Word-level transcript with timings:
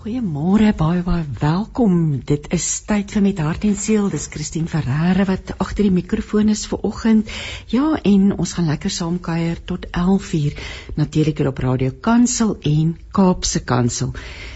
Goeiemôre, 0.00 0.70
baie 0.72 1.02
baie 1.04 1.24
welkom. 1.42 1.96
Dit 2.24 2.46
is 2.56 2.66
tyd 2.88 3.10
vir 3.12 3.20
met 3.20 3.40
hart 3.44 3.66
en 3.68 3.74
siel. 3.76 4.06
Dis 4.08 4.30
Christine 4.32 4.70
Ferreira 4.72 5.26
wat 5.28 5.50
agter 5.60 5.84
die 5.84 5.92
mikrofoon 5.92 6.48
is 6.54 6.62
vir 6.70 6.86
oggend. 6.88 7.28
Ja, 7.68 7.98
en 8.08 8.30
ons 8.32 8.54
gaan 8.56 8.70
lekker 8.72 8.94
saam 8.94 9.18
kuier 9.20 9.60
tot 9.68 9.84
11:00 9.90 10.56
natuurlik 10.96 11.44
op 11.50 11.60
Radio 11.66 11.92
Kansel 12.00 12.56
en 12.64 12.96
Kaapse 13.12 13.60
Kansel. 13.60 14.14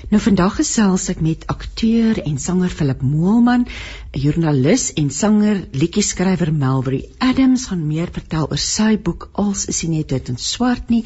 Nou 0.09 0.23
vandag 0.23 0.57
gesels 0.63 1.11
ek 1.13 1.21
met 1.21 1.45
akteur 1.53 2.23
en 2.25 2.39
sanger 2.39 2.73
Philip 2.73 3.03
Moelman, 3.03 3.67
joernalis 4.15 4.93
en 5.01 5.09
sanger, 5.11 5.65
liedjie-skrywer 5.75 6.53
Melvry 6.55 7.01
Adams 7.19 7.67
gaan 7.71 7.83
meer 7.89 8.11
vertel 8.15 8.47
oor 8.47 8.61
sy 8.61 8.95
boek 9.03 9.27
Als 9.41 9.65
is 9.71 9.81
nie 9.83 9.99
net 9.99 10.13
wit 10.15 10.29
en 10.31 10.39
swart 10.39 10.91
nie 10.93 11.03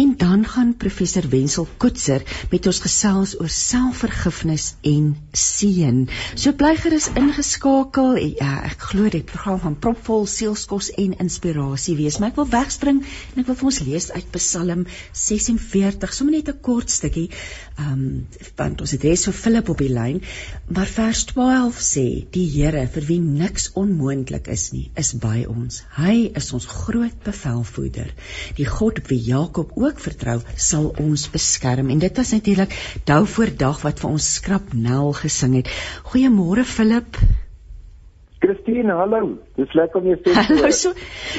en 0.00 0.14
dan 0.20 0.46
gaan 0.48 0.70
professor 0.80 1.26
Wenzel 1.28 1.68
Koetser 1.82 2.24
met 2.52 2.68
ons 2.70 2.80
gesels 2.84 3.34
oor 3.36 3.52
selfvergifnis 3.52 4.70
en 4.88 5.10
seën. 5.36 6.06
So 6.34 6.54
bly 6.56 6.72
gerus 6.80 7.10
ingeskakel. 7.18 8.16
Ja, 8.38 8.54
ek 8.70 8.88
glo 8.92 9.10
dit 9.12 9.26
program 9.28 9.60
gaan 9.66 9.76
propvol 9.82 10.24
sielskos 10.30 10.90
en 10.96 11.18
inspirasie 11.20 11.98
wees. 12.00 12.16
Maar 12.18 12.32
ek 12.32 12.40
wil 12.40 12.50
wegspring 12.54 13.02
en 13.02 13.42
ek 13.42 13.50
wil 13.50 13.58
vir 13.60 13.70
ons 13.72 13.82
lees 13.88 14.08
uit 14.14 14.32
Psalm 14.38 14.86
46, 15.12 16.16
sommer 16.16 16.38
net 16.38 16.48
'n 16.48 16.60
kort 16.62 16.90
stukkie. 16.90 17.28
Ehm 17.76 17.92
um, 17.92 18.26
want 18.56 18.80
ons 18.80 18.90
het 18.96 19.02
hier 19.02 19.16
so 19.16 19.32
Philip 19.32 19.68
op 19.68 19.78
die 19.78 19.92
lyn, 19.92 20.22
maar 20.72 20.86
vers 20.86 21.24
12 21.34 21.84
sê 21.84 22.06
die 22.38 22.46
Here 22.52 22.84
vir 22.94 23.06
wie 23.08 23.18
niks 23.22 23.70
onmoontlik 23.80 24.46
is 24.52 24.68
nie, 24.74 24.84
is 25.02 25.10
by 25.22 25.42
ons. 25.50 25.80
Hy 25.96 26.30
is 26.38 26.52
ons 26.54 26.68
groot 26.70 27.16
bevelvoerder. 27.26 28.12
Die 28.60 28.68
God 28.68 29.00
op 29.02 29.10
wie 29.10 29.18
Jakob 29.30 29.74
ook 29.80 29.98
vertrou, 30.04 30.38
sal 30.68 30.92
ons 31.02 31.26
beskerm. 31.34 31.90
En 31.94 32.04
dit 32.04 32.22
was 32.22 32.32
natuurlik 32.36 32.78
dou 33.10 33.24
voor 33.34 33.54
dag 33.66 33.82
wat 33.88 34.04
vir 34.04 34.12
ons 34.12 34.32
skrap 34.38 34.72
Nel 34.86 35.12
gesing 35.18 35.58
het. 35.58 35.74
Goeiemôre 36.12 36.66
Philip. 36.76 37.22
Christine, 38.38 38.94
hallo. 38.94 39.20
Dis 39.58 39.72
lekker 39.74 39.98
om 39.98 40.06
jou 40.12 40.16
te 40.22 40.30
sien. 40.30 40.46
Hallo, 40.46 40.70
so 40.70 40.92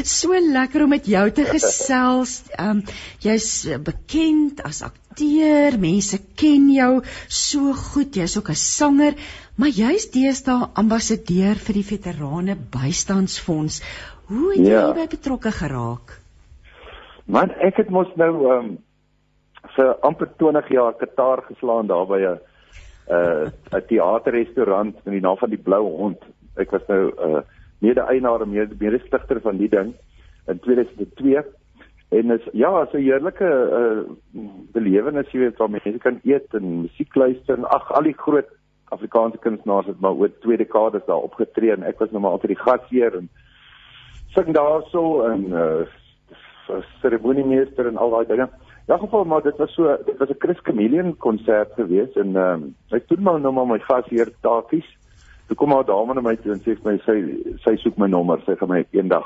so 0.03 0.39
lekker 0.53 0.83
om 0.83 0.91
met 0.91 1.05
jou 1.07 1.23
te 1.31 1.45
gesels. 1.53 2.33
Ehm 2.57 2.81
um, 2.81 2.81
jy's 3.23 3.49
bekend 3.87 4.59
as 4.67 4.81
akteur, 4.83 5.77
mense 5.79 6.19
ken 6.39 6.67
jou 6.75 6.91
so 7.27 7.71
goed. 7.77 8.19
Jy's 8.19 8.35
ook 8.39 8.51
'n 8.51 8.59
sanger, 8.59 9.15
maar 9.55 9.71
jy's 9.71 10.09
deesdae 10.11 10.67
ambassadeur 10.75 11.55
vir 11.55 11.79
die 11.79 11.87
Veterane 11.87 12.57
Bystandsfonds. 12.75 13.79
Hoe 14.27 14.51
het 14.57 14.67
ja. 14.67 14.81
jy 14.83 14.93
by 14.99 15.07
betrokke 15.07 15.51
geraak? 15.55 16.19
Man, 17.25 17.51
ek 17.63 17.79
het 17.79 17.89
mos 17.89 18.11
nou 18.15 18.33
ehm 18.51 18.59
um, 18.59 18.77
vir 19.75 19.95
amper 20.03 20.27
20 20.37 20.67
jaar 20.71 20.93
Qatar 20.99 21.45
geslaan 21.47 21.87
daar 21.87 22.07
by 22.07 22.19
'n 22.19 22.39
'n 23.09 23.51
uh, 23.71 23.81
teaterrestaurant 23.87 24.99
met 25.05 25.13
die 25.13 25.23
naam 25.23 25.37
van 25.37 25.49
die 25.49 25.63
Blou 25.63 25.85
Hond 25.97 26.27
ek 26.55 26.71
was 26.71 26.85
nou 26.87 27.11
uh 27.17 27.41
mede-eienaar 27.79 28.41
en 28.41 28.51
mede-stigter 28.51 29.39
van 29.41 29.57
die 29.57 29.69
ding 29.69 29.93
in 30.47 30.59
2002 30.59 31.43
en 32.09 32.31
is 32.31 32.47
ja, 32.53 32.85
so 32.91 32.97
'n 32.97 33.03
heerlike 33.03 33.49
uh 33.79 34.03
belewenis 34.73 35.31
jy 35.31 35.39
weet 35.39 35.57
waar 35.57 35.69
mense 35.69 35.97
kan 35.97 36.19
eet 36.23 36.53
en 36.53 36.81
musiek 36.81 37.15
luister 37.15 37.57
en 37.57 37.69
ag 37.69 37.91
al 37.91 38.03
die 38.03 38.17
groot 38.17 38.49
Afrikaanse 38.89 39.37
kunstenaars 39.37 39.87
het 39.87 39.99
maar 39.99 40.17
oor 40.17 40.31
twee 40.39 40.57
dekades 40.57 41.05
daar 41.05 41.23
opgetree 41.29 41.71
en 41.71 41.83
ek 41.83 41.99
was 41.99 42.11
nou 42.11 42.21
maar 42.21 42.31
altyd 42.31 42.55
die 42.55 42.63
gasheer 42.65 43.15
en 43.17 43.29
sing 44.33 44.53
daarso 44.53 45.23
en 45.29 45.45
uh 45.53 45.85
seremoniemeester 47.01 47.87
en 47.87 47.97
al 47.97 48.09
daai 48.09 48.25
dinge. 48.27 48.49
Ja, 48.87 48.97
geval 48.97 49.23
maar 49.25 49.41
dit 49.41 49.57
was 49.57 49.73
so 49.73 49.97
dit 50.05 50.17
was 50.17 50.29
'n 50.29 50.39
Chris 50.39 50.59
Chameleon 50.63 51.17
konsert 51.17 51.71
geweest 51.73 52.15
en 52.15 52.35
ehm 52.35 52.63
um, 52.63 52.75
ek 52.89 53.07
doen 53.07 53.21
maar 53.21 53.39
nou 53.39 53.53
maar 53.53 53.67
my 53.67 53.79
gasheer 53.79 54.29
taakies 54.41 54.89
Toe 55.49 55.57
kom 55.57 55.73
haar 55.73 55.85
dame 55.87 56.13
na 56.13 56.21
my 56.21 56.35
toe 56.37 56.53
en 56.53 56.59
sê 56.61 56.75
vir 56.77 56.85
my 56.85 56.97
sy 57.01 57.17
sy 57.65 57.71
soek 57.81 57.95
my 57.97 58.07
nommer, 58.13 58.37
sy 58.45 58.53
gaan 58.59 58.69
my 58.69 58.83
eendag 58.93 59.25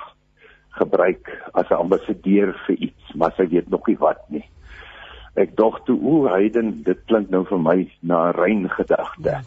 gebruik 0.79 1.29
as 1.53 1.67
'n 1.69 1.81
ambassadeur 1.83 2.53
vir 2.67 2.77
iets, 2.87 3.15
maar 3.15 3.33
sy 3.37 3.47
weet 3.51 3.69
nog 3.69 3.87
nie 3.87 3.97
wat 3.99 4.21
nie. 4.29 4.45
Ek 5.35 5.55
dog 5.57 5.81
toe, 5.85 5.97
o, 5.99 6.27
Hayden, 6.31 6.83
dit 6.83 6.99
klink 7.11 7.29
nou 7.29 7.43
vir 7.43 7.59
my 7.59 7.77
na 8.01 8.29
'n 8.29 8.37
rein 8.39 8.69
gedagte. 8.69 9.41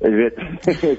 Jy 0.00 0.10
weet, 0.10 0.36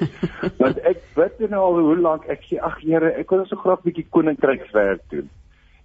want 0.61 0.77
ek 0.85 1.01
weet 1.15 1.49
nou 1.49 1.61
al 1.65 1.81
hoe 1.81 1.97
lank 1.97 2.29
ek 2.29 2.45
sê 2.45 2.61
ag 2.61 2.77
Here, 2.81 3.13
ek 3.17 3.31
wil 3.31 3.45
so 3.45 3.55
graag 3.55 3.81
'n 3.81 3.89
bietjie 3.89 4.07
koninkrykswerk 4.09 5.01
doen. 5.09 5.29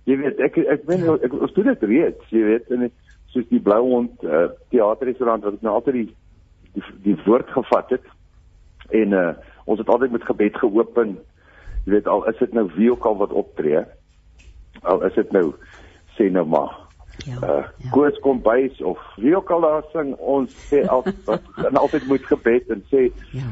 Jy 0.04 0.16
weet, 0.16 0.40
ek 0.40 0.58
ek 0.58 0.84
weet 0.86 1.24
ek 1.24 1.32
ons 1.32 1.52
doen 1.52 1.72
dit 1.72 1.82
reeds, 1.82 2.30
jy 2.30 2.44
weet, 2.44 2.70
en 2.70 2.90
soos 3.32 3.48
die 3.48 3.60
Blou 3.60 3.80
Hond 3.80 4.24
uh, 4.24 4.52
teaterrestaurant 4.68 5.44
wat 5.44 5.54
ek 5.54 5.62
nou 5.62 5.74
altyd 5.74 5.94
die 5.94 6.10
die, 6.74 6.84
die 7.04 7.18
woord 7.24 7.48
gevat 7.52 7.90
het 7.96 8.04
en 8.92 9.16
uh, 9.18 9.32
ons 9.64 9.78
het 9.78 9.88
altyd 9.88 10.14
met 10.14 10.24
gebed 10.28 10.56
geopen. 10.60 11.16
Jy 11.84 11.96
weet 11.96 12.08
al 12.10 12.24
is 12.30 12.38
dit 12.38 12.52
nou 12.52 12.68
wie 12.76 12.90
ook 12.92 13.04
al 13.08 13.16
wat 13.16 13.32
optree. 13.32 13.84
Al 14.82 15.02
is 15.06 15.14
dit 15.18 15.32
nou 15.32 15.52
sê 16.18 16.30
nou 16.30 16.46
maar. 16.46 16.78
Ja. 17.26 17.36
Uh, 17.42 17.64
ja. 17.76 17.90
Koos 17.90 18.18
kom 18.24 18.40
bys 18.42 18.80
of 18.82 19.00
wie 19.16 19.36
ook 19.36 19.50
al 19.50 19.66
daar 19.66 19.84
sing 19.92 20.14
ons 20.16 20.54
sê 20.70 20.84
altyd 20.86 21.28
en 21.68 21.76
altyd 21.80 22.06
moet 22.10 22.24
gebed 22.26 22.70
en 22.72 22.84
sê 22.92 23.10
ja. 23.32 23.50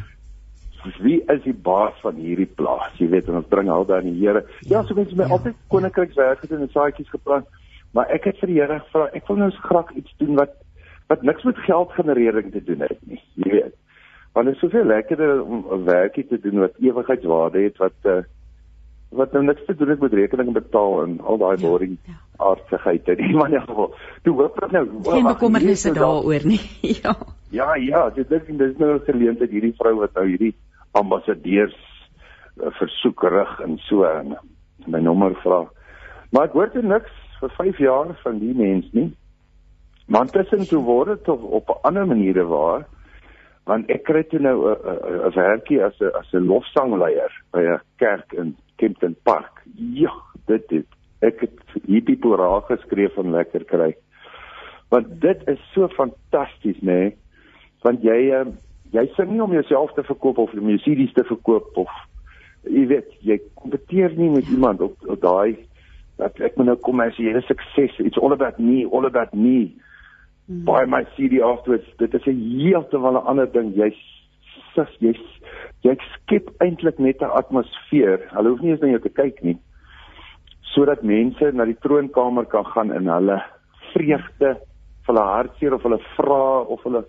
Wie 1.05 1.19
is 1.29 1.43
die 1.45 1.53
baas 1.53 1.97
van 2.01 2.17
hierdie 2.17 2.49
plaas? 2.57 2.95
Jy 2.97 3.11
weet 3.13 3.29
ons 3.29 3.49
bring 3.53 3.69
al 3.69 3.85
daai 3.85 4.07
Here. 4.07 4.47
Ja, 4.65 4.79
ja 4.79 4.83
so 4.89 4.97
mense 4.97 5.17
my 5.17 5.27
ja, 5.27 5.37
altyd 5.37 5.53
ja. 5.53 5.67
koninkrykswerk 5.75 6.41
gedoen 6.41 6.65
en 6.65 6.73
saadjies 6.73 7.11
geplant. 7.13 7.49
Maar 7.93 8.09
ek 8.15 8.31
het 8.31 8.41
vir 8.41 8.53
die 8.53 8.61
Here 8.63 8.79
gevra, 8.87 9.11
ek 9.13 9.29
wil 9.29 9.43
nou 9.43 9.51
graag 9.59 9.93
iets 10.01 10.15
doen 10.23 10.39
wat 10.41 10.57
wat 11.11 11.25
niks 11.27 11.43
met 11.43 11.59
geldgenerering 11.67 12.53
te 12.55 12.63
doen 12.65 12.85
het 12.87 12.99
nie. 13.11 13.19
Jy 13.35 13.51
weet. 13.51 13.77
Want 14.33 14.47
dit 14.47 14.55
is 14.55 14.61
soveel 14.61 14.85
lekkerder 14.85 15.43
om 15.43 15.65
'n 15.71 15.85
werkie 15.85 16.27
te 16.27 16.41
doen 16.41 16.59
wat 16.59 16.79
ewigheidswaarde 16.79 17.63
het 17.63 17.77
wat 17.77 17.99
uh, 18.03 18.23
wat 19.11 19.33
nou 19.33 19.45
niks 19.45 19.65
te 19.67 19.75
doen 19.75 19.89
het 19.89 20.01
met 20.01 20.13
rekeninge 20.13 20.53
betaal 20.53 21.03
en 21.03 21.21
al 21.21 21.39
daai 21.39 21.57
ja, 21.57 21.67
boring 21.67 21.97
ja, 22.05 22.13
ja. 22.13 22.19
aardsigheid 22.51 23.09
en 23.09 23.17
die 23.17 23.37
man 23.37 23.53
in 23.53 23.61
geval. 23.61 23.95
Toe 24.23 24.35
hoop 24.39 24.63
ek 24.63 24.71
nou 24.71 24.85
geen 25.03 25.27
bekommernisse 25.27 25.93
daaroor 25.93 26.47
nie. 26.47 26.61
ja. 27.03 27.17
Ja, 27.51 27.75
ja, 27.75 28.11
dit 28.15 28.31
is 28.31 28.47
dit 28.47 28.61
is 28.61 28.77
nou 28.79 28.95
'n 28.95 29.07
geleentheid 29.09 29.51
hierdie 29.51 29.75
vrou 29.79 29.97
wat 29.99 30.15
nou 30.15 30.27
hierdie 30.27 30.55
ambassadeurs 30.93 31.77
uh, 32.63 32.71
versoek 32.79 33.23
rig 33.23 33.61
en 33.61 33.79
so 33.79 34.05
en 34.05 34.37
my 34.87 35.01
nommer 35.01 35.35
vra. 35.43 35.65
Maar 36.31 36.45
ek 36.45 36.53
hoor 36.53 36.71
dit 36.73 36.87
niks 36.87 37.11
vir 37.41 37.51
5 37.59 37.79
jaar 37.79 38.15
van 38.23 38.39
die 38.39 38.55
mens 38.55 38.87
nie. 38.93 39.11
Maar 40.07 40.23
intussen 40.27 40.69
toe 40.69 40.83
word 40.83 41.19
dit 41.19 41.29
op 41.29 41.69
'n 41.69 41.83
ander 41.83 42.07
maniere 42.07 42.47
waar 42.47 42.87
want 43.71 43.91
ek 43.95 44.03
kry 44.09 44.23
toe 44.27 44.41
nou 44.43 44.57
'n 44.67 45.35
werkie 45.37 45.81
as 45.83 45.97
'n 46.01 46.11
as 46.21 46.33
'n 46.35 46.47
lofsangleier 46.51 47.33
by 47.53 47.63
'n 47.63 47.81
kerk 47.99 48.33
in 48.33 48.57
Kempton 48.77 49.17
Park. 49.23 49.63
Ja, 49.77 50.13
dit 50.47 50.69
dit 50.69 50.87
ek 51.21 51.41
het 51.41 51.59
hierdie 51.87 52.17
people 52.17 52.37
raak 52.37 52.67
geskryf 52.67 53.15
van 53.15 53.31
lekker 53.31 53.65
kry. 53.65 53.95
Want 54.91 55.21
dit 55.21 55.49
is 55.49 55.61
so 55.75 55.89
fantasties, 55.89 56.81
nê? 56.83 57.01
Nee? 57.01 57.17
Want 57.83 58.03
jy 58.03 58.19
uh, 58.41 58.47
jy 58.93 59.07
sing 59.17 59.31
nie 59.31 59.43
om 59.43 59.53
jouself 59.53 59.93
te 59.95 60.03
verkoop 60.03 60.39
of 60.39 60.53
om 60.53 60.69
jou 60.69 60.79
CD's 60.79 61.13
te 61.13 61.25
verkoop 61.25 61.77
of 61.77 61.91
jy 62.65 62.87
weet, 62.87 63.13
jy 63.25 63.39
kompeteer 63.55 64.17
nie 64.17 64.31
met 64.31 64.49
iemand 64.49 64.81
op, 64.81 64.97
op 65.07 65.21
daai 65.21 65.57
dat 66.21 66.41
ek 66.41 66.57
moet 66.57 66.67
nou 66.67 66.77
kom 66.77 67.01
as 67.01 67.17
jy 67.17 67.33
'n 67.33 67.43
sukses, 67.49 67.99
it's 67.99 68.19
all 68.19 68.33
about 68.33 68.59
me, 68.59 68.85
all 68.85 69.07
about 69.07 69.33
me. 69.33 69.73
Mm. 70.51 70.65
By 70.65 70.85
my 70.85 71.07
CD 71.15 71.41
afterwards, 71.43 71.87
dit 71.99 72.15
is 72.15 72.27
'n 72.27 72.41
heeltemal 72.59 73.15
'n 73.15 73.27
ander 73.31 73.53
ding. 73.53 73.75
Jy 73.75 73.95
sis, 74.75 74.93
jy 74.99 75.15
jy 75.83 75.97
skep 76.15 76.51
eintlik 76.59 76.99
net 76.99 77.23
'n 77.23 77.31
atmosfeer. 77.41 78.19
Hulle 78.35 78.49
hoef 78.49 78.61
nie 78.61 78.71
eens 78.71 78.81
na 78.81 78.89
jou 78.89 79.01
te 79.01 79.09
kyk 79.09 79.43
nie. 79.43 79.59
Sodat 80.75 81.03
mense 81.03 81.53
na 81.53 81.65
die 81.65 81.79
troonkamer 81.79 82.47
kan 82.47 82.67
gaan 82.67 82.93
in 82.93 83.07
hulle 83.07 83.43
vreugde, 83.93 84.59
vir 85.07 85.15
hulle 85.15 85.27
hartseer 85.27 85.75
of 85.75 85.83
hulle 85.83 86.01
vra 86.17 86.61
of 86.61 86.83
hulle 86.83 87.05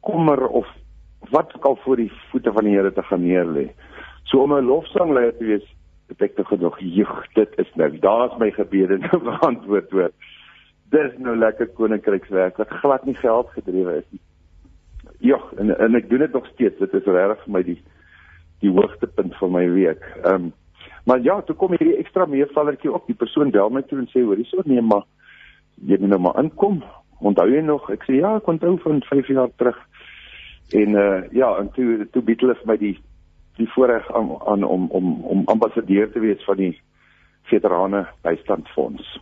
kommer 0.00 0.46
of 0.48 0.66
wat 1.30 1.54
ook 1.54 1.64
al 1.64 1.76
voor 1.76 1.96
die 1.96 2.12
voete 2.30 2.52
van 2.52 2.64
die 2.64 2.74
Here 2.74 2.92
te 2.92 3.02
gaan 3.02 3.26
neerlê. 3.26 3.70
So 4.24 4.42
om 4.42 4.52
'n 4.52 4.66
lofsangleier 4.66 5.36
te 5.36 5.44
wees, 5.44 5.66
het 6.08 6.22
ek 6.22 6.36
te 6.36 6.44
genoeg. 6.44 6.78
Joeg, 6.78 7.32
dit 7.34 7.58
is 7.58 7.74
nou. 7.74 7.98
Daar's 7.98 8.38
my 8.38 8.50
gebede 8.50 8.98
nou 9.06 9.18
beantwoord 9.22 9.90
word 9.90 10.14
dis 10.92 11.18
nou 11.24 11.34
lekker 11.36 11.70
koninkrykswerk 11.76 12.58
wat 12.60 12.72
glad 12.82 13.04
nie 13.08 13.16
geld 13.16 13.48
gedrewe 13.56 13.96
is 14.02 14.08
nie. 14.10 14.20
Ja, 15.32 15.38
en 15.56 15.72
en 15.78 15.94
ek 15.96 16.08
doen 16.10 16.24
dit 16.24 16.32
nog 16.32 16.46
steeds. 16.52 16.78
Dit 16.78 16.94
is 16.98 17.08
regtig 17.08 17.44
vir 17.44 17.54
my 17.56 17.62
die 17.66 17.78
die 18.62 18.70
hoogtepunt 18.70 19.36
van 19.40 19.54
my 19.54 19.64
week. 19.70 20.04
Ehm 20.22 20.34
um, 20.34 20.52
maar 21.04 21.18
ja, 21.18 21.40
toe 21.42 21.56
kom 21.58 21.72
hierdie 21.74 21.96
ekstra 21.98 22.28
meevallertjie 22.30 22.92
op. 22.92 23.06
Die 23.06 23.18
persoon 23.18 23.50
bel 23.50 23.72
my 23.74 23.82
toe 23.82 23.98
en 23.98 24.06
sê 24.12 24.20
hoor, 24.22 24.38
hierso 24.38 24.62
nee, 24.64 24.82
maar 24.86 25.02
jy 25.82 25.98
moet 25.98 26.12
nou 26.12 26.20
maar 26.22 26.38
inkom. 26.38 26.76
Onthou 27.18 27.48
jy 27.50 27.62
nog? 27.66 27.88
Ek 27.90 28.06
sê 28.06 28.20
ja, 28.20 28.36
ek 28.38 28.50
onthou 28.52 28.76
van 28.84 29.02
5 29.08 29.32
jaar 29.34 29.50
terug. 29.56 29.80
En 30.78 30.94
uh 30.94 31.22
ja, 31.34 31.50
en 31.58 31.72
toe 31.74 32.06
toe 32.12 32.22
bied 32.22 32.44
hulle 32.44 32.54
vir 32.60 32.70
my 32.70 32.78
die 32.78 32.96
die 33.58 33.68
voorreg 33.74 34.06
aan, 34.14 34.30
aan 34.46 34.64
om 34.64 34.88
om 34.90 35.12
om 35.34 35.46
ambassadeur 35.54 36.12
te 36.12 36.22
wees 36.22 36.44
van 36.46 36.56
die 36.56 36.74
veterane 37.50 38.06
bystandfonds 38.22 39.18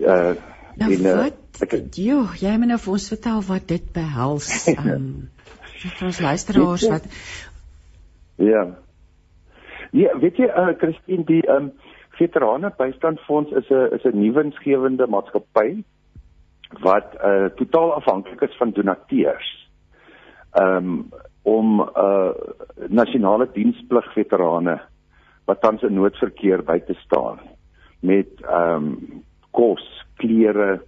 uh 0.00 0.34
Nou 0.76 0.92
en, 0.92 1.06
uh, 1.06 1.16
wat? 1.16 1.36
Ek, 1.64 1.72
jo, 1.96 2.26
jy 2.36 2.52
moet 2.60 2.68
nou 2.68 2.78
vir 2.78 2.92
ons 2.92 3.08
vertel 3.08 3.38
wat 3.48 3.68
dit 3.70 3.92
behels. 3.92 4.50
Um, 4.76 5.30
vir 5.76 6.08
ons 6.08 6.20
luisteraars 6.20 6.88
wat 6.90 7.06
Ja. 8.36 8.64
Ja, 9.96 10.12
weet 10.20 10.36
jy, 10.36 10.48
uh, 10.50 10.74
Christine, 10.80 11.24
die 11.24 11.42
um 11.48 11.70
Veterane 12.16 12.72
Bystandfonds 12.78 13.52
is 13.52 13.68
'n 13.70 13.94
is 13.96 14.04
'n 14.04 14.20
nuwensgewende 14.20 15.06
maatskappy 15.06 15.84
wat 16.80 17.14
uh 17.24 17.48
totaal 17.56 17.92
afhanklik 17.92 18.40
is 18.42 18.56
van 18.56 18.70
donateurs. 18.70 19.50
Um 20.60 21.12
om 21.42 21.80
uh 21.80 22.32
nasionale 22.88 23.48
diensplig 23.52 24.12
veterane 24.12 24.80
wat 25.44 25.60
tans 25.60 25.82
in 25.82 25.94
noodverkeer 25.94 26.64
by 26.64 26.78
te 26.78 26.94
staan 26.94 27.38
met 28.00 28.28
um 28.50 29.22
kos, 29.56 29.84
klere, 30.20 30.80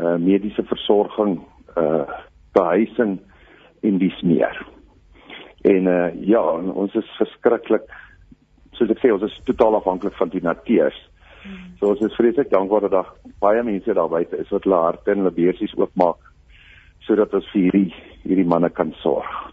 uh 0.00 0.16
mediese 0.20 0.64
versorging, 0.68 1.38
uh 1.76 2.08
behuising 2.56 3.18
en 3.82 3.98
dis 4.00 4.22
meer. 4.22 4.56
En 5.68 5.86
uh 5.86 6.08
ja, 6.26 6.42
ons 6.72 6.94
is 6.98 7.16
verskriklik 7.18 7.88
soos 8.78 8.90
ek 8.90 9.02
sê, 9.02 9.12
ons 9.12 9.24
is 9.26 9.40
totaal 9.46 9.76
afhanklik 9.78 10.16
van 10.18 10.32
die 10.32 10.42
natuur. 10.42 10.94
Hmm. 11.42 11.72
So 11.78 11.92
ons 11.92 12.02
is 12.06 12.16
vreeslik 12.16 12.50
dankbaar 12.52 12.86
dat 12.86 12.96
daar 12.96 13.10
baie 13.42 13.62
mense 13.66 13.94
daar 13.94 14.10
buite 14.10 14.38
is 14.40 14.50
wat 14.54 14.66
hulle 14.66 14.80
harte 14.86 15.12
en 15.12 15.24
hulle 15.24 15.34
beursies 15.36 15.74
oopmaak 15.78 16.30
sodat 17.02 17.32
ons 17.34 17.48
vir 17.50 17.66
hierdie 17.66 17.88
hierdie 18.22 18.46
manne 18.46 18.70
kan 18.70 18.92
sorg. 19.02 19.51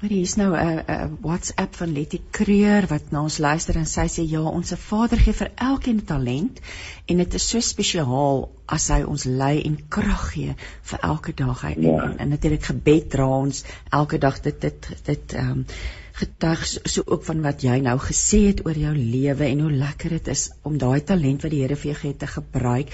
Maar 0.00 0.10
hier 0.10 0.20
is 0.28 0.34
nou 0.36 0.50
'n 0.56 1.18
WhatsApp 1.20 1.74
van 1.74 1.92
Letty 1.92 2.20
Kreur 2.30 2.86
wat 2.86 3.10
na 3.10 3.22
ons 3.22 3.38
luister 3.38 3.76
en 3.76 3.86
sy 3.86 4.04
sê 4.08 4.22
ja, 4.28 4.40
ons 4.40 4.72
Vader 4.76 5.18
gee 5.18 5.32
vir 5.32 5.50
elkeen 5.54 6.04
talent 6.04 6.60
en 7.06 7.16
dit 7.16 7.34
is 7.34 7.48
so 7.48 7.60
spesiaal 7.60 8.42
as 8.66 8.88
hy 8.92 9.02
ons 9.02 9.24
lei 9.24 9.62
en 9.62 9.78
krag 9.88 10.26
gee 10.34 10.56
vir 10.90 11.00
elke 11.00 11.32
dag 11.32 11.62
hy 11.62 11.74
ja. 11.78 12.02
en, 12.02 12.18
en 12.18 12.28
natuurlik 12.28 12.68
gebed 12.68 13.08
dra 13.10 13.28
ons 13.38 13.64
elke 13.90 14.18
dag 14.18 14.40
dit 14.40 14.60
dit 14.60 14.90
dit 15.04 15.32
ehm 15.32 15.50
um, 15.50 15.64
getuig 16.16 16.64
so 16.66 17.02
ook 17.04 17.24
van 17.26 17.42
wat 17.44 17.62
jy 17.64 17.76
nou 17.84 17.96
gesê 18.00 18.46
het 18.48 18.62
oor 18.66 18.78
jou 18.78 18.92
lewe 18.96 19.48
en 19.50 19.64
hoe 19.66 19.72
lekker 19.84 20.16
dit 20.16 20.28
is 20.32 20.48
om 20.64 20.78
daai 20.80 21.00
talent 21.04 21.44
wat 21.44 21.52
die 21.52 21.62
Here 21.62 21.76
vir 21.76 21.92
jou 21.92 21.98
gee 22.02 22.16
te 22.16 22.28
gebruik. 22.30 22.92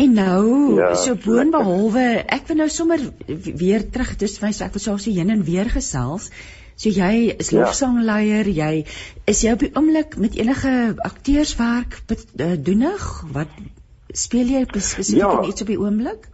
En 0.00 0.14
nou, 0.16 0.44
ja, 0.78 0.94
so 0.96 1.16
boonbehalwe, 1.18 2.04
ek 2.32 2.46
wil 2.48 2.62
nou 2.62 2.68
sommer 2.72 3.02
weer 3.26 3.84
terug, 3.92 4.14
dis 4.20 4.38
vir 4.38 4.48
my 4.48 4.52
so 4.56 4.64
ek 4.64 4.76
wil 4.76 4.84
so 4.84 4.96
so 4.96 5.12
heen 5.12 5.32
en 5.34 5.44
weer 5.44 5.68
gesels. 5.72 6.30
So 6.80 6.88
jy 6.88 7.34
is 7.34 7.50
ja. 7.52 7.60
lofsangleier, 7.60 8.48
jy 8.48 8.86
is 9.28 9.42
jy 9.44 9.52
op 9.52 9.64
die 9.64 9.72
oomblik 9.76 10.16
met 10.16 10.38
enige 10.40 10.72
akteurswerk 11.04 11.98
eh, 12.08 12.54
doenig? 12.56 13.08
Wat 13.34 13.52
speel 14.16 14.54
jy 14.54 14.64
spesifiek 14.70 15.20
ja. 15.20 15.42
iets 15.48 15.66
op 15.66 15.72
die 15.72 15.80
oomblik? 15.80 16.30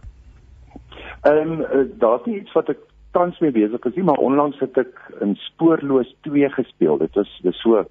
Ehm 1.27 1.57
um, 1.57 1.89
daar's 1.99 2.23
nie 2.29 2.39
iets 2.39 2.55
wat 2.55 2.71
ek 2.71 2.86
tans 3.17 3.39
mee 3.41 3.53
besig 3.55 3.85
is 3.89 3.95
nie, 3.97 4.05
maar 4.05 4.21
onlangs 4.21 4.59
het 4.61 4.77
ek 4.77 4.99
in 5.25 5.33
Spoorloos 5.47 6.09
2 6.27 6.49
gespeel. 6.53 6.99
Dit 7.01 7.17
was 7.17 7.31
dis 7.45 7.61
so 7.65 7.85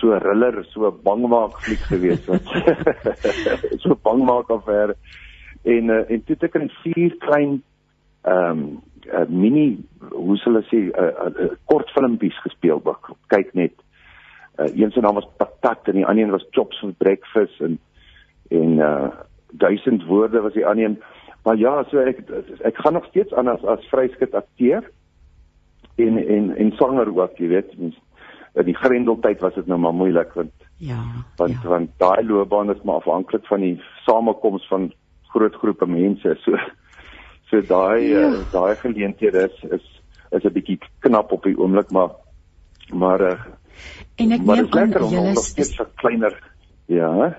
so 0.00 0.16
riller, 0.22 0.62
so 0.72 0.88
bangmaak 1.04 1.58
fliek 1.64 1.82
gewees 1.90 2.22
wat 2.30 2.46
so 3.82 3.96
bangmaak 4.06 4.52
affære. 4.54 4.94
En 5.68 5.90
uh, 5.92 6.04
en 6.06 6.22
toe 6.24 6.36
het 6.38 6.46
ek 6.48 6.60
in 6.62 6.70
vier 6.84 7.18
klein 7.26 7.58
ehm 8.28 8.62
um, 8.62 8.64
uh, 9.10 9.26
mini 9.28 9.80
hoe 10.12 10.36
sal 10.40 10.60
ek 10.60 10.68
sê 10.70 10.82
uh, 10.88 11.10
uh, 11.10 11.30
uh, 11.44 11.52
kort 11.70 11.90
filmpies 11.96 12.36
gespeel 12.44 12.80
ook. 12.84 13.12
Kyk 13.32 13.54
net. 13.58 13.74
Uh, 14.60 14.68
een 14.68 14.92
se 14.92 15.02
naam 15.02 15.18
was 15.18 15.28
Patat 15.40 15.88
en 15.90 16.00
die 16.00 16.06
ander 16.06 16.28
een 16.28 16.36
was 16.36 16.46
Chops 16.56 16.78
for 16.80 16.94
Breakfast 17.02 17.60
en 17.60 17.78
en 18.50 18.78
uh 18.78 19.10
duisend 19.50 20.04
woorde 20.06 20.40
was 20.40 20.54
die 20.54 20.66
ander 20.66 20.84
een. 20.84 21.00
Maar 21.44 21.56
ja, 21.56 21.84
so 21.88 21.98
ek 21.98 22.24
ek 22.60 22.76
gaan 22.76 22.92
nog 22.92 23.06
steeds 23.08 23.32
aan 23.32 23.48
as 23.48 23.64
as 23.64 23.88
vryskut 23.92 24.34
akteur 24.34 24.84
en 25.96 26.18
en 26.18 26.56
en 26.56 26.72
sanger 26.76 27.08
ook, 27.16 27.38
jy 27.38 27.48
weet, 27.48 27.78
mens 27.78 27.96
in 28.58 28.66
die 28.66 28.76
grendeltyd 28.76 29.42
was 29.44 29.54
dit 29.54 29.68
nou 29.70 29.78
maar 29.78 29.94
moeilik 29.94 30.32
want 30.34 30.66
ja 30.82 30.98
want 31.38 31.62
ja. 31.62 31.68
want 31.68 31.92
daai 32.02 32.24
loopbaan 32.26 32.72
is 32.74 32.82
maar 32.82 33.00
afhanklik 33.02 33.46
van 33.46 33.60
die 33.60 33.76
samekoms 34.06 34.66
van 34.68 34.90
groot 35.34 35.54
groepe 35.62 35.86
mense 35.86 36.34
so 36.44 36.58
so 37.50 37.62
daai 37.68 38.10
ja. 38.10 38.26
uh, 38.26 38.40
daai 38.52 38.74
geleenthede 38.82 39.46
is 39.50 39.62
is 39.78 39.86
is 40.30 40.44
'n 40.44 40.54
bietjie 40.56 40.78
knap 41.06 41.32
op 41.32 41.46
die 41.46 41.58
oomblik 41.58 41.90
maar 41.90 42.10
maar 42.92 43.20
uh, 43.20 43.38
en 44.16 44.32
ek 44.32 44.42
neem 44.42 44.68
aan 44.72 45.08
julle 45.14 45.30
is, 45.30 45.54
is 45.56 45.78
kleiner 46.02 46.34
ja 46.86 47.36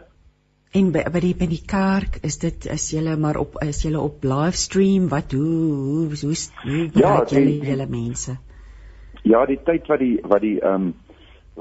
en 0.74 0.92
by 0.92 1.04
by 1.12 1.20
die 1.20 1.34
by 1.36 1.48
die 1.52 1.64
kerk 1.68 2.22
is 2.28 2.40
dit 2.40 2.66
is 2.66 2.92
julle 2.94 3.18
maar 3.18 3.38
op 3.38 3.60
is 3.66 3.84
julle 3.84 4.00
op 4.00 4.24
livestream 4.24 5.10
wat 5.12 5.32
hoe 5.32 5.42
hoe 5.42 6.06
hoe, 6.08 6.36
hoe, 6.64 6.90
ja, 6.94 7.18
julle 7.28 7.60
julle 7.72 7.88
mense 7.90 8.38
Ja, 9.24 9.46
die 9.46 9.60
tyd 9.66 9.86
wat 9.90 10.02
die 10.02 10.18
wat 10.26 10.42
die 10.42 10.58
ehm 10.62 10.90
um, 10.90 10.94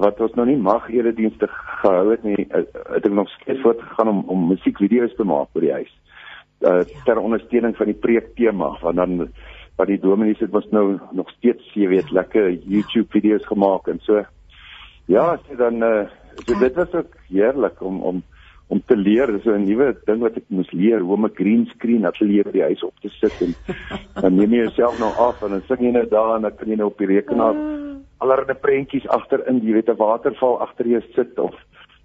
wat 0.01 0.21
ons 0.23 0.35
nog 0.39 0.47
nie 0.47 0.57
mag 0.57 0.87
eredienste 0.89 1.49
gehou 1.51 2.11
het 2.11 2.23
nie, 2.25 2.47
eh, 2.49 2.63
het 2.95 3.05
ek 3.05 3.13
nog 3.13 3.29
steeds 3.31 3.61
voortgegaan 3.61 4.09
om 4.09 4.21
om 4.33 4.47
musiekvideo's 4.49 5.17
te 5.17 5.27
maak 5.27 5.51
vir 5.53 5.67
die 5.67 5.73
huis. 5.73 5.95
Uh 6.61 6.85
ter 7.05 7.19
ondersteuning 7.19 7.77
van 7.77 7.91
die 7.91 7.99
preek 7.99 8.31
tema, 8.37 8.71
want 8.81 8.97
dan 8.97 9.33
wat 9.77 9.89
die 9.89 9.99
dominees 10.01 10.41
het 10.41 10.51
was 10.51 10.69
nou 10.71 11.01
nog 11.13 11.31
steeds, 11.37 11.75
jy 11.75 11.89
weet, 11.89 12.11
lekker 12.11 12.51
YouTube 12.53 13.11
video's 13.11 13.47
gemaak 13.47 13.89
en 13.89 14.01
so. 14.07 14.25
Ja, 15.07 15.37
so 15.49 15.57
dan 15.57 15.83
uh 15.83 16.07
so 16.47 16.59
dit 16.59 16.75
was 16.75 16.93
ook 16.95 17.17
heerlik 17.29 17.83
om 17.83 18.01
om 18.01 18.23
om 18.71 18.83
te 18.87 18.97
leer, 18.97 19.33
dis 19.35 19.47
'n 19.47 19.65
nuwe 19.67 19.97
ding 20.07 20.21
wat 20.23 20.37
ek 20.39 20.47
moes 20.49 20.71
leer, 20.73 21.01
hoe 21.01 21.15
om 21.17 21.25
'n 21.27 21.35
green 21.35 21.67
screen 21.75 22.07
ateljee 22.07 22.45
by 22.45 22.53
die 22.55 22.63
huis 22.63 22.83
op 22.87 22.95
te 23.03 23.09
sit 23.09 23.35
en 23.41 23.55
dan 24.23 24.35
neem 24.37 24.53
jy 24.55 24.63
jouself 24.65 24.99
nou 24.99 25.11
af 25.29 25.43
en 25.43 25.51
dan 25.51 25.63
sing 25.69 25.81
jy 25.81 25.93
net 25.93 26.11
daar 26.11 26.37
en 26.37 26.43
dan 26.43 26.57
kan 26.57 26.69
jy 26.69 26.77
nou 26.77 26.91
op 26.91 26.99
die 26.99 27.11
rekenaar 27.11 27.55
ah. 27.55 27.97
allerlei 28.19 28.55
prentjies 28.55 29.09
agterin, 29.09 29.63
jy 29.65 29.73
weet 29.73 29.91
'n 29.91 29.97
waterval 29.97 30.61
agter 30.61 30.87
jou 30.87 31.03
sit 31.15 31.39
of 31.39 31.55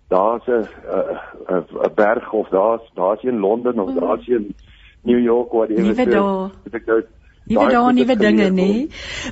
daar's 0.10 0.48
'n 0.48 0.66
'n 1.50 1.94
berg 1.96 2.34
of 2.34 2.50
daar's 2.50 2.82
daar's 2.96 3.24
een 3.24 3.40
Londen 3.40 3.80
of 3.80 3.94
daar's 3.94 4.28
een 4.28 4.56
New 5.04 5.20
York 5.20 5.52
wat 5.52 5.70
jy 5.70 5.84
weet. 5.84 6.00
Ek 6.00 6.08
nou 6.08 6.50
Nuwe 7.46 7.70
dae, 7.70 7.94
nuwe 7.94 8.16
dinge, 8.18 8.50
nê? 8.50 8.88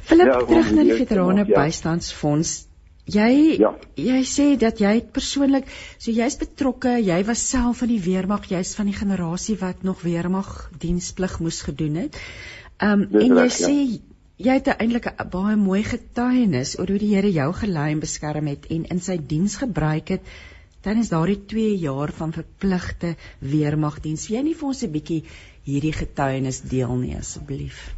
Philip 0.06 0.28
ja, 0.28 0.38
terug 0.46 0.72
na 0.76 0.84
die 0.84 0.94
veterane 0.94 1.46
ja. 1.48 1.64
bystandsfonds. 1.64 2.68
Jy 3.04 3.60
ja. 3.60 3.74
jy 4.00 4.22
sê 4.24 4.46
dat 4.56 4.80
jy 4.80 5.02
persoonlik 5.12 5.68
so 6.00 6.12
jy's 6.12 6.38
betrokke, 6.40 6.96
jy 7.04 7.20
was 7.28 7.42
self 7.44 7.82
in 7.84 7.92
die 7.92 8.00
weermag, 8.00 8.48
jy's 8.48 8.76
van 8.78 8.88
die 8.88 8.96
generasie 8.96 9.58
wat 9.60 9.84
nog 9.84 10.06
weermag 10.08 10.70
diensplig 10.80 11.40
moes 11.44 11.60
gedoen 11.68 11.98
het. 12.06 12.20
Um 12.80 13.04
en 13.12 13.28
jy 13.28 13.42
reg, 13.42 13.52
sê 13.52 13.74
ja. 13.76 14.00
jy 14.48 14.56
het 14.56 14.70
eintlik 14.78 15.10
'n 15.12 15.30
baie 15.30 15.58
mooi 15.60 15.84
getuienis 15.84 16.78
oor 16.80 16.88
hoe 16.88 17.00
die 17.02 17.12
Here 17.16 17.32
jou 17.32 17.52
gelei 17.54 17.92
en 17.92 18.00
beskerm 18.00 18.48
het 18.48 18.72
en 18.72 18.86
in 18.86 19.00
sy 19.00 19.18
diens 19.18 19.58
gebruik 19.60 20.08
het 20.16 20.24
tydens 20.84 21.10
daardie 21.12 21.44
2 21.46 21.76
jaar 21.80 22.12
van 22.12 22.32
verpligte 22.32 23.16
weermagdiens. 23.40 24.30
Jy 24.30 24.42
nie 24.44 24.56
vir 24.56 24.68
ons 24.68 24.84
'n 24.84 24.92
bietjie 24.92 25.24
hierdie 25.66 25.94
getuienis 25.94 26.62
deel 26.62 26.96
nie 26.96 27.16
asseblief. 27.18 27.96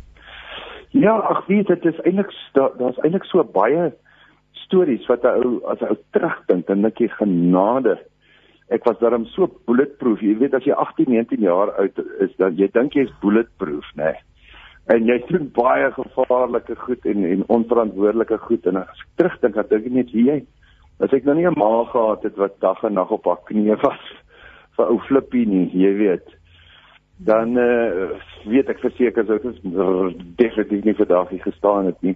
Ja, 0.90 1.14
ag 1.14 1.46
weet 1.48 1.68
dit 1.68 1.86
is 1.86 2.02
eintlik 2.06 2.34
daar's 2.54 2.96
da 2.96 3.04
eintlik 3.04 3.26
so 3.30 3.44
baie 3.44 3.94
stories 4.66 5.08
wat 5.08 5.24
'n 5.24 5.46
ou 5.46 5.62
as 5.72 5.82
'n 5.82 5.94
ou 5.94 5.98
terugdink 6.12 6.70
en 6.70 6.82
net 6.82 6.98
jy 7.00 7.08
genade. 7.08 7.98
Ek 8.70 8.86
was 8.86 9.00
daarom 9.00 9.26
so 9.26 9.48
bulletproof. 9.66 10.22
Jy 10.22 10.38
weet 10.38 10.54
as 10.54 10.64
jy 10.64 10.74
18, 10.74 11.10
19 11.10 11.42
jaar 11.42 11.72
oud 11.72 11.98
is, 12.20 12.36
dan 12.38 12.56
jy 12.56 12.68
dink 12.74 12.94
jy's 12.94 13.12
bulletproof, 13.22 13.86
né? 13.96 14.04
Nee. 14.04 14.18
En 14.86 15.06
jy 15.06 15.24
doen 15.28 15.50
baie 15.54 15.92
gevaarlike 15.92 16.76
goed 16.76 17.06
en 17.06 17.26
en 17.26 17.44
onverantwoordelike 17.48 18.38
goed 18.38 18.66
en 18.66 18.76
as 18.76 19.02
ek 19.02 19.18
terugdink, 19.18 19.56
dan 19.56 19.66
dink 19.70 19.86
ek 19.86 19.92
net 19.92 20.12
wie 20.12 20.26
jy 20.26 20.46
as 21.00 21.14
ek 21.14 21.26
nou 21.26 21.36
nie 21.36 21.48
'n 21.48 21.58
ma 21.58 21.84
gehad 21.92 22.24
het 22.24 22.38
wat 22.38 22.60
dag 22.60 22.84
en 22.84 22.94
nag 22.94 23.12
op 23.12 23.26
haar 23.26 23.42
knieë 23.50 23.82
was 23.82 24.04
vir 24.78 24.86
ou 24.86 25.00
Flippie 25.08 25.46
nie, 25.46 25.70
jy 25.74 25.94
weet. 25.96 26.28
Dan 27.18 27.58
uh, 27.58 28.20
weet 28.46 28.70
ek 28.70 28.80
verseker 28.80 29.26
sou 29.26 29.40
dit 29.40 29.60
definitief 30.38 30.84
nie 30.84 30.94
vir 30.94 31.08
daardie 31.08 31.42
gestaan 31.42 31.86
het 31.86 32.02
nie. 32.02 32.16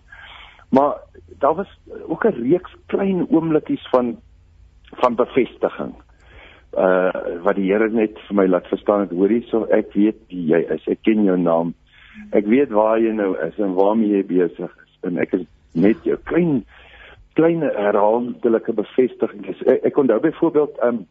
Maar 0.72 1.00
daar 1.38 1.56
was 1.56 1.80
ook 2.08 2.26
'n 2.26 2.42
reeks 2.42 2.76
klein 2.86 3.28
oomblikkies 3.30 3.88
van 3.90 4.18
van 4.92 5.16
bevestiging. 5.16 5.94
Uh 6.78 7.12
wat 7.44 7.56
die 7.56 7.72
Here 7.72 7.90
net 7.90 8.20
vir 8.28 8.36
my 8.36 8.48
laat 8.48 8.68
verstaan 8.68 9.00
het, 9.00 9.12
hoorie, 9.12 9.42
so 9.50 9.64
ek 9.64 9.94
weet 9.94 10.18
wie 10.28 10.46
jy 10.46 10.60
is. 10.70 10.88
Ek 10.88 11.02
ken 11.02 11.24
jou 11.24 11.38
naam. 11.38 11.74
Ek 12.32 12.46
weet 12.46 12.70
waar 12.70 13.00
jy 13.00 13.12
nou 13.12 13.36
is 13.48 13.58
en 13.58 13.74
waarmee 13.74 14.18
jy 14.18 14.26
besig 14.26 14.72
is. 14.86 14.98
En 15.02 15.18
ek 15.18 15.34
is 15.34 15.46
net 15.74 16.04
jou 16.04 16.18
klein 16.24 16.66
klein 17.34 17.62
herhaaldelike 17.62 18.74
bevestiging. 18.74 19.46
Ek, 19.48 19.84
ek 19.84 19.98
onthou 19.98 20.20
byvoorbeeld 20.20 20.84
um 20.84 21.06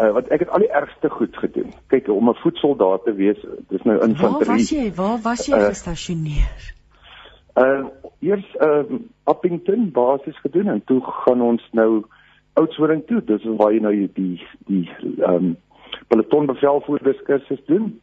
uh 0.00 0.12
wat 0.12 0.28
ek 0.32 0.46
het 0.46 0.48
al 0.48 0.64
die 0.64 0.72
ergste 0.72 1.10
goed 1.12 1.36
gedoen. 1.36 1.72
Kyk, 1.92 2.08
om 2.08 2.28
'n 2.28 2.34
voetsoldaat 2.44 3.04
te 3.04 3.12
wees, 3.14 3.40
dis 3.68 3.82
nou 3.82 3.98
infanterie. 4.00 4.46
Waar 4.46 4.56
was 4.56 4.70
jy? 4.70 4.92
Waar 4.94 5.18
was 5.22 5.46
jy 5.46 5.58
uh, 5.58 6.80
gestasioneer? 7.54 7.84
Uh 7.84 8.10
eers 8.20 8.56
uh 8.60 8.98
Appington 9.24 9.90
basis 9.90 10.40
gedoen 10.40 10.68
en 10.68 10.84
toe 10.84 11.00
gaan 11.04 11.40
ons 11.40 11.68
nou 11.72 12.04
Oudtshoorn 12.52 13.04
toe. 13.04 13.24
Dis 13.24 13.44
waar 13.56 13.72
jy 13.72 13.80
nou 13.80 13.92
die 14.14 14.46
die 14.66 14.88
ehm 15.18 15.34
um, 15.34 15.56
peloton 16.08 16.46
bevelvoerders 16.46 17.22
kursus 17.22 17.64
doen. 17.66 18.00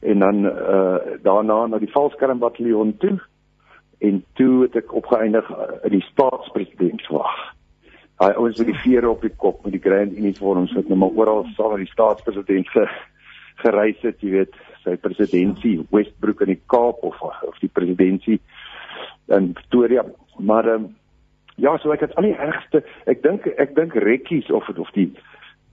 En 0.00 0.18
dan 0.18 0.44
uh 0.46 1.18
daarna 1.22 1.66
na 1.66 1.78
die 1.78 1.92
valskermbataljon 1.92 2.96
toe 2.96 3.18
en 3.98 4.24
toe 4.32 4.62
het 4.62 4.76
ek 4.76 4.92
opgeëindig 4.96 5.50
uh, 5.50 5.72
in 5.84 5.98
die 5.98 6.06
staatspresident 6.08 7.06
wag. 7.12 7.34
Hy 8.20 8.30
ouens 8.36 8.58
met 8.58 8.70
die 8.72 8.80
vere 8.80 9.10
op 9.10 9.20
die 9.20 9.34
kop 9.36 9.64
met 9.64 9.72
die 9.72 9.82
grand 9.82 10.16
uniforms 10.16 10.72
wat 10.76 10.88
nou 10.88 10.98
maar 10.98 11.16
oral 11.16 11.44
saam 11.56 11.74
met 11.74 11.84
die 11.84 11.92
staatspresident 11.92 12.68
ge, 12.68 12.86
gereis 13.60 14.00
het, 14.00 14.20
jy 14.24 14.30
weet, 14.30 14.56
sy 14.84 14.96
presidentsie 15.00 15.78
Westbrook 15.90 16.44
in 16.46 16.54
die 16.54 16.62
Kaap 16.72 17.04
of 17.06 17.20
of 17.22 17.58
die 17.62 17.72
presidentsie 17.72 18.40
in 19.30 19.52
Pretoria. 19.52 20.04
Maar 20.38 20.68
um, 20.74 20.88
ja, 21.56 21.76
so 21.78 21.92
ek 21.92 22.06
het 22.06 22.16
al 22.18 22.30
die 22.30 22.36
ergste, 22.36 22.84
ek 23.10 23.22
dink 23.22 23.46
ek 23.60 23.76
dink 23.76 23.94
rekkies 23.94 24.50
of 24.50 24.68
of 24.76 24.92
die 24.96 25.10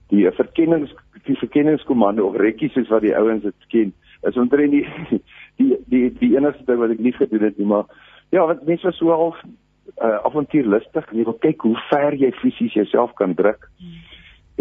die 0.08 0.24
verkennings 0.36 0.92
die 1.26 1.36
verkenningskomando 1.36 2.26
of 2.28 2.36
rekkies 2.40 2.72
soos 2.76 2.90
wat 2.92 3.04
die 3.04 3.16
ouens 3.16 3.44
dit 3.44 3.68
ken 3.72 3.92
is 4.28 4.36
omtrent 4.40 4.72
die 4.72 4.84
die 5.60 5.76
die 5.92 6.04
die 6.20 6.34
enigste 6.36 6.64
ding 6.68 6.80
wat 6.80 6.94
ek 6.94 7.02
nie 7.04 7.14
gedoen 7.16 7.48
het 7.48 7.58
nie 7.60 7.68
maar 7.68 7.88
ja 8.34 8.46
want 8.48 8.64
mense 8.66 8.88
was 8.88 8.98
so 9.00 9.12
half 9.12 9.40
uh, 9.44 10.18
avontuurlustig 10.28 11.12
jy 11.12 11.26
wil 11.28 11.38
kyk 11.44 11.66
hoe 11.68 11.76
ver 11.90 12.16
jy 12.16 12.32
fisies 12.40 12.76
jouself 12.80 13.14
kan 13.20 13.36
druk 13.38 13.68
hmm. 13.78 14.04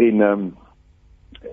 en 0.07 0.25
ehm 0.29 0.47
um, 0.47 0.47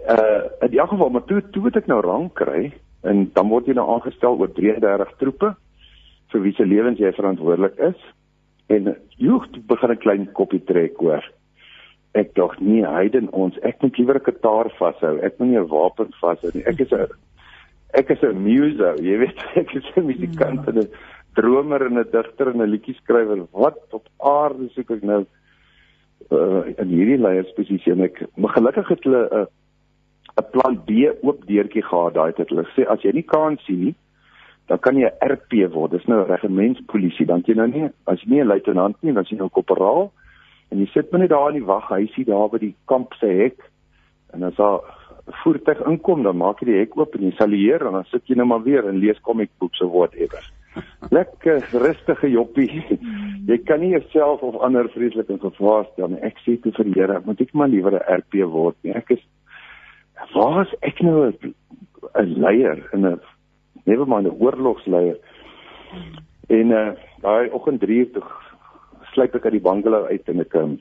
uh 0.08 0.42
in 0.66 0.78
elk 0.78 0.90
geval 0.90 1.10
maar 1.10 1.24
toe 1.24 1.42
toe 1.50 1.64
het 1.64 1.76
ek 1.76 1.86
nou 1.86 2.00
rang 2.00 2.32
kry 2.32 2.72
en 3.02 3.30
dan 3.34 3.48
word 3.48 3.66
jy 3.66 3.74
nou 3.76 3.86
aangestel 3.94 4.38
oor 4.40 4.52
33 4.52 5.16
troepe 5.20 5.54
vir 6.32 6.42
wie 6.42 6.54
se 6.56 6.66
lewens 6.66 6.98
jy 6.98 7.12
verantwoordelik 7.14 7.78
is. 7.78 8.00
En 8.72 8.94
joeg 9.20 9.46
begin 9.68 9.90
'n 9.90 10.02
klein 10.04 10.32
koppie 10.32 10.64
trek 10.64 10.96
hoor. 10.96 11.24
Ek 12.14 12.34
dog 12.34 12.58
nee 12.60 12.86
heiden 12.86 13.28
ons 13.32 13.58
ek 13.62 13.82
moet 13.82 13.98
liewer 13.98 14.16
'n 14.16 14.24
kitaar 14.24 14.70
vashou. 14.78 15.18
Ek 15.20 15.38
moet 15.38 15.48
nie 15.48 15.58
'n 15.58 15.68
wapen 15.68 16.10
vashou 16.20 16.50
nie. 16.54 16.64
Ek 16.66 16.80
is 16.80 16.92
'n 16.92 17.06
ek 17.94 18.10
is 18.10 18.22
'n 18.22 18.42
muso 18.42 18.94
jy 18.96 19.18
weet. 19.18 19.38
Ek 19.62 19.74
is 19.74 19.84
'n 19.96 20.06
musikant 20.06 20.68
en 20.68 20.78
'n 20.78 20.88
dromer 21.34 21.86
en 21.86 21.98
'n 21.98 22.10
digter 22.10 22.48
en 22.48 22.62
'n 22.62 22.70
liedjie 22.70 22.94
skrywer 22.94 23.46
wat 23.52 23.78
op 23.92 24.06
aarde 24.18 24.68
soek 24.70 24.90
ek 24.90 25.02
nou 25.02 25.26
uh, 26.30 26.62
in 26.78 26.88
hierdie 26.88 27.18
leiersposisie? 27.18 27.92
En 27.92 28.00
ek 28.00 28.26
maar 28.36 28.54
gelukkig 28.56 28.88
het 28.88 29.04
hulle 29.04 29.28
'n 29.30 29.38
uh, 29.40 29.46
'n 30.40 30.50
plan 30.50 30.80
B 30.86 30.90
oop 31.22 31.46
deurtjie 31.46 31.82
gehad 31.82 32.14
daai 32.14 32.32
het 32.36 32.48
hulle 32.48 32.66
sê 32.76 32.86
as 32.88 33.02
jy 33.02 33.12
nie 33.12 33.28
kan 33.34 33.58
sien 33.66 33.80
nie 33.84 33.94
dan 34.68 34.78
kan 34.78 34.96
jy 34.96 35.08
'n 35.08 35.32
RP 35.32 35.72
word. 35.72 35.90
Dis 35.90 36.06
nou 36.06 36.24
regimentspolisie. 36.24 37.26
Dan 37.26 37.42
jy 37.46 37.54
nou 37.54 37.66
nie 37.68 37.90
as 38.06 38.20
jy 38.22 38.30
nie 38.30 38.40
'n 38.40 38.48
luitenant 38.48 38.96
nie 39.02 39.12
dan 39.12 39.24
jy 39.24 39.36
nou 39.36 39.48
korporaal 39.48 40.10
en 40.70 40.78
jy 40.78 40.86
sit 40.92 41.12
net 41.12 41.30
daar 41.30 41.48
in 41.48 41.60
die 41.60 41.66
waghuisie 41.66 42.24
daar 42.24 42.48
by 42.48 42.58
die 42.58 42.74
kamp 42.86 43.12
se 43.14 43.26
hek. 43.26 43.58
En 44.32 44.42
as 44.42 44.54
daar 44.56 44.80
voertuig 45.44 45.80
inkom 45.86 46.22
dan 46.22 46.36
maak 46.36 46.60
jy 46.60 46.66
die 46.66 46.78
hek 46.78 46.96
oop 46.96 47.14
en 47.14 47.22
jy 47.22 47.32
salueer 47.36 47.86
en 47.86 47.92
dan 47.92 48.04
sit 48.04 48.26
jy 48.26 48.36
nou 48.36 48.46
maar 48.46 48.62
weer 48.62 48.88
en 48.88 48.98
lees 48.98 49.20
komiekboeke 49.20 49.76
so 49.76 49.88
whatever. 49.88 50.42
Lekker 51.10 51.68
rustige 51.72 52.30
joppie. 52.30 52.98
Jy 53.46 53.58
kan 53.58 53.80
nie 53.80 53.90
jouself 53.90 54.42
of 54.42 54.56
ander 54.56 54.88
vreeslik 54.88 55.28
in 55.28 55.38
gevaar 55.38 55.84
stel 55.92 56.08
nie. 56.08 56.20
Ek 56.20 56.38
sê 56.38 56.56
te 56.60 56.72
vir 56.72 56.84
die 56.84 57.00
Here 57.00 57.20
moet 57.24 57.40
ek 57.40 57.54
maar 57.54 57.68
liewer 57.68 57.92
'n 57.92 58.16
RP 58.20 58.48
word 58.48 58.76
nie. 58.82 58.92
Ek 58.92 59.10
is 59.10 59.20
waar 60.34 60.66
is 60.66 60.74
ek 60.80 61.00
nou 61.00 61.30
'n 61.30 61.54
leier 62.14 62.88
in 62.92 63.06
'n 63.06 63.20
never 63.84 64.06
mind 64.06 64.26
'n 64.26 64.36
oorlogsleier. 64.40 65.18
En 66.48 66.70
uh 66.70 66.92
daai 67.20 67.50
oggend 67.50 67.80
3 67.80 67.98
uur 67.98 68.10
toe 68.12 68.22
sluip 69.12 69.34
ek 69.34 69.44
uit 69.44 69.56
die 69.56 69.66
bungalow 69.68 70.04
uit 70.04 70.28
en 70.28 70.40
ek 70.40 70.54
um, 70.54 70.80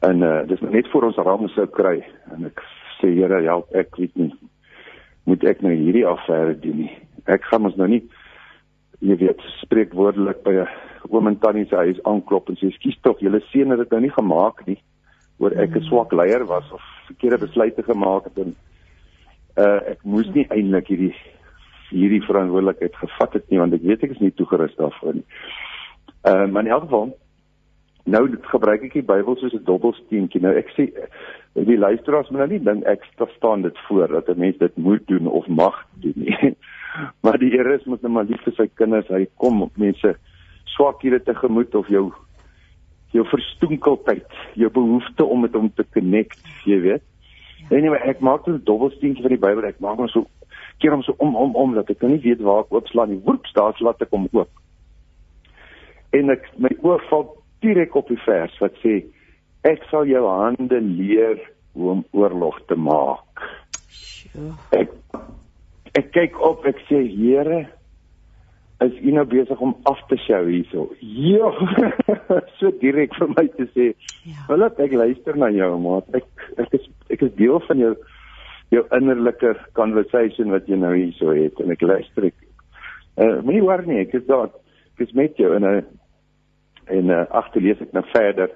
en 0.00 0.22
uh 0.22 0.46
dis 0.46 0.60
net 0.60 0.88
voor 0.90 1.08
ons 1.08 1.16
raam 1.16 1.48
sou 1.48 1.66
kry 1.66 2.04
en 2.32 2.44
ek 2.44 2.62
sê 3.00 3.12
Here 3.14 3.42
help 3.42 3.74
ek 3.74 3.96
weet 3.96 4.16
nie 4.16 4.32
moet 5.24 5.44
ek 5.44 5.62
nou 5.62 5.72
hierdie 5.72 6.06
affære 6.06 6.60
doen 6.60 6.76
nie. 6.76 6.92
Ek 7.26 7.42
gaan 7.44 7.62
mos 7.62 7.76
nou 7.76 7.88
nie 7.88 8.02
jy 9.00 9.16
weet 9.16 9.40
spreekwoordelik 9.62 10.42
by 10.44 10.52
'n 10.52 10.68
oom 11.10 11.26
en 11.26 11.38
tannie 11.38 11.66
se 11.66 11.76
huis 11.76 12.02
aanklop 12.04 12.48
en 12.48 12.56
sê 12.56 12.72
skus 12.72 12.98
tog 13.02 13.20
julle 13.20 13.40
seun 13.50 13.70
het 13.70 13.78
dit 13.78 13.90
nou 13.90 14.00
nie 14.00 14.14
gemaak 14.18 14.66
nie 14.66 14.80
oor 15.38 15.52
ek 15.52 15.76
'n 15.76 15.88
swak 15.88 16.12
leier 16.12 16.44
was 16.46 16.72
of 16.72 16.95
verkeerde 17.06 17.38
besluite 17.46 17.82
gemaak 17.82 18.24
het 18.30 18.38
en 18.44 18.54
uh 19.56 19.80
ek 19.92 20.02
moes 20.04 20.28
nie 20.34 20.46
eintlik 20.50 20.88
hierdie 20.92 21.14
hierdie 21.90 22.24
verantwoordelikheid 22.26 22.96
gevat 23.02 23.38
het 23.38 23.46
nie 23.50 23.60
want 23.62 23.74
ek 23.74 23.86
weet 23.86 24.02
ek 24.04 24.16
is 24.16 24.24
nie 24.24 24.34
toegerus 24.34 24.74
daarvoor 24.80 25.20
nie. 25.20 25.26
Ehm 26.26 26.42
uh, 26.42 26.50
maar 26.52 26.66
in 26.66 26.74
elk 26.74 26.88
geval 26.88 27.14
nou 28.06 28.22
gebruik 28.52 28.84
ek 28.86 28.98
die 29.00 29.06
Bybel 29.06 29.36
soos 29.36 29.54
'n 29.54 29.64
dobbelsteentjie. 29.66 30.40
Nou 30.40 30.54
ek 30.54 30.70
sê 30.76 30.90
die 31.54 31.78
luisteraars 31.78 32.30
moet 32.30 32.44
nou 32.44 32.50
nie 32.50 32.62
dink 32.62 32.84
ek 32.84 33.04
staan 33.36 33.62
dit 33.62 33.78
voor 33.88 34.08
dat 34.08 34.28
'n 34.28 34.38
mens 34.38 34.58
dit 34.58 34.76
moet 34.76 35.06
doen 35.06 35.26
of 35.26 35.46
mag 35.46 35.86
doen 36.02 36.14
nie. 36.16 36.56
maar 37.22 37.38
die 37.38 37.50
Here 37.50 37.74
is 37.74 37.84
moet 37.84 38.02
net 38.02 38.12
maar 38.12 38.24
lief 38.24 38.42
vir 38.42 38.52
sy 38.52 38.68
kinders. 38.74 39.08
Hy 39.08 39.26
kom 39.36 39.70
mense 39.74 40.16
swakhede 40.64 41.22
tegemoet 41.22 41.74
of 41.74 41.88
jou 41.88 42.12
jou 43.16 43.26
verstoenkeldheid, 43.30 44.40
jou 44.60 44.70
behoefte 44.72 45.24
om 45.24 45.44
met 45.46 45.54
hom 45.56 45.70
te 45.74 45.84
connect, 45.96 46.40
jy 46.68 46.80
weet. 46.84 47.04
Anyway, 47.70 47.98
ek 48.06 48.20
maak 48.20 48.44
dit 48.44 48.54
'n 48.54 48.64
dobbelsteentjie 48.64 49.22
van 49.24 49.34
die 49.34 49.42
Bybel. 49.42 49.64
Ek 49.64 49.80
maak 49.80 49.98
hom 49.98 50.08
so 50.08 50.26
keer 50.78 50.92
hom 50.92 51.02
so 51.02 51.14
om 51.18 51.36
om 51.36 51.54
om 51.56 51.74
dat 51.74 51.90
ek 51.90 52.02
nou 52.02 52.12
nie 52.12 52.22
weet 52.22 52.40
waar 52.44 52.64
ek 52.64 52.72
oopslaan 52.72 53.10
nie. 53.10 53.22
Woep, 53.24 53.46
daar 53.54 53.76
laat 53.80 54.02
ek 54.02 54.10
hom 54.10 54.28
oop. 54.32 54.50
En 56.12 56.30
ek 56.30 56.46
my 56.58 56.70
oog 56.82 57.02
val 57.10 57.26
direk 57.60 57.94
op 57.96 58.08
die 58.08 58.20
vers 58.24 58.58
wat 58.60 58.76
sê 58.84 59.04
ek 59.66 59.82
sal 59.90 60.06
jou 60.06 60.22
hande 60.28 60.80
leer 60.80 61.40
hoe 61.72 61.90
om 61.90 62.04
oorlog 62.12 62.60
te 62.68 62.76
maak. 62.76 63.42
Ek 64.70 64.92
ek 65.96 66.12
kyk 66.12 66.40
op, 66.44 66.66
ek 66.68 66.78
sê 66.90 67.00
Here, 67.08 67.66
is 68.84 68.98
U 69.00 69.12
nou 69.16 69.24
besig 69.24 69.60
om 69.60 69.76
af 69.88 70.00
te 70.08 70.18
sjou 70.20 70.42
hierso? 70.50 70.88
Ja. 71.00 71.48
so 72.58 72.70
direk 72.82 73.14
vir 73.16 73.32
my 73.32 73.46
te 73.56 73.68
sê. 73.72 73.86
Ja. 74.28 74.44
Wil 74.50 74.66
ek 74.68 74.92
luister 74.92 75.38
na 75.40 75.48
jou, 75.54 75.70
maat. 75.80 76.08
Ek 76.16 76.26
ek 76.60 76.76
is 76.76 76.88
ek 77.12 77.24
is 77.24 77.34
deel 77.38 77.60
van 77.68 77.80
jou 77.80 77.94
jou 78.74 78.82
innerlike 78.96 79.54
conversation 79.78 80.50
wat 80.50 80.66
jy 80.68 80.76
nou 80.80 80.90
hier 80.96 81.12
so 81.16 81.32
het 81.36 81.60
en 81.62 81.72
ek 81.72 81.84
luister 81.86 82.28
ek. 82.28 82.36
Uh 83.16 83.38
moenie 83.46 83.64
worry 83.64 83.86
nie, 83.88 84.02
ek 84.04 84.16
is 84.18 84.26
daar. 84.28 84.50
Ek 84.96 85.06
is 85.06 85.14
met 85.16 85.38
jou 85.40 85.54
en 85.56 85.64
'n 85.64 85.84
en 86.86 87.08
uh, 87.10 87.24
agterlees 87.34 87.80
ek 87.82 87.94
nou 87.96 88.04
verder. 88.12 88.50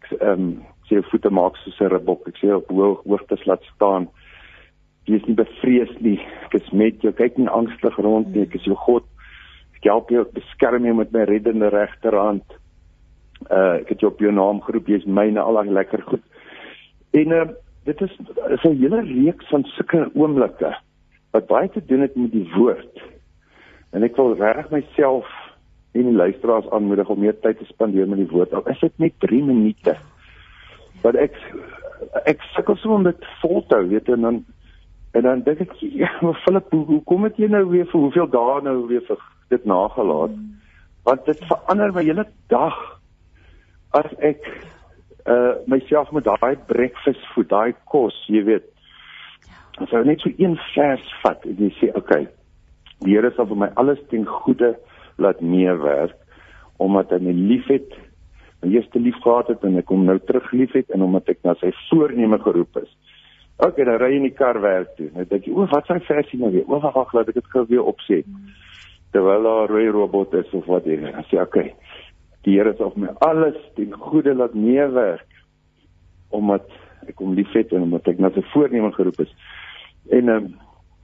Ek 0.00 0.20
ehm 0.20 0.32
um, 0.32 0.46
sê 0.86 1.00
jou 1.00 1.04
voete 1.10 1.30
maak 1.30 1.56
soos 1.56 1.80
'n 1.80 1.90
ribbok. 1.90 2.28
Ek 2.28 2.38
sê 2.40 2.54
op 2.54 2.70
hoog 2.70 3.02
hoogtes 3.04 3.44
laat 3.44 3.62
staan. 3.74 4.08
Jy 5.06 5.20
is 5.20 5.26
nie 5.26 5.36
bevrees 5.38 5.92
nie. 6.00 6.20
Ek 6.46 6.54
is 6.54 6.70
met 6.72 7.02
jou. 7.02 7.12
Kyk 7.12 7.36
nie 7.38 7.48
angstig 7.48 7.96
rond 7.98 8.32
nie. 8.34 8.42
Ek 8.42 8.54
is 8.54 8.64
jou 8.64 8.74
God. 8.74 9.04
Help 9.86 10.10
jou 10.10 10.24
beskerm 10.34 10.86
jou 10.88 10.94
met 10.98 11.12
my 11.14 11.26
reddende 11.28 11.70
regterhand. 11.72 12.58
Uh 13.46 13.82
ek 13.82 13.94
het 13.94 14.02
jou 14.02 14.10
op 14.12 14.22
jou 14.24 14.32
naam 14.32 14.60
geroep. 14.64 14.88
Jy 14.90 15.02
is 15.02 15.08
myne 15.18 15.40
al 15.40 15.60
daai 15.60 15.70
lekker 15.78 16.02
goed. 16.10 16.24
En 17.14 17.38
uh 17.38 17.46
dit 17.86 18.00
is, 18.02 18.14
is 18.50 18.64
'n 18.64 18.80
hele 18.82 19.00
reeks 19.00 19.48
van 19.48 19.62
sulke 19.64 20.10
oomblikke 20.14 20.74
wat 21.30 21.46
baie 21.46 21.68
te 21.70 21.84
doen 21.86 22.00
het 22.00 22.16
met 22.16 22.32
die 22.32 22.48
woord. 22.56 23.02
En 23.92 24.02
ek 24.02 24.16
wil 24.16 24.34
regtig 24.34 24.70
myself 24.70 25.28
en 25.92 26.02
die 26.02 26.16
luisteraars 26.16 26.70
aanmoedig 26.70 27.08
om 27.08 27.20
meer 27.20 27.38
tyd 27.40 27.58
te 27.58 27.64
spandeer 27.64 28.08
met 28.08 28.18
die 28.18 28.30
woord. 28.30 28.52
Al 28.54 28.66
is 28.68 28.80
dit 28.80 28.98
net 28.98 29.14
3 29.24 29.42
minute. 29.44 29.96
Want 31.02 31.16
ek 31.16 31.38
ek 32.24 32.42
sukkel 32.54 32.76
so 32.76 32.92
om 32.94 33.06
dit 33.06 33.26
vol 33.40 33.62
te 33.66 33.78
hou, 33.78 33.86
weet 33.88 34.06
jy, 34.06 34.18
en 34.18 34.26
dan 34.28 34.44
en 35.16 35.22
dan 35.22 35.42
dink 35.46 35.62
ek, 35.64 35.72
ja, 35.80 36.10
maar 36.20 36.36
Philip, 36.44 36.66
hoe, 36.70 36.84
hoe 36.84 37.02
kom 37.08 37.22
dit 37.22 37.36
jy 37.36 37.48
nou 37.48 37.64
weer 37.70 37.86
vir 37.88 38.00
hoeveel 38.00 38.28
dae 38.28 38.60
nou 38.66 38.76
weer 38.90 39.04
vir 39.06 39.22
dit 39.48 39.64
nagelaat? 39.64 40.34
Want 41.06 41.26
dit 41.26 41.44
verander 41.50 41.92
my 41.94 42.02
hele 42.02 42.26
dag 42.52 42.76
as 43.96 44.10
ek 44.18 44.42
uh 45.26 45.58
myself 45.66 46.10
met 46.14 46.26
daai 46.26 46.56
breakfast 46.70 47.22
food, 47.32 47.48
daai 47.50 47.74
kos, 47.90 48.16
jy 48.30 48.44
weet. 48.46 48.66
As 49.82 49.90
jy 49.90 50.02
net 50.06 50.22
so 50.22 50.30
een 50.38 50.54
vers 50.74 51.06
vat 51.22 51.46
en 51.46 51.56
jy 51.58 51.70
sê, 51.80 51.88
"Oké, 51.90 51.98
okay, 51.98 52.28
die 53.04 53.14
Here 53.14 53.32
sal 53.36 53.46
vir 53.46 53.56
my 53.56 53.70
alles 53.76 53.98
ten 54.10 54.24
goeie 54.24 54.76
laat 55.18 55.40
meewerk 55.40 56.16
omdat 56.78 57.10
hy 57.10 57.18
my 57.18 57.32
liefhet, 57.32 57.92
my 58.62 58.70
eerste 58.70 58.98
lief 59.00 59.16
gehad 59.22 59.48
het 59.48 59.64
en 59.64 59.78
ek 59.78 59.88
hom 59.88 60.04
nou 60.04 60.18
terug 60.18 60.52
liefhet 60.52 60.90
en 60.90 61.02
omdat 61.02 61.28
ek 61.28 61.38
na 61.44 61.54
sy 61.54 61.72
voorneme 61.90 62.38
geroep 62.38 62.76
is." 62.76 62.96
Oké, 63.58 63.68
okay, 63.68 63.84
dan 63.84 63.98
ry 63.98 64.10
jy 64.10 64.16
in 64.16 64.28
die 64.28 64.36
kar 64.36 64.60
werk 64.60 64.96
toe. 64.96 65.10
Nou 65.14 65.24
dink 65.24 65.44
jy, 65.44 65.52
"O, 65.52 65.66
wat 65.66 65.86
s'hy 65.86 66.00
versie 66.00 66.38
nou 66.38 66.50
weer? 66.52 66.64
O, 66.68 66.80
wag, 66.80 67.12
laat 67.12 67.28
ek 67.28 67.34
dit 67.34 67.50
gou 67.50 67.66
weer 67.68 67.82
opsê." 67.82 68.24
Terwyl 69.16 69.46
daar 69.48 69.68
'n 69.68 69.72
rooi 69.72 69.88
robot 69.88 70.34
is 70.34 70.50
of 70.52 70.66
wat 70.68 70.84
jy, 70.84 70.96
dan 71.00 71.24
sê, 71.24 71.40
"Oké, 71.40 71.42
okay, 71.42 71.74
die 72.44 72.58
Here 72.58 72.74
sal 72.76 72.92
my 72.96 73.08
alles 73.24 73.56
ten 73.74 73.92
goeie 73.92 74.34
laat 74.34 74.54
meewerk 74.54 75.24
omdat 76.30 76.68
ek 77.08 77.18
hom 77.18 77.34
liefhet 77.34 77.72
en 77.72 77.86
omdat 77.86 78.08
ek 78.08 78.18
na 78.18 78.30
sy 78.34 78.42
voorneme 78.52 78.92
geroep 78.92 79.20
is. 79.20 79.34
En 80.10 80.28
ehm 80.28 80.44
um, 80.44 80.54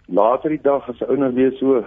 later 0.07 0.51
die 0.51 0.63
dag 0.63 0.89
as 0.89 1.01
'n 1.01 1.11
ou 1.11 1.17
nou 1.17 1.33
weer 1.35 1.53
so 1.53 1.87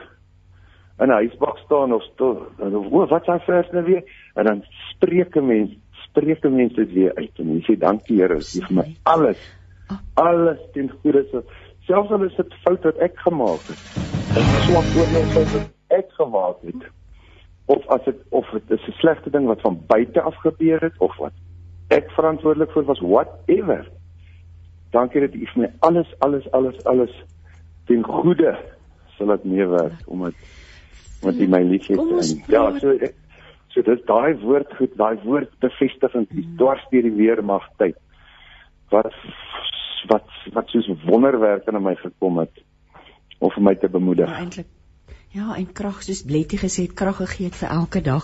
in 1.00 1.10
'n 1.10 1.20
huisbak 1.22 1.58
staan 1.58 1.94
of 1.94 2.04
stil, 2.04 2.48
dan 2.58 2.76
o, 2.76 3.06
wat 3.06 3.26
s'n 3.26 3.40
vers 3.46 3.72
nou 3.72 3.84
weer? 3.84 4.04
En 4.36 4.46
dan 4.46 4.64
spreek 4.92 5.36
'n 5.36 5.46
mens, 5.46 5.72
spreek 5.92 6.44
'n 6.46 6.56
mens 6.56 6.74
dit 6.74 6.94
weer 6.94 7.16
uit 7.16 7.40
en 7.40 7.54
jy 7.54 7.62
sê 7.62 7.78
dankie 7.78 8.18
Here, 8.18 8.40
vir 8.42 8.74
my 8.76 8.96
alles 9.04 9.38
Ah. 9.88 10.00
Alles 10.14 10.58
ten 10.74 10.90
goeie 10.90 11.24
se 11.30 11.44
selfs 11.86 12.12
al 12.12 12.24
is 12.26 12.36
dit 12.36 12.54
fout 12.64 12.86
wat 12.88 13.02
ek 13.06 13.20
gemaak 13.22 13.68
het. 13.70 13.82
Dit 14.34 14.42
is 14.42 14.64
swak 14.66 14.88
oorlewing 14.98 15.34
wat 15.36 15.70
ek 15.98 16.12
gemaak 16.20 16.62
het. 16.68 16.88
Of 17.66 17.88
as 17.96 18.04
dit 18.06 18.22
of 18.30 18.50
dit 18.54 18.78
is 18.78 18.88
'n 18.88 18.98
slegte 19.02 19.30
ding 19.30 19.48
wat 19.48 19.62
van 19.62 19.80
buite 19.88 20.22
af 20.22 20.36
gebeur 20.44 20.82
het 20.82 20.98
of 20.98 21.18
wat 21.18 21.34
ek 21.88 22.12
verantwoordelik 22.12 22.72
vir 22.72 22.86
was 22.86 23.00
whatever. 23.00 23.88
Dankie 24.92 25.22
dat 25.22 25.34
u 25.34 25.46
vir 25.46 25.62
my 25.62 25.72
alles 25.80 26.14
alles 26.20 26.52
alles 26.52 26.84
alles 26.84 27.14
ten 27.86 28.04
goeie 28.04 28.56
sal 29.18 29.28
dit 29.28 29.44
meewerk 29.44 30.02
omdat 30.06 30.34
omdat 31.22 31.42
u 31.42 31.48
my 31.48 31.64
liefhet 31.64 32.00
en 32.00 32.44
ja 32.48 32.80
so 32.80 32.90
ek, 32.90 33.16
so 33.68 33.82
dis 33.82 34.06
daai 34.06 34.36
woord 34.42 34.76
goed 34.78 34.98
daai 34.98 35.18
woord 35.24 35.52
bevestiging 35.60 36.28
mm. 36.30 36.56
dwars 36.58 36.86
deur 36.92 37.02
die 37.02 37.18
weermag 37.18 37.68
tyd 37.78 37.98
wat 38.94 39.14
wat 40.12 40.30
wat 40.54 40.70
soos 40.70 40.90
wonderwerke 41.06 41.72
na 41.72 41.80
my 41.80 41.96
gekom 42.00 42.40
het 42.44 42.64
om 43.40 43.52
vir 43.52 43.64
my 43.68 43.76
te 43.76 43.90
bemoedig. 43.92 44.30
Ja, 44.30 44.40
eintlik. 44.40 44.68
Ja, 45.36 45.52
en 45.60 45.66
krag 45.76 45.98
soos 46.06 46.22
Bletty 46.24 46.56
gesê 46.56 46.86
het, 46.86 46.94
krag 46.96 47.18
gegee 47.20 47.50
vir 47.52 47.68
elke 47.76 48.00
dag. 48.04 48.24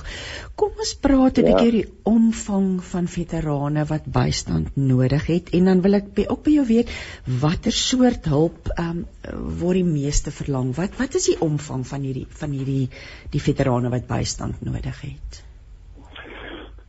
Kom 0.56 0.78
ons 0.80 0.92
praat 1.06 1.40
'n 1.40 1.44
ja. 1.44 1.48
bietjie 1.50 1.66
oor 1.68 1.76
die 1.76 1.90
omvang 2.12 2.68
van 2.92 3.10
veterane 3.16 3.84
wat 3.90 4.06
bystand 4.18 4.78
nodig 4.80 5.26
het 5.28 5.50
en 5.58 5.66
dan 5.68 5.82
wil 5.84 5.98
ek 5.98 6.08
by, 6.16 6.26
ook 6.32 6.44
by 6.46 6.54
jou 6.54 6.64
weet 6.70 6.94
watter 7.42 7.76
soort 7.76 8.30
hulp 8.32 8.72
ehm 8.78 9.02
um, 9.02 9.02
word 9.60 9.82
die 9.82 9.90
meeste 9.90 10.32
verlang? 10.32 10.72
Wat 10.78 10.96
wat 11.02 11.18
is 11.20 11.28
die 11.28 11.36
omvang 11.48 11.84
van 11.90 12.08
hierdie 12.08 12.28
van 12.44 12.56
hierdie 12.56 12.88
die 13.36 13.44
veterane 13.44 13.92
wat 13.92 14.08
bystand 14.08 14.64
nodig 14.64 15.02
het? 15.02 15.44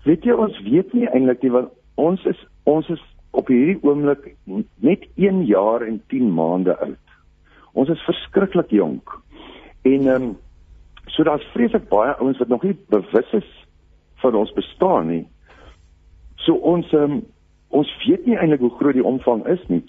Weet 0.07 0.23
jy 0.23 0.39
ons 0.39 0.63
weet 0.63 0.95
nie 0.95 1.11
eintlik 1.11 1.43
nie 1.43 1.51
want 1.51 1.75
ons 1.97 2.23
is 2.31 2.47
ons 2.63 2.87
is 2.95 3.03
op 3.33 3.51
hierdie 3.51 3.81
oomblik 3.83 4.37
net 4.79 5.03
1 5.17 5.43
jaar 5.51 5.83
en 5.83 5.99
10 6.15 6.31
maande 6.31 6.79
oud. 6.79 7.19
Ons 7.75 7.89
is 7.89 8.07
verskriklik 8.07 8.71
jonk. 8.71 9.22
En 9.83 10.07
ehm 10.07 10.23
um, 10.23 10.39
so 11.07 11.23
daar's 11.23 11.45
vreeslik 11.53 11.89
baie 11.89 12.15
ouens 12.17 12.39
wat 12.39 12.49
nog 12.49 12.63
nie 12.63 12.77
bewus 12.89 13.33
is 13.33 13.67
van 14.23 14.35
ons 14.35 14.53
bestaan 14.53 15.07
nie. 15.07 15.27
So 16.35 16.55
ons 16.55 16.93
ehm 16.93 17.03
um, 17.11 17.23
ons 17.69 17.89
weet 18.07 18.27
nie 18.27 18.37
eintlik 18.37 18.61
hoe 18.61 18.77
groot 18.79 18.95
die 18.95 19.05
omvang 19.05 19.47
is 19.47 19.63
nie. 19.67 19.85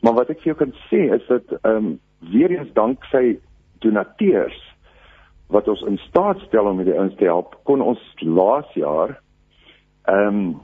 Maar 0.00 0.12
wat 0.12 0.30
ek 0.30 0.42
vir 0.42 0.52
jou 0.52 0.58
kan 0.64 0.74
sê 0.90 1.04
is 1.14 1.26
dat 1.28 1.54
ehm 1.62 1.76
um, 1.76 1.98
weer 2.32 2.50
eens 2.50 2.72
dank 2.74 3.04
sy 3.12 3.38
donateurs 3.78 4.58
wat 5.48 5.68
ons 5.68 5.82
in 5.86 5.96
staat 6.08 6.40
stel 6.46 6.66
om 6.66 6.82
die 6.84 6.98
ouens 6.98 7.14
te 7.16 7.24
help, 7.24 7.54
kon 7.64 7.80
ons 7.80 8.00
laas 8.20 8.68
jaar 8.74 9.16
ehm 10.08 10.42
um, 10.42 10.56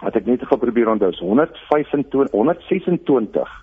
wat 0.00 0.16
ek 0.16 0.26
net 0.26 0.44
geprobeer 0.48 0.88
onthou 0.88 1.10
is 1.12 1.20
125 1.20 2.32
126 2.32 3.56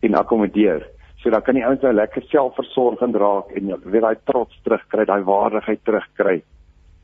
en 0.00 0.14
akkommodeer. 0.14 0.86
So 1.16 1.30
dan 1.30 1.42
kan 1.42 1.54
die 1.54 1.64
ouens 1.64 1.80
nou 1.80 1.92
lekker 1.92 2.22
selfversorgend 2.22 3.16
raak 3.16 3.50
en 3.50 3.72
weer 3.84 4.00
daai 4.00 4.16
trots 4.24 4.58
terugkry, 4.62 5.04
daai 5.04 5.22
waardigheid 5.22 5.80
terugkry 5.84 6.42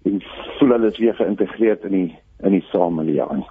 en 0.05 0.23
voel 0.59 0.75
hulle 0.75 0.91
is 0.91 0.99
weer 0.99 1.15
geïntegreer 1.15 1.79
in 1.89 1.97
die 1.97 2.19
in 2.43 2.53
die 2.53 2.65
samelewing. 2.73 3.45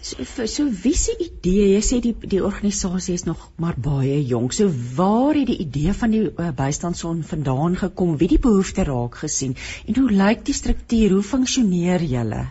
So 0.00 0.46
so 0.46 0.64
wie 0.84 0.94
se 0.94 1.14
idee? 1.18 1.74
Jy 1.74 1.82
sê 1.82 2.00
die 2.04 2.14
die 2.34 2.42
organisasie 2.44 3.14
is 3.18 3.24
nog 3.26 3.40
maar 3.58 3.76
baie 3.86 4.20
jonk. 4.22 4.52
So 4.52 4.68
waar 4.96 5.34
het 5.34 5.48
die 5.50 5.58
idee 5.64 5.94
van 6.00 6.14
die 6.14 6.22
uh, 6.28 6.50
bystandsson 6.56 7.22
vandaan 7.22 7.76
gekom? 7.80 8.16
Wie 8.20 8.28
die 8.28 8.40
behoefte 8.42 8.84
raak 8.86 9.18
gesien? 9.24 9.56
En 9.88 9.98
hoe 10.00 10.10
lyk 10.10 10.44
die 10.46 10.56
struktuur? 10.56 11.16
Hoe 11.18 11.26
funksioneer 11.34 12.06
julle? 12.14 12.44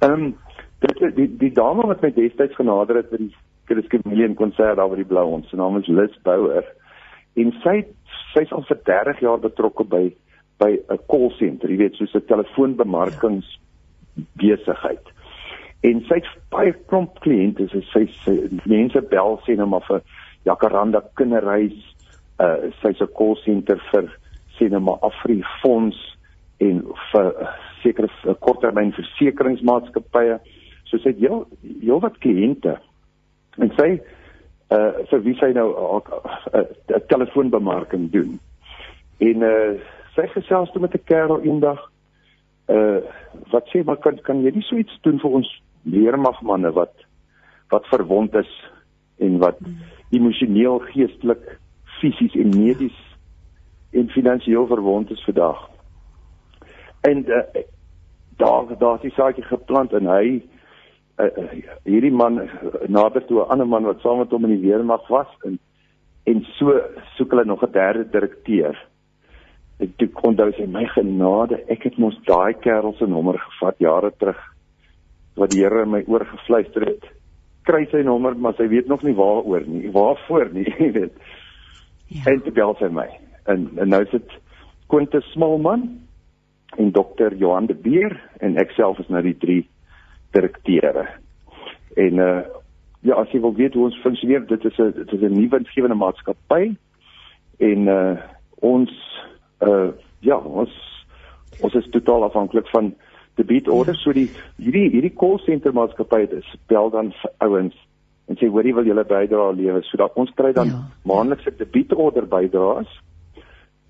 Ehm 0.00 0.12
um, 0.12 0.34
dit 0.84 1.04
die 1.16 1.28
die 1.44 1.52
dame 1.52 1.86
wat 1.88 2.02
my 2.04 2.12
destyds 2.14 2.56
genader 2.56 3.00
het 3.00 3.10
by 3.10 3.20
die 3.24 3.34
Chris 3.66 3.88
Chameleon 3.90 4.36
konsert 4.38 4.76
daar 4.78 4.90
by 4.92 5.00
die 5.00 5.08
Blou 5.08 5.24
Hond, 5.26 5.48
sy 5.50 5.58
naam 5.58 5.80
is 5.80 5.88
Liz 5.90 6.14
Bouwer. 6.22 6.66
En 7.36 7.52
sy 7.64 7.80
sy's 8.32 8.52
al 8.54 8.64
vir 8.68 8.78
30 8.88 9.22
jaar 9.24 9.40
betrokke 9.42 9.84
by 9.84 10.04
by 10.60 10.70
'n 10.72 11.00
call 11.10 11.32
center, 11.36 11.68
jy 11.68 11.76
weet, 11.76 11.96
soos 11.96 12.14
'n 12.14 12.28
telefoonbemarkings 12.28 13.48
besigheid. 14.40 15.12
En 15.80 16.00
sy 16.08 16.20
het 16.20 16.30
baie 16.50 16.72
klomp 16.90 17.20
kliënte 17.24 17.68
so 17.70 17.82
sy 17.92 18.06
sy 18.24 18.36
mense 18.64 19.00
bel 19.10 19.38
sê 19.46 19.56
nou 19.58 19.68
maar 19.70 19.84
vir 19.88 20.02
Jacaranda 20.48 21.02
kinderhuis 21.18 21.76
uh 22.42 22.70
sy's 22.82 23.00
'n 23.00 23.12
call 23.18 23.36
center 23.44 23.80
vir 23.92 24.10
sê 24.58 24.68
nou 24.70 24.80
maar 24.80 25.02
Afri 25.02 25.42
fonds 25.62 25.96
en 26.58 26.82
vir 27.12 27.26
uh, 27.26 27.48
sekere 27.82 28.08
uh, 28.24 28.34
korttermyn 28.40 28.92
versekeringsmaatskappye 28.96 30.38
so 30.84 30.98
sy 30.98 31.12
het 31.12 31.20
heel 31.20 31.46
heel 31.82 32.00
wat 32.00 32.18
kliënte. 32.24 32.76
En 33.58 33.72
sy 33.76 33.90
uh 34.76 34.92
vir 35.10 35.20
wie 35.22 35.36
sy 35.40 35.52
nou 35.52 35.68
'n 35.70 36.02
uh, 36.54 36.60
uh, 36.60 37.00
telefoonbemarking 37.08 38.10
doen. 38.12 38.40
En 39.18 39.42
uh 39.42 39.76
sy 40.16 40.26
gesels 40.32 40.70
toe 40.72 40.80
met 40.80 40.94
'n 40.94 41.04
kerel 41.04 41.42
eendag 41.42 41.90
uh 42.68 43.00
wat 43.52 43.68
sê 43.70 43.84
maar 43.84 43.98
kan 44.02 44.18
kan 44.22 44.42
jy 44.42 44.50
nie 44.54 44.64
so 44.66 44.76
iets 44.76 44.98
doen 45.02 45.18
vir 45.22 45.30
ons 45.38 45.50
leermagmanne 45.84 46.72
wat 46.72 46.94
wat 47.70 47.86
verwond 47.86 48.34
is 48.34 48.50
en 49.18 49.38
wat 49.38 49.58
emosioneel, 50.10 50.78
geestelik, 50.78 51.44
fisies 52.00 52.34
en 52.34 52.52
medies 52.54 52.98
en 53.96 54.10
finansiëel 54.12 54.66
verwond 54.66 55.10
is 55.10 55.24
vandag. 55.24 55.62
En 57.00 57.24
uh, 57.26 57.62
daar 58.36 58.78
daar 58.78 59.04
is 59.04 59.14
saak 59.14 59.38
geplant 59.40 59.92
en 59.92 60.10
hy 60.10 60.42
uh, 61.22 61.30
hierdie 61.84 62.12
man 62.12 62.42
nader 62.86 63.24
toe 63.26 63.40
'n 63.44 63.50
ander 63.50 63.66
man 63.66 63.88
wat 63.88 64.00
saam 64.00 64.18
met 64.18 64.30
hom 64.30 64.44
in 64.44 64.56
die 64.58 64.68
weermag 64.68 65.08
was 65.08 65.30
en 65.44 65.58
en 66.24 66.44
so 66.58 66.80
soek 67.16 67.30
hulle 67.30 67.44
nog 67.44 67.62
'n 67.62 67.72
derde 67.72 68.10
direkteur. 68.10 68.76
Ek 69.84 69.96
toe 70.00 70.08
kon 70.16 70.36
daai 70.36 70.52
sê 70.56 70.66
my 70.66 70.86
genade, 70.94 71.60
ek 71.68 71.84
het 71.90 71.98
mos 71.98 72.16
daai 72.28 72.54
kerel 72.64 72.94
se 72.96 73.06
nommer 73.06 73.38
gevat 73.42 73.80
jare 73.80 74.12
terug 74.16 74.38
wat 75.36 75.52
die 75.52 75.60
Here 75.60 75.82
in 75.84 75.92
my 75.92 76.02
oor 76.08 76.24
gefluister 76.24 76.86
het. 76.86 77.04
Kry 77.68 77.84
sy 77.90 78.00
nommer, 78.06 78.34
maar 78.34 78.56
sy 78.56 78.68
weet 78.72 78.88
nog 78.88 79.02
nie 79.04 79.12
waaroor 79.14 79.66
nie, 79.68 79.90
waarvoor 79.92 80.48
nie, 80.54 80.64
jy 80.80 80.90
weet. 80.94 81.20
Ja. 82.08 82.24
En 82.32 82.40
toe 82.42 82.54
bel 82.56 82.74
sy 82.80 82.88
my. 82.88 83.06
En, 83.52 83.68
en 83.76 83.92
nou 83.92 84.02
sit 84.10 84.32
Quintus 84.88 85.26
Smalman 85.34 85.88
en 86.78 86.92
dokter 86.94 87.34
Johan 87.36 87.66
de 87.66 87.74
Beer 87.74 88.14
en 88.40 88.56
ek 88.62 88.72
self 88.76 89.00
is 89.02 89.10
nou 89.12 89.22
die 89.26 89.36
drie 89.42 89.62
direkteure. 90.36 91.08
En 91.96 92.22
uh 92.22 92.36
ja, 93.06 93.14
as 93.20 93.30
jy 93.30 93.38
wil 93.38 93.52
weet 93.54 93.76
hoe 93.78 93.84
ons 93.86 93.98
funksioneer, 94.02 94.48
dit 94.50 94.64
is 94.66 94.78
'n 94.82 94.90
dit 94.96 95.12
is 95.12 95.20
'n 95.20 95.34
nuwe 95.34 95.50
winsgewende 95.52 95.94
maatskappy 95.94 96.74
en 97.58 97.86
uh 97.86 98.16
ons 98.60 98.90
uh 99.60 99.92
ja, 100.20 100.36
ons 100.36 100.72
ons 101.60 101.74
is 101.74 101.88
totaal 101.90 102.24
afhanklik 102.24 102.68
van 102.68 102.94
debit 103.34 103.68
orders. 103.68 103.98
Ja. 103.98 104.02
So 104.04 104.12
die 104.12 104.28
hierdie 104.56 104.90
hierdie 104.90 105.14
call 105.14 105.38
center 105.44 105.72
maatskappy 105.72 106.20
het 106.26 106.54
bel 106.68 106.90
dan 106.90 107.12
ouens 107.38 107.76
en 108.26 108.38
sê 108.40 108.48
hoorie 108.50 108.74
wil 108.74 108.88
julle 108.88 109.04
bydra 109.06 109.50
lewe 109.54 109.82
sodat 109.86 110.16
ons 110.18 110.32
kry 110.38 110.52
dan 110.52 110.72
ja. 110.72 110.80
maandelikse 111.06 111.54
debit 111.58 111.94
order 111.94 112.26
bydraes 112.26 112.90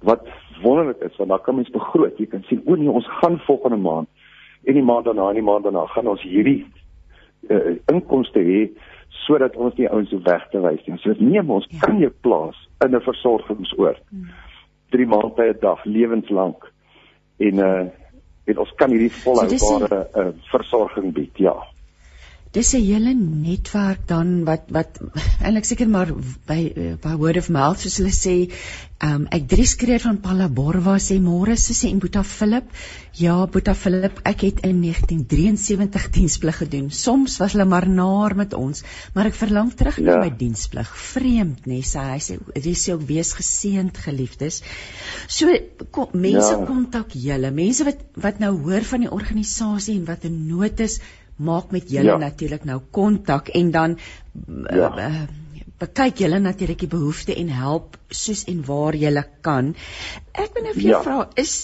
wat 0.05 0.27
wonderlik 0.63 1.01
is 1.07 1.17
want 1.17 1.31
dan 1.31 1.43
kan 1.43 1.57
mens 1.57 1.71
begroot. 1.71 2.19
Jy 2.19 2.27
kan 2.27 2.45
sien 2.49 2.63
o 2.67 2.77
nee, 2.77 2.91
ons 2.91 3.09
gaan 3.21 3.39
volgende 3.47 3.81
maand 3.81 4.09
en 4.67 4.75
die 4.75 4.85
maand 4.85 5.07
daarna 5.07 5.31
en 5.31 5.41
die 5.41 5.47
maand 5.47 5.65
daarna 5.65 5.87
gaan 5.95 6.11
ons 6.11 6.23
hierdie 6.27 6.61
uh, 7.49 7.77
inkomste 7.93 8.43
hê 8.43 8.67
sodat 9.25 9.57
ons 9.57 9.75
nie 9.79 9.89
ouens 9.89 10.11
so 10.11 10.21
weg 10.27 10.45
te 10.53 10.61
wys 10.61 10.83
nie. 10.87 10.99
So 11.03 11.15
neem 11.19 11.51
ons 11.51 11.67
ja. 11.71 11.81
kan 11.87 11.99
jou 12.03 12.13
plaas 12.27 12.59
in 12.85 12.95
'n 12.95 13.01
versorgingsoord. 13.01 14.03
Hmm. 14.11 14.29
3 14.91 15.07
maande 15.07 15.53
'n 15.53 15.61
dag 15.61 15.85
lewenslank. 15.85 16.73
En 17.39 17.55
uh 17.55 17.87
en 18.47 18.59
ons 18.59 18.73
kan 18.79 18.91
hierdie 18.91 19.11
volhoubare 19.11 19.59
so 19.59 20.21
uh, 20.21 20.29
versorging 20.53 21.13
bied. 21.13 21.39
Ja 21.43 21.57
dis 22.57 22.73
'n 22.75 22.85
hele 22.89 23.13
netwerk 23.15 24.07
dan 24.09 24.45
wat 24.49 24.71
wat 24.73 25.01
eintlik 25.45 25.67
seker 25.69 25.89
maar 25.89 26.13
by 26.49 26.61
by 27.03 27.15
word 27.21 27.37
of 27.37 27.51
mouth 27.53 27.81
soos 27.81 27.99
hulle 28.01 28.15
sê. 28.17 28.37
Um, 29.07 29.27
ek 29.29 29.43
drie 29.49 29.67
skreer 29.69 30.01
van 30.01 30.17
Palaborwa 30.25 30.95
sê 31.07 31.19
môre 31.21 31.57
sussie 31.61 31.91
en 31.93 31.99
Boeta 32.01 32.23
Philip 32.25 32.71
ja 33.21 33.35
Boeta 33.45 33.75
Philip 33.77 34.23
ek 34.31 34.45
het 34.47 34.63
in 34.65 34.81
1973 34.81 36.07
diensplig 36.15 36.57
gedoen. 36.63 36.89
Soms 36.91 37.37
was 37.43 37.53
hulle 37.53 37.69
maar 37.69 37.89
naar 37.89 38.37
met 38.41 38.57
ons 38.57 38.81
maar 39.13 39.29
ek 39.29 39.37
verlang 39.37 39.75
terug 39.77 40.01
ja. 40.01 40.07
na 40.07 40.17
my 40.25 40.31
diensplig. 40.33 40.95
Vreemd 41.13 41.69
nê 41.69 41.83
sê 41.85 42.07
hy. 42.09 42.17
Sê 42.25 42.39
dis 42.69 42.87
ook 42.95 43.05
wees 43.11 43.35
geseënd 43.37 44.01
geliefdes. 44.07 44.63
So 45.29 45.53
kom, 45.91 46.09
mense 46.17 46.57
ja. 46.57 46.65
kontak 46.65 47.13
julle. 47.13 47.53
Mense 47.53 47.85
wat 47.85 48.01
wat 48.17 48.41
nou 48.41 48.55
hoor 48.65 48.89
van 48.95 49.05
die 49.05 49.13
organisasie 49.13 50.01
en 50.01 50.09
wat 50.09 50.25
in 50.25 50.47
nood 50.49 50.81
is 50.81 51.01
maak 51.37 51.71
met 51.71 51.91
julle 51.91 52.17
ja. 52.17 52.17
natuurlik 52.17 52.65
nou 52.65 52.81
kontak 52.91 53.49
en 53.49 53.71
dan 53.71 53.99
ja. 54.71 54.91
uh, 54.91 55.07
uh, 55.07 55.23
bekyk 55.79 56.23
julle 56.25 56.39
natuurlik 56.41 56.79
die 56.87 56.93
behoeftes 56.93 57.37
en 57.37 57.49
help 57.53 57.97
soos 58.09 58.45
en 58.49 58.63
waar 58.65 58.97
julle 58.97 59.25
kan. 59.41 59.75
Ek 60.33 60.55
wil 60.55 60.69
nou 60.69 60.75
vir 60.75 60.83
jou 60.83 60.95
ja. 60.95 61.03
vra 61.05 61.29
is 61.37 61.57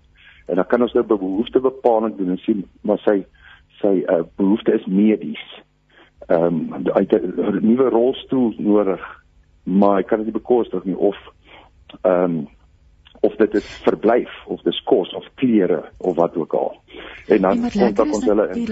en 0.46 0.56
dan 0.56 0.68
kan 0.68 0.82
ons 0.82 0.94
nou 0.94 1.06
behoefte 1.06 1.60
bepaling 1.60 2.18
doen 2.18 2.30
en 2.30 2.38
sien 2.38 2.66
maar 2.82 3.00
sy 3.04 3.24
sy 3.82 4.04
uh, 4.08 4.24
behoefte 4.40 4.74
is 4.74 4.86
medies. 4.86 5.46
Ehm 6.28 6.60
um, 6.74 6.86
hy 6.96 7.06
het 7.06 7.24
'n 7.24 7.60
nuwe 7.62 7.90
rolstoel 7.90 8.54
nodig, 8.58 9.02
maar 9.64 9.96
hy 9.96 10.04
kan 10.04 10.18
dit 10.18 10.28
nie 10.28 10.40
bekostig 10.42 10.84
nie 10.84 10.98
of 10.98 11.18
ehm 12.02 12.24
um, 12.24 12.48
of 13.22 13.36
dit 13.36 13.54
is 13.54 13.68
verblyf 13.84 14.34
of 14.46 14.62
dis 14.62 14.84
kos 14.84 15.14
of 15.14 15.26
klere 15.36 15.84
of 15.98 16.16
wat 16.16 16.36
ook 16.36 16.54
al. 16.54 16.76
En 17.28 17.42
dan 17.42 17.70
kontak 17.72 18.14
ons 18.14 18.26
hulle 18.26 18.50
in. 18.54 18.68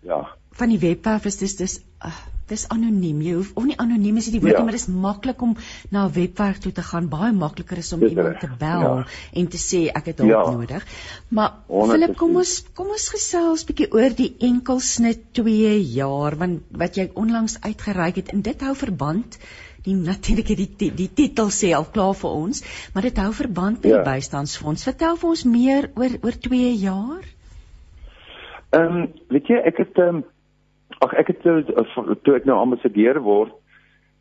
Ja. 0.00 0.26
Van 0.56 0.72
die 0.72 0.78
webwerf 0.80 1.24
is 1.28 1.36
dis 1.36 1.56
dis 1.56 1.80
uh, 2.04 2.12
dis 2.48 2.64
anoniem. 2.72 3.20
Jy 3.24 3.34
hoef 3.36 3.50
of 3.58 3.66
nie 3.66 3.76
anoniem 3.82 4.20
is 4.20 4.28
die 4.30 4.40
woord 4.40 4.54
ja. 4.54 4.60
nie, 4.60 4.68
maar 4.68 4.76
dis 4.76 4.86
maklik 4.88 5.42
om 5.42 5.56
na 5.90 6.06
'n 6.06 6.12
webwerf 6.14 6.60
toe 6.64 6.72
te 6.72 6.82
gaan. 6.82 7.08
Baie 7.12 7.32
makliker 7.32 7.78
is 7.82 7.92
om 7.92 8.00
dis 8.00 8.14
iemand 8.14 8.40
te 8.40 8.48
bel 8.58 8.86
ja. 8.86 9.06
en 9.32 9.48
te 9.48 9.60
sê 9.60 9.82
ek 10.00 10.12
het 10.12 10.22
hulp 10.24 10.30
ja. 10.30 10.42
nodig. 10.50 10.86
Maar 11.28 11.52
Philip, 11.68 12.16
kom 12.16 12.36
ons 12.36 12.64
kom 12.74 12.94
ons 12.96 13.08
gesels 13.16 13.66
bietjie 13.68 13.90
oor 13.92 14.14
die 14.14 14.32
enkelsnit 14.38 15.32
2 15.40 15.76
jaar 15.98 16.36
want 16.36 16.62
wat 16.70 16.96
jy 16.96 17.10
onlangs 17.14 17.60
uitgereik 17.60 18.22
het 18.22 18.32
en 18.32 18.42
dit 18.42 18.60
hou 18.60 18.74
verband 18.74 19.38
die 19.86 19.94
natuurlik 19.94 20.50
die, 20.58 20.68
die 20.78 20.90
die 20.98 21.10
titel 21.14 21.50
sê 21.54 21.72
al 21.76 21.86
klaar 21.94 22.14
vir 22.18 22.30
ons, 22.30 22.62
maar 22.94 23.06
dit 23.06 23.18
hou 23.22 23.32
verband 23.32 23.82
met 23.82 23.90
ja. 23.92 24.02
die 24.02 24.08
bystandsfonds. 24.10 24.86
Vertel 24.88 25.18
vir 25.20 25.30
ons 25.30 25.44
meer 25.44 25.90
oor 25.94 26.18
oor 26.22 26.38
2 26.48 26.72
jaar. 26.82 27.26
Ehm 28.70 28.96
um, 28.96 29.12
weet 29.28 29.46
jy 29.46 29.56
ek 29.64 29.76
het 29.76 29.98
um, 29.98 30.24
Ag 30.98 31.12
ek 31.18 31.32
het 31.32 31.40
toe, 31.42 31.62
toe 32.22 32.36
ek 32.38 32.46
nou 32.48 32.56
ambassadeur 32.62 33.18
word, 33.20 33.52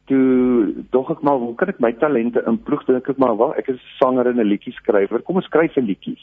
toe 0.09 0.73
dog 0.93 1.11
ek 1.13 1.21
maar 1.25 1.37
hoe 1.39 1.53
kan 1.57 1.71
ek 1.71 1.79
my 1.81 1.91
talente 2.01 2.41
inploeg? 2.49 2.83
Dink 2.87 3.09
ek 3.09 3.21
maar, 3.21 3.35
wel, 3.39 3.53
ek 3.61 3.69
is 3.73 3.81
sanger 3.99 4.27
en 4.27 4.41
'n 4.41 4.49
liedjie 4.49 4.73
skrywer. 4.73 5.21
Kom 5.21 5.39
ons 5.39 5.45
skryf 5.45 5.77
'n 5.77 5.87
liedjie. 5.87 6.17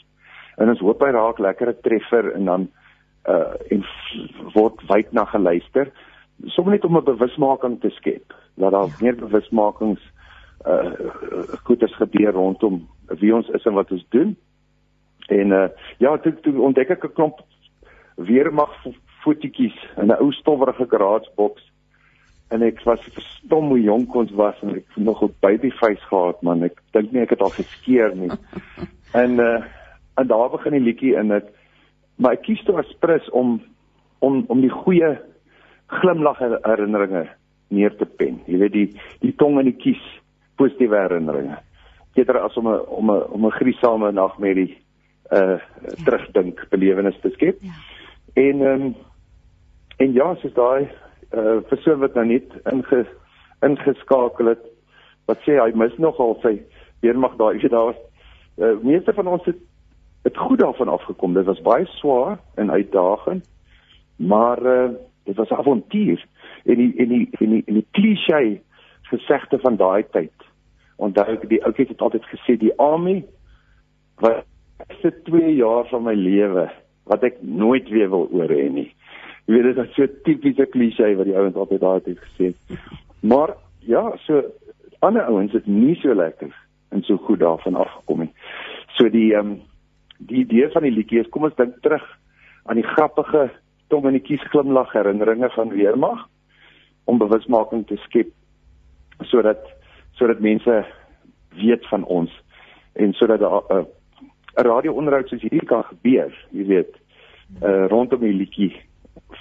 En 0.57 0.69
ons 0.69 0.79
hoop 0.79 1.01
hy 1.01 1.11
raak 1.11 1.39
lekker 1.39 1.69
'n 1.69 1.81
treffer 1.81 2.31
en 2.35 2.45
dan 2.45 2.67
uh 3.27 3.55
en 3.71 3.83
word 4.53 4.83
wyd 4.87 5.11
na 5.13 5.25
geluister. 5.25 5.91
Sommige 6.45 6.75
net 6.75 6.85
om 6.85 6.97
'n 6.97 7.03
bewusmaking 7.03 7.79
te 7.81 7.89
skep. 7.89 8.33
Dat 8.55 8.71
daar 8.71 8.87
ja. 8.87 8.99
meer 9.01 9.15
bewusmakings 9.15 10.01
uh 10.67 10.91
goeders 11.63 11.95
gebeur 11.95 12.31
rondom 12.31 12.87
wie 13.19 13.35
ons 13.35 13.49
is 13.49 13.65
en 13.65 13.73
wat 13.73 13.91
ons 13.91 14.05
doen. 14.09 14.35
En 15.27 15.51
uh 15.51 15.67
ja, 15.97 16.17
toe, 16.17 16.33
toe 16.41 16.61
ontdek 16.61 16.89
ek 16.89 17.03
'n 17.05 17.13
klomp 17.13 17.39
weermag 18.15 18.73
fotootjies 19.23 19.77
in 19.97 20.11
'n 20.11 20.21
ou 20.21 20.31
stowwerige 20.31 20.85
garaasboks 20.89 21.71
en 22.49 22.61
ek 22.61 22.83
was 22.83 23.01
verstom 23.01 23.67
hoe 23.67 23.81
jonk 23.81 24.15
ons 24.15 24.31
was 24.31 24.55
en 24.61 24.75
ek 24.75 24.85
nog 24.95 25.23
'n 25.23 25.35
baby 25.41 25.71
face 25.71 26.05
gehad 26.09 26.41
man 26.43 26.63
ek 26.63 26.81
dink 26.91 27.11
nie 27.11 27.21
ek 27.21 27.29
het 27.29 27.41
al 27.41 27.55
geskeer 27.55 28.15
nie 28.15 28.31
en 29.23 29.39
uh 29.39 29.63
en 30.15 30.27
daar 30.27 30.49
begin 30.49 30.71
die 30.71 30.87
liedjie 30.87 31.15
in 31.17 31.27
dit 31.27 31.45
maar 32.17 32.33
ek 32.33 32.43
kies 32.43 32.63
toe 32.63 32.77
as 32.77 32.97
prins 32.99 33.29
om 33.29 33.61
om 34.19 34.43
om 34.47 34.61
die 34.61 34.69
goeie 34.69 35.17
glimlag 35.87 36.39
herinneringe 36.39 37.27
neer 37.73 37.95
te 37.97 38.05
pen. 38.05 38.39
Jy 38.47 38.59
weet 38.61 38.75
die 38.75 38.87
die 39.23 39.33
tong 39.39 39.59
in 39.61 39.71
die 39.71 39.79
kies 39.79 40.01
positiewe 40.59 40.99
herinneringe. 41.05 41.57
Eerder 42.15 42.39
as 42.43 42.57
om 42.57 42.67
'n 42.67 42.79
om 42.87 43.11
'n 43.11 43.23
om 43.35 43.45
'n 43.45 43.57
griesame 43.59 44.11
nagmerrie 44.11 44.77
uh 45.31 45.57
terugdink 46.05 46.69
belewenis 46.69 47.19
te 47.21 47.29
skep. 47.29 47.57
Ja. 47.61 47.71
En 48.33 48.61
ehm 48.61 48.81
um, 48.81 48.95
en 49.97 50.13
ja, 50.13 50.35
soos 50.35 50.53
daai 50.53 50.89
uh 51.33 51.59
persoon 51.69 51.99
wat 51.99 52.13
nou 52.13 52.25
net 52.25 52.49
inge 52.71 53.05
ingeskakel 53.65 54.51
het 54.53 54.63
wat 55.29 55.39
sê 55.45 55.57
hy 55.57 55.71
mis 55.77 55.95
nogal 55.97 56.35
sy 56.41 56.57
weermag 57.05 57.37
daai 57.37 57.57
jy 57.61 57.69
daar 57.69 57.91
was 57.91 58.01
uh, 58.57 58.75
meeste 58.81 59.13
van 59.13 59.27
ons 59.27 59.45
het 59.45 59.61
het 60.23 60.37
goed 60.37 60.59
daarvan 60.59 60.87
afgekom. 60.87 61.33
Dit 61.33 61.45
was 61.45 61.61
baie 61.61 61.85
swaar 61.85 62.37
en 62.55 62.71
uitdagend. 62.71 63.49
Maar 64.15 64.65
uh 64.65 64.91
dit 65.23 65.35
was 65.35 65.49
'n 65.49 65.53
avontuur 65.53 66.25
en 66.63 66.75
die 66.75 66.93
en 66.97 67.07
die 67.07 67.27
en 67.39 67.49
die, 67.49 67.63
die 67.65 67.87
klise 67.91 68.61
gesegde 69.01 69.59
van 69.59 69.75
daai 69.75 70.03
tyd. 70.11 70.33
Onthou 70.95 71.33
ek 71.33 71.49
die 71.49 71.63
ouetjie 71.63 71.87
het 71.87 72.01
altyd 72.01 72.25
gesê 72.25 72.57
die 72.57 72.77
army 72.77 73.25
wat 74.19 74.45
se 75.01 75.21
2 75.23 75.55
jaar 75.55 75.87
van 75.87 76.03
my 76.03 76.13
lewe 76.13 76.71
wat 77.09 77.23
ek 77.23 77.41
nooit 77.41 77.89
weer 77.89 78.09
wil 78.09 78.27
oor 78.31 78.49
hê 78.49 78.69
nie. 78.71 78.89
Jy 79.45 79.55
weet 79.55 79.69
dit 79.69 79.81
is 79.83 79.95
so 79.95 80.07
tipiese 80.23 80.65
klise 80.71 81.15
wat 81.19 81.27
die 81.27 81.37
ouens 81.37 81.55
altyd 81.59 81.81
daai 81.81 82.01
tyd 82.05 82.19
gesê 82.19 82.51
het. 82.51 82.79
Maar 83.19 83.55
ja, 83.79 84.05
so 84.25 84.43
ander 85.03 85.27
ouens 85.27 85.51
het 85.51 85.67
nie 85.67 85.95
so 85.99 86.15
lekker 86.15 86.53
en 86.95 87.03
so 87.03 87.17
goed 87.17 87.39
daarvan 87.39 87.75
afgekom 87.75 88.25
nie. 88.25 88.33
So 88.97 89.09
die 89.09 89.33
ehm 89.33 89.55
um, 89.55 89.61
die 90.23 90.43
idee 90.45 90.69
van 90.71 90.85
die 90.85 90.93
liedjie 90.93 91.19
is 91.19 91.29
kom 91.33 91.43
ons 91.43 91.55
dink 91.57 91.75
terug 91.83 92.03
aan 92.69 92.79
die 92.79 92.87
grappige 92.87 93.49
tong 93.91 94.05
in 94.07 94.15
die 94.15 94.23
kies 94.23 94.43
glimlag 94.53 94.93
herinneringe 94.95 95.49
van 95.55 95.73
weermag 95.73 96.21
om 97.11 97.19
bewusmaking 97.19 97.83
te 97.89 97.97
skep 98.05 98.31
sodat 99.31 99.65
sodat 100.19 100.39
mense 100.39 100.77
weet 101.59 101.87
van 101.91 102.05
ons 102.05 102.31
en 102.93 103.13
sodat 103.19 103.41
'n 103.41 103.85
'n 104.57 104.67
radio-onderhoud 104.67 105.29
soos 105.29 105.41
hierdie 105.41 105.65
kan 105.65 105.83
gebeur, 105.83 106.33
jy 106.51 106.65
weet, 106.67 106.97
uh 107.61 107.85
rondom 107.89 108.21
die 108.21 108.33
liedjie 108.33 108.73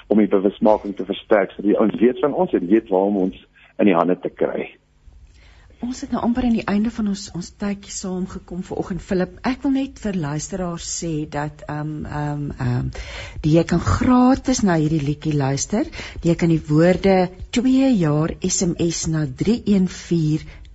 om 0.09 0.19
die 0.19 0.29
bewusmaking 0.29 0.97
te 0.97 1.05
versterk 1.09 1.51
sodat 1.51 1.71
die 1.71 1.79
ouens 1.79 1.99
weet 2.01 2.21
van 2.21 2.35
ons 2.35 2.53
en 2.53 2.69
weet 2.69 2.89
waar 2.89 3.09
om 3.11 3.17
ons 3.27 3.47
in 3.79 3.89
die 3.89 3.97
hande 3.97 4.19
te 4.21 4.31
kry. 4.31 4.73
Ons 5.83 6.05
het 6.05 6.13
nou 6.15 6.21
amper 6.23 6.45
aan 6.47 6.55
die 6.55 6.69
einde 6.71 6.93
van 6.95 7.09
ons 7.11 7.25
ons 7.35 7.49
tydjie 7.59 7.91
saam 7.91 8.27
gekom 8.31 8.61
vanoggend 8.63 9.03
Philip. 9.03 9.33
Ek 9.49 9.65
wil 9.65 9.73
net 9.75 9.99
vir 9.99 10.19
luisteraars 10.25 10.87
sê 11.01 11.11
dat 11.27 11.65
ehm 11.67 11.81
um, 11.81 12.05
ehm 12.07 12.45
um, 12.45 12.45
ehm 12.53 12.77
um, 12.77 12.93
die 13.43 13.57
jy 13.57 13.65
kan 13.73 13.83
gratis 13.83 14.63
na 14.63 14.77
hierdie 14.79 15.03
liedjie 15.03 15.35
luister. 15.35 15.91
Jy 16.23 16.37
kan 16.39 16.55
die 16.55 16.63
woorde 16.69 17.17
2 17.59 17.91
jaar 17.99 18.37
SMS 18.47 19.09
na 19.11 19.25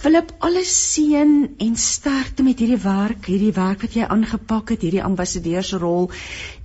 Philip, 0.03 0.33
alles 0.38 0.93
seën 0.93 1.49
en 1.57 1.77
sterkte 1.81 2.43
met 2.45 2.61
hierdie 2.61 2.85
werk, 2.85 3.25
hierdie 3.33 3.57
werk 3.57 3.81
wat 3.88 3.97
jy 3.97 4.05
aangepak 4.05 4.77
het, 4.77 4.85
hierdie 4.85 5.09
ambassadeursrol 5.09 6.12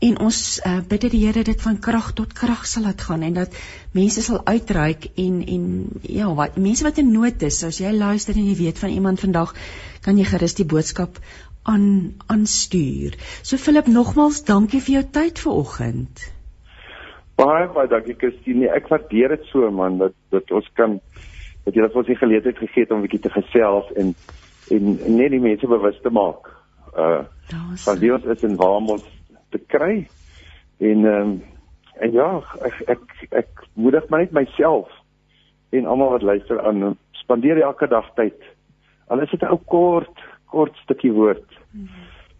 en 0.04 0.20
ons 0.26 0.40
uh, 0.68 0.80
bid 0.90 1.06
dat 1.06 1.14
die 1.14 1.22
Here 1.24 1.44
dit 1.48 1.62
van 1.64 1.80
krag 1.80 2.12
tot 2.18 2.34
krag 2.36 2.66
sal 2.68 2.84
laat 2.88 3.02
gaan 3.08 3.24
en 3.24 3.38
dat 3.38 3.56
mense 3.96 4.24
sal 4.26 4.42
uitreik 4.44 5.08
en 5.16 5.40
en 5.56 5.66
ja, 6.02 6.28
wat 6.36 6.58
mense 6.58 6.84
wat 6.84 7.00
in 7.00 7.14
nood 7.14 7.42
is, 7.48 7.62
as 7.64 7.80
jy 7.80 7.94
luister 7.96 8.36
en 8.36 8.50
jy 8.50 8.58
weet 8.60 8.82
van 8.84 8.92
iemand 8.92 9.24
vandag, 9.24 9.56
kan 10.04 10.20
jy 10.20 10.28
gerus 10.28 10.58
die 10.60 10.68
boodskap 10.68 11.22
aan 11.64 11.86
aanstuur. 12.28 13.16
So 13.42 13.58
Philip, 13.58 13.88
nogmals 13.88 14.44
dankie 14.48 14.82
vir 14.84 14.98
jou 14.98 15.04
tyd 15.20 15.40
vanoggend. 15.40 16.26
Baie 17.40 17.70
baie 17.74 17.90
dankie 17.90 18.18
Christine. 18.20 18.68
Ek 18.76 18.92
waardeer 18.92 19.38
dit 19.38 19.48
so 19.52 19.72
man 19.72 19.98
dat 20.02 20.18
dat 20.36 20.52
ons 20.52 20.68
kan 20.76 21.00
dat 21.64 21.76
jy 21.76 21.86
het 21.86 21.96
ons 21.96 22.10
die 22.10 22.20
geleentheid 22.20 22.60
gegee 22.60 22.90
om 22.92 23.00
'n 23.00 23.08
bietjie 23.08 23.24
te 23.24 23.32
gesels 23.40 23.88
en 23.96 24.16
en 24.72 25.16
net 25.16 25.32
die 25.32 25.40
mense 25.40 25.68
bewus 25.68 26.00
te 26.04 26.12
maak. 26.12 26.52
Uh 26.98 27.24
van 27.86 28.00
wie 28.00 28.14
ons 28.14 28.26
is 28.26 28.44
en 28.44 28.56
waar 28.56 28.80
ons 28.80 29.04
te 29.54 29.62
kry. 29.72 30.04
En 30.84 31.06
ehm 31.06 31.32
um, 31.32 31.42
en 32.02 32.12
ja, 32.12 32.30
ek 32.66 32.80
ek 32.96 33.04
ek 33.44 33.66
moedig 33.78 34.10
my 34.10 34.24
net 34.24 34.34
myself 34.34 34.90
en 35.78 35.86
almal 35.86 36.16
wat 36.16 36.26
luister 36.26 36.62
aan 36.62 36.98
spandeer 37.22 37.62
elke 37.62 37.88
dag 37.88 38.10
tyd. 38.18 38.40
Al 39.14 39.22
is 39.22 39.30
dit 39.30 39.42
'n 39.42 39.54
ou 39.54 39.62
kort 39.66 40.18
kort 40.50 40.76
stukkie 40.84 41.14
woord. 41.14 41.46
-hmm. 41.72 41.88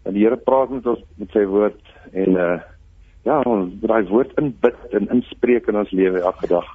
En 0.04 0.12
die 0.12 0.24
Here 0.24 0.36
praat 0.36 0.70
met 0.70 0.86
ons 0.86 1.02
met 1.16 1.30
sy 1.30 1.44
woord 1.48 1.80
en 2.12 2.36
uh 2.36 2.60
ja, 3.24 3.40
ons 3.48 3.72
daai 3.80 4.04
woord 4.10 4.34
inbid 4.40 4.76
en 4.92 5.08
inspreek 5.08 5.68
in 5.68 5.78
ons 5.80 5.92
lewe 5.96 6.20
elke 6.20 6.46
dag. 6.46 6.66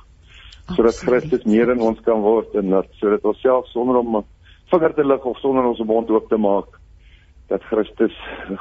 Sodat 0.73 0.97
Christus 1.05 1.45
meer 1.45 1.69
in 1.69 1.81
ons 1.81 1.99
kan 2.05 2.21
word 2.21 2.55
en 2.57 2.69
dat 2.69 2.89
sodat 2.97 3.25
ons 3.25 3.41
self 3.41 3.67
sonder 3.69 3.99
om 4.01 4.23
vinger 4.71 4.93
te 4.93 5.05
lig 5.05 5.25
of 5.25 5.37
sonder 5.37 5.67
ons 5.69 5.83
mond 5.85 6.09
oop 6.09 6.29
te 6.29 6.37
maak 6.37 6.79
dat 7.49 7.65
Christus 7.69 8.15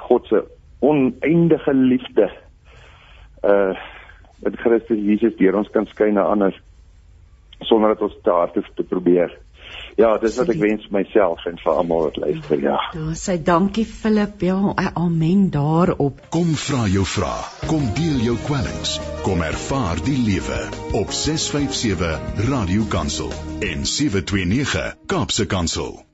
God 0.09 0.29
se 0.29 0.43
oneindige 0.81 1.75
liefde 1.75 2.31
uh 3.43 3.77
met 4.39 4.55
Christus 4.55 4.99
Jesus 5.03 5.35
deur 5.37 5.57
ons 5.59 5.71
kan 5.75 5.87
skyn 5.91 6.15
na 6.15 6.23
ander 6.31 6.55
sonder 7.67 7.95
dat 7.95 8.05
ons 8.07 8.19
te 8.23 8.31
hard 8.31 8.55
hoef 8.55 8.69
te 8.77 8.85
probeer. 8.87 9.33
Ja, 9.99 10.13
dis 10.23 10.37
wat 10.39 10.53
ek 10.53 10.61
wens 10.63 10.87
myself 10.95 11.43
en 11.51 11.59
vir 11.59 11.73
almal 11.73 12.05
wat 12.07 12.21
luister, 12.23 12.61
ja. 12.63 12.79
Ja, 12.95 13.07
sê 13.19 13.35
dankie 13.43 13.85
Philip. 13.85 14.45
Ja, 14.47 14.75
amen 14.95 15.49
daarop. 15.51 16.23
Kom 16.35 16.55
vra 16.55 16.87
jou 16.87 17.05
vrae. 17.17 17.47
Kom 17.67 17.91
deel 17.99 18.23
jou 18.31 18.39
kwellings. 18.47 18.97
Kom 19.27 19.43
ervaar 19.43 20.01
die 20.07 20.19
lewe 20.31 20.61
op 21.03 21.11
657 21.11 22.47
Radio 22.49 22.87
Kansel 22.95 23.33
en 23.59 23.87
729 23.99 24.95
Kaapse 25.11 25.51
Kansel. 25.51 26.08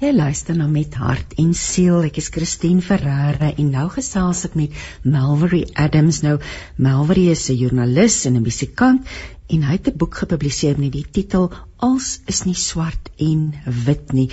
Jy 0.00 0.14
luister 0.16 0.56
na 0.56 0.64
met 0.64 0.94
hart 0.96 1.34
en 1.42 1.50
siel. 1.52 1.98
Ek 2.08 2.16
is 2.16 2.30
Christine 2.32 2.80
Ferreira 2.80 3.50
en 3.52 3.66
nou 3.68 3.82
gesels 3.92 4.46
ek 4.48 4.54
met 4.56 4.78
Malvery 5.04 5.66
Adams. 5.76 6.22
Nou 6.24 6.38
Malvery 6.80 7.26
is 7.28 7.50
'n 7.50 7.58
joernalis 7.60 8.16
en 8.24 8.38
'n 8.38 8.42
musikant 8.46 9.04
en 9.52 9.66
hy 9.68 9.76
het 9.76 9.92
'n 9.92 9.98
boek 10.00 10.14
gepubliseer 10.22 10.80
met 10.80 10.92
die 10.92 11.04
titel 11.04 11.50
Als 11.76 12.22
is 12.26 12.46
nie 12.46 12.54
swart 12.54 13.10
en 13.18 13.52
wit 13.84 14.12
nie. 14.12 14.30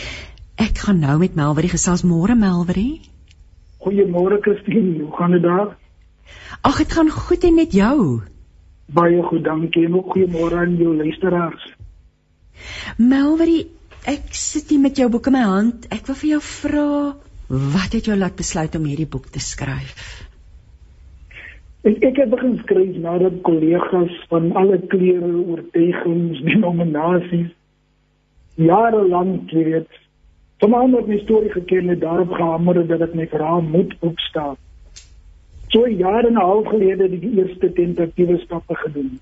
Ek 0.55 0.77
gaan 0.77 0.99
nou 0.99 1.19
met 1.19 1.35
Malvery 1.35 1.67
gesels 1.67 2.03
môre 2.03 2.35
Malvery. 2.35 3.01
Goeiemôre 3.83 4.39
Christine, 4.39 5.03
hoe 5.03 5.15
gaan 5.17 5.31
dit 5.31 5.43
daar? 5.43 5.75
Ag, 6.61 6.77
dit 6.77 6.91
gaan 6.91 7.09
goed 7.09 7.43
en 7.43 7.55
met 7.55 7.73
jou? 7.73 8.21
Baie 8.85 9.21
goed, 9.21 9.43
dankie. 9.43 9.85
En 9.85 9.95
ook 9.95 10.15
goeiemôre 10.15 10.55
aan 10.55 10.77
jou 10.77 10.95
luisteraars. 10.95 11.75
Malvery, 12.97 13.67
Ek 14.07 14.31
sit 14.31 14.69
hier 14.71 14.79
met 14.79 14.95
jou 14.95 15.09
boek 15.11 15.27
in 15.27 15.35
my 15.35 15.43
hand. 15.43 15.89
Ek 15.91 16.07
wil 16.07 16.15
vir 16.15 16.29
jou 16.37 16.41
vra, 16.47 16.87
wat 17.75 17.91
het 17.97 18.07
jou 18.07 18.15
laat 18.15 18.37
besluit 18.39 18.75
om 18.79 18.87
hierdie 18.87 19.09
boek 19.09 19.27
te 19.33 19.43
skryf? 19.43 20.07
Ek 21.87 22.01
ek 22.03 22.23
het 22.23 22.31
begin 22.31 22.57
skryf 22.63 22.95
nadat 23.03 23.41
kollegas 23.47 24.15
van 24.31 24.51
alle 24.59 24.79
kleure, 24.91 25.35
oortuigings, 25.43 26.41
denominasies 26.47 27.51
jare 28.57 29.07
lank 29.07 29.51
weet, 29.51 29.89
sommer 30.59 30.87
met 30.89 31.07
my 31.07 31.17
storie 31.23 31.51
geken 31.53 31.87
het 31.93 32.01
daarop 32.01 32.31
gehamer 32.33 32.87
dat 32.87 32.99
dit 32.99 33.13
my 33.13 33.27
verhaal 33.27 33.61
moet 33.61 33.93
opstaan. 33.99 34.55
So 35.69 35.87
jare 35.87 36.27
en 36.27 36.33
'n 36.33 36.41
half 36.41 36.67
gelede 36.67 37.03
het 37.03 37.11
ek 37.11 37.21
die 37.21 37.37
eerste 37.37 37.73
tentatiewe 37.73 38.37
stappe 38.37 38.75
gedoen. 38.75 39.19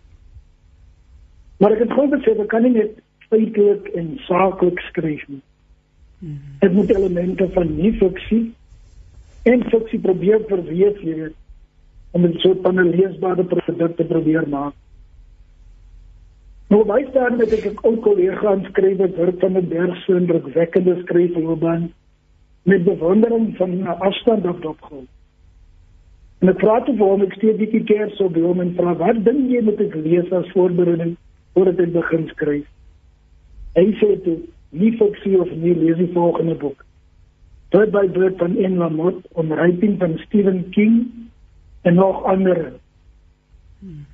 Maar 1.58 1.72
ek 1.72 1.80
het 1.80 1.92
gou 1.92 2.08
besef 2.10 2.40
ek 2.40 2.48
kan 2.48 2.62
nie 2.62 2.72
net 2.72 3.02
feitelik 3.36 3.92
en 4.00 4.14
saaklik 4.28 4.80
skryf 4.90 5.28
nie. 5.28 5.42
Mhm. 6.20 6.60
Dit 6.60 6.74
moet 6.74 6.96
elemente 6.96 7.50
van 7.54 7.76
nie 7.76 7.94
fiksie 8.00 8.54
en 9.44 9.68
fiksie 9.70 10.00
probeer 10.00 10.48
verweef 10.48 11.02
weet 11.04 11.36
om 12.16 12.22
dit 12.22 12.40
so 12.40 12.56
'n 12.64 12.90
leesbare 12.96 13.44
produk 13.44 13.96
te 13.98 14.04
probeer 14.04 14.48
maak. 14.50 14.74
Nou 16.70 16.86
baie 16.86 17.06
staan 17.10 17.38
met 17.38 17.52
ek 17.54 17.86
ook 17.86 18.02
kollega 18.02 18.48
aan 18.52 18.64
skryf 18.70 18.98
wat 18.98 19.16
werk 19.16 19.40
van 19.40 19.58
'n 19.58 19.68
berse 19.68 20.16
en 20.16 20.26
drukwekkende 20.26 20.96
skryfloopbaan 21.02 21.92
met 22.64 22.84
bewondering 22.84 23.58
van 23.58 23.70
'n 23.70 23.88
afstand 23.88 24.46
op 24.46 24.62
dop 24.62 24.82
gehou. 24.82 25.06
En 26.40 26.50
ek 26.50 26.60
toe 26.86 26.96
vir 26.98 27.08
hom, 27.08 27.22
ek 27.22 27.34
steek 27.34 27.58
bietjie 27.58 27.84
kers 27.84 28.20
op 28.20 28.36
hom 28.36 28.60
en 28.62 28.74
vra 28.76 28.96
wat 28.96 29.24
dink 29.26 29.52
jy 29.52 29.62
moet 29.62 29.80
ek 29.80 29.96
lees 29.96 30.32
as 30.32 30.52
voorbereiding 30.52 31.16
voordat 31.54 31.80
ek 31.80 31.94
begin 31.94 32.28
skryf? 32.28 32.75
Hy 33.76 33.86
sê 34.00 34.16
toe, 34.24 34.40
nie 34.76 34.92
fiksie 35.00 35.38
of 35.40 35.52
nie 35.52 35.76
lees 35.76 35.98
die 36.00 36.12
volgende 36.14 36.56
boek. 36.60 36.84
Bird 37.76 37.92
by 37.92 38.08
Bird 38.08 38.38
van 38.40 38.56
Ian 38.56 38.78
Lamott, 38.80 39.24
Onryping 39.36 39.98
van 40.00 40.18
Stephen 40.26 40.70
King 40.72 41.00
en 41.82 41.94
nog 41.94 42.24
ander. 42.24 42.74
Hmm. 43.80 44.06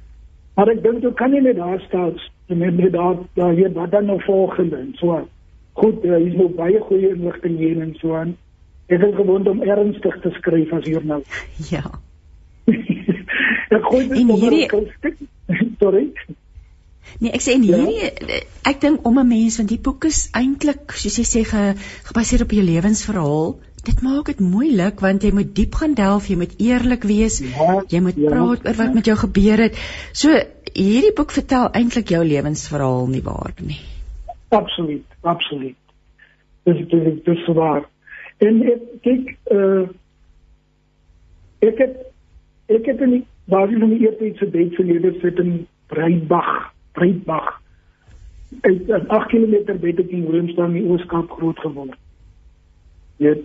Maar 0.56 0.74
ek 0.74 0.82
dink 0.84 1.06
jy 1.06 1.12
kan 1.18 1.32
nie 1.34 1.44
net 1.46 1.60
daar 1.60 1.80
staan 1.88 2.18
en 2.52 2.64
net 2.76 2.92
daar 2.92 3.22
daar 3.38 3.54
hier 3.56 3.72
wat 3.74 3.92
dan 3.92 4.06
nog 4.06 4.24
volgende 4.24 4.76
en 4.76 4.92
so 5.00 5.16
aan. 5.16 5.28
Goed, 5.74 6.02
daar 6.04 6.22
is 6.22 6.34
nog 6.36 6.56
baie 6.56 6.80
goeie 6.80 7.10
inligting 7.10 7.58
hier 7.58 7.82
en 7.82 7.94
so 8.02 8.16
aan. 8.16 8.36
Ek 8.92 9.00
is 9.02 9.16
gewoond 9.16 9.48
om 9.48 9.62
ernstig 9.62 10.20
te 10.22 10.30
skryf 10.36 10.74
as 10.74 10.86
hier 10.86 11.06
nou. 11.06 11.22
Ja. 11.70 11.84
ek 13.78 13.86
gooi 13.88 14.08
dit 14.08 14.18
in 14.20 14.34
hierdie 14.36 14.68
Sorry. 15.82 16.10
Nee, 17.22 17.34
ek 17.38 17.44
sê 17.46 17.54
in 17.54 17.68
ja? 17.68 17.78
hierdie 17.78 18.40
ek 18.66 18.80
dink 18.82 19.06
om 19.06 19.20
'n 19.20 19.28
mens 19.30 19.60
want 19.60 19.70
die 19.70 19.82
boek 19.88 20.08
is 20.10 20.30
eintlik 20.38 20.96
soos 20.98 21.20
jy 21.20 21.26
sê 21.30 21.44
ge, 21.46 21.76
gebaseer 22.08 22.44
op 22.48 22.56
jou 22.56 22.64
lewensverhaal. 22.66 23.54
Dit 23.86 24.02
maak 24.02 24.26
dit 24.30 24.42
moeilik 24.42 25.00
want 25.06 25.24
jy 25.24 25.32
moet 25.34 25.54
diep 25.56 25.78
gaan 25.78 25.94
delf, 25.94 26.30
jy 26.30 26.38
moet 26.42 26.56
eerlik 26.58 27.06
wees, 27.06 27.40
ja, 27.46 27.84
jy 27.90 28.02
moet 28.02 28.18
ja, 28.18 28.30
praat 28.30 28.66
oor 28.66 28.78
wat 28.82 28.98
met 28.98 29.06
jou 29.06 29.18
gebeur 29.22 29.62
het. 29.68 29.78
So 30.14 30.34
hierdie 30.74 31.14
boek 31.14 31.32
vertel 31.32 31.70
eintlik 31.78 32.10
jou 32.10 32.24
lewensverhaal 32.26 33.08
nie 33.14 33.22
waar 33.22 33.54
nie. 33.62 33.80
Absoluut, 34.50 35.06
absoluut. 35.22 35.78
Dis 36.66 36.88
dis 36.90 37.24
dis 37.26 37.48
waar. 37.54 37.86
En 38.42 38.62
ek 38.66 38.82
kyk 39.06 39.36
uh 39.54 39.86
ek 41.62 41.78
het 41.86 41.98
ek 42.74 42.86
het 42.90 43.02
in 43.06 43.24
waar 43.46 43.70
jy 43.70 43.78
nou 43.78 43.94
eers 43.94 44.22
iets 44.26 44.42
gedink 44.42 44.74
vir 44.78 44.86
lewe 44.86 45.14
sit 45.22 45.40
in 45.44 45.68
Breitbach, 45.92 46.72
Breitbach. 46.98 47.54
Ek 48.68 48.88
is 48.88 49.08
8 49.08 49.32
km 49.32 49.78
buite 49.80 50.06
die 50.10 50.22
Willemstad 50.26 50.72
in 50.72 50.80
die 50.80 50.86
Ooskaap 50.90 51.32
groot 51.32 51.60
geword. 51.64 51.98
Ja. 53.22 53.36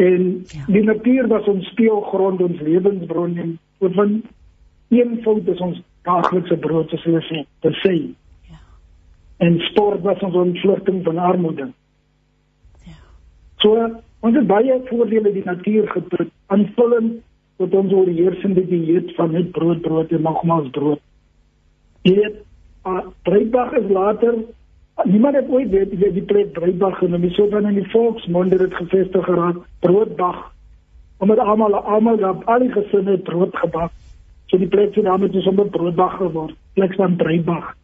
En 0.00 0.26
ja. 0.48 0.64
die 0.66 0.82
natuur 0.84 1.28
was 1.28 1.46
ons 1.50 1.66
speelgrond, 1.74 2.40
ons 2.42 2.60
lewensbron 2.60 3.36
en 3.36 3.56
wat 3.78 3.96
van 3.98 4.22
een 4.90 5.18
fout 5.22 5.48
is 5.48 5.60
ons 5.60 5.82
daaglikse 6.08 6.56
brood 6.56 6.88
soos 6.90 7.04
hulle 7.04 7.20
sê, 7.28 7.44
te 7.60 7.74
sê. 7.82 7.96
Ja. 8.48 8.60
En 9.44 9.60
sport 9.70 10.00
was 10.06 10.22
ons 10.24 10.38
ontvlugting 10.40 11.04
van 11.04 11.20
armoede. 11.30 11.68
Ja. 12.88 12.96
So 13.62 13.76
Ons 14.20 14.36
het 14.36 14.48
baie 14.48 14.76
voordele 14.90 15.32
die 15.32 15.46
natuur 15.46 15.88
getrek 15.94 16.28
aanvullend 16.52 17.20
tot 17.60 17.74
ons 17.76 17.92
oorheersende 17.92 18.64
dieet 18.68 19.14
van 19.16 19.32
net 19.36 19.48
brood 19.56 19.80
brood 19.84 20.12
en 20.12 20.26
nogmaals 20.26 20.68
brood. 20.76 21.00
Dit 22.04 22.36
uh, 22.86 23.06
Breitbach 23.22 23.72
is 23.72 23.90
later 23.90 24.34
niemand 25.04 25.34
het 25.34 25.48
ooit 25.48 25.70
weet 25.70 25.98
wie 25.98 26.12
die 26.12 26.22
plek 26.22 26.52
Breitbach 26.52 26.98
genoem 26.98 27.22
het, 27.22 27.32
so 27.32 27.48
dan 27.48 27.66
in 27.66 27.74
die 27.74 27.90
volksmond 27.90 28.50
het 28.50 28.58
dit 28.58 28.74
gevestig 28.74 29.24
geraak 29.24 29.56
broodbach 29.80 30.52
omdat 31.20 31.38
almal 31.38 31.74
almal 31.74 32.28
op 32.28 32.44
al 32.48 32.58
die 32.58 32.72
gesinne 32.72 33.18
brood 33.18 33.56
gebak. 33.56 33.92
So 34.46 34.58
die 34.58 34.68
plek 34.68 34.94
het 34.94 35.04
daarmee 35.04 35.28
dus 35.28 35.44
sommer 35.44 35.68
broodbach 35.68 36.16
geword. 36.16 36.54
Plek 36.72 36.94
van 36.94 37.16
Breitbach. 37.16 37.74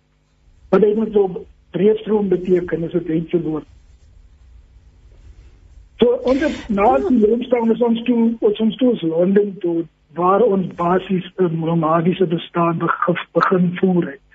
Wat 0.69 0.81
dit 0.81 0.97
net 0.97 1.13
so 1.13 1.45
breedstroom 1.71 2.29
beteken, 2.29 2.83
is 2.83 2.93
dit 2.93 3.09
iets 3.09 3.31
geword. 3.31 3.67
So 6.01 6.17
ons 6.25 6.41
het 6.41 6.69
na 6.69 6.89
die 7.05 7.19
leefstyl 7.19 7.71
is 7.73 7.85
ons 7.85 8.03
toe 8.09 8.23
ons 8.41 8.65
ons 8.65 8.77
toe 8.77 8.93
is 8.97 9.05
Londen 9.05 9.53
toe 9.61 9.85
waar 10.17 10.43
ons 10.43 10.75
basies 10.81 11.29
'n 11.37 11.61
nomadiese 11.61 12.27
bestaan 12.27 12.81
begin 13.33 13.77
voer 13.77 14.05
het. 14.07 14.26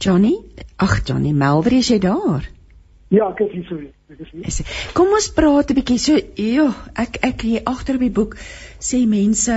Johnny, 0.00 0.38
ag 0.80 1.02
Johnny, 1.04 1.32
Melver 1.36 1.74
is 1.76 1.90
jy 1.92 1.98
daar? 2.00 2.46
Ja, 3.12 3.26
ek 3.34 3.42
is 3.44 3.50
hier 3.52 3.64
so. 3.68 3.76
Ek 4.08 4.22
is 4.24 4.60
hier. 4.62 4.68
Kom 4.96 5.10
ons 5.12 5.26
praat 5.36 5.72
'n 5.72 5.76
bietjie. 5.76 5.98
So, 5.98 6.16
ja, 6.40 6.68
ek 6.94 7.18
ek 7.26 7.42
hier 7.44 7.66
agter 7.68 7.98
op 7.98 8.04
die 8.06 8.14
boek 8.18 8.36
sê 8.80 9.02
mense 9.06 9.52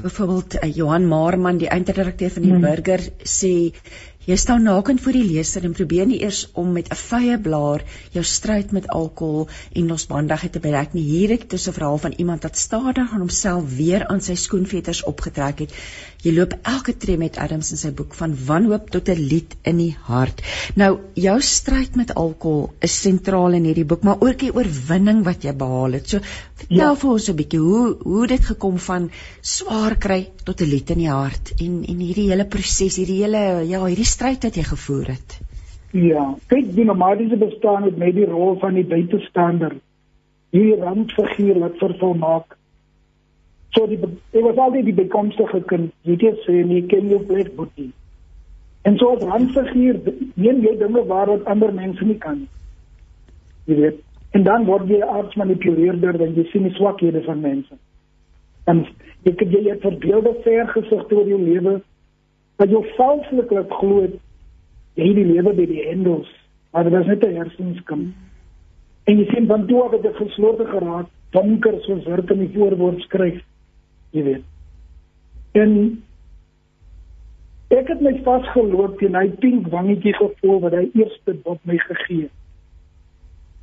byvoorbeeld 0.00 0.56
uh, 0.62 0.70
Johan 0.78 1.04
Marman, 1.10 1.58
die 1.58 1.68
eindredakteur 1.68 2.30
van 2.30 2.46
die 2.46 2.54
hmm. 2.54 2.64
Burger 2.64 3.04
sê 3.26 3.52
Jy 4.26 4.34
staan 4.42 4.64
naken 4.66 4.98
voor 4.98 5.14
die 5.14 5.22
leser 5.22 5.62
en 5.68 5.74
probeer 5.78 6.06
nie 6.10 6.16
eers 6.18 6.48
om 6.58 6.72
met 6.74 6.88
'n 6.90 6.98
vye 6.98 7.38
blaar 7.38 7.84
jou 8.10 8.24
stryd 8.24 8.72
met 8.72 8.88
alkohol 8.88 9.46
en 9.72 9.86
losbandigheid 9.86 10.52
te 10.52 10.58
bereik 10.58 10.94
nie. 10.94 11.04
Hier 11.04 11.30
het 11.30 11.52
jy 11.52 11.58
'n 11.58 11.72
verhaal 11.72 11.98
van 11.98 12.14
iemand 12.16 12.42
wat 12.42 12.56
stadig 12.58 13.12
aan 13.12 13.20
homself 13.20 13.76
weer 13.76 14.06
aan 14.06 14.20
sy 14.20 14.34
skoenveters 14.34 15.04
opgetrek 15.04 15.58
het. 15.58 15.72
Jy 16.24 16.32
loop 16.32 16.56
elke 16.62 16.96
tree 16.96 17.16
met 17.16 17.36
Adams 17.36 17.70
in 17.70 17.76
sy 17.76 17.92
boek 17.92 18.14
van 18.14 18.34
wanhoop 18.46 18.90
tot 18.90 19.08
'n 19.08 19.26
lied 19.30 19.54
in 19.62 19.76
die 19.76 19.96
hart. 20.08 20.42
Nou, 20.74 20.98
jou 21.14 21.40
stryd 21.40 21.94
met 21.94 22.14
alkohol 22.14 22.72
is 22.80 23.00
sentraal 23.00 23.52
in 23.52 23.64
hierdie 23.64 23.84
boek, 23.84 24.02
maar 24.02 24.20
ook 24.20 24.38
die 24.38 24.54
oorwinning 24.54 25.24
wat 25.24 25.42
jy 25.42 25.54
behaal 25.54 25.92
het. 25.92 26.08
So, 26.08 26.18
vertel 26.56 26.94
ja. 26.94 26.94
vir 26.94 27.10
ons 27.10 27.28
'n 27.28 27.36
bietjie 27.36 27.60
hoe 27.60 27.96
hoe 28.02 28.26
dit 28.26 28.44
gekom 28.44 28.78
van 28.78 29.10
swaar 29.40 29.96
kry 29.96 30.32
tot 30.44 30.60
'n 30.60 30.64
lied 30.64 30.90
in 30.90 30.98
die 30.98 31.10
hart 31.10 31.52
en 31.60 31.84
en 31.86 31.98
hierdie 32.00 32.28
hele 32.30 32.44
proses, 32.44 32.96
hierdie 32.96 33.22
hele 33.22 33.64
ja, 33.68 33.84
hierdie 33.84 34.04
stryd 34.16 34.48
wat 34.48 34.58
jy 34.58 34.66
gevoer 34.66 35.12
het. 35.14 35.40
Ja, 35.96 36.26
kyk, 36.50 36.72
die 36.76 36.84
nomadiese 36.84 37.38
bestaan 37.40 37.86
het 37.86 37.96
met 38.00 38.16
die 38.16 38.28
rol 38.28 38.58
van 38.60 38.74
die 38.76 38.84
buitestander 38.84 39.78
hier 40.54 40.80
randfiguur 40.80 41.58
wat 41.62 41.78
vervul 41.80 42.14
maak 42.20 42.56
So 43.76 43.86
die 43.86 43.98
dit 44.00 44.42
was 44.42 44.56
altyd 44.56 44.86
die 44.88 44.96
bekomstige 44.96 45.60
kind. 45.68 45.92
Jy 46.08 46.16
weet 46.22 46.44
sê 46.46 46.62
nie 46.64 46.82
ken 46.88 47.10
jou 47.12 47.20
plek 47.28 47.50
boetie. 47.58 47.90
En 48.88 48.96
so 48.96 49.16
as 49.16 49.24
randfiguur 49.28 49.98
neem 50.40 50.62
jy 50.64 50.72
dinge 50.80 51.02
waar 51.10 51.28
wat 51.28 51.50
ander 51.52 51.74
mense 51.76 52.04
nie 52.08 52.16
kan. 52.22 52.46
Jy 53.68 53.76
weet. 53.82 53.98
En 54.32 54.46
dan 54.48 54.64
word 54.68 54.88
jy 54.88 55.02
arts 55.04 55.36
manipuleerder 55.36 56.16
dan 56.22 56.32
jy 56.38 56.46
sien 56.52 56.64
die 56.68 56.72
swakhede 56.78 57.20
van 57.26 57.42
mense. 57.44 57.76
En 58.64 58.86
jy 59.28 59.34
kan 59.36 59.52
jy 59.52 59.62
het 59.68 59.84
verbeelde 59.84 60.32
vergesig 60.46 61.12
oor 61.12 61.28
jou 61.28 61.42
lewe 61.42 61.76
dat 62.56 62.70
jy 62.70 62.82
valsliklik 62.96 63.72
glo 63.80 64.06
jy 64.96 65.10
die 65.14 65.26
lewe 65.26 65.52
by 65.52 65.66
die 65.66 65.84
endels. 65.90 66.30
Maar 66.72 66.84
dit 66.84 67.00
is 67.00 67.06
net 67.06 67.24
'n 67.24 67.36
hersenskim. 67.36 68.14
En 69.04 69.18
jy 69.18 69.26
sien 69.34 69.46
van 69.46 69.66
toe 69.66 69.82
af 69.82 69.90
het 69.90 70.02
dit 70.02 70.16
geslote 70.16 70.64
geraak, 70.64 71.06
donker 71.30 71.76
soos 71.80 72.04
word 72.04 72.30
in 72.30 72.38
die 72.38 72.52
voorwoord 72.54 73.00
skryf 73.00 73.42
jy 74.10 74.22
weet. 74.22 74.44
En 75.52 75.72
ek 77.74 77.88
het 77.90 78.02
my 78.04 78.14
vasgeloop 78.26 78.98
teen 79.00 79.16
hy 79.18 79.28
pink 79.42 79.70
wangetjie 79.72 80.14
gevoel 80.16 80.60
wat 80.64 80.76
hy 80.78 80.84
eerste 80.94 81.36
op 81.44 81.58
my 81.68 81.78
gegee 81.78 82.26
het. 82.26 82.34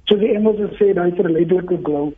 So 0.09 0.19
die 0.19 0.33
Engelse 0.35 0.69
sê 0.77 0.91
'n 0.93 1.31
ledelike 1.31 1.79
glow. 1.83 2.11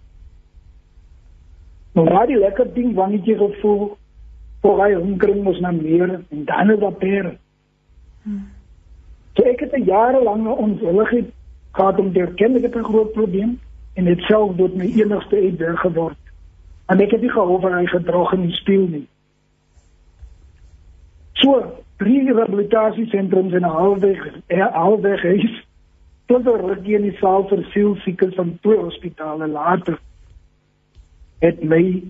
Waar 1.94 2.28
die 2.28 2.40
lekker 2.40 2.74
ding 2.74 2.96
wangetjie 2.96 3.38
gevoel 3.38 3.98
voor 4.65 4.80
hy 4.82 4.93
honger 4.97 5.36
moes 5.45 5.60
na 5.62 5.71
meer 5.71 6.10
en 6.10 6.45
dan 6.45 6.71
is 6.73 6.80
daar 6.82 6.97
per. 7.01 7.25
Hmm. 8.23 8.45
So 9.38 9.43
ek 9.43 9.60
het 9.60 9.73
'n 9.78 9.86
jarelange 9.86 10.49
onwilligheid 10.49 11.30
gehad 11.71 11.99
om 11.99 12.13
te 12.13 12.19
erken 12.19 12.54
dat 12.54 12.63
ek 12.63 12.75
'n 12.75 12.89
groot 12.91 13.12
probleem 13.12 13.60
en 13.93 14.06
dit 14.06 14.21
self 14.21 14.56
tot 14.58 14.75
my 14.75 14.86
enigste 14.86 15.36
uitdaging 15.36 15.80
geword. 15.80 16.17
En 16.86 16.99
ek 16.99 17.12
het 17.12 17.21
nie 17.21 17.30
gehou 17.30 17.62
van 17.62 17.73
hy 17.73 17.86
gedrag 17.86 18.34
in 18.34 18.41
die 18.41 18.56
speel 18.56 18.88
nie. 18.88 19.08
So, 21.34 21.84
drie 21.97 22.23
rehabilitasiesentrums 22.25 23.54
in 23.54 23.65
'n 23.65 23.78
halfweg, 23.80 24.19
'n 24.47 24.73
halfweg 24.73 25.21
huis. 25.21 25.65
Tot 26.25 26.45
er 26.47 26.65
rukkie 26.67 26.95
in 26.95 27.01
die 27.01 27.17
saal 27.17 27.47
vir 27.47 27.63
sielsiekes 27.63 28.36
van 28.36 28.58
twee 28.62 28.78
hospitale 28.78 29.47
later 29.47 29.99
het 31.39 31.63
my 31.63 32.04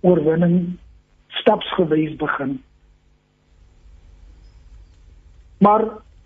oorwinning 0.00 0.78
stapsgewys 1.30 2.16
begin. 2.16 2.62
Maar 5.58 5.84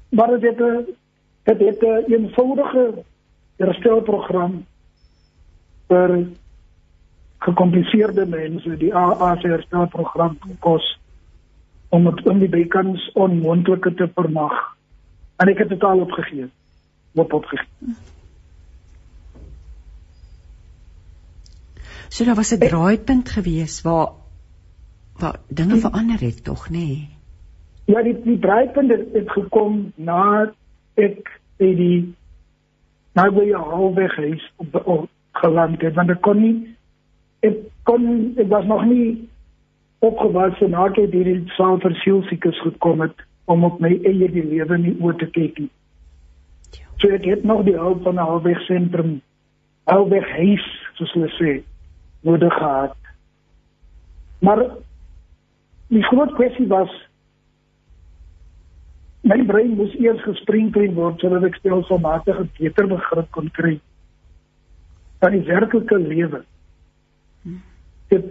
maar 0.09 0.41
dit 0.41 0.59
het 0.59 0.87
dit 1.43 1.59
het 1.59 1.83
'n 1.83 2.13
eenvoudige 2.13 3.05
herstelprogram 3.57 4.67
vir 5.89 6.27
gekompliseerde 7.39 8.27
mense 8.27 8.77
die 8.77 8.95
AACR 8.95 9.87
program 9.91 10.39
kos 10.59 10.99
om 11.89 12.05
dit 12.05 12.27
om 12.27 12.39
die 12.39 12.49
bekans 12.49 13.11
onmoontlike 13.13 13.95
te 13.95 14.09
vermag. 14.15 14.55
En 15.37 15.49
ek 15.49 15.59
het 15.59 15.69
dit 15.69 15.85
al 15.85 16.01
opgegee. 16.01 16.49
Wat 17.13 17.33
opgegee. 17.33 17.95
So 22.09 22.25
daar 22.25 22.35
was 22.35 22.53
'n 22.55 22.59
draaipunt 22.59 23.29
gewees 23.29 23.83
waar 23.83 24.09
waar 25.19 25.41
dinge 25.49 25.77
verander 25.77 26.21
het 26.21 26.45
tog, 26.45 26.69
nê? 26.71 26.79
Nee? 26.79 27.09
Ja, 27.85 28.03
die 28.03 28.17
die 28.23 28.39
draaipunt 28.39 28.91
het, 28.91 29.09
het 29.13 29.31
gekom 29.31 29.93
na 29.95 30.53
ek 30.95 31.29
by 31.61 31.75
die 31.77 32.15
nou 33.15 33.29
by 33.35 33.45
jou 33.47 33.61
halfweg 33.61 34.17
huis 34.17 34.47
op, 34.57 34.81
op 34.85 35.11
geland 35.43 35.83
het 35.83 35.95
want 35.95 36.11
ek 36.15 36.23
kon 36.25 36.41
nie 36.41 36.57
ek 37.47 37.61
kon 37.89 38.07
ek 38.41 38.49
was 38.49 38.65
nog 38.71 38.85
nie 38.89 39.29
opgewas 40.05 40.61
en 40.65 40.75
nadat 40.75 41.05
ek 41.05 41.17
hierdie 41.17 41.55
saal 41.59 41.79
vir 41.85 41.97
sielsiekes 42.03 42.61
gekom 42.65 43.05
het 43.05 43.25
om 43.53 43.65
op 43.69 43.81
my 43.85 43.93
eie 44.09 44.29
die 44.33 44.45
lewe 44.45 44.79
nie 44.81 44.95
oor 45.05 45.17
te 45.21 45.29
kyk 45.33 45.59
nie. 45.61 45.71
So 47.01 47.13
ek 47.13 47.27
het 47.29 47.45
nog 47.45 47.65
die 47.69 47.77
hulp 47.77 48.03
van 48.07 48.17
'n 48.17 48.27
halfweg 48.29 48.61
sentrum, 48.65 49.21
halfweg 49.85 50.29
huis, 50.31 50.65
soos 50.97 51.13
hulle 51.13 51.31
sê, 51.37 51.53
nodig 52.25 52.53
gehad. 52.53 52.97
Maar 54.41 54.65
die 55.95 56.05
groot 56.11 56.33
kwessie 56.39 56.67
was 56.71 56.93
my 59.25 59.41
brein 59.49 59.77
moes 59.79 59.95
eers 60.03 60.23
gesprenkel 60.27 60.91
word 60.99 61.23
sodat 61.23 61.47
ek 61.49 61.61
stelselmatig 61.61 62.41
'n 62.41 62.51
beter 62.59 62.89
begrip 62.91 63.31
kon 63.37 63.51
kry 63.59 63.75
van 65.21 65.33
die 65.33 65.47
werklike 65.49 65.99
lewe. 65.99 66.41
Dit 68.13 68.25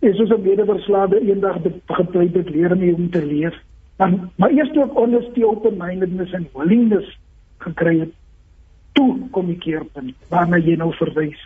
is 0.00 0.16
soos 0.16 0.30
'n 0.30 0.42
medeverslaafde 0.42 1.20
eendag 1.20 1.62
gepleit 1.86 2.34
het 2.34 2.50
leer 2.50 2.72
om 2.72 3.10
te 3.10 3.24
leef. 3.24 3.56
Maar 3.96 4.12
maar 4.36 4.50
eers 4.50 4.72
toe 4.72 4.84
ek 4.84 4.98
honesty 4.98 5.42
open-mindedness 5.42 6.32
en 6.32 6.48
willingness 6.54 7.18
gekry 7.58 7.98
het, 7.98 8.12
toe 8.92 9.28
kom 9.30 9.50
ek 9.50 9.64
hier 9.64 9.80
op 9.80 10.02
waarna 10.28 10.56
jy 10.56 10.76
nou 10.76 10.92
verwys. 10.94 11.40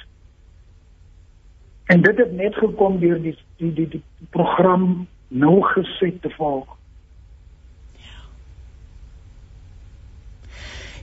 En 1.86 2.02
dit 2.02 2.18
het 2.18 2.32
net 2.32 2.54
gekom 2.54 2.98
deur 3.00 3.22
die 3.22 3.36
die 3.56 3.72
die 3.72 3.88
die 3.88 4.02
program 4.30 5.06
nou 5.32 5.58
geset 5.72 6.20
te 6.22 6.30
volg. 6.36 6.78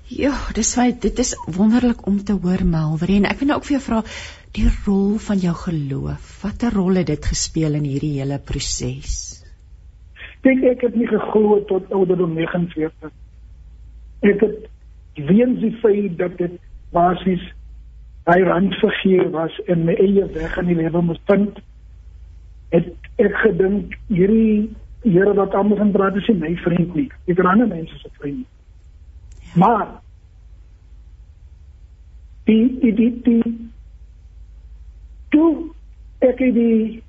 Ja, 0.10 0.34
dis 0.58 0.72
why 0.74 0.90
dit 0.98 1.20
is 1.22 1.36
wonderlik 1.46 2.06
om 2.10 2.18
te 2.26 2.34
hoor 2.34 2.64
Melvin 2.66 3.20
en 3.22 3.30
ek 3.30 3.42
wil 3.42 3.52
nou 3.52 3.60
ook 3.60 3.68
vir 3.68 3.76
jou 3.76 3.84
vra 3.86 4.00
die 4.58 4.66
rol 4.86 5.20
van 5.22 5.38
jou 5.44 5.54
geloof. 5.54 6.32
Watter 6.42 6.74
rol 6.74 6.98
het 6.98 7.12
dit 7.12 7.30
gespeel 7.32 7.78
in 7.78 7.86
hierdie 7.86 8.16
hele 8.18 8.40
proses? 8.42 9.44
Dink 10.42 10.66
ek 10.66 10.88
het 10.88 10.98
nie 10.98 11.08
geglo 11.10 11.60
tot 11.70 11.94
ouderdom 11.94 12.34
49. 12.34 13.14
Ek 14.26 14.42
het 14.42 14.66
weens 15.30 15.62
die 15.62 15.76
feit 15.84 16.18
dat 16.18 16.38
dit 16.42 16.58
basies 16.96 17.46
hy 18.30 18.40
randfiguur 18.46 19.30
was 19.34 19.56
in 19.68 19.86
my 19.86 19.94
eie 20.02 20.26
weg 20.34 20.58
in 20.62 20.72
die 20.72 20.78
lewe 20.80 21.02
moes 21.06 21.22
vind. 21.30 21.62
Het 22.74 22.90
ek 23.20 23.36
gedink 23.44 23.98
hierdie 24.08 24.70
Here 25.04 25.34
wat 25.34 25.54
almal 25.56 25.78
van 25.78 25.92
praat 25.92 26.16
is 26.16 26.28
my 26.36 26.56
vriend 26.60 26.96
nie. 26.96 27.08
Ek 27.32 27.40
ran 27.40 27.62
aan 27.64 27.72
mense 27.72 27.96
se 28.02 28.10
vriend. 28.20 28.44
Maar 29.56 29.88
die 32.50 32.66
die 32.82 32.92
die 32.94 33.14
die 33.24 33.54
toe 35.32 35.72
ek 36.20 36.44
die 36.44 37.00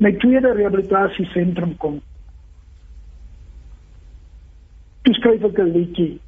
my 0.00 0.12
tweede 0.24 0.54
rehabilitasie 0.56 1.28
sentrum 1.34 1.76
kom 1.76 2.00
toe 5.04 5.14
skryf 5.20 5.44
ek 5.44 5.58
'n 5.60 5.72
liedjie. 5.76 6.20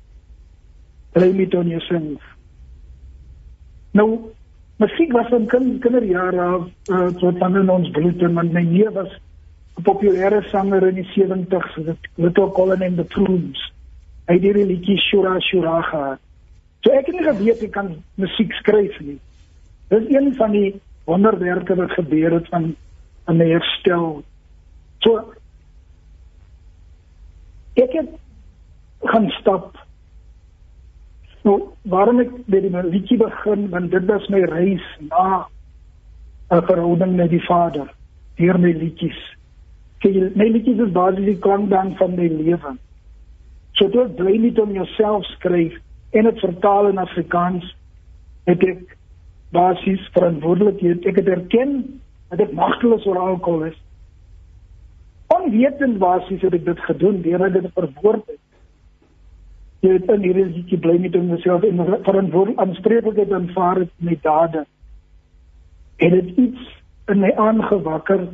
Blame 1.12 1.42
it 1.42 1.54
on 1.54 1.68
yourself. 1.68 2.20
Nou, 3.96 4.34
musiek 4.76 5.12
was 5.12 5.28
van 5.28 5.46
kind, 5.46 5.80
kinderjare 5.80 6.40
af, 6.40 6.68
uh, 6.92 7.08
so 7.18 7.32
van 7.38 7.56
in 7.56 7.70
ons 7.70 7.90
bloed 7.90 8.22
en 8.22 8.34
my 8.34 8.42
neef 8.42 8.92
was 8.92 9.16
'n 9.76 9.82
populêre 9.82 10.42
sanger 10.50 10.88
in 10.88 10.94
die 10.94 11.08
70's, 11.14 11.74
dit 11.74 12.08
Little 12.16 12.50
Colin 12.50 12.82
and 12.82 12.96
the 12.96 13.04
Prunes. 13.04 13.60
Hy 14.26 14.34
het 14.34 14.42
hierdie 14.42 14.66
liedjie 14.66 14.98
Shura 14.98 15.36
Shura 15.40 15.82
gehad. 15.82 16.20
So 16.80 16.92
ek 16.92 17.06
het 17.06 17.14
nie 17.14 17.26
geweet 17.26 17.62
ek 17.62 17.72
kan 17.74 17.92
musiek 18.14 18.52
skryf 18.60 18.96
nie. 19.00 19.18
Dis 19.92 20.08
een 20.10 20.32
van 20.34 20.52
die 20.52 20.80
wonderwerke 21.04 21.76
wat 21.78 21.92
gebeur 21.98 22.38
het 22.38 22.48
van 22.48 22.76
'n 23.28 23.40
herstel. 23.40 24.22
So 25.04 25.34
ek 27.74 27.92
het 27.92 28.08
gaan 29.04 29.30
stap. 29.40 29.76
Nou, 31.42 31.62
waarom 31.82 32.20
ek 32.20 32.30
by 32.46 32.60
die 32.60 32.70
liedjie 32.70 33.18
begin, 33.18 33.68
want 33.70 33.90
dit 33.90 34.04
was 34.06 34.28
my 34.28 34.40
reis 34.40 34.82
na 34.98 35.46
'n 36.50 36.62
verhouding 36.62 37.16
met 37.16 37.30
die 37.30 37.44
Vader, 37.44 37.92
deur 38.36 38.58
my 38.58 38.72
liedjies. 38.72 39.35
Kyk, 40.06 40.36
my 40.38 40.46
liedjies 40.52 40.82
is 40.84 40.92
basies 40.94 41.26
die 41.26 41.40
klankbank 41.42 41.96
van 41.98 42.14
my 42.14 42.28
lewe. 42.30 42.76
So 43.74 43.90
toe 43.90 44.04
ek 44.06 44.14
bly 44.20 44.36
nie 44.38 44.52
om 44.62 44.74
jouself 44.76 45.26
skryf 45.32 45.74
en 46.14 46.30
dit 46.30 46.38
vertaal 46.44 46.92
in 46.92 47.02
Afrikaans, 47.02 47.66
het 48.46 48.62
ek 48.62 48.94
basies 49.56 50.04
verantwoordelikheid. 50.14 51.02
Ek 51.10 51.18
het 51.18 51.32
erken 51.34 51.74
dat 52.30 52.46
ek 52.46 52.54
magteloos 52.54 53.04
oor 53.10 53.18
alkohol 53.18 53.66
is. 53.72 53.76
Onwetend 55.34 55.98
basies 55.98 56.46
het 56.46 56.54
ek 56.54 56.68
dit 56.70 56.84
gedoen 56.86 57.18
deur 57.26 57.48
dit 57.50 57.72
verwoord 57.74 58.30
het 58.30 58.42
jy 59.86 59.96
het 59.96 60.08
in 60.10 60.24
hierdie 60.24 60.46
liedjie 60.50 60.78
bly 60.82 60.96
met 61.02 61.14
homself 61.16 61.64
en 61.66 61.82
verantwoordelik 62.06 62.60
aanspreeklikheid 62.62 63.32
aanvaar 63.32 63.82
met 64.08 64.22
dade. 64.22 64.64
En 65.96 66.10
dit 66.16 66.32
iets 66.36 66.72
in 67.12 67.22
my 67.22 67.32
aangewakker. 67.48 68.28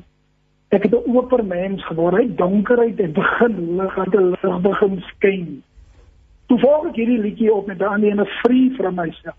Ek 0.72 0.82
het 0.82 0.92
'n 0.92 1.10
oop 1.14 1.42
mens 1.44 1.84
geword. 1.84 2.16
Hy 2.16 2.34
donkerheid 2.34 2.98
het 2.98 3.12
begin 3.12 3.76
lig, 3.76 3.94
het 3.94 4.14
'n 4.14 4.30
lig 4.30 4.60
begin 4.60 5.00
skyn. 5.00 5.62
Toe 6.46 6.58
volg 6.58 6.86
ek 6.86 6.96
hierdie 6.96 7.20
liedjie 7.20 7.52
op 7.52 7.66
met 7.66 7.78
daardie 7.78 8.10
ene 8.10 8.24
free 8.24 8.70
from 8.76 8.94
myself. 8.94 9.36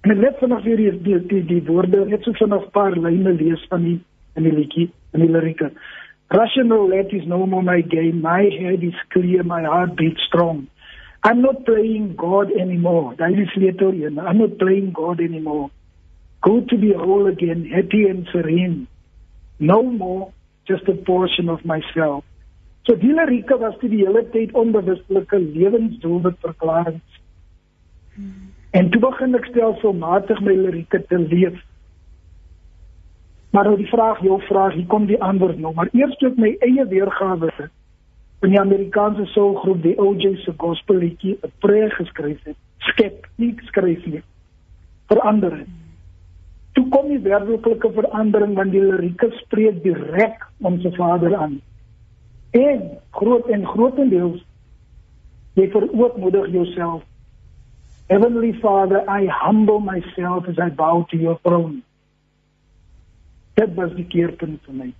En 0.00 0.18
net 0.18 0.38
vanaand 0.38 0.64
weer 0.64 0.76
die 0.76 1.26
die 1.26 1.44
die, 1.44 1.62
woorde 1.62 2.04
net 2.06 2.22
so 2.22 2.32
vanaand 2.32 2.66
'n 2.66 2.70
paar 2.70 2.92
lyne 2.98 3.32
lees 3.32 3.66
van 3.68 3.82
die 3.82 4.00
in 4.34 4.42
die 4.42 4.52
liedjie, 4.52 4.90
in 5.12 5.20
die 5.20 5.30
lirieke. 5.30 5.70
Rational 6.28 6.88
let 6.88 7.12
is 7.12 7.24
no 7.24 7.46
more 7.46 7.62
my 7.62 7.84
game. 7.88 8.20
My 8.20 8.50
head 8.50 8.82
is 8.82 9.04
clear, 9.08 9.44
my 9.44 9.62
heart 9.62 9.94
beats 9.94 10.22
strong. 10.22 10.66
I'm 11.22 11.40
not 11.40 11.64
playing 11.64 12.14
God 12.16 12.52
anymore. 12.52 13.14
That 13.16 13.30
is 13.30 13.54
little, 13.56 13.94
you 13.94 14.10
know. 14.10 14.26
I'm 14.26 14.38
not 14.38 14.58
playing 14.58 14.92
God 14.92 15.20
anymore. 15.20 15.70
Go 16.40 16.60
to 16.60 16.76
be 16.76 16.92
whole 16.92 17.26
again, 17.26 17.64
happy 17.64 18.08
and 18.08 18.28
serene. 18.32 18.86
No 19.58 19.82
more 19.82 20.32
just 20.64 20.88
a 20.88 20.94
portion 20.94 21.48
of 21.48 21.64
myself. 21.64 22.24
So 22.86 22.94
die 22.94 23.12
lirieke 23.12 23.58
was 23.58 23.78
die 23.80 23.90
hele 23.96 24.22
tyd 24.30 24.52
onbewustelike 24.52 25.38
lewensdoelwit 25.38 26.36
verklaringe. 26.40 27.00
Hmm. 28.14 28.52
En 28.70 28.90
toe 28.90 29.00
begin 29.00 29.34
ek 29.34 29.48
stelselmatig 29.50 30.40
my 30.44 30.54
lirieke 30.54 31.00
te 31.08 31.18
leef. 31.18 31.56
Maar 33.50 33.70
nou 33.70 33.76
die 33.80 33.88
vraag, 33.88 34.20
jou 34.22 34.36
vraag, 34.46 34.74
hier 34.76 34.86
kom 34.86 35.06
die 35.08 35.18
antwoord 35.22 35.58
nou, 35.58 35.72
maar 35.74 35.88
eers 35.96 36.14
toe 36.20 36.28
ek 36.28 36.38
my 36.40 36.52
eie 36.66 36.84
weergawe 36.90 37.50
het 37.56 37.72
in 38.44 38.52
die 38.52 38.60
Amerikaanse 38.60 39.24
soulgroep 39.32 39.80
die 39.82 39.94
OJ 40.02 40.34
se 40.42 40.52
gospel 40.60 41.00
liedjie 41.00 41.38
'n 41.40 41.52
preek 41.64 41.92
geskryf 41.92 42.42
het. 42.44 42.56
Skep, 42.78 43.26
nie 43.36 43.54
skryf 43.64 44.06
nie. 44.06 44.22
Verander 45.08 45.56
het. 45.56 45.72
Toe 46.76 46.84
kom 46.92 47.08
die 47.08 47.22
werklike 47.24 47.90
verandering 47.96 48.52
want 48.58 48.74
die 48.74 48.82
lirieke 48.84 49.30
spreek 49.40 49.80
direk 49.84 50.44
ons 50.60 50.84
Vader 50.96 51.36
aan. 51.36 51.56
En 52.52 52.82
groot 53.16 53.48
en 53.48 53.64
grootendeels 53.66 54.42
jy 55.56 55.70
verootmoedig 55.72 56.50
jouself. 56.52 57.02
Heavenly 58.12 58.52
Father, 58.60 59.02
I 59.08 59.26
humble 59.26 59.80
myself 59.80 60.48
as 60.48 60.60
I 60.60 60.68
bow 60.68 61.06
to 61.10 61.16
your 61.16 61.38
throne. 61.42 61.80
Dit 63.56 63.72
was 63.74 63.94
die 63.96 64.04
keerpunt 64.04 64.60
vir 64.68 64.76
my. 64.76 64.92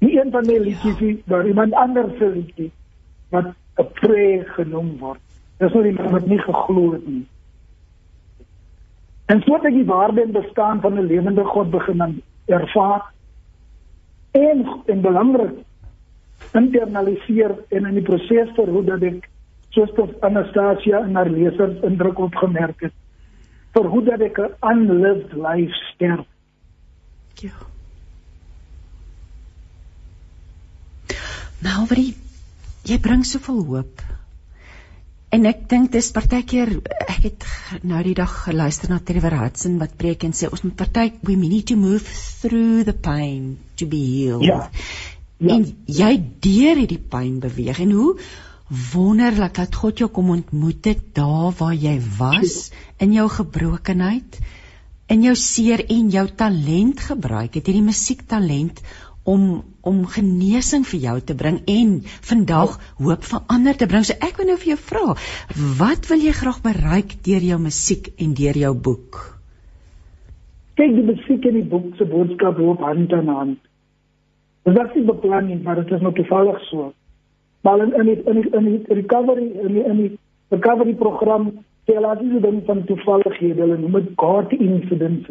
Nie 0.00 0.16
een 0.16 0.32
van 0.32 0.48
my 0.48 0.56
liedjies 0.64 1.00
nie, 1.04 1.18
maar 1.28 1.46
iemand 1.46 1.76
anders 1.76 2.16
se 2.18 2.30
liedjie 2.32 2.70
wat 3.30 3.52
'n 3.76 3.86
prayer 4.00 4.48
genoem 4.56 4.96
word. 4.98 5.20
Dis 5.58 5.72
nou 5.72 5.86
iemand 5.86 6.10
wat 6.10 6.26
nie 6.26 6.40
geglo 6.40 6.92
het 6.92 7.06
nie. 7.06 7.26
En 9.30 9.42
het 9.46 9.64
ek 9.68 9.74
die 9.76 9.86
waarde 9.86 10.22
en 10.24 10.32
bestaan 10.34 10.80
van 10.80 10.98
'n 10.98 11.06
lewende 11.06 11.44
God 11.44 11.70
begin 11.70 12.22
ervaar. 12.46 13.12
En 14.30 14.66
en 14.86 15.00
belangrik 15.00 15.58
internaliseer 16.52 17.54
en 17.68 17.86
in 17.86 17.94
die 17.94 18.02
proses 18.02 18.50
verhoed 18.54 18.86
dat 18.86 19.02
ek 19.02 19.28
soos 19.68 19.92
tot 19.94 20.20
Anastasia 20.26 21.02
en 21.04 21.14
haar 21.14 21.30
lesers 21.30 21.82
indruk 21.86 22.18
opgemerk 22.18 22.80
het. 22.80 22.92
Verhoed 23.72 24.06
dat 24.06 24.20
ek 24.20 24.38
'n 24.38 24.54
unlived 24.72 25.32
life 25.32 25.74
sterf. 25.92 26.26
Ja. 27.34 27.54
Malveri, 31.62 32.14
jy 32.82 32.98
bring 32.98 33.24
soveel 33.24 33.64
hoop. 33.64 34.19
En 35.30 35.46
ek 35.46 35.62
dink 35.70 35.92
dis 35.94 36.10
partykeer 36.10 36.72
ek 37.06 37.22
het 37.28 37.44
nou 37.86 38.00
die 38.02 38.16
dag 38.18 38.32
geluister 38.48 38.90
na 38.90 38.98
Trevor 38.98 39.36
Hudson 39.38 39.78
wat 39.78 39.94
preek 40.00 40.26
en 40.26 40.34
sê 40.34 40.50
ons 40.50 40.64
moet 40.66 40.74
party 40.76 41.12
we 41.22 41.36
need 41.38 41.68
to 41.70 41.78
move 41.78 42.02
through 42.42 42.82
the 42.88 42.94
pain 42.94 43.58
to 43.78 43.86
be 43.86 44.00
healed. 44.02 44.46
Ja. 44.48 44.64
ja. 45.38 45.54
En 45.56 45.68
jy 45.86 46.12
deur 46.42 46.82
hierdie 46.82 47.02
pyn 47.12 47.38
beweeg 47.42 47.78
en 47.86 47.94
hoe 47.94 48.10
wonderlik 48.92 49.54
dat 49.58 49.74
God 49.74 50.02
jou 50.02 50.10
kom 50.14 50.30
ontmoet 50.34 50.90
het 50.90 51.06
daar 51.14 51.54
waar 51.58 51.74
jy 51.74 51.96
was 52.18 52.70
in 53.02 53.14
jou 53.14 53.26
gebrokenheid 53.30 54.38
in 55.10 55.24
jou 55.26 55.34
seer 55.34 55.82
en 55.90 56.10
jou 56.12 56.26
talent 56.38 57.00
gebruik 57.02 57.56
het, 57.58 57.66
hierdie 57.66 57.86
musiektalent 57.86 58.78
om 59.26 59.62
om 59.86 60.04
genesing 60.06 60.84
vir 60.88 61.00
jou 61.06 61.16
te 61.20 61.34
bring 61.34 61.60
en 61.70 61.96
vandag 62.30 62.76
hoop 63.00 63.24
vir 63.30 63.40
ander 63.48 63.76
te 63.76 63.88
bring. 63.90 64.04
So 64.04 64.16
ek 64.20 64.40
wil 64.40 64.52
nou 64.52 64.58
vir 64.60 64.74
jou 64.74 64.80
vra, 64.90 65.16
wat 65.80 66.10
wil 66.10 66.24
jy 66.26 66.34
graag 66.36 66.60
bereik 66.64 67.16
deur 67.26 67.46
jou 67.52 67.58
musiek 67.62 68.12
en 68.18 68.34
deur 68.36 68.60
jou 68.66 68.74
boek? 68.88 69.20
Kyk, 70.80 70.94
die 70.96 71.08
musiek 71.12 71.44
en 71.50 71.58
die 71.58 71.66
boek 71.74 71.90
se 71.98 72.06
boodskap 72.08 72.58
loop 72.60 72.80
hand 72.84 73.12
aan 73.12 73.34
hand. 73.34 73.58
Dit 74.64 74.76
was 74.76 74.94
nie 74.94 75.04
beplan 75.08 75.46
nie, 75.48 75.58
maar 75.64 75.80
dit 75.80 75.92
is 75.92 76.02
nog 76.04 76.14
toevallig 76.14 76.60
so. 76.68 76.92
Maar 77.64 77.82
in 77.84 77.92
in 77.92 78.08
in 78.26 78.52
in 78.52 78.64
die 78.64 78.94
recovery 78.94 79.50
in 79.62 79.74
die, 79.74 79.84
in 79.84 79.96
die 79.96 80.18
recovery 80.48 80.94
program 80.94 81.50
sê 81.84 81.96
hulle 81.96 82.14
dat 82.14 82.20
dit 82.20 82.42
dan 82.42 82.62
van 82.66 82.84
toevallighede, 82.84 83.60
hulle 83.60 83.78
noem 83.78 83.98
dit 83.98 84.10
God 84.16 84.52
incidents. 84.52 85.30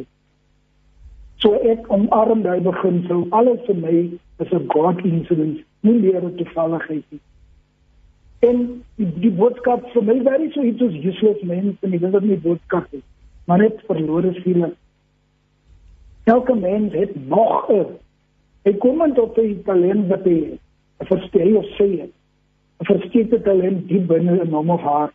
So 1.39 1.55
ek 1.71 1.87
omarm 1.87 2.43
daai 2.43 2.59
beginsel. 2.63 3.23
Alles 3.31 3.61
vir 3.67 3.75
my 3.75 3.95
is 4.43 4.51
'n 4.51 4.67
God 4.67 4.99
incident, 5.05 5.63
nie 5.81 5.93
meer 5.93 6.23
'n 6.23 6.35
toevalligheid 6.35 7.05
nie. 7.11 7.21
En 8.39 8.83
die, 8.95 9.31
boodskap 9.31 9.87
vir 9.93 10.03
my 10.03 10.19
baie 10.23 10.51
so 10.51 10.63
iets 10.63 10.81
is 10.81 10.99
useless 11.03 11.41
mense 11.43 11.77
en 11.81 11.91
dit 11.91 12.03
is 12.03 12.21
nie 12.21 12.37
boodskap 12.37 12.91
nie. 12.91 13.03
Maar 13.47 13.57
net 13.57 13.81
verlore 13.87 14.33
siele. 14.43 14.73
Elke 16.23 16.55
mens 16.55 16.93
het 16.93 17.15
nog 17.27 17.69
'n 17.69 17.85
ek 18.63 18.79
kom 18.79 19.01
aan 19.01 19.13
tot 19.13 19.35
die 19.35 19.63
talent 19.63 20.07
wat 20.07 20.23
hy 20.23 20.59
verstel 20.97 21.55
of 21.55 21.65
sê. 21.79 21.89
'n 22.03 22.11
Verskeidenheid 22.85 23.43
talent 23.43 23.87
diep 23.87 24.07
binne 24.07 24.43
'n 24.43 24.51
hom 24.51 24.69
of 24.69 24.81
haar. 24.81 25.11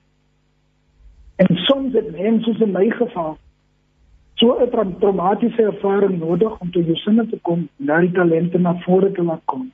En 1.37 1.57
soms 1.57 1.93
het 1.93 2.13
mense 2.13 2.45
soos 2.45 2.61
in 2.61 2.73
my 2.73 2.91
geval 2.91 3.39
so 4.35 4.59
'n 4.59 4.97
traumatiese 4.99 5.63
ervaring 5.63 6.19
nodig 6.19 6.61
om 6.61 6.71
tot 6.71 6.85
jou 6.85 6.97
sinne 6.97 7.27
te 7.27 7.39
kom, 7.43 7.69
na 7.77 8.01
die 8.01 8.13
talente 8.13 8.59
na 8.59 8.75
vore 8.75 9.13
te 9.13 9.23
laat 9.23 9.43
kom. 9.45 9.73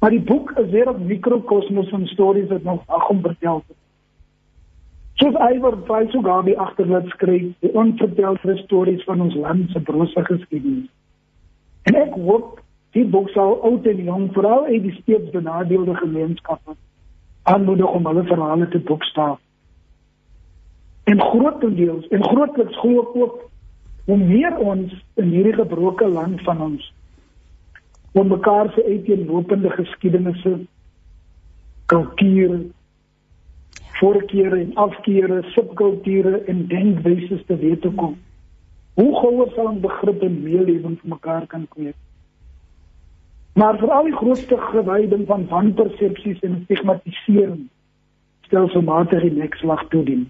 Maar 0.00 0.10
die 0.10 0.20
boek 0.20 0.50
is 0.58 0.70
weer 0.70 0.90
'n 0.90 1.06
mikrokosmos 1.06 1.88
van 1.88 2.06
stories 2.06 2.48
wat 2.48 2.62
nog 2.62 2.82
ag 2.86 3.08
om 3.08 3.20
vertel 3.20 3.62
word. 3.66 3.78
Soos 5.14 5.34
Iwer 5.54 5.76
Pryso 5.76 6.20
Gabi 6.22 6.54
agterlaat 6.54 7.06
skryf, 7.06 7.58
die 7.58 7.74
onvertelde 7.74 8.56
stories 8.56 9.04
van 9.04 9.20
ons 9.20 9.34
land 9.34 9.70
se 9.70 9.80
brose 9.80 10.24
geskiedenis. 10.24 10.90
En 11.82 11.94
ek 11.94 12.14
hoop 12.14 12.60
die 12.90 13.04
boek 13.04 13.28
sal 13.28 13.62
oud 13.62 13.86
en 13.86 14.04
jong, 14.04 14.32
veral 14.32 14.64
uit 14.64 14.82
die 14.82 14.94
steeds 15.00 15.30
benadeelde 15.30 15.94
gemeenskappe 15.94 16.76
aanmoedig 17.42 17.90
om 17.90 18.06
hulle 18.06 18.22
verhale 18.22 18.68
te 18.68 18.78
boekstaaf. 18.78 19.38
En 21.04 21.20
grootendeels, 21.20 22.08
en 22.08 22.24
grootliks 22.24 22.78
glo 22.78 23.10
ook 23.14 23.47
hoe 24.08 24.16
meer 24.16 24.56
ons 24.56 24.92
in 25.20 25.28
hierdie 25.34 25.52
gebroke 25.52 26.06
land 26.08 26.40
van 26.46 26.60
ons 26.64 26.84
om 28.16 28.30
mekaar 28.32 28.70
se 28.72 28.84
uiteenlopende 28.84 29.70
geskiedenisse 29.70 30.54
kultuur 31.92 32.54
voorkeure 33.98 34.60
en 34.62 34.72
afkeure 34.74 35.42
subkulture 35.52 36.40
en 36.52 36.64
denkwyse 36.70 37.42
te 37.44 37.56
weet 37.56 37.82
te 37.84 37.90
kom. 38.00 38.16
Hoe 38.94 39.12
gouer 39.20 39.52
sal 39.54 39.68
ons 39.74 39.84
begrip 39.84 40.24
en 40.24 40.40
meelewing 40.42 40.96
vir 41.02 41.12
mekaar 41.16 41.46
kan 41.52 41.66
kweek? 41.76 41.98
Maar 43.60 43.76
vir 43.82 43.92
al 43.92 44.08
die 44.08 44.16
grootste 44.16 44.56
gewyding 44.70 45.26
van 45.28 45.46
wanpersepsies 45.52 46.40
en 46.48 46.62
stigmatisering 46.64 47.68
stelselmatig 48.48 49.28
die 49.28 49.36
nekslag 49.36 49.84
toedien 49.92 50.28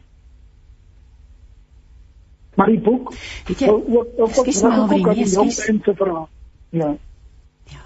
Maar 2.58 2.72
die 2.74 2.80
boek 2.82 3.12
weet 3.46 3.60
jy 3.62 3.68
ook 3.70 3.88
ook 3.94 4.08
ook 4.18 4.38
ook 4.38 5.14
die 5.14 5.28
jong 5.30 5.52
mense 5.54 5.94
vra. 6.00 6.24
Ja. 6.74 6.88
Ja. 7.70 7.84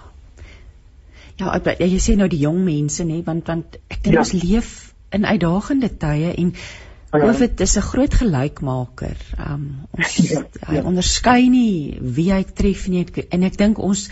Ja, 1.37 1.53
ek, 1.59 1.75
jy 1.83 2.01
sê 2.01 2.17
nou 2.17 2.29
die 2.33 2.41
jong 2.41 2.63
mense 2.65 3.05
nê, 3.05 3.21
want 3.27 3.51
want 3.53 3.77
ek 3.93 4.01
dink 4.01 4.17
ja. 4.17 4.25
ons 4.25 4.33
leef 4.33 4.73
in 5.13 5.29
uitdagende 5.29 5.93
tye 6.01 6.33
en 6.33 6.55
ja. 6.57 7.21
COVID 7.21 7.61
is 7.61 7.77
'n 7.77 7.89
groot 7.91 8.15
gelykmaker. 8.23 9.17
Um 9.37 9.67
ons 9.91 10.17
ja. 10.31 10.45
hy 10.71 10.81
onderskei 10.81 11.49
nie 11.53 11.99
wie 12.01 12.31
hy 12.33 12.45
tref 12.45 12.89
nie 12.89 13.05
en 13.29 13.43
ek 13.43 13.61
dink 13.61 13.79
ons 13.79 14.09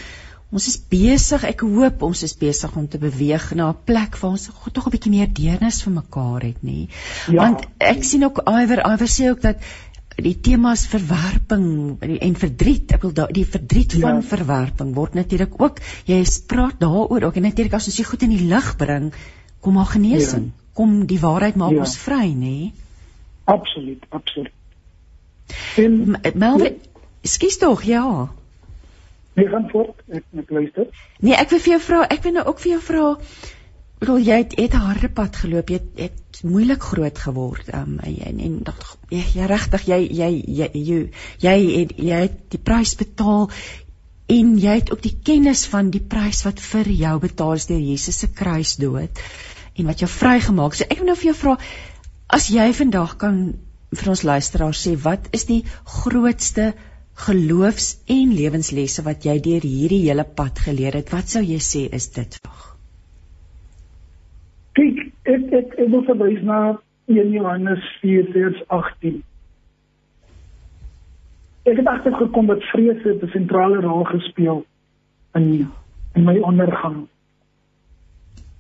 ons 0.51 0.67
is 0.67 0.77
besig, 0.91 1.45
ek 1.47 1.63
hoop 1.63 2.03
ons 2.03 2.25
is 2.27 2.35
besig 2.39 2.73
om 2.77 2.89
te 2.91 2.99
beweeg 2.99 3.53
na 3.55 3.71
'n 3.71 3.85
plek 3.87 4.19
waar 4.19 4.33
ons 4.35 4.51
tog 4.73 4.87
'n 4.87 4.91
bietjie 4.91 5.13
meer 5.13 5.31
deernis 5.31 5.83
vir 5.83 5.93
mekaar 5.93 6.43
het 6.43 6.63
nê. 6.63 6.89
Ja. 7.31 7.45
Want 7.45 7.65
ek 7.79 8.05
sien 8.05 8.25
ook 8.25 8.43
Iwer 8.45 8.83
Iwer 8.85 9.09
sê 9.09 9.31
ook 9.31 9.41
dat 9.41 9.63
die 10.19 10.35
temas 10.43 10.87
verwerping 10.91 11.99
en 12.03 12.35
verdriet 12.39 12.95
ek 12.97 13.05
wil 13.07 13.13
daai 13.15 13.33
die 13.35 13.47
verdriet 13.47 13.95
ja. 13.97 14.09
van 14.09 14.23
verwerping 14.27 14.95
word 14.97 15.15
natuurlik 15.15 15.55
ook 15.61 15.81
jy 16.09 16.21
praat 16.51 16.81
daaroor 16.83 17.29
ook 17.29 17.37
en 17.37 17.47
natuurlik 17.49 17.77
as 17.79 17.87
ons 17.91 18.01
dit 18.01 18.09
goed 18.09 18.27
in 18.27 18.35
die 18.35 18.49
lig 18.51 18.73
bring 18.81 19.11
kom 19.61 19.79
maar 19.79 19.93
genesing 19.93 20.51
ja. 20.51 20.69
kom 20.75 21.07
die 21.07 21.21
waarheid 21.21 21.57
maak 21.61 21.77
ja. 21.77 21.85
ons 21.87 21.97
vry 22.01 22.33
nê 22.35 22.57
absoluut 23.45 24.05
absoluut 24.11 24.53
en 25.81 26.19
Melvin 26.35 26.79
skies 27.23 27.59
tog 27.63 27.85
ja 27.89 28.05
nee 29.39 29.49
gaan 29.49 29.69
voort 29.73 29.97
ek 30.09 30.27
ek 30.45 30.51
luister 30.51 30.91
nee 31.21 31.39
ek 31.39 31.55
wil 31.55 31.65
vir 31.65 31.77
jou 31.77 31.83
vra 31.87 32.05
ek 32.11 32.27
wil 32.27 32.39
nou 32.39 32.47
ook 32.51 32.63
vir 32.65 32.73
jou 32.75 32.83
vra 32.91 33.07
bedoel 34.01 34.25
jy 34.25 34.37
het, 34.43 34.57
het 34.59 34.75
'n 34.75 34.87
harde 34.89 35.09
pad 35.09 35.37
geloop. 35.37 35.69
Jy 35.69 35.81
het, 35.81 35.89
het 35.97 36.43
moeilik 36.43 36.83
groot 36.83 37.19
geword 37.19 37.69
um, 37.75 37.99
en 37.99 38.39
en 38.41 38.65
jy, 39.11 39.23
jy 39.35 39.47
regtig 39.47 39.87
jy 39.87 39.99
jy 40.21 40.31
jy 40.49 40.69
jy 41.45 41.55
het, 41.81 41.95
jy 41.97 42.21
het 42.25 42.39
die 42.55 42.61
prys 42.71 42.95
betaal 42.97 43.51
en 44.31 44.53
jy 44.63 44.77
het 44.79 44.93
ook 44.95 45.03
die 45.05 45.17
kennis 45.31 45.67
van 45.73 45.91
die 45.91 46.03
prys 46.15 46.45
wat 46.47 46.61
vir 46.61 46.89
jou 46.89 47.17
betaal 47.21 47.59
is 47.59 47.67
deur 47.67 47.81
Jesus 47.81 48.21
se 48.23 48.31
kruisdood 48.41 49.21
en 49.77 49.91
wat 49.91 50.01
jou 50.01 50.09
vrygemaak. 50.11 50.75
So 50.75 50.85
ek 50.89 51.03
wil 51.03 51.11
nou 51.11 51.17
vir 51.17 51.33
jou 51.33 51.37
vra 51.43 51.57
as 52.39 52.49
jy 52.55 52.71
vandag 52.83 53.17
kan 53.19 53.43
vir 53.91 54.13
ons 54.15 54.23
luisteraars 54.23 54.87
sê 54.87 54.95
wat 55.03 55.29
is 55.37 55.45
die 55.51 55.65
grootste 55.99 56.73
geloofs- 57.27 57.99
en 58.07 58.33
lewenslesse 58.33 59.05
wat 59.05 59.27
jy 59.29 59.37
deur 59.45 59.67
hierdie 59.67 60.05
hele 60.07 60.25
pad 60.25 60.59
geleer 60.59 61.03
het? 61.03 61.13
Wat 61.13 61.29
sou 61.29 61.43
jy 61.45 61.61
sê 61.61 61.89
is 62.01 62.09
dit? 62.17 62.41
vandag 62.47 62.60
Kyk, 64.79 64.99
ek 65.27 65.53
ek 65.53 65.75
ek 65.83 65.89
wil 65.91 66.05
verwys 66.07 66.43
na 66.47 66.79
1 67.11 67.33
Johannes 67.35 67.83
4:18. 68.03 69.23
Ek 71.67 71.77
het 71.77 71.87
agtergekom 71.87 72.47
dat 72.47 72.63
vrese 72.71 73.19
'n 73.19 73.29
sentrale 73.35 73.81
rol 73.81 74.05
gespeel 74.05 74.65
in 75.35 75.71
in 76.15 76.25
my 76.25 76.39
ondergang. 76.39 77.07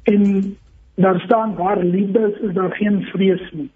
En 0.02 0.56
daar 0.94 1.20
staan 1.20 1.54
waar 1.54 1.84
liefde 1.84 2.32
is, 2.32 2.48
is 2.48 2.54
daar 2.54 2.72
geen 2.72 3.02
vrees 3.02 3.52
nie. 3.52 3.70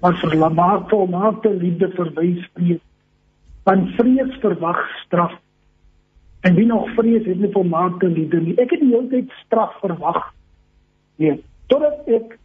Maar 0.00 0.16
vir 0.16 0.36
lamaak 0.36 0.88
volmaakte 0.88 1.54
liefde 1.54 1.90
verwys 1.90 2.48
vrees. 2.54 2.80
Want 3.62 3.90
vrees 3.90 4.36
verwag 4.40 4.80
straf. 5.04 5.32
En 6.40 6.54
wie 6.54 6.66
nog 6.66 6.90
vrees 6.94 7.26
het 7.26 7.38
nie 7.38 7.52
volmaakte 7.52 8.08
liefde 8.08 8.40
nie. 8.40 8.54
Ek 8.56 8.70
het 8.70 8.80
die 8.80 8.94
hele 8.94 9.08
tyd 9.08 9.30
straf 9.44 9.78
verwag. 9.80 10.34
Nee, 11.16 11.42
totdat 11.72 12.08
ek 12.18 12.36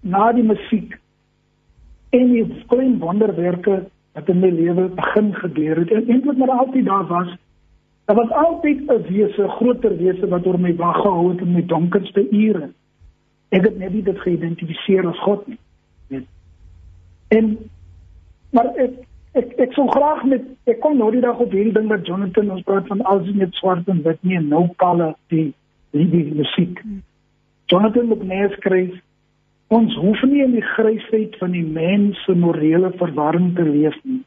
na 0.00 0.32
die 0.32 0.46
musiek 0.46 0.96
en 2.16 2.32
die 2.32 2.44
klein 2.72 2.98
wonderwerke 3.02 3.84
wat 4.18 4.28
in 4.32 4.40
my 4.42 4.50
lewe 4.50 4.88
begin 4.96 5.30
gebeur 5.34 5.82
het 5.82 5.94
en 5.94 6.08
eintlik 6.08 6.38
maar 6.40 6.56
altyd 6.56 6.86
daar 6.88 7.06
was 7.06 7.36
daar 8.10 8.16
was 8.16 8.30
altyd 8.30 8.80
'n 8.90 9.02
wese 9.08 9.48
groter 9.48 9.96
wese 9.96 10.28
wat 10.28 10.46
oor 10.46 10.60
my 10.60 10.74
wag 10.76 11.02
gehou 11.02 11.30
het 11.30 11.40
in 11.40 11.52
my 11.52 11.62
donkerste 11.66 12.30
ure. 12.30 12.70
Ek 13.48 13.64
het 13.64 13.78
net 13.78 14.04
dit 14.04 14.18
geïdentifiseer 14.18 15.06
as 15.06 15.18
God 15.18 15.46
nie. 15.46 15.58
Weet 16.08 16.26
en 17.30 17.58
maar 18.50 18.72
ek 18.76 18.90
ek 19.38 19.52
ek 19.66 19.72
sou 19.78 19.86
graag 19.94 20.24
met 20.26 20.42
ek 20.70 20.80
kom 20.82 20.96
nou 20.98 21.10
die 21.14 21.22
dag 21.22 21.38
op 21.38 21.52
hierdie 21.54 21.74
ding 21.76 21.86
met 21.88 22.06
Jonathan 22.06 22.50
ons 22.50 22.66
praat 22.66 22.88
van 22.90 23.02
alles 23.12 23.30
net 23.34 23.54
swart 23.54 23.88
en 23.88 24.02
wit 24.02 24.22
nie 24.26 24.40
nou 24.42 24.64
kalle 24.82 25.12
die 25.34 25.52
die, 25.94 26.06
die 26.10 26.24
musiek. 26.34 26.82
Hmm. 26.82 27.02
Jonathan 27.70 28.10
McNair 28.10 28.50
skryf 28.56 28.96
ons 29.70 29.94
hoef 30.02 30.22
nie 30.26 30.42
in 30.42 30.56
die 30.56 30.66
grysheid 30.72 31.36
van 31.38 31.52
die 31.54 31.64
mens 31.64 32.18
se 32.26 32.34
morele 32.34 32.90
verwarring 32.98 33.52
te 33.54 33.66
leef 33.66 33.94
nie. 34.02 34.24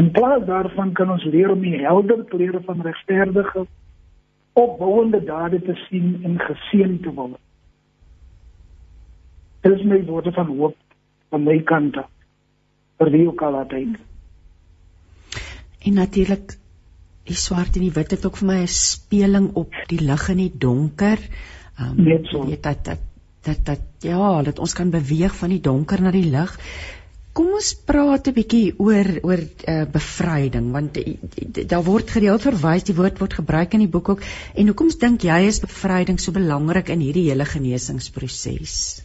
In 0.00 0.08
plaas 0.16 0.46
daarvan 0.48 0.94
kan 0.96 1.12
ons 1.12 1.26
leer 1.28 1.52
om 1.52 1.60
die 1.60 1.76
helder 1.82 2.24
kleure 2.30 2.62
van 2.64 2.80
regverdige 2.86 3.66
opbouende 4.54 5.20
dade 5.26 5.60
te 5.66 5.76
sien 5.84 6.16
en 6.24 6.40
geseën 6.40 6.96
te 7.04 7.12
word. 7.12 7.38
Dit 9.64 9.78
is 9.78 9.84
my 9.84 10.00
woorde 10.08 10.32
van 10.32 10.50
hoop 10.56 10.76
van 11.30 11.44
my 11.44 11.60
kant 11.68 11.96
af. 12.00 12.10
vir 12.98 13.10
wie 13.10 13.26
ook 13.28 13.42
al 13.42 13.56
dit. 13.68 13.96
En 15.84 15.98
natuurlik 15.98 16.56
die 17.28 17.36
swart 17.36 17.76
en 17.76 17.86
die 17.86 17.94
wit 17.96 18.14
het 18.14 18.26
ook 18.26 18.38
vir 18.40 18.48
my 18.48 18.58
'n 18.62 18.68
speling 18.68 19.50
op 19.54 19.72
die 19.88 20.00
lig 20.00 20.28
en 20.28 20.36
die 20.36 20.52
donker. 20.58 21.18
Um, 21.80 22.04
Net 22.04 22.26
so. 22.30 22.44
Weet 22.46 22.62
dat 22.62 22.84
dat 22.84 22.98
dat 23.44 23.64
dat 23.64 23.80
ja, 24.00 24.42
dat 24.42 24.58
ons 24.58 24.72
kan 24.72 24.90
beweeg 24.90 25.34
van 25.36 25.52
die 25.52 25.60
donker 25.60 26.02
na 26.02 26.10
die 26.14 26.28
lig. 26.30 26.52
Kom 27.34 27.50
ons 27.58 27.72
praat 27.86 28.28
'n 28.30 28.34
bietjie 28.36 28.74
oor 28.78 29.08
oor 29.22 29.40
uh, 29.42 29.82
bevryding 29.90 30.70
want 30.72 30.98
daar 31.68 31.82
word 31.82 32.10
gereeld 32.10 32.46
verwys 32.46 32.86
die 32.86 32.94
woord 32.94 33.18
word 33.18 33.34
gebruik 33.40 33.74
in 33.74 33.82
die 33.82 33.90
boek 33.90 34.08
ook 34.08 34.22
en 34.54 34.70
hoekom 34.70 34.88
dink 35.00 35.26
jy 35.26 35.40
is 35.48 35.60
bevryding 35.60 36.20
so 36.20 36.32
belangrik 36.32 36.88
in 36.88 37.00
hierdie 37.00 37.28
hele 37.30 37.44
genesingsproses? 37.44 39.02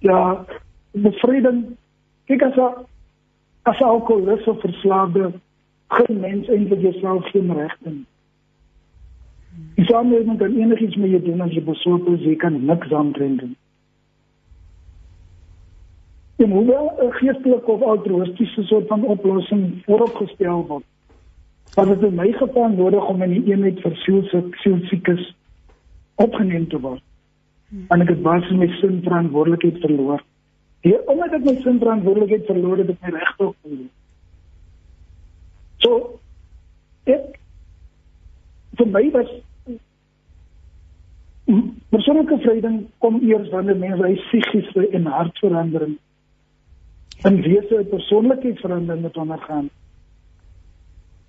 Ja, 0.00 0.46
bevryding 0.92 1.76
kyk 2.26 2.42
as 2.42 2.58
a, 2.58 2.68
as 3.62 3.80
alkoholist 3.80 4.48
of 4.48 4.60
verslaafde 4.60 5.32
geen 5.88 6.20
mens 6.20 6.48
eintlik 6.48 6.80
jouself 6.80 7.30
geen 7.30 7.52
regte 7.52 7.90
nie. 7.90 8.06
Jy 9.74 9.84
sou 9.88 10.00
net 10.06 10.26
met 10.26 10.42
enigiets 10.42 10.96
mee 10.96 11.20
doen 11.22 11.40
as 11.44 11.52
jy 11.52 11.62
besoek 11.66 12.08
is, 12.14 12.26
jy 12.26 12.36
kan 12.38 12.58
niks 12.66 12.92
aantrend 12.92 13.42
nie. 13.42 13.56
En 16.42 16.50
hoewel 16.50 16.90
'n 17.02 17.12
geestelike 17.12 17.70
of 17.70 17.82
altruïstiese 17.82 18.62
soort 18.62 18.86
van 18.86 19.04
oplossing 19.04 19.82
vooropgestel 19.84 20.66
word, 20.66 20.84
was 21.74 21.88
dit 21.88 22.02
in 22.02 22.14
my 22.14 22.32
geval 22.32 22.68
nodig 22.68 23.08
om 23.08 23.22
in 23.22 23.30
die 23.30 23.52
eenheid 23.52 23.80
vir 23.80 23.94
sielsiekes 24.62 25.34
opgeneem 26.14 26.68
te 26.68 26.80
word. 26.80 27.02
En 27.88 28.00
ek 28.00 28.08
het 28.08 28.22
baie 28.22 28.56
my 28.56 28.68
sin 28.80 29.02
verantwoordelikheid 29.02 29.78
verloor. 29.80 30.22
Hier 30.80 31.00
omdat 31.06 31.32
ek 31.32 31.44
my 31.44 31.54
sin 31.62 31.78
verantwoordelikheid 31.78 32.46
verloor 32.46 32.76
het, 32.78 32.86
het 32.86 33.00
my 33.02 33.10
regte 33.18 33.52
verloor. 33.62 33.90
So 35.78 36.20
ek 37.04 37.40
vir 38.78 38.86
my 38.86 39.10
was 39.10 39.32
persoonlike 41.88 42.38
vryding 42.40 42.86
kom 42.98 43.20
eers 43.22 43.48
wanneer 43.52 43.76
mense 43.76 44.02
hy 44.02 44.14
psigiese 44.14 44.88
en 44.96 45.06
hartverandering 45.06 45.98
in 47.24 47.40
wese 47.42 47.78
'n 47.78 47.88
persoonlikheidsverandering 47.88 49.02
moet 49.02 49.16
ondergaan. 49.16 49.70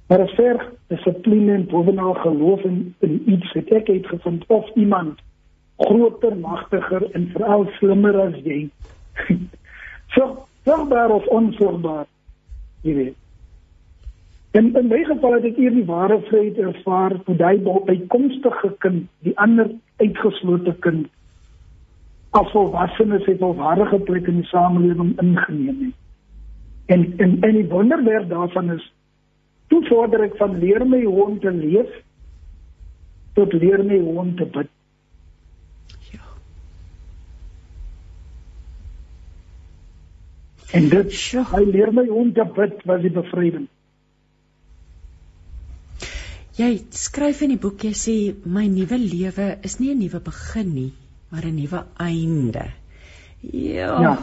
Maar 0.08 0.22
as 0.22 0.32
ver 0.32 0.72
dissipline 0.88 1.54
en 1.54 1.66
bovenal 1.66 2.14
geloof 2.14 2.62
in, 2.62 2.96
in 3.00 3.22
iets 3.26 3.54
het 3.54 3.72
ek 3.72 3.90
uitgevind 3.90 4.44
of 4.48 4.70
iemand 4.76 5.20
groter, 5.78 6.38
magtiger 6.38 7.12
en 7.12 7.30
veral 7.34 7.68
slimmer 7.78 8.20
as 8.22 8.36
jy. 8.44 8.70
so, 10.16 10.46
sorgbaar 10.64 11.10
of 11.10 11.26
onsorgbaar. 11.26 12.06
Jy 12.82 12.94
weet. 12.96 13.25
En 14.56 14.72
in 14.80 14.88
my 14.88 15.02
geval 15.04 15.34
het 15.36 15.50
ek 15.50 15.58
hierdie 15.60 15.86
ware 15.88 16.22
vryheid 16.30 16.58
ervaar 16.64 17.18
toe 17.28 17.36
daai 17.36 17.58
bykomstige 17.60 18.72
kind, 18.80 19.10
die 19.28 19.36
ander 19.46 19.74
uitgeslote 20.00 20.76
kind 20.86 21.12
as 22.36 22.52
volwassenes 22.52 23.26
het 23.26 23.42
'n 23.42 23.56
ware 23.56 24.00
plek 24.00 24.28
in 24.28 24.42
die 24.42 24.50
samelewing 24.52 25.12
ingeneem 25.22 25.80
het. 25.84 25.94
En 26.86 27.14
en 27.18 27.42
en 27.42 27.54
die 27.56 27.68
wonderwerk 27.68 28.30
daarvan 28.30 28.72
is 28.72 28.94
toe 29.68 29.86
vorder 29.88 30.24
ek 30.24 30.36
van 30.38 30.60
leer 30.60 30.88
my 30.88 31.04
hoe 31.04 31.26
om 31.26 31.40
te 31.40 31.52
leef 31.52 31.92
tot 33.34 33.54
leer 33.54 33.84
my 33.84 34.00
hoe 34.00 34.20
om 34.20 34.36
te 34.36 34.46
bid. 34.46 34.68
Ja. 36.12 36.28
En 40.72 40.90
dit 40.90 41.12
sjoe, 41.12 41.46
hy 41.56 41.64
leer 41.64 41.94
my 41.94 42.06
hoe 42.06 42.20
om 42.20 42.34
te 42.34 42.46
bid 42.56 42.84
was 42.86 43.02
die 43.02 43.12
bevryding. 43.12 43.68
Jy 46.56 46.86
skryf 46.96 47.42
in 47.44 47.52
die 47.52 47.60
boek 47.60 47.84
jy 47.84 47.92
sê 48.00 48.16
my 48.48 48.64
nuwe 48.72 48.98
lewe 49.02 49.48
is 49.68 49.80
nie 49.80 49.92
'n 49.92 50.00
nuwe 50.00 50.20
begin 50.24 50.74
nie, 50.74 50.94
maar 51.30 51.46
'n 51.46 51.56
nuwe 51.56 51.86
einde. 52.00 52.72
Ja. 53.52 53.92
ja. 54.02 54.14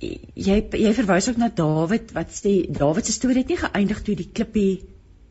Jy 0.00 0.56
jy 0.72 0.92
verwys 0.96 1.28
ook 1.28 1.36
na 1.36 1.48
Dawid 1.48 2.12
wat 2.12 2.32
sê 2.32 2.54
Dawid 2.72 3.06
se 3.06 3.12
storie 3.12 3.42
het 3.44 3.48
nie 3.48 3.60
geëindig 3.60 4.02
toe 4.02 4.16
die 4.16 4.30
klippie 4.32 4.84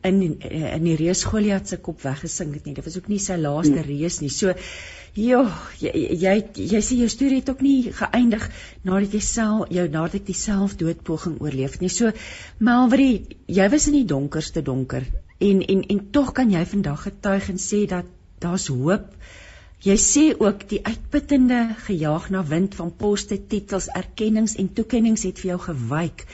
in 0.07 0.21
in 0.39 0.85
die 0.85 0.95
reus 0.99 1.23
Goliat 1.27 1.67
se 1.69 1.77
kop 1.77 2.01
weggesink 2.05 2.53
het 2.57 2.65
nie. 2.67 2.75
Dit 2.77 2.85
was 2.85 2.97
ook 2.97 3.09
nie 3.11 3.19
sy 3.21 3.37
laaste 3.41 3.77
nee. 3.77 3.87
reus 3.87 4.19
nie. 4.21 4.31
So 4.33 4.53
ja, 5.15 5.41
jy 5.79 5.91
jy 6.21 6.35
jy 6.73 6.81
sê 6.83 6.97
jou 6.99 7.09
storie 7.11 7.39
het 7.41 7.49
ook 7.49 7.61
nie 7.65 7.91
geëindig 7.95 8.47
nadat 8.87 9.15
jy 9.15 9.21
self 9.23 9.71
jou 9.73 9.85
nadat 9.91 10.27
jy 10.27 10.35
self 10.39 10.75
doodpoging 10.81 11.39
oorleef 11.43 11.77
het 11.77 11.85
nie. 11.85 11.93
So 11.93 12.11
Melvry, 12.59 13.11
jy 13.47 13.69
was 13.71 13.87
in 13.91 13.99
die 14.01 14.09
donkerste 14.09 14.63
donker 14.65 15.07
en 15.39 15.61
en 15.61 15.83
en 15.95 16.03
tog 16.11 16.31
kan 16.35 16.51
jy 16.51 16.65
vandag 16.65 17.07
getuig 17.07 17.49
en 17.53 17.61
sê 17.61 17.85
dat 17.89 18.11
daar's 18.43 18.67
hoop. 18.67 19.07
Jy 19.85 19.95
sê 20.01 20.25
ook 20.33 20.63
die 20.69 20.81
uitputtende 20.81 21.75
gejaag 21.85 22.29
na 22.33 22.41
wind 22.47 22.75
van 22.75 22.91
poste, 22.95 23.37
titels, 23.37 23.87
erkennings 23.93 24.55
en 24.57 24.71
toekenninge 24.73 25.27
het 25.27 25.39
vir 25.39 25.51
jou 25.53 25.59
gewyk. 25.67 26.25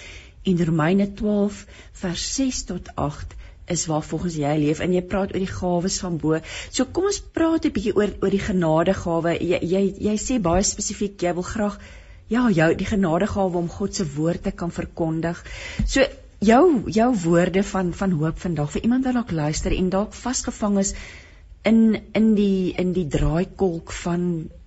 En 0.47 0.65
Romeine 0.65 1.07
12 1.13 1.65
vers 2.01 2.27
6 2.35 2.63
tot 2.69 2.89
8 2.95 3.35
is 3.75 3.85
waar 3.91 4.03
volgens 4.11 4.37
jy 4.41 4.53
leef 4.63 4.81
en 4.83 4.93
jy 4.93 5.01
praat 5.13 5.33
oor 5.33 5.43
die 5.45 5.55
gawes 5.55 5.99
van 6.03 6.17
bo. 6.21 6.39
So 6.69 6.85
kom 6.85 7.09
ons 7.11 7.21
praat 7.37 7.65
'n 7.65 7.75
bietjie 7.77 7.95
oor 7.95 8.13
oor 8.21 8.35
die 8.37 8.45
genadegawe. 8.49 9.37
Jy 9.39 9.59
jy 9.73 9.83
jy 10.09 10.15
sê 10.27 10.39
baie 10.49 10.63
spesifiek 10.63 11.21
jy 11.27 11.33
wil 11.39 11.47
graag 11.53 11.79
ja, 12.31 12.49
jou 12.49 12.73
die 12.75 12.87
genadegawe 12.87 13.57
om 13.57 13.69
God 13.69 13.95
se 13.95 14.05
woord 14.15 14.43
te 14.43 14.51
kan 14.51 14.71
verkondig. 14.71 15.43
So 15.85 16.05
jou 16.41 16.89
jou 16.89 17.09
woorde 17.23 17.63
van 17.63 17.93
van 17.93 18.11
hoop 18.21 18.39
vandag 18.39 18.71
vir 18.75 18.87
iemand 18.87 19.05
wat 19.05 19.19
dalk 19.19 19.31
luister 19.31 19.75
en 19.75 19.89
dalk 19.89 20.13
vasgevang 20.13 20.79
is 20.79 20.95
in 21.71 22.01
in 22.17 22.33
die 22.35 22.73
in 22.83 22.93
die 22.93 23.07
draaikolk 23.17 23.93
van 24.03 24.23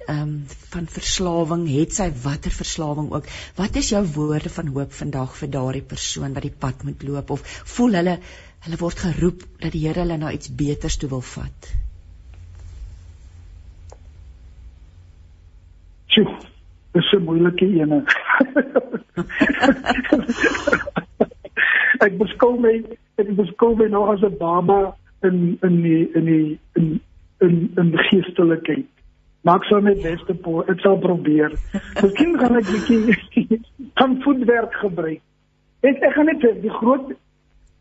ehm 0.06 0.20
um, 0.20 0.32
van 0.70 0.86
verslawing 0.96 1.64
het 1.72 1.94
sy 1.96 2.10
watter 2.22 2.52
verslawing 2.54 3.10
ook 3.16 3.28
wat 3.56 3.76
is 3.80 3.88
jou 3.94 4.02
woorde 4.16 4.52
van 4.56 4.70
hoop 4.76 4.92
vandag 4.92 5.36
vir 5.40 5.50
daardie 5.56 5.86
persoon 5.92 6.36
wat 6.36 6.46
die 6.46 6.58
pad 6.64 6.84
moet 6.84 7.02
loop 7.08 7.30
of 7.36 7.54
voel 7.76 7.98
hulle 7.98 8.18
hulle 8.64 8.80
word 8.80 8.98
geroep 9.06 9.42
dat 9.60 9.72
die 9.72 9.86
Here 9.86 10.00
hulle 10.04 10.16
na 10.20 10.32
iets 10.32 10.52
beters 10.60 10.96
toe 11.00 11.10
wil 11.12 11.24
vat 11.34 11.74
Sjoe, 16.14 16.30
dis 16.94 17.12
'n 17.12 17.24
moeilike 17.26 17.66
ene. 17.66 17.98
ek 22.06 22.12
beskou 22.20 22.52
my 22.62 22.74
ek 23.18 23.28
beskou 23.40 23.74
my 23.80 23.88
nog 23.90 24.12
as 24.12 24.22
'n 24.22 24.38
baba 24.38 24.94
in 25.26 25.58
in 25.66 25.82
die 25.82 26.02
in 26.14 26.24
die 26.30 26.58
in 26.78 27.00
in 27.40 27.72
in 27.76 27.90
die 27.90 28.04
geestelikheid. 28.10 28.86
Maak 29.42 29.64
so 29.64 29.80
met 29.80 30.02
beste 30.02 30.34
po, 30.34 30.62
ek 30.62 30.80
sal 30.80 30.98
probeer. 30.98 31.52
Miskien 32.02 32.38
gaan 32.38 32.56
ek 32.62 32.70
bietjie 32.70 33.16
van 33.98 34.22
voetwerk 34.22 34.74
gebruik. 34.84 35.22
Ek 35.82 35.96
ek 35.98 36.14
gaan 36.14 36.30
net 36.30 36.62
die 36.62 36.76
groot 36.78 37.12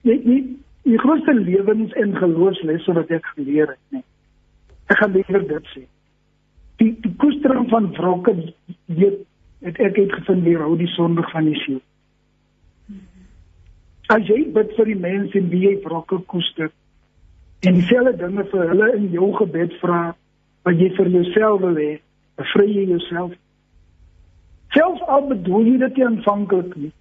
jy 0.04 0.18
die, 0.26 0.42
die 0.84 1.00
grootste 1.00 1.34
lewens 1.34 1.94
en 2.00 2.16
geloofslesse 2.18 2.94
wat 2.94 3.12
ek 3.16 3.26
geleer 3.36 3.72
het, 3.72 3.82
nee. 3.96 4.04
Ek 4.92 5.00
gaan 5.00 5.14
liewer 5.16 5.46
dit 5.48 5.70
sê. 5.72 5.86
Die 6.82 6.92
die 7.06 7.14
koestering 7.22 7.70
van 7.72 7.92
wrokke 7.96 8.36
weet 8.86 9.22
het 9.64 9.80
ek 9.80 9.96
het 10.02 10.16
gevind 10.20 10.44
hier 10.44 10.64
hou 10.66 10.76
die 10.78 10.92
sondig 10.92 11.30
van 11.32 11.48
die 11.48 11.60
siel. 11.64 11.80
As 14.12 14.26
jy 14.28 14.42
bid 14.56 14.74
vir 14.76 14.92
die 14.92 15.00
mense 15.00 15.40
en 15.40 15.48
wie 15.54 15.62
jy 15.70 15.78
wrokke 15.86 16.20
koester, 16.28 16.72
en 17.64 17.78
dieselfde 17.80 18.18
dinge 18.20 18.44
vir 18.52 18.68
hulle 18.74 18.90
in 18.98 19.08
jou 19.16 19.30
gebed 19.38 19.78
vra 19.80 20.02
wat 20.68 20.80
jy 20.80 20.90
vir 20.98 21.10
jouself 21.14 21.62
wil 21.64 21.80
hê, 21.80 21.94
bevry 22.40 22.68
jy 22.68 22.84
jouself. 22.92 23.32
Selfs 24.76 25.08
al 25.16 25.30
bedoel 25.30 25.72
jy 25.72 25.78
dit 25.86 26.04
aanvanklik 26.04 26.76
nie. 26.76 26.92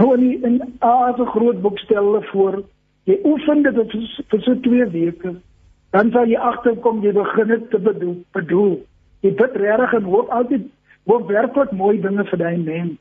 Nou 0.00 0.14
in 0.16 0.22
die, 0.24 0.38
in 0.48 0.62
'n 0.80 1.26
groot 1.26 1.60
boek 1.60 1.78
stel 1.78 2.04
hulle 2.04 2.22
voor, 2.32 2.62
jy 3.04 3.18
oefen 3.24 3.62
dit 3.62 3.74
vir, 3.74 4.06
vir 4.28 4.40
so 4.40 4.54
2 4.54 4.86
weke, 4.90 5.34
dan 5.90 6.10
sal 6.10 6.26
jy 6.26 6.38
agterkom 6.38 7.02
jy 7.04 7.12
begin 7.12 7.48
dit 7.48 7.70
te 7.70 7.78
bedoel, 7.78 8.16
bedoel. 8.32 8.78
Jy 9.20 9.34
bid 9.34 9.56
regtig 9.56 9.92
en 9.92 10.08
hoop 10.08 10.30
altyd 10.30 10.64
hoop 11.04 11.28
werklik 11.28 11.72
mooi 11.72 12.00
dinge 12.00 12.24
vir 12.24 12.38
daai 12.38 12.58
mens. 12.58 12.96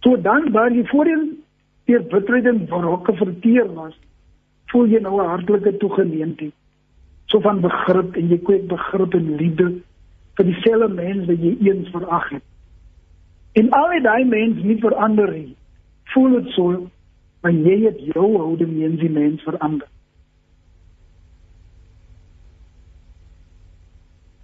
So 0.00 0.16
dan 0.16 0.50
waar 0.52 0.72
jy 0.72 0.86
voorheen 0.88 1.44
deur 1.84 2.02
bitterheid 2.02 2.46
en 2.46 2.66
wrokke 2.70 3.12
verteer 3.12 3.68
was, 3.74 3.94
voel 4.72 4.86
jy 4.86 5.00
nou 5.00 5.20
'n 5.20 5.28
hartlike 5.34 5.76
toegeneentheid. 5.76 6.54
So 7.26 7.40
van 7.40 7.60
begrip 7.60 8.16
en 8.16 8.28
jy 8.28 8.38
kweek 8.38 8.68
begrip 8.68 9.14
en 9.14 9.36
liefde 9.36 9.72
vir 10.36 10.44
dieselfde 10.44 10.94
mens 10.94 11.26
wat 11.26 11.40
jy 11.42 11.56
eens 11.60 11.88
verag 11.90 12.28
het. 12.28 12.42
En 13.52 13.70
al 13.70 13.88
die 13.90 14.00
daai 14.00 14.24
mens 14.24 14.62
nie 14.62 14.80
verander 14.80 15.32
nie. 15.32 15.56
Voel 16.12 16.40
dit 16.40 16.52
so 16.56 16.90
wanneer 17.44 17.78
jy 17.78 17.92
dit 17.96 18.14
jou 18.14 18.28
houding 18.36 18.76
in 18.84 18.96
die 19.00 19.10
mens 19.10 19.42
verander. 19.46 19.88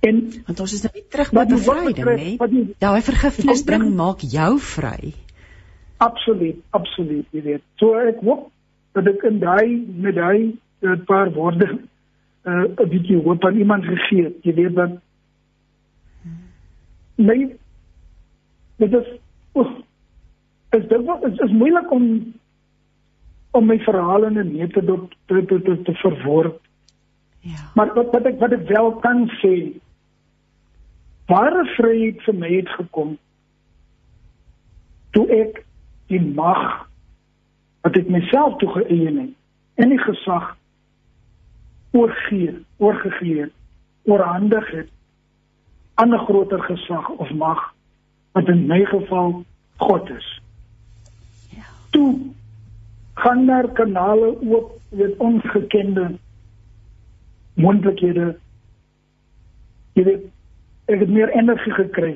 En 0.07 0.21
want 0.47 0.61
ons 0.61 0.73
is 0.73 0.83
nou 0.85 0.93
weer 0.95 1.07
terug 1.11 1.33
by 1.35 1.45
bevryding, 1.51 2.07
né? 2.07 2.65
Daai 2.83 3.03
vergifnis 3.03 3.65
bring 3.67 3.89
maak 3.99 4.23
jou 4.23 4.53
vry. 4.63 5.13
Absoluut, 6.05 6.61
absoluut, 6.77 7.27
jy 7.33 7.43
weet. 7.43 7.65
So 7.81 7.97
ek 7.99 8.21
hoop 8.25 8.51
dat 8.97 9.09
ek 9.11 9.25
in 9.29 9.41
daai 9.43 9.83
met 10.05 10.17
daai 10.17 10.39
'n 10.47 10.93
uh, 10.93 10.99
paar 11.09 11.33
woorde 11.33 11.67
'n 11.67 11.81
uh, 12.79 12.89
bietjie 12.93 13.19
hoop 13.23 13.45
aan 13.45 13.59
iemand 13.59 13.85
gegee 13.85 14.25
het. 14.25 14.37
Jy 14.45 14.55
weet 14.55 14.75
wat 14.77 14.99
my 17.17 17.39
dit 18.77 18.93
is 18.93 19.09
is 20.79 20.89
dit 20.89 21.05
wat 21.05 21.25
is, 21.29 21.39
is 21.47 21.53
moeilik 21.53 21.91
om 21.91 22.07
om 23.57 23.67
my 23.67 23.79
verhaal 23.79 24.25
in 24.29 24.39
'n 24.39 24.53
metode 24.53 25.09
te 25.27 25.45
te 25.45 25.63
te, 25.63 25.83
te 25.83 25.95
verwoord. 25.95 26.61
Ja. 27.41 27.71
Maar 27.75 27.95
wat 27.95 28.13
wat 28.13 28.27
ek 28.27 28.41
wat 28.41 28.53
ek 28.53 28.69
wel 28.69 28.93
kan 29.05 29.29
sê, 29.41 29.81
ware 31.27 31.65
vryheid 31.77 32.23
vir 32.23 32.35
my 32.35 32.51
het 32.57 32.69
gekom 32.69 33.17
toe 35.11 35.27
ek 35.33 35.65
die 36.13 36.21
mag 36.21 36.89
wat 37.87 37.97
ek 37.97 38.09
myself 38.09 38.59
toegeëien 38.61 39.19
het 39.19 39.35
en 39.75 39.89
die 39.89 40.03
gesag 40.03 40.57
oorgee, 41.97 42.53
oorgegee, 42.77 43.47
oorhandig 44.05 44.71
het 44.71 44.91
aan 45.95 46.15
'n 46.15 46.25
groter 46.27 46.63
gesag 46.63 47.09
of 47.09 47.31
mag 47.31 47.73
wat 48.33 48.49
in 48.49 48.67
my 48.67 48.85
geval 48.85 49.45
God 49.77 50.11
is. 50.11 50.41
Toe 51.97 52.13
gaan 53.25 53.47
daar 53.47 53.69
kanale 53.73 54.35
oop 54.45 54.73
met 54.91 55.17
ongekende 55.17 56.11
moontlikhede. 57.55 58.37
Jy 59.97 60.05
weet, 60.05 60.25
ek 60.93 61.01
het 61.01 61.13
meer 61.13 61.33
energie 61.33 61.73
gekry 61.73 62.13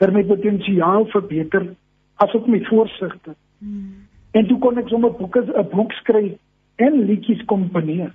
ter 0.00 0.12
my 0.12 0.22
potensiaal 0.28 1.06
verbeter 1.12 1.70
as 2.20 2.34
ek 2.36 2.48
my 2.48 2.60
voorsigte. 2.68 3.34
Hmm. 3.64 4.04
En 4.36 4.46
toe 4.48 4.58
kon 4.60 4.78
ek 4.80 4.92
sommer 4.92 5.16
boeke 5.16 5.42
'n 5.48 5.68
boek 5.72 5.92
skryf 5.92 6.36
en 6.76 7.04
liedjies 7.08 7.44
komponeer. 7.44 8.12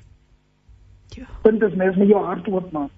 Ja. 1.17 1.25
Punt 1.41 1.61
is 1.61 1.73
net 1.73 1.97
met 1.97 2.07
jou 2.07 2.21
hart 2.25 2.47
oopmaak. 2.47 2.93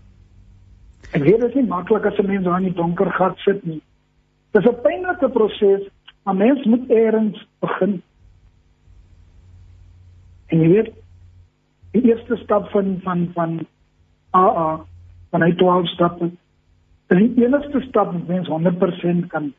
Ek 1.11 1.23
weet 1.23 1.39
dit 1.39 1.49
is 1.49 1.55
nie 1.55 1.67
maklik 1.67 2.05
as 2.05 2.19
'n 2.19 2.27
mens 2.27 2.43
daar 2.43 2.59
in 2.59 2.67
die 2.67 2.79
donker 2.81 3.11
gat 3.11 3.37
sit 3.37 3.63
nie. 3.65 3.81
Dit 4.51 4.63
is 4.63 4.69
'n 4.69 4.81
pynlike 4.81 5.29
proses, 5.29 5.87
maar 6.27 6.35
mens 6.35 6.65
moet 6.65 6.89
eers 6.89 7.47
begin. 7.59 8.01
En 10.45 10.59
jy 10.59 10.67
weet, 10.67 10.89
die 11.91 12.01
eerste 12.09 12.35
stap 12.35 12.67
van 12.69 12.97
van 13.03 13.29
van 13.33 13.53
AA 14.35 14.81
van 15.31 15.41
hy 15.41 15.55
12 15.55 15.87
stappe. 15.87 16.27
Die 17.07 17.29
enigste 17.45 17.79
stap 17.85 18.11
wat 18.11 18.27
mens 18.27 18.49
100% 18.51 19.29
kan 19.31 19.53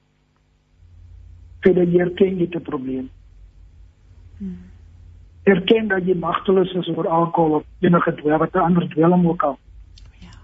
vir 1.65 1.79
die 1.79 2.03
erkenning 2.05 2.51
dit 2.53 2.63
probleem. 2.69 3.09
Hmm. 4.37 4.61
Erken 5.49 5.89
dat 5.89 6.05
jy 6.05 6.19
magteloos 6.21 6.77
is 6.83 6.93
oor 6.93 7.09
alkohol 7.09 7.63
of 7.63 7.67
enige 7.81 8.15
dwelm 8.21 8.45
wat 8.45 8.55
'n 8.55 8.67
ander 8.69 8.89
dwelm 8.93 9.27
ook 9.29 9.43
al. 9.43 9.59
Ja. 10.21 10.37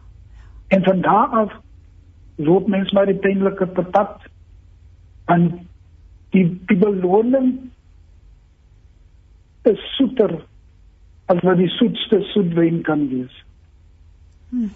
En 0.68 0.89
van 0.89 1.01
daar 1.01 1.29
af 1.45 1.53
loop 2.37 2.66
mens 2.66 2.93
maar 2.93 3.07
die 3.07 3.20
pynlike 3.29 3.66
pad 3.66 4.27
en 5.25 5.68
die 6.35 6.47
die 6.68 6.78
beloning 6.78 7.53
is 9.70 9.80
soeter 9.97 10.43
as 11.32 11.41
wat 11.47 11.61
die 11.61 11.70
soetste 11.78 12.20
soetwyn 12.35 12.82
kan 12.85 13.07
wees. 13.09 13.37
Hmm. 14.51 14.72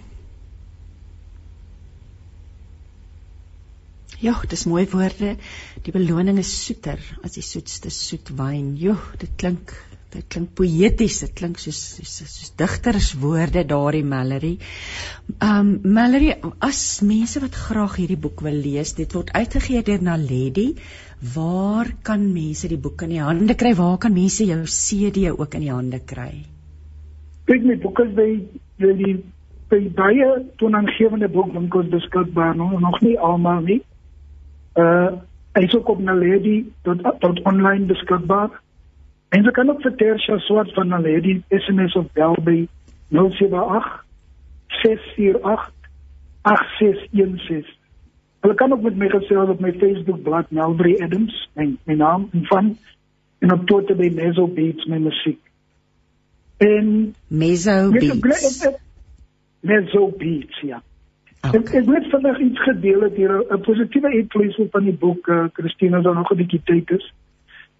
Ja, 4.19 4.33
dis 4.51 4.65
mooi 4.67 4.87
woorde. 4.91 5.37
Die 5.87 5.95
beloning 5.95 6.41
is 6.43 6.51
soeter 6.65 6.99
as 7.23 7.37
die 7.37 7.45
soetste 7.47 7.93
soetwyn. 7.95 8.73
Jo, 8.81 8.97
dit 9.21 9.37
klink 9.39 9.77
dit 10.15 10.25
klink 10.33 10.55
poëties. 10.57 11.21
Dit 11.25 11.35
klink 11.37 11.59
soos 11.61 11.79
soos, 11.99 12.15
soos 12.33 12.53
digterswoorde 12.61 13.65
daardie 13.69 14.05
Mallory. 14.05 14.55
Um 15.45 15.75
Mallory, 15.85 16.35
as 16.65 16.83
mense 17.05 17.43
wat 17.45 17.59
graag 17.67 17.99
hierdie 18.01 18.21
boek 18.21 18.43
wil 18.47 18.57
lees, 18.65 18.95
dit 18.99 19.13
word 19.17 19.33
uitgegee 19.37 19.83
deur 19.87 20.05
Naledi. 20.05 20.69
Waar 21.35 21.91
kan 22.07 22.29
mense 22.33 22.71
die 22.71 22.79
boek 22.79 23.03
in 23.05 23.17
die 23.17 23.25
hande 23.25 23.57
kry? 23.59 23.75
Waar 23.75 23.99
kan 23.99 24.15
mense 24.15 24.47
jou 24.47 24.63
CD 24.65 25.29
ook 25.33 25.59
in 25.59 25.67
die 25.67 25.75
hande 25.75 26.01
kry? 26.01 26.45
Kyk 27.49 27.65
my 27.65 27.77
boeke 27.83 28.07
is 28.07 28.15
by 28.17 28.31
by 28.79 28.95
die 29.01 29.17
by 29.69 29.81
baie 29.97 30.29
toenaangewende 30.61 31.29
boekwinkels 31.29 31.91
beskikbaar, 31.93 32.55
no? 32.57 32.79
nog 32.79 33.01
nie 33.05 33.19
almal 33.19 33.61
nie. 33.67 33.83
Uh 34.77 35.19
hy 35.57 35.65
is 35.67 35.75
ook 35.75 35.89
op 35.91 35.99
Naledi 35.99 36.61
tot 36.87 37.03
tot 37.21 37.41
online 37.51 37.89
beskikbaar. 37.91 38.53
En 39.29 39.45
jy 39.45 39.51
kan 39.51 39.71
ook 39.71 39.83
vir 39.85 39.95
Tersia 39.97 40.39
Swart 40.39 40.73
van 40.75 40.89
Naledi 40.89 41.43
SMS 41.49 41.97
of 42.01 42.13
bel 42.13 42.37
by 42.45 42.69
078 43.09 44.05
648 44.83 45.73
8616. 46.43 47.77
Hulle 48.41 48.55
kan 48.55 48.73
ook 48.73 48.83
met 48.83 48.97
my 48.97 49.09
gesels 49.09 49.49
op 49.49 49.61
my 49.61 49.73
Facebook 49.73 50.23
bladsy 50.23 50.55
Melbury 50.55 50.97
Adams, 51.03 51.49
my, 51.55 51.75
my 51.85 51.95
naam 51.95 52.29
en 52.33 52.47
van 52.47 52.77
en 53.39 53.53
op 53.53 53.67
Twitter 53.67 53.97
by 53.97 54.09
Meso 54.15 54.47
Beats 54.47 54.87
my 54.87 54.99
musiek. 54.99 55.41
En 56.57 57.15
Meso 57.27 57.91
Beats. 57.91 58.69
Meso 59.61 60.13
Beats, 60.17 60.61
ja. 60.61 60.83
Okay. 61.39 61.61
Ek, 61.61 61.69
ek 61.83 61.91
het 61.95 62.09
vandag 62.11 62.39
iets 62.43 62.63
gedeel 62.63 63.01
het 63.07 63.15
hier 63.15 63.31
'n 63.31 63.61
positiewe 63.61 64.11
invloed 64.15 64.71
van 64.71 64.85
die 64.85 64.97
boek 64.97 65.27
uh, 65.27 65.45
Christina 65.53 66.01
dan 66.01 66.15
nog 66.15 66.33
'n 66.33 66.37
bietjie 66.37 66.63
tyd 66.65 66.91
is. 66.91 67.13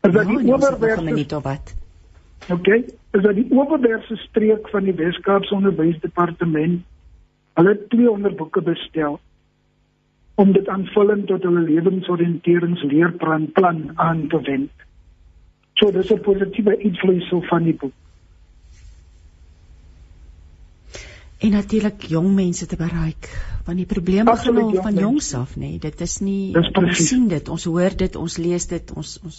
Is 0.09 0.15
dat 0.15 0.27
die 0.27 0.41
owerberse 0.49 1.15
OK, 2.49 2.69
is 3.13 3.23
dat 3.23 3.35
die 3.37 3.47
owerberse 3.53 4.17
streek 4.17 4.69
van 4.73 4.87
die 4.89 4.95
Weskaapse 4.97 5.55
Onderwysdepartement 5.55 6.85
hulle 7.59 7.75
200 7.93 8.37
boeke 8.39 8.63
bestel 8.65 9.19
om 10.41 10.53
dit 10.55 10.69
aanvullend 10.69 11.27
tot 11.29 11.45
hulle 11.45 11.65
lewensoriënteringsleerplan 11.67 13.49
plan 13.53 13.83
aan 14.01 14.29
te 14.33 14.41
wend. 14.47 14.87
So 15.75 15.91
dis 15.93 16.13
'n 16.13 16.21
positiewe 16.21 16.77
invloed 16.77 17.49
van 17.51 17.63
die 17.63 17.75
boek. 17.75 17.93
En 21.39 21.53
natuurlik 21.55 22.03
jong 22.11 22.33
mense 22.35 22.67
te 22.67 22.77
bereik, 22.77 23.29
want 23.65 23.79
die 23.79 23.87
probleem 23.87 24.27
begin 24.27 24.57
al 24.59 24.73
van 24.75 24.97
jongs 24.99 25.35
af, 25.39 25.53
nê. 25.55 25.69
Nee. 25.69 25.79
Dit 25.79 26.01
is 26.01 26.17
nie 26.19 26.51
ons 26.57 27.03
sien 27.09 27.29
dit, 27.31 27.49
ons 27.49 27.67
hoor 27.71 27.95
dit, 27.95 28.17
ons 28.19 28.39
lees 28.43 28.67
dit, 28.67 28.91
ons 28.99 29.13
ons 29.23 29.37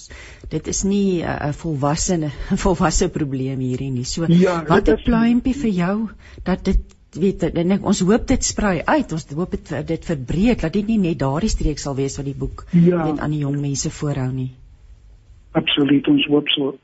dit 0.53 0.69
is 0.73 0.83
nie 0.87 1.19
'n 1.23 1.49
uh, 1.49 1.51
volwasse 1.63 2.31
volwasse 2.65 3.09
probleem 3.09 3.59
hierdie 3.59 3.91
nie. 3.91 4.05
So 4.05 4.25
ja, 4.31 4.63
wat 4.69 4.87
'n 4.87 5.03
pluimpie 5.03 5.53
vir 5.53 5.75
jou 5.81 5.97
dat 6.43 6.63
dit 6.63 6.95
weet 7.17 7.43
en 7.43 7.71
ek, 7.71 7.85
ons 7.85 8.01
hoop 8.05 8.27
dit 8.29 8.43
sprei 8.43 8.81
uit 8.85 9.11
ons 9.11 9.25
hoop 9.33 9.51
dit 9.55 9.71
dit 9.87 10.05
verbreek 10.05 10.61
dat 10.61 10.73
dit 10.73 10.87
nie 10.87 10.99
net 11.01 11.19
daardie 11.19 11.49
streek 11.49 11.81
sal 11.81 11.95
wees 11.97 12.17
wat 12.19 12.25
die 12.25 12.37
boek 12.37 12.65
ja. 12.71 13.05
net 13.05 13.19
aan 13.19 13.33
die 13.33 13.41
jong 13.41 13.57
mense 13.61 13.89
voorhou 13.89 14.29
nie 14.31 14.51
absoluut 15.57 16.07
ons 16.07 16.27
hoop 16.29 16.51
so 16.53 16.75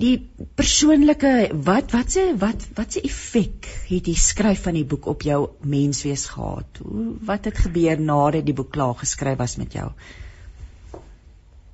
Die 0.00 0.14
persoonlike 0.56 1.52
wat 1.66 1.92
wat 1.92 2.10
se 2.14 2.22
wat 2.40 2.64
wat 2.76 2.92
se 2.92 3.02
effek 3.04 3.66
het 3.90 4.04
die 4.08 4.16
skryf 4.16 4.62
van 4.64 4.78
die 4.78 4.86
boek 4.88 5.06
op 5.06 5.22
jou 5.22 5.40
menswees 5.68 6.28
gehad? 6.32 6.80
Hoe 6.80 7.12
wat 7.28 7.44
het 7.44 7.58
gebeur 7.58 8.00
nadat 8.00 8.46
die 8.46 8.56
boek 8.56 8.70
klaar 8.72 8.94
geskryf 8.94 9.36
was 9.38 9.56
met 9.60 9.72
jou? 9.76 9.90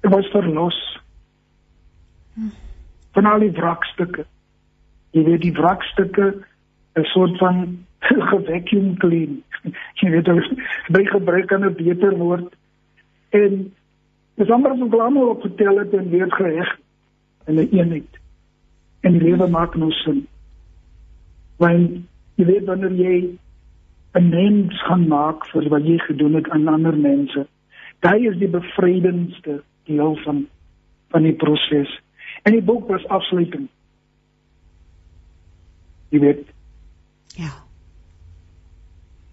Ek 0.02 0.10
was 0.10 0.26
verlos. 0.34 0.78
Hm. 2.34 2.50
Van 3.14 3.26
al 3.26 3.46
die 3.46 3.54
wrakstukke. 3.54 4.26
Jy 5.14 5.24
weet 5.24 5.42
die 5.46 5.54
wrakstukke 5.54 6.32
'n 6.98 7.04
soort 7.14 7.38
van 7.38 7.86
gevacuum 8.32 8.96
clean. 8.98 9.42
Jy 10.02 10.10
weet 10.10 10.26
hulle 10.26 10.58
by 10.90 11.04
gebruik 11.06 11.46
kan 11.46 11.64
'n 11.64 11.74
beter 11.74 12.18
word. 12.18 12.50
En 13.30 13.72
dis 14.34 14.50
amper 14.50 14.76
so 14.76 14.90
glamour 14.90 15.28
op 15.28 15.40
vertel 15.40 15.78
het 15.78 15.94
en 15.94 16.10
weer 16.10 16.32
gereg 16.32 16.78
'n 17.57 17.68
eenheid. 17.72 18.18
En 19.01 19.12
die 19.12 19.22
lewe 19.22 19.46
maak 19.46 19.74
nou 19.74 19.90
sin. 19.90 20.26
Want 21.57 21.90
jy 22.34 22.44
weet 22.44 22.64
wanneer 22.64 22.92
jy 22.92 23.38
'n 24.12 24.28
mens 24.28 24.82
gaan 24.82 25.09
maak 25.09 25.46
vir 25.46 25.68
wat 25.68 25.86
jy 25.86 25.99
gedoen 25.99 26.34
het 26.34 26.51
aan 26.51 26.68
ander 26.68 26.96
mense, 26.96 27.46
daai 28.01 28.28
is 28.28 28.38
die 28.38 28.49
bevrydendste 28.49 29.62
deel 29.84 30.16
van 30.24 30.46
van 31.09 31.22
die 31.22 31.32
proses. 31.32 32.01
En 32.42 32.53
die 32.53 32.62
boek 32.62 32.88
was 32.88 33.07
afsluitend. 33.07 33.70
Jy 36.09 36.20
weet. 36.20 36.46
Ja. 37.36 37.53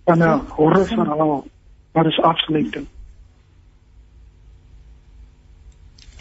En 0.06 0.20
'n 0.20 0.40
horrorverhaal, 0.50 1.48
maar 1.94 2.06
is 2.06 2.20
afsluiting. 2.20 2.88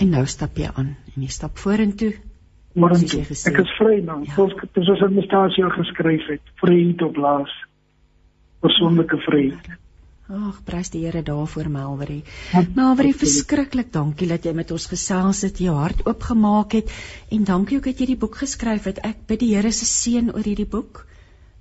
En 0.02 0.10
nou 0.10 0.24
stap 0.26 0.56
jy 0.58 0.70
aan 0.74 0.94
en 1.14 1.22
jy 1.22 1.30
stap 1.30 1.60
vorentoe. 1.62 2.14
Maar 2.74 2.96
Soos 2.98 3.14
jy 3.14 3.22
gesê 3.28 3.52
ek 3.52 3.60
is 3.62 3.72
vry 3.78 4.00
nou. 4.02 4.18
Ja. 4.26 4.34
Soos 4.34 4.54
dis 4.74 4.88
soos 4.88 5.02
'n 5.06 5.14
mestasie 5.14 5.70
geskryf 5.76 6.26
het, 6.32 6.42
vry 6.62 6.94
tot 6.98 7.16
laas. 7.16 7.52
Persoonlike 8.64 9.20
vryheid. 9.28 9.68
Ag, 10.24 10.62
prys 10.64 10.88
die 10.90 11.04
Here 11.04 11.22
daarvoor, 11.22 11.68
Melvery. 11.68 12.22
Ja, 12.52 12.60
absoluut. 12.64 13.16
verskriklik 13.20 13.92
dankie 13.92 14.26
dat 14.26 14.44
jy 14.44 14.54
met 14.54 14.70
ons 14.70 14.86
gesels 14.86 15.42
het, 15.42 15.58
jou 15.60 15.76
hart 15.76 16.06
oopgemaak 16.06 16.72
het 16.72 16.90
en 17.30 17.44
dankie 17.44 17.76
ook 17.76 17.84
dat 17.84 18.00
jy 18.00 18.06
die 18.06 18.16
boek 18.16 18.36
geskryf 18.36 18.84
het. 18.84 18.98
Ek 19.04 19.26
bid 19.26 19.40
die 19.40 19.54
Here 19.54 19.70
se 19.70 19.84
seën 19.84 20.32
oor 20.34 20.42
hierdie 20.42 20.66
boek 20.66 21.06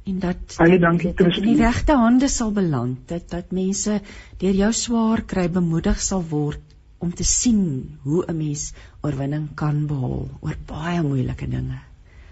en 0.07 0.19
dat 0.19 0.55
Baie 0.57 0.79
dankie, 0.79 1.13
dit 1.13 1.37
in 1.37 1.43
die 1.43 1.59
regte 1.61 1.93
hande 1.95 2.27
sal 2.27 2.51
beland, 2.51 3.07
dat 3.07 3.29
dat 3.29 3.51
mense 3.51 4.01
deur 4.39 4.55
jou 4.55 4.71
swaar 4.71 5.21
kry 5.21 5.49
bemoedig 5.49 5.99
sal 5.99 6.23
word 6.23 6.72
om 7.03 7.11
te 7.11 7.25
sien 7.27 7.63
hoe 8.03 8.23
'n 8.25 8.37
mens 8.37 8.73
oorwinning 9.01 9.47
kan 9.61 9.87
behaal 9.87 10.29
oor 10.41 10.57
baie 10.67 11.01
moeilike 11.03 11.47
dinge. 11.49 11.79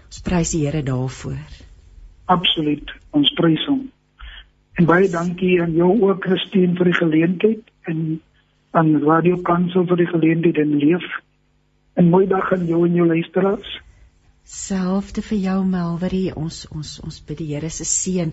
Ons 0.06 0.20
prys 0.28 0.50
die 0.52 0.64
Here 0.64 0.82
daarvoor. 0.82 1.44
Absoluut. 2.24 2.90
Ons 3.10 3.32
prys 3.36 3.66
hom. 3.66 3.90
En 4.80 4.88
baie 4.88 5.08
dankie 5.08 5.60
aan 5.62 5.74
jou 5.76 5.92
ook 6.08 6.24
Christine 6.24 6.76
vir 6.76 6.90
die 6.90 6.98
geleentheid 6.98 7.70
en 7.90 8.20
aan 8.70 9.02
Radio 9.04 9.36
Kansel 9.44 9.86
vir 9.86 9.96
die 9.96 10.10
geleentheid 10.14 10.58
en 10.64 10.76
leef. 10.78 11.08
En 11.94 12.08
mooi 12.08 12.26
dag 12.26 12.52
aan 12.52 12.66
jou 12.66 12.86
en 12.86 12.94
jou 12.94 13.06
luisteraars. 13.06 13.80
Selfde 14.42 15.22
vir 15.22 15.38
jou 15.38 15.58
Melvery, 15.64 16.32
ons 16.34 16.64
ons 16.72 17.00
ons 17.04 17.20
bid 17.28 17.38
die 17.38 17.50
Here 17.52 17.70
se 17.70 17.84
seën. 17.84 18.32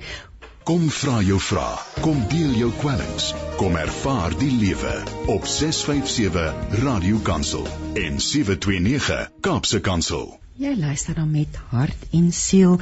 Kom 0.70 0.84
vra 0.94 1.16
jou 1.26 1.40
vrae, 1.42 1.78
kom 2.06 2.20
deel 2.30 2.52
jou 2.54 2.68
kwellings, 2.78 3.32
kom 3.58 3.74
ervaar 3.80 4.36
die 4.38 4.52
lewe 4.54 4.92
op 5.34 5.48
657 5.50 6.76
Radio 6.84 7.18
Kansel 7.26 7.66
en 7.98 8.20
729 8.22 9.24
Kaapse 9.42 9.80
Kansel. 9.82 10.28
Jy 10.62 10.76
luister 10.78 11.18
dan 11.18 11.32
met 11.34 11.58
hart 11.72 12.06
en 12.14 12.30
siel. 12.30 12.78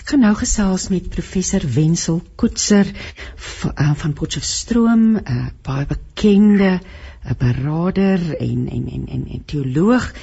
Ek 0.00 0.14
gaan 0.14 0.24
nou 0.24 0.32
gesels 0.40 0.88
met 0.88 1.12
professor 1.12 1.68
Wenzel 1.76 2.22
Koetser 2.40 2.88
uh, 2.96 3.92
van 3.92 4.16
Potchefstroom, 4.16 5.20
'n 5.20 5.28
uh, 5.28 5.52
baie 5.68 5.84
bekende 5.84 6.78
'n 6.80 7.36
beraader 7.44 8.24
en 8.40 8.68
en 8.72 8.88
en 8.88 9.04
en, 9.04 9.28
en 9.36 9.44
teoloog. 9.44 10.14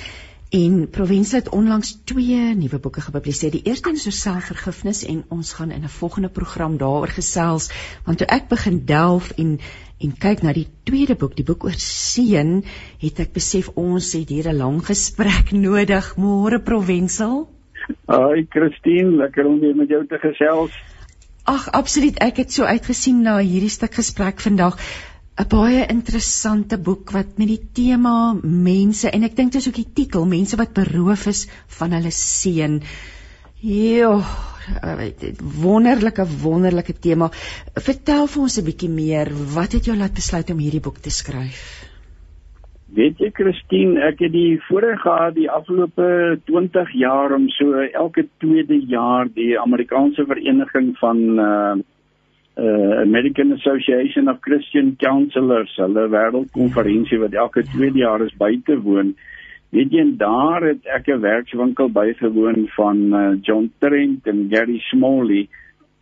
En 0.49 0.89
Provinsie 0.89 1.39
het 1.39 1.49
onlangs 1.49 2.01
twee 2.03 2.55
nuwe 2.55 2.79
boeke 2.79 3.01
gepubliseer. 3.01 3.51
Die 3.51 3.63
eerste 3.63 3.91
is 3.91 4.05
oor 4.05 4.13
selfvergifnis 4.13 5.05
en 5.05 5.23
ons 5.29 5.53
gaan 5.53 5.71
in 5.71 5.83
'n 5.83 5.89
volgende 5.89 6.29
program 6.29 6.77
daaroor 6.77 7.07
gesels, 7.07 7.71
want 8.05 8.17
toe 8.17 8.27
ek 8.27 8.47
begin 8.47 8.85
delf 8.85 9.31
en 9.31 9.59
en 9.99 10.17
kyk 10.17 10.41
na 10.41 10.53
die 10.53 10.67
tweede 10.83 11.15
boek, 11.15 11.35
die 11.35 11.45
boek 11.45 11.63
oor 11.63 11.77
seën, 11.77 12.63
het 12.99 13.19
ek 13.19 13.31
besef 13.33 13.69
ons 13.75 14.13
het 14.13 14.29
hier 14.29 14.49
'n 14.51 14.57
lang 14.57 14.85
gesprek 14.85 15.51
nodig. 15.67 16.15
Môre 16.17 16.59
Provinsie. 16.59 17.45
Hi 18.07 18.45
Christine, 18.49 19.15
lekker 19.17 19.45
om 19.45 19.59
weer 19.59 19.75
met 19.75 19.89
jou 19.89 20.05
te 20.07 20.17
gesels. 20.17 20.71
Ag, 21.43 21.71
absoluut. 21.71 22.17
Ek 22.19 22.37
het 22.37 22.51
so 22.51 22.63
uitgesien 22.63 23.21
na 23.21 23.37
hierdie 23.37 23.69
stuk 23.69 23.93
gesprek 23.93 24.39
vandag. 24.41 24.77
'n 25.35 25.47
Baie 25.51 25.83
interessante 25.91 26.77
boek 26.79 27.11
wat 27.11 27.37
met 27.39 27.49
die 27.49 27.63
tema 27.77 28.33
mense 28.41 29.09
en 29.11 29.23
ek 29.27 29.33
dink 29.35 29.51
dit 29.51 29.59
is 29.59 29.67
ook 29.67 29.79
die 29.81 29.93
titel, 29.97 30.23
mense 30.31 30.55
wat 30.55 30.71
beroof 30.77 31.25
is 31.27 31.41
van 31.79 31.91
hulle 31.91 32.11
seën. 32.17 32.77
Jo, 33.59 34.11
eh, 34.79 35.09
wonderlike 35.61 36.23
wonderlike 36.43 36.95
tema. 37.07 37.27
Vertel 37.87 38.27
vir 38.27 38.41
ons 38.43 38.57
'n 38.59 38.65
bietjie 38.69 38.89
meer. 38.89 39.27
Wat 39.55 39.73
het 39.73 39.85
jou 39.85 39.97
laat 39.97 40.13
besluit 40.13 40.49
om 40.51 40.61
hierdie 40.63 40.85
boek 40.87 40.99
te 41.03 41.11
skryf? 41.11 41.91
Weet 42.95 43.19
jy 43.19 43.29
Christine, 43.33 43.99
ek 43.99 44.19
het 44.19 44.31
die 44.31 44.61
voorreg 44.69 45.01
gehad 45.01 45.35
die 45.35 45.49
afgelope 45.51 46.39
20 46.45 46.93
jaar 46.93 47.33
om 47.35 47.49
so 47.49 47.73
elke 47.81 48.27
tweede 48.37 48.79
jaar 48.87 49.27
die 49.27 49.59
Amerikaanse 49.59 50.25
vereniging 50.25 50.95
van 50.97 51.17
uh 51.39 51.75
uh 52.57 53.01
American 53.01 53.51
Association 53.51 54.29
of 54.29 54.41
Christian 54.41 54.95
Counselors, 54.95 55.75
hulle 55.75 56.07
wêreldkonferensie 56.09 57.19
wat 57.19 57.33
elke 57.33 57.63
tweede 57.73 57.99
jaar 57.99 58.21
is 58.23 58.35
by 58.39 58.53
te 58.65 58.77
woon. 58.79 59.15
Weet 59.75 59.91
jy, 59.91 60.05
daar 60.17 60.63
het 60.63 60.85
ek 60.87 61.09
'n 61.11 61.19
werkswinkel 61.19 61.89
bygewoon 61.91 62.67
van 62.77 62.97
uh, 63.11 63.35
John 63.41 63.71
Trent 63.79 64.27
en 64.27 64.47
Gary 64.49 64.79
Smalley 64.87 65.47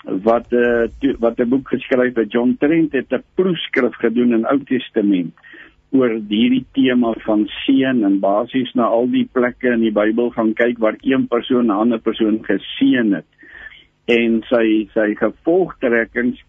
wat 0.04 0.51
uh, 0.51 0.86
toe- 0.99 1.16
wat 1.20 1.39
'n 1.39 1.49
boek 1.49 1.70
geskryf 1.70 2.16
het. 2.16 2.32
John 2.32 2.56
Trent 2.60 2.91
het 2.91 3.10
'n 3.10 3.24
proefskrif 3.36 3.95
gedoen 3.95 4.34
in 4.34 4.45
Ou 4.45 4.60
Testament 4.64 5.34
oor 5.93 6.10
hierdie 6.30 6.66
tema 6.74 7.14
van 7.26 7.45
seën 7.66 8.04
en 8.04 8.20
basies 8.20 8.74
na 8.74 8.84
al 8.84 9.08
die 9.14 9.28
plekke 9.32 9.74
in 9.74 9.86
die 9.86 9.93
Bybel 9.93 10.30
gaan 10.34 10.54
kyk 10.54 10.78
waar 10.82 10.97
een 11.01 11.28
persoon 11.28 11.66
'n 11.66 11.80
ander 11.82 11.99
persoon 11.99 12.39
geseën 12.45 13.14
het. 13.14 13.26
En 14.06 14.41
sy 14.49 14.89
sy 14.93 15.14
gevolgtrekkings 15.16 16.41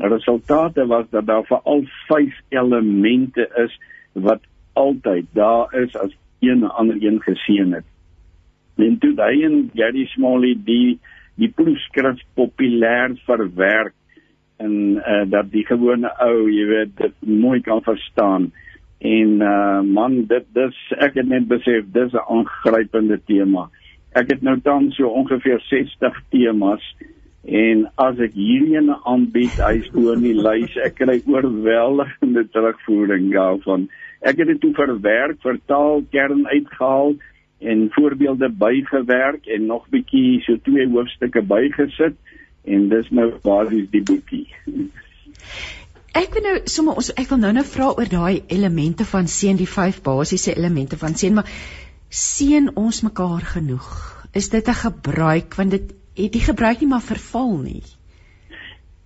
resultate 0.00 0.86
was 0.86 1.08
dat 1.10 1.26
daar 1.26 1.44
veral 1.44 1.84
vyf 2.08 2.38
elemente 2.48 3.48
is 3.64 3.74
wat 4.12 4.40
altyd 4.72 5.26
daar 5.36 5.74
is 5.82 5.96
as 5.96 6.14
een 6.40 6.64
ander 6.64 6.96
een 7.00 7.20
geseën 7.22 7.72
het. 7.72 7.84
En 8.76 8.98
toe 8.98 9.12
hy 9.20 9.42
en 9.44 9.70
Gary 9.74 10.06
Smalley 10.14 10.56
die 10.64 10.98
die 11.40 11.48
proefskrif 11.48 12.20
populêr 12.36 13.14
verwerk 13.26 13.94
en 14.62 14.74
uh, 15.00 15.22
dat 15.26 15.48
die 15.50 15.64
gewone 15.66 16.10
ou, 16.22 16.48
jy 16.52 16.66
weet, 16.68 16.92
dit 16.96 17.14
mooi 17.26 17.60
kan 17.64 17.80
verstaan. 17.82 18.50
En 19.02 19.40
uh 19.42 19.80
man, 19.82 20.20
dit 20.30 20.44
dis 20.54 20.76
ek 21.02 21.16
het 21.18 21.26
net 21.26 21.48
besef 21.50 21.88
dis 21.94 22.12
'n 22.12 22.26
aangrypende 22.36 23.18
tema. 23.26 23.68
Ek 24.18 24.28
het 24.28 24.42
nou 24.44 24.58
tans 24.60 24.96
so 24.96 25.08
ongeveer 25.08 25.62
60 25.70 26.20
temas 26.34 26.84
en 27.42 27.86
as 27.98 28.20
ek 28.22 28.36
hierdie 28.36 28.76
ene 28.78 28.98
aanbied, 29.08 29.54
hy's 29.58 29.88
oor 29.98 30.20
die 30.20 30.36
lys. 30.36 30.76
Ek 30.84 30.98
kry 31.00 31.18
oorweldigende 31.26 32.44
terugvoering 32.54 33.30
daarvan. 33.32 33.88
Ek 34.22 34.38
het 34.38 34.52
dit 34.52 34.60
toe 34.62 34.70
verwerk, 34.76 35.40
vertaal, 35.42 36.04
kern 36.12 36.44
uitgehaal 36.46 37.16
en 37.62 37.88
voorbeelde 37.94 38.50
bygewerk 38.58 39.46
en 39.46 39.66
nog 39.66 39.88
bietjie 39.90 40.42
so 40.46 40.60
twee 40.66 40.86
hoofstukke 40.92 41.42
bygesit 41.46 42.18
en 42.62 42.88
dis 42.92 43.10
nou 43.10 43.30
basies 43.42 43.88
die 43.90 44.02
boekie. 44.06 44.46
Ek 46.12 46.34
wil 46.36 46.44
nou 46.44 46.56
sommer 46.70 46.98
ons 47.00 47.10
ek 47.16 47.30
wil 47.32 47.40
nou 47.40 47.52
nou 47.56 47.64
vra 47.66 47.88
oor 47.94 48.10
daai 48.10 48.42
elemente 48.52 49.06
van 49.08 49.30
seën, 49.30 49.56
die 49.56 49.70
vyf 49.70 50.02
basiese 50.04 50.52
elemente 50.54 50.98
van 51.00 51.16
seën, 51.18 51.38
maar 51.38 51.48
seën 52.12 52.68
ons 52.76 53.02
mekaar 53.02 53.40
genoeg? 53.54 53.88
Is 54.36 54.48
dit 54.52 54.68
'n 54.68 54.80
gebruik 54.84 55.54
want 55.56 55.70
dit 55.70 55.94
het 56.16 56.32
die 56.32 56.44
gebruik 56.44 56.80
nie 56.80 56.88
maar 56.88 57.04
verval 57.04 57.56
nie. 57.58 57.82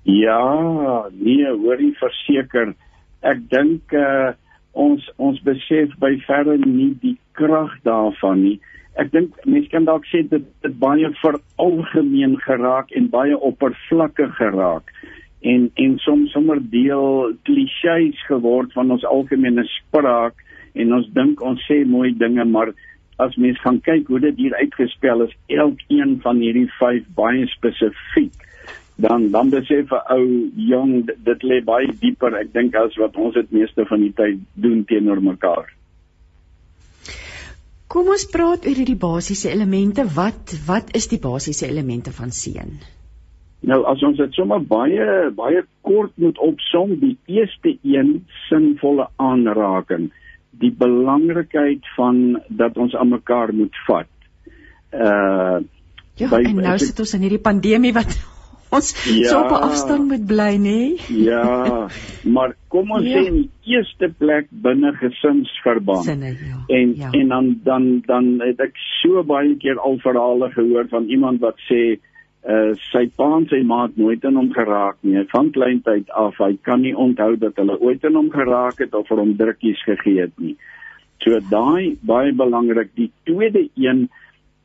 Ja, 0.03 1.07
nee, 1.13 1.47
hoorie 1.47 1.95
verseker. 1.99 2.75
Ek 3.23 3.49
dink 3.51 3.93
uh 3.93 4.35
ons 4.77 5.07
ons 5.17 5.39
besef 5.41 5.95
by 5.99 6.19
verre 6.27 6.59
nie 6.61 6.91
die 7.01 7.17
krag 7.33 7.73
daarvan 7.83 8.43
nie. 8.43 8.59
Ek 9.01 9.09
dink 9.13 9.33
mense 9.47 9.71
kan 9.73 9.87
dalk 9.89 10.05
sê 10.11 10.21
dit 10.29 10.45
dit 10.63 10.75
baie 10.79 11.09
veralgemeen 11.23 12.37
geraak 12.45 12.93
en 12.93 13.09
baie 13.09 13.39
oppervlakkig 13.39 14.35
geraak 14.37 14.93
en 15.41 15.71
en 15.75 15.99
soms 16.05 16.33
sommer 16.33 16.61
deel 16.61 17.33
klisjées 17.49 18.21
geword 18.29 18.73
van 18.77 18.91
ons 18.91 19.05
algemene 19.09 19.65
spraak 19.79 20.45
en 20.75 20.93
ons 20.99 21.09
dink 21.17 21.41
ons 21.41 21.65
sê 21.71 21.85
mooi 21.89 22.13
dinge 22.13 22.45
maar 22.45 22.75
as 23.23 23.37
mens 23.37 23.61
gaan 23.61 23.81
kyk 23.81 24.09
hoe 24.13 24.21
dit 24.21 24.37
hier 24.37 24.55
uitgespel 24.55 25.23
is 25.27 25.37
elkeen 25.47 26.19
van 26.25 26.43
hierdie 26.43 26.69
vyf 26.79 27.07
baie 27.17 27.47
spesifiek 27.55 28.45
dan 29.07 29.31
dan 29.31 29.51
besef 29.53 29.93
'n 29.93 30.03
ou 30.17 30.27
jong 30.73 31.07
dit, 31.07 31.25
dit 31.25 31.43
lê 31.43 31.65
baie 31.65 31.89
dieper 32.01 32.35
ek 32.43 32.53
dink 32.53 32.75
as 32.75 32.97
wat 32.97 33.17
ons 33.17 33.35
dit 33.35 33.51
meeste 33.53 33.85
van 33.85 34.01
die 34.01 34.13
tyd 34.13 34.39
doen 34.55 34.85
teenoor 34.85 35.23
mekaar 35.23 35.73
Kom 37.87 38.09
ons 38.13 38.25
praat 38.29 38.65
oor 38.67 38.75
hierdie 38.77 38.99
basiese 38.99 39.49
elemente. 39.49 40.03
Wat 40.15 40.53
wat 40.67 40.89
is 40.99 41.07
die 41.09 41.21
basiese 41.23 41.69
elemente 41.69 42.13
van 42.13 42.33
seën? 42.35 42.73
Nou 43.71 43.79
as 43.91 44.03
ons 44.05 44.19
dit 44.19 44.35
sommer 44.35 44.59
baie 44.61 45.31
baie 45.39 45.63
kort 45.87 46.13
moet 46.21 46.39
opsom, 46.43 46.97
die 47.01 47.15
eerste 47.39 47.77
een 47.87 48.11
sinvolle 48.49 49.07
aanraking, 49.23 50.11
die 50.61 50.71
belangrikheid 50.79 51.85
van 51.97 52.41
dat 52.49 52.77
ons 52.77 52.95
aan 52.97 53.09
mekaar 53.09 53.53
moet 53.55 53.77
vat. 53.87 54.07
Uh 54.93 55.61
Ja, 56.17 56.31
By- 56.33 56.47
en 56.49 56.55
nou 56.57 56.73
ek- 56.73 56.81
sit 56.81 56.99
ons 57.01 57.11
in 57.15 57.21
hierdie 57.27 57.43
pandemie 57.45 57.93
wat 57.93 58.09
ons 58.77 58.95
Ja. 59.05 59.29
so 59.29 59.41
op 59.43 59.51
'n 59.53 59.63
afstand 59.69 60.09
moet 60.09 60.25
bly, 60.27 60.57
nê? 60.57 60.97
ja, 61.13 61.89
maar 62.25 62.55
kom 62.69 62.91
ons 62.91 63.05
Ja. 63.05 63.19
sê 63.21 63.27
in 63.27 63.35
die 63.35 63.51
eerste 63.77 64.09
plek 64.19 64.47
binne 64.51 64.93
gesinsverband. 64.97 66.05
Sinne, 66.05 66.33
ja. 66.41 66.65
En 66.69 66.97
ja. 66.97 67.11
en 67.13 67.29
dan 67.29 67.61
dan 67.65 68.03
dan 68.07 68.41
het 68.41 68.61
ek 68.61 68.73
so 69.03 69.23
baie 69.23 69.57
keer 69.57 69.79
al 69.79 69.99
verhale 69.99 70.51
gehoor 70.51 70.89
van 70.89 71.05
iemand 71.09 71.41
wat 71.41 71.57
sê 71.69 71.93
uh 71.93 72.01
sy 72.47 73.09
pa 73.17 73.27
en 73.37 73.47
sy 73.51 73.63
ma 73.67 73.81
het 73.87 73.97
nooit 73.99 74.25
aan 74.25 74.37
hom 74.39 74.53
geraak 74.55 74.97
nie. 75.03 75.25
Van 75.33 75.51
kleintyd 75.51 76.11
af, 76.15 76.37
hy 76.39 76.55
kan 76.63 76.83
nie 76.83 76.95
onthou 76.95 77.35
dat 77.37 77.57
hulle 77.59 77.79
ooit 77.81 78.05
aan 78.05 78.15
hom 78.15 78.31
geraak 78.31 78.79
het 78.79 78.95
of 78.95 79.09
vir 79.09 79.19
hom 79.19 79.35
drukkies 79.39 79.83
gegee 79.83 80.21
het 80.21 80.37
nie. 80.39 80.55
So 81.25 81.41
daai 81.51 81.97
baie 82.07 82.33
belangrik. 82.33 82.93
Die 82.95 83.11
tweede 83.27 83.67
een 83.75 84.09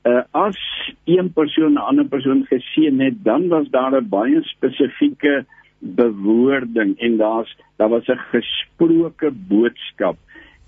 uh 0.06 0.22
as 0.34 0.58
een 1.06 1.30
persoon 1.34 1.74
'n 1.74 1.88
ander 1.90 2.06
persoon 2.06 2.46
geseën 2.50 3.00
het, 3.02 3.24
dan 3.24 3.48
was 3.48 3.70
daar 3.70 3.98
'n 3.98 4.10
baie 4.10 4.42
spesifieke 4.44 5.46
bewoording 5.80 7.00
en 7.00 7.18
daar's 7.18 7.58
daar 7.78 7.90
was 7.90 8.08
'n 8.08 8.22
gesproke 8.32 9.32
boodskap 9.32 10.18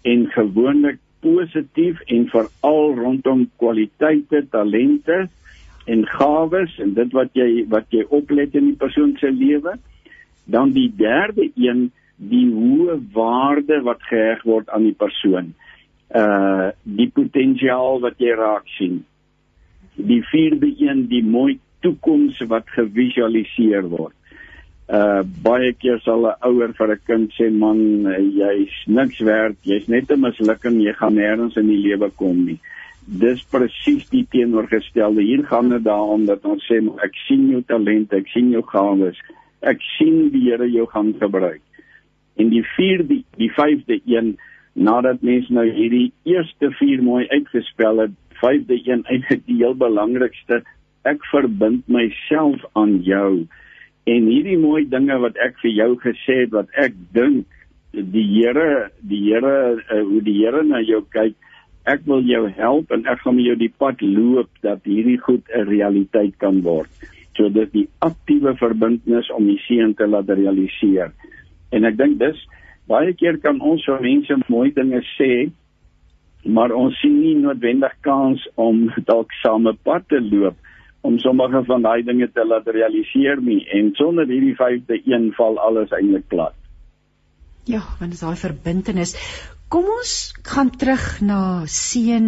en 0.01 0.27
gewoonlik 0.27 0.97
positief 1.19 2.01
en 2.01 2.27
veral 2.27 2.95
rondom 2.95 3.49
kwaliteite, 3.57 4.45
talente 4.49 5.29
en 5.85 6.05
gawes 6.07 6.77
en 6.79 6.93
dit 6.97 7.11
wat 7.15 7.33
jy 7.37 7.65
wat 7.71 7.91
jy 7.91 8.05
oplet 8.09 8.55
in 8.55 8.71
die 8.71 8.79
persoon 8.79 9.15
se 9.19 9.31
lewe. 9.31 9.75
Dan 10.45 10.73
die 10.75 10.89
derde 10.95 11.49
een, 11.55 11.89
die 12.17 12.47
hoë 12.51 12.99
waarde 13.15 13.81
wat 13.87 14.03
geheg 14.09 14.43
word 14.47 14.69
aan 14.69 14.87
die 14.87 14.97
persoon. 14.97 15.53
Uh 16.13 16.71
die 16.83 17.09
potensiaal 17.11 18.01
wat 18.03 18.19
jy 18.21 18.35
raak 18.37 18.67
sien. 18.77 19.03
Die 19.95 20.21
vierde 20.31 20.71
een, 20.79 21.07
die 21.11 21.23
mooi 21.23 21.59
toekoms 21.83 22.39
wat 22.51 22.69
gevisualiseer 22.75 23.87
word. 23.91 24.15
Uh 24.87 25.23
baie 25.43 25.73
keer 25.79 25.99
sal 26.03 26.27
'n 26.27 26.37
ouer 26.47 26.75
vir 26.77 26.95
'n 26.95 27.05
kind 27.07 27.31
sê 27.39 27.49
man 27.51 27.79
jy's 28.39 28.75
niks 28.87 29.19
werd, 29.19 29.57
jy's 29.63 29.87
net 29.87 30.11
'n 30.11 30.19
mislukking, 30.19 30.79
jy 30.81 30.93
gaan 30.93 31.15
nêrens 31.15 31.57
in 31.57 31.67
die 31.67 31.83
lewe 31.87 32.11
kom 32.15 32.45
nie 32.45 32.59
dis 33.05 33.43
presies 33.51 34.07
die 34.11 34.25
teenoorgestelde. 34.31 35.21
Hier 35.21 35.43
gaan 35.47 35.69
dit 35.69 35.83
daaroor 35.83 36.25
dat 36.27 36.45
ons 36.45 36.63
sê 36.69 36.79
ek 37.03 37.15
sien 37.27 37.49
jou 37.51 37.61
talente, 37.67 38.15
ek 38.15 38.29
sien 38.33 38.51
jou 38.53 38.63
gawes. 38.71 39.19
Ek 39.61 39.81
sien 39.97 40.29
die 40.33 40.49
Here 40.49 40.67
jou 40.69 40.87
gaan 40.91 41.13
gebruik. 41.19 41.61
En 42.35 42.49
die 42.49 42.63
vierde 42.75 43.09
die, 43.09 43.23
die 43.37 43.51
vyfde 43.53 43.99
een 44.09 44.35
nadat 44.73 45.21
mens 45.21 45.49
nou 45.53 45.65
hierdie 45.69 46.11
eerste 46.25 46.71
vier 46.79 47.03
mooi 47.05 47.27
uitgespel 47.29 48.01
het, 48.07 48.15
vyfde 48.41 48.79
een 48.81 49.03
eintlik 49.05 49.43
die 49.45 49.59
heel 49.61 49.75
belangrikste, 49.77 50.63
ek 51.05 51.21
verbind 51.29 51.85
myself 51.91 52.63
aan 52.79 52.97
jou. 53.05 53.45
En 54.09 54.25
hierdie 54.27 54.57
mooi 54.59 54.83
dinge 54.89 55.19
wat 55.21 55.37
ek 55.43 55.59
vir 55.61 55.75
jou 55.77 55.91
gesê 56.01 56.43
het 56.43 56.55
wat 56.55 56.71
ek 56.79 56.95
dink 57.15 57.45
die 57.93 58.25
Here, 58.33 58.89
die 59.05 59.21
Here 59.29 59.77
uh, 59.77 60.01
hoe 60.01 60.21
die 60.25 60.39
Here 60.41 60.63
na 60.65 60.81
jou 60.81 61.03
kyk 61.13 61.37
ek 61.89 62.05
wil 62.07 62.23
jou 62.23 62.45
help 62.55 62.91
en 62.95 63.05
ek 63.11 63.23
gaan 63.23 63.35
met 63.35 63.47
jou 63.49 63.55
die 63.59 63.73
pad 63.81 64.01
loop 64.01 64.49
dat 64.63 64.85
hierdie 64.87 65.19
goed 65.19 65.43
'n 65.49 65.67
realiteit 65.67 66.37
kan 66.39 66.61
word. 66.61 66.89
So 67.35 67.49
dit 67.49 67.71
die 67.73 67.87
aktiewe 67.99 68.55
verbintenis 68.55 69.31
om 69.31 69.47
die 69.47 69.59
seën 69.67 69.95
te 69.95 70.07
laat 70.07 70.29
realiseer. 70.29 71.11
En 71.71 71.85
ek 71.85 71.97
dink 71.97 72.19
dis 72.19 72.47
baie 72.87 73.13
keer 73.13 73.37
kan 73.37 73.59
ons 73.61 73.85
vir 73.85 74.01
mense 74.01 74.37
mooi 74.47 74.71
dinge 74.71 75.01
sê, 75.17 75.51
maar 76.45 76.71
ons 76.71 76.99
sien 76.99 77.21
nie 77.21 77.35
noodwendig 77.35 77.93
kans 78.01 78.47
om 78.55 78.89
dalk 79.09 79.31
saam 79.41 79.67
'n 79.67 79.77
pad 79.83 80.07
te 80.07 80.19
loop 80.21 80.55
om 81.01 81.19
sommige 81.19 81.63
van 81.67 81.81
daai 81.81 82.03
dinge 82.03 82.31
te 82.31 82.45
laat 82.45 82.67
realiseer 82.67 83.41
nie 83.41 83.65
en 83.75 83.91
sonder 83.95 84.25
hierdie 84.25 84.55
vyfde 84.55 85.01
een 85.05 85.33
val 85.35 85.59
alles 85.59 85.91
eintlik 85.91 86.27
plat. 86.27 86.55
Ja, 87.65 87.79
want 87.99 88.11
dit 88.11 88.19
is 88.19 88.23
daai 88.23 88.35
verbintenis. 88.39 89.15
Kom 89.73 89.87
ons 89.89 90.09
gaan 90.45 90.69
terug 90.69 91.05
na 91.25 91.65
seën 91.65 92.25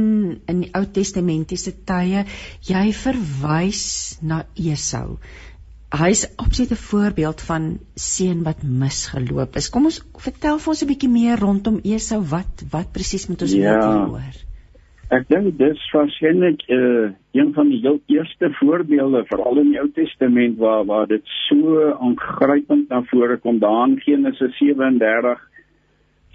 in 0.49 0.61
die 0.63 0.71
Ou 0.73 0.87
Testamentiese 0.95 1.75
tye. 1.85 2.23
Jy 2.65 2.85
verwys 2.97 3.83
na 4.25 4.39
Esau. 4.57 5.19
Hy's 5.93 6.23
absoluut 6.41 6.73
'n 6.73 6.85
voorbeeld 6.87 7.45
van 7.49 7.67
seën 7.93 8.41
wat 8.47 8.65
misgeloop 8.81 9.61
is. 9.61 9.69
Kom 9.69 9.85
ons 9.91 10.01
vertel 10.25 10.57
vir 10.57 10.73
ons 10.73 10.81
'n 10.81 10.89
bietjie 10.93 11.11
meer 11.19 11.37
rondom 11.37 11.79
Esau. 11.83 12.19
Wat 12.33 12.65
wat 12.73 12.91
presies 12.97 13.29
moet 13.29 13.45
ons 13.45 13.53
ja. 13.53 13.77
hoor? 14.09 14.35
Ek 15.13 15.29
dink 15.29 15.57
dis 15.57 15.81
waarskynlik 15.93 16.65
uh, 16.67 17.13
een 17.31 17.53
van 17.53 17.69
die 17.69 17.81
heel 17.85 17.99
eerste 18.09 18.49
voorbeelde 18.59 19.21
veral 19.29 19.59
in 19.61 19.69
die 19.69 19.79
Ou 19.79 19.89
Testament 19.93 20.57
waar 20.57 20.85
waar 20.85 21.07
dit 21.07 21.21
so 21.47 21.91
aangrypend 21.93 22.89
na 22.89 23.03
vore 23.11 23.37
kom. 23.37 23.59
Daar 23.59 23.87
in 23.87 23.99
Genesis 23.99 24.57
37 24.57 25.51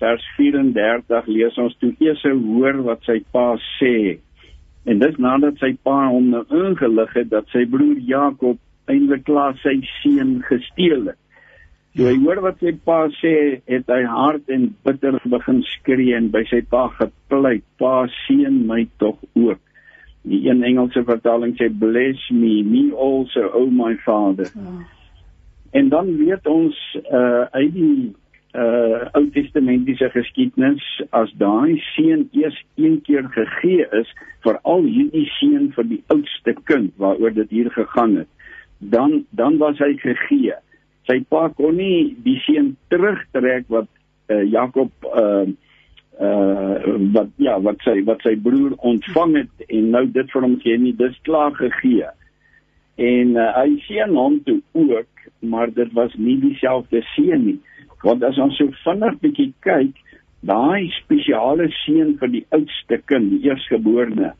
vers 0.00 0.24
34 0.36 1.28
lees 1.28 1.58
ons 1.60 1.76
toe 1.80 1.92
Esau 2.00 2.36
hoor 2.54 2.80
wat 2.88 3.04
sy 3.08 3.20
pa 3.32 3.54
sê. 3.78 4.18
En 4.88 5.00
dis 5.02 5.16
nadat 5.20 5.60
sy 5.60 5.74
pa 5.84 6.08
hom 6.08 6.30
nou 6.32 6.44
ingelig 6.48 7.16
het 7.18 7.30
dat 7.32 7.48
sy 7.52 7.66
broer 7.68 8.00
Jakob 8.08 8.58
eintlik 8.90 9.26
klaar 9.28 9.58
sy 9.62 9.76
seun 10.00 10.38
gesteel 10.48 11.10
het. 11.12 11.18
Toe 11.98 12.06
hy 12.06 12.16
hoor 12.22 12.38
wat 12.44 12.60
sy 12.62 12.70
pa 12.86 13.00
sê, 13.18 13.34
het 13.66 13.88
hy 13.90 14.04
hard 14.06 14.52
en 14.54 14.68
bitter 14.86 15.18
begin 15.32 15.58
skree 15.72 16.14
en 16.14 16.28
by 16.30 16.44
sy 16.46 16.60
pa 16.70 16.86
gepleit: 16.94 17.64
"Pa, 17.82 18.06
seën 18.26 18.62
my 18.66 18.84
tog 19.02 19.18
ook." 19.34 19.58
Die 20.22 20.44
een 20.46 20.62
Engelse 20.62 21.02
vertaling 21.04 21.56
sê 21.58 21.66
bless 21.68 22.30
me, 22.30 22.62
me 22.62 22.90
also, 22.92 23.50
oh 23.54 23.70
my 23.72 23.96
father. 24.04 24.46
Oh. 24.54 24.82
En 25.72 25.88
dan 25.88 26.16
weet 26.16 26.46
ons 26.46 26.76
uh 27.10 27.46
uit 27.50 27.74
die 27.74 28.14
uh 28.54 29.06
Ou 29.14 29.28
Testamentiese 29.30 30.08
geskiedenis 30.10 30.82
as 31.14 31.30
daai 31.38 31.78
seën 31.92 32.24
eers 32.34 32.56
een 32.74 32.98
keer 33.06 33.28
gegee 33.30 33.86
is 33.94 34.10
vir 34.42 34.58
al 34.66 34.82
hierdie 34.82 35.28
seën 35.36 35.68
vir 35.76 35.86
die 35.86 36.00
oudste 36.10 36.56
kind 36.66 36.90
waaroor 36.98 37.34
dit 37.36 37.50
hier 37.50 37.70
gegaan 37.70 38.16
het. 38.16 38.28
Dan 38.78 39.24
dan 39.30 39.58
was 39.62 39.78
hy 39.78 39.94
gegee. 40.02 40.58
Sy 41.06 41.20
pa 41.30 41.46
kon 41.54 41.78
nie 41.78 42.16
die 42.24 42.40
seën 42.46 42.74
terugtrek 42.90 43.70
wat 43.70 43.86
uh, 44.30 44.42
Jakob 44.42 44.90
uh 45.14 45.46
uh 46.20 46.98
wat 47.14 47.30
ja 47.38 47.54
wat 47.62 47.78
sy 47.86 48.00
wat 48.04 48.26
sy 48.26 48.34
broer 48.34 48.74
ontvang 48.82 49.38
het 49.44 49.66
en 49.68 49.94
nou 49.94 50.04
dit 50.10 50.34
vir 50.34 50.42
hom 50.42 50.58
gee 50.60 50.78
nie 50.78 50.96
dis 50.98 51.22
klaar 51.22 51.54
gegee. 51.54 52.10
En 52.98 53.36
uh, 53.38 53.48
hy 53.62 53.78
seën 53.86 54.10
hom 54.10 54.42
toe 54.42 54.58
ook 54.74 55.06
maar 55.38 55.70
dit 55.70 55.92
was 55.94 56.12
nie 56.18 56.40
dieselfde 56.42 57.06
seën 57.14 57.46
nie 57.46 57.60
Want 58.02 58.24
as 58.24 58.38
ons 58.40 58.56
so 58.56 58.72
vinnig 58.84 59.18
bietjie 59.20 59.50
kyk, 59.64 59.98
daai 60.46 60.88
spesiale 60.96 61.68
seën 61.82 62.14
vir 62.20 62.32
die 62.32 62.46
oudste 62.56 63.00
kind, 63.10 63.28
die 63.34 63.50
eersgeborene, 63.50 64.32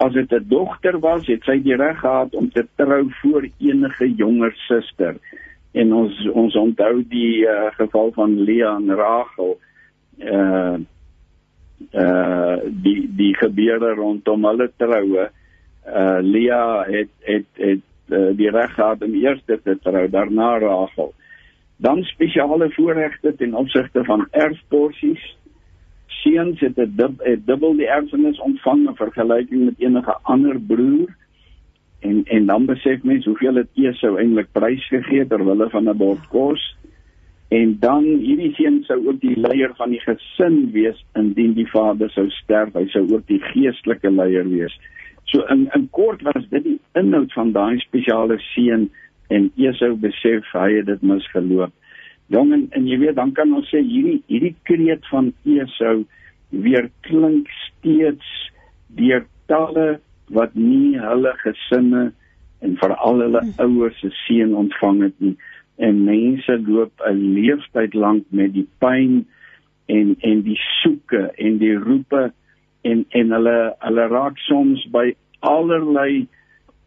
as 0.00 0.12
dit 0.14 0.32
'n 0.32 0.48
dogter 0.48 0.98
was, 1.00 1.26
het 1.26 1.42
sy 1.44 1.58
die 1.58 1.76
reg 1.76 1.98
gehad 2.00 2.34
om 2.34 2.50
te 2.50 2.64
trou 2.76 3.10
voor 3.20 3.48
enige 3.58 4.06
jonger 4.14 4.54
suster. 4.68 5.18
En 5.74 5.92
ons 5.92 6.14
ons 6.32 6.54
onthou 6.56 7.02
die 7.02 7.46
uh, 7.46 7.70
geval 7.74 8.12
van 8.12 8.38
Lea 8.44 8.76
en 8.76 8.94
Rachel. 8.94 9.58
Uh 10.18 10.78
uh 11.94 12.56
die 12.66 13.08
die 13.16 13.34
gebeure 13.34 13.94
rondom 13.94 14.44
hulle 14.44 14.70
troue. 14.76 15.30
Uh 15.86 16.18
Lea 16.22 16.84
het 16.86 17.12
het 17.20 17.46
het 17.56 17.86
uh, 18.08 18.30
die 18.36 18.50
reg 18.50 18.74
gehad 18.74 19.02
om 19.02 19.14
eers 19.14 19.42
te 19.46 19.78
trou, 19.82 20.08
daarna 20.08 20.58
Rachel 20.58 21.14
dan 21.80 22.02
spesiale 22.02 22.70
voorregte 22.70 23.34
ten 23.36 23.54
opsigte 23.54 24.04
van 24.04 24.26
erfporsies. 24.30 25.36
Seuns 26.06 26.60
het 26.60 26.76
'n 26.76 26.92
dub, 26.96 27.38
dubbel 27.44 27.76
die 27.76 27.88
erfenis 27.88 28.40
ontvang 28.40 28.88
in 28.88 28.96
vergelyking 28.96 29.64
met 29.64 29.74
enige 29.78 30.18
ander 30.22 30.60
broer. 30.60 31.16
En 32.00 32.24
en 32.24 32.46
dan 32.46 32.66
besef 32.66 33.02
mens 33.02 33.24
hoeveel 33.24 33.52
dit 33.52 33.68
Esau 33.74 34.18
eintlik 34.18 34.52
prys 34.52 34.88
gegee 34.88 35.26
ter 35.26 35.44
wille 35.44 35.70
van 35.70 35.88
'n 35.88 35.96
bord 35.96 36.28
kos. 36.28 36.76
En 37.48 37.76
dan 37.80 38.04
hierdie 38.04 38.54
seun 38.54 38.82
sou 38.82 39.08
ook 39.08 39.20
die 39.20 39.40
leier 39.40 39.72
van 39.74 39.90
die 39.90 40.00
gesin 40.00 40.70
wees 40.72 41.04
indien 41.14 41.52
die 41.52 41.70
vader 41.70 42.10
sou 42.10 42.28
sterf, 42.30 42.72
hy 42.72 42.86
sou 42.86 43.02
ook 43.12 43.26
die 43.26 43.40
geestelike 43.40 44.10
leier 44.10 44.48
wees. 44.48 44.80
So 45.24 45.42
in 45.42 45.68
in 45.74 45.88
kort 45.90 46.22
was 46.22 46.48
dit 46.50 46.64
die 46.64 46.80
inhoud 46.92 47.32
van 47.32 47.52
daai 47.52 47.78
spesiale 47.78 48.38
seun 48.38 48.90
en 49.30 49.50
Esau 49.56 49.94
besef 50.02 50.46
hy 50.52 50.68
het 50.78 50.88
dit 50.90 51.02
misgeloop. 51.06 51.72
Jong 52.30 52.52
en, 52.54 52.66
en 52.76 52.86
jy 52.86 52.98
weet 53.02 53.18
dan 53.18 53.32
kan 53.34 53.52
ons 53.54 53.68
sê 53.72 53.82
hierdie 53.82 54.20
hierdie 54.30 54.54
kreet 54.68 55.06
van 55.10 55.32
Esau 55.46 56.04
weer 56.50 56.90
klink 57.06 57.50
steeds 57.66 58.30
deur 58.98 59.26
talle 59.50 60.00
wat 60.34 60.54
nie 60.54 60.98
hulle 60.98 61.32
gesinne 61.42 62.10
en 62.60 62.76
veral 62.82 63.22
hulle 63.24 63.42
hmm. 63.42 63.56
ouers 63.64 63.98
se 64.02 64.10
seën 64.24 64.54
ontvang 64.54 65.02
het 65.08 65.16
nie 65.22 65.36
en 65.80 66.02
mense 66.04 66.56
loop 66.66 66.92
'n 67.08 67.20
leeftyd 67.34 67.94
lank 67.94 68.24
met 68.30 68.52
die 68.52 68.68
pyn 68.78 69.24
en 69.86 70.16
en 70.20 70.42
die 70.42 70.58
soeke 70.82 71.30
en 71.36 71.58
die 71.58 71.76
roepe 71.78 72.30
en 72.82 73.04
en 73.08 73.32
hulle 73.36 73.58
hulle 73.86 74.06
raak 74.12 74.38
soms 74.46 74.84
by 74.92 75.06
allerlei 75.40 76.26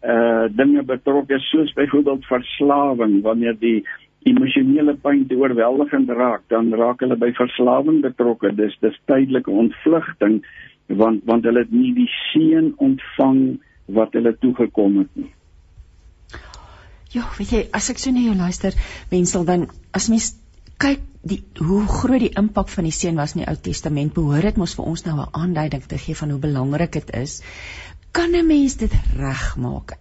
uh 0.04 0.48
dinge 0.52 0.84
betrokke 0.84 1.40
soos 1.50 1.74
byvoorbeeld 1.74 2.26
verslawing 2.28 3.22
wanneer 3.24 3.56
die 3.60 3.86
emosionele 4.28 4.96
pyn 5.04 5.28
te 5.28 5.36
oorweldigend 5.40 6.10
raak 6.10 6.44
dan 6.52 6.74
raak 6.74 7.04
hulle 7.04 7.16
by 7.20 7.32
verslawing 7.38 8.02
betrokke 8.04 8.52
dis 8.56 8.76
dis 8.82 9.00
tydelike 9.12 9.52
ontvlugting 9.52 10.42
want 10.88 11.24
want 11.30 11.48
hulle 11.48 11.64
het 11.64 11.72
nie 11.72 11.94
die 11.96 12.10
seën 12.32 12.74
ontvang 12.90 13.42
wat 14.00 14.14
hulle 14.20 14.36
toegekom 14.44 15.00
het 15.04 15.16
nie 15.16 15.32
Ja, 17.14 17.28
weet 17.38 17.52
jy, 17.54 17.60
as 17.78 17.92
ek 17.94 18.00
so 18.02 18.10
na 18.10 18.24
jou 18.26 18.34
luister, 18.34 18.74
Wensel, 19.12 19.44
dan 19.46 19.68
as 19.94 20.08
mens 20.10 20.32
kyk 20.82 21.04
die 21.22 21.44
hoe 21.62 21.84
groot 21.88 22.24
die 22.24 22.32
impak 22.42 22.72
van 22.74 22.88
die 22.88 22.96
seun 22.96 23.20
was 23.22 23.36
in 23.36 23.44
die 23.44 23.50
Ou 23.52 23.56
Testament, 23.68 24.16
behoort 24.16 24.48
dit 24.50 24.58
mos 24.58 24.74
vir 24.80 24.88
ons 24.90 25.06
nou 25.06 25.20
'n 25.22 25.30
aanduiding 25.44 25.86
te 25.86 26.00
gee 26.06 26.18
van 26.18 26.34
hoe 26.34 26.40
belangrik 26.40 26.92
dit 26.92 27.14
is. 27.22 27.42
Kan 28.14 28.36
'n 28.38 28.46
mens 28.46 28.78
dit 28.78 28.94
regmaak? 29.18 29.98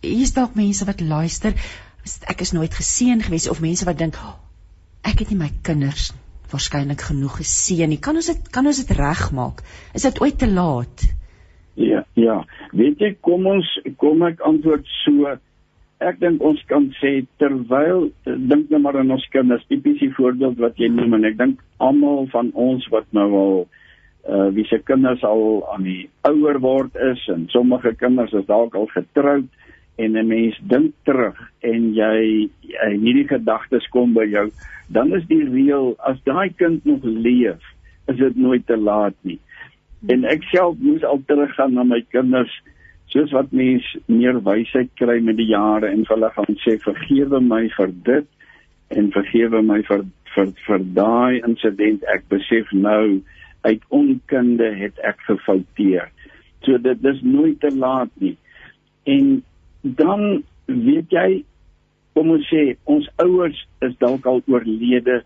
Hier 0.00 0.24
is 0.24 0.32
dalk 0.32 0.54
mense 0.56 0.84
wat 0.88 1.00
luister, 1.00 1.52
ek 2.32 2.40
is 2.40 2.52
nooit 2.56 2.74
geseën 2.74 3.20
gewees 3.20 3.48
of 3.52 3.60
mense 3.60 3.84
wat 3.84 3.98
dink 3.98 4.16
oh, 4.16 4.36
ek 5.04 5.18
het 5.20 5.30
nie 5.30 5.38
my 5.42 5.50
kinders 5.62 6.12
waarskynlik 6.52 7.04
genoeg 7.10 7.36
geseën 7.42 7.88
nie. 7.88 8.00
Kan 8.00 8.16
ons 8.16 8.30
dit 8.32 8.48
kan 8.50 8.66
ons 8.66 8.80
dit 8.80 8.96
regmaak? 8.96 9.60
Is 9.94 10.08
dit 10.08 10.20
ooit 10.20 10.38
te 10.38 10.48
laat? 10.48 11.04
Ja, 11.74 12.04
ja. 12.14 12.44
Weet 12.72 13.04
jy, 13.04 13.12
kom 13.20 13.46
ons 13.46 13.68
kom 14.00 14.24
ek 14.26 14.40
antwoord 14.40 14.88
so 15.04 15.36
ek 16.00 16.16
dink 16.20 16.40
ons 16.40 16.60
kan 16.68 16.88
sê 16.96 17.12
terwyl 17.42 18.08
dink 18.24 18.72
net 18.72 18.80
maar 18.80 18.96
aan 19.02 19.12
ons 19.12 19.26
kinders 19.36 19.66
tipiese 19.68 20.08
voorbeeld 20.16 20.56
wat 20.64 20.80
jy 20.80 20.88
noem 20.88 21.18
en 21.18 21.28
ek 21.28 21.36
dink 21.36 21.60
almal 21.76 22.24
van 22.32 22.48
ons 22.56 22.88
wat 22.94 23.04
nou 23.16 23.28
al 23.42 23.54
uh 24.28 24.48
wie 24.54 24.66
se 24.68 24.78
kinders 24.84 25.24
al 25.24 25.64
aan 25.72 25.82
die 25.88 26.10
ouer 26.28 26.60
word 26.60 26.96
is 26.96 27.22
en 27.28 27.48
sommige 27.48 27.94
kinders 27.94 28.32
is 28.32 28.46
dalk 28.46 28.74
al 28.74 28.86
getroud 28.86 29.48
en 29.96 30.16
'n 30.16 30.26
mens 30.26 30.60
dink 30.60 30.94
terug 31.04 31.36
en 31.60 31.94
jy 31.94 32.48
hierdie 33.00 33.28
gedagtes 33.28 33.88
kom 33.88 34.12
by 34.14 34.26
jou 34.28 34.50
dan 34.88 35.12
is 35.14 35.26
die 35.30 35.44
reël 35.44 35.94
as 35.98 36.18
daai 36.24 36.50
kind 36.56 36.84
nog 36.84 37.04
leef 37.04 37.62
is 38.10 38.18
dit 38.18 38.36
nooit 38.36 38.66
te 38.66 38.76
laat 38.76 39.14
nie. 39.22 39.38
En 40.08 40.24
ek 40.28 40.44
self 40.50 40.78
moes 40.80 41.04
al 41.06 41.22
teruggaan 41.28 41.76
na 41.76 41.84
my 41.86 42.00
kinders 42.14 42.52
soos 43.12 43.32
wat 43.34 43.52
mens 43.54 43.86
meer 44.06 44.38
wysheid 44.46 44.90
kry 44.98 45.18
met 45.22 45.38
die 45.38 45.50
jare 45.50 45.90
en 45.90 46.06
hulle 46.08 46.30
gaan 46.36 46.58
sê 46.64 46.76
vergewe 46.82 47.40
my 47.44 47.66
vir 47.76 47.92
dit 48.06 48.96
en 48.96 49.10
vergewe 49.14 49.62
my 49.66 49.80
vir 49.90 50.06
vir 50.34 50.50
vir 50.66 50.86
daai 50.96 51.40
insident. 51.46 52.06
Ek 52.14 52.26
besef 52.30 52.70
nou 52.72 53.20
uit 53.66 53.82
onkunde 53.88 54.70
het 54.76 54.98
ek 55.06 55.20
gefouteer. 55.28 56.08
So 56.64 56.78
dit 56.78 57.04
is 57.04 57.22
nooit 57.22 57.60
te 57.60 57.72
laat 57.76 58.10
nie. 58.18 58.36
En 59.04 59.42
dan 59.80 60.42
weet 60.66 61.12
jy 61.12 61.42
kom 62.14 62.32
ons 62.34 62.48
sê 62.52 62.74
ons 62.90 63.06
ouers 63.22 63.58
is 63.86 63.94
dalk 64.02 64.26
al 64.28 64.42
oorlede 64.50 65.20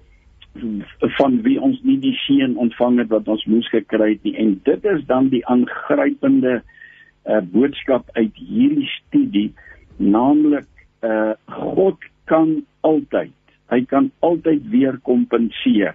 van 1.19 1.41
wie 1.43 1.57
ons 1.59 1.81
nie 1.83 1.97
die 1.99 2.15
seën 2.23 2.55
ontvang 2.61 3.01
het 3.03 3.11
wat 3.11 3.29
ons 3.29 3.43
moes 3.51 3.67
gekry 3.73 4.13
het 4.13 4.27
nie. 4.27 4.37
En 4.39 4.55
dit 4.67 4.87
is 4.93 5.03
dan 5.09 5.31
die 5.33 5.43
aangrypende 5.51 6.61
uh, 6.61 7.41
boodskap 7.51 8.11
uit 8.15 8.37
hierdie 8.39 8.91
studie, 9.01 9.49
naamlik 9.97 10.69
uh 11.05 11.35
God 11.51 12.01
kan 12.31 12.63
altyd, 12.81 13.33
hy 13.69 13.81
kan 13.91 14.07
altyd 14.25 14.63
weer 14.73 14.97
kompenseer. 15.05 15.93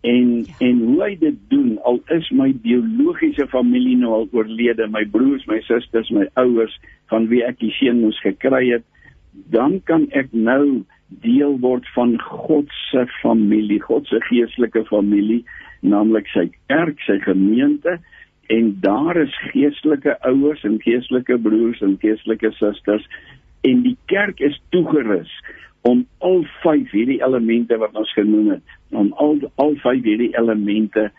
En 0.00 0.28
ja. 0.36 0.54
en 0.58 0.78
hoe 0.78 1.02
hy 1.02 1.16
dit 1.20 1.40
doen, 1.52 1.74
al 1.84 2.00
is 2.14 2.30
my 2.32 2.52
biologiese 2.64 3.46
familie 3.52 3.96
nou 4.00 4.14
al 4.22 4.28
oorlede, 4.32 4.88
my 4.88 5.04
broers, 5.12 5.44
my 5.50 5.60
susters, 5.66 6.08
my 6.10 6.28
ouers 6.40 6.76
van 7.12 7.28
wie 7.28 7.42
ek 7.44 7.60
die 7.60 7.72
seën 7.76 8.00
moes 8.00 8.20
gekry 8.24 8.70
het, 8.70 8.86
dan 9.52 9.80
kan 9.84 10.06
ek 10.16 10.32
nou 10.32 10.82
deel 11.24 11.58
word 11.60 11.86
van 11.94 12.14
God 12.22 12.70
se 12.90 13.04
familie, 13.20 13.80
God 13.82 14.08
se 14.08 14.22
geestelike 14.28 14.86
familie, 14.88 15.42
naamlik 15.80 16.28
sy 16.32 16.46
kerk, 16.70 17.00
sy 17.04 17.18
gemeente 17.24 17.98
en 18.50 18.72
daar 18.82 19.16
is 19.20 19.34
geestelike 19.52 20.16
ouers 20.26 20.62
en 20.66 20.80
geestelike 20.82 21.38
broers 21.38 21.80
en 21.86 21.96
geestelike 22.02 22.50
susters 22.58 23.06
en 23.68 23.84
die 23.84 23.96
kerk 24.10 24.40
is 24.42 24.58
toegerus 24.74 25.30
om 25.86 26.02
al 26.26 26.42
vyf 26.64 26.90
hierdie 26.92 27.20
elemente 27.22 27.78
wat 27.80 27.94
ons 27.96 28.10
genoem 28.16 28.56
het 28.56 28.76
om 28.90 29.12
al 29.12 29.38
al 29.54 29.76
vyf 29.82 30.02
hierdie 30.04 30.32
elemente 30.38 31.10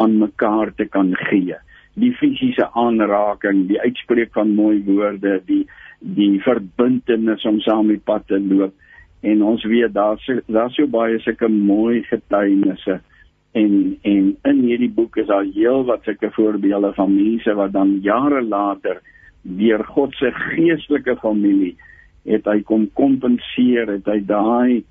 aan 0.00 0.18
mekaar 0.18 0.72
te 0.76 0.86
kan 0.88 1.12
gee. 1.28 1.56
Die 2.00 2.12
fisiese 2.16 2.68
aanraking 2.78 3.66
die 3.68 3.80
uitspreek 3.80 4.32
van 4.36 4.54
mooi 4.56 4.80
woorde 4.86 5.40
die 5.46 5.64
die 6.00 6.40
verbintenis 6.40 7.44
om 7.44 7.60
saam 7.60 7.90
die 7.92 8.00
pad 8.00 8.26
te 8.26 8.38
loop. 8.40 8.72
En 9.20 9.42
ons 9.44 9.64
weet 9.68 9.92
daar's 9.92 10.24
daar's 10.48 10.76
so 10.78 10.88
baie 10.88 11.18
sulke 11.20 11.48
mooi 11.52 12.02
getuienisse. 12.08 13.00
En 13.52 13.74
en 14.02 14.32
in 14.52 14.64
hierdie 14.64 14.92
boek 14.96 15.20
is 15.20 15.28
daar 15.28 15.44
heel 15.44 15.84
wat 15.84 16.06
sulke 16.08 16.30
voorbeelde 16.32 16.94
van 16.96 17.14
mense 17.14 17.54
wat 17.54 17.72
dan 17.72 17.98
jare 18.02 18.42
later 18.42 19.02
deur 19.42 19.84
God 19.84 20.14
se 20.14 20.30
geestelike 20.32 21.16
familie 21.20 21.76
het 22.28 22.48
hy 22.48 22.60
kom 22.68 22.86
kompenseer 22.96 23.88
het 23.96 24.08
hy 24.08 24.20
daai 24.28 24.82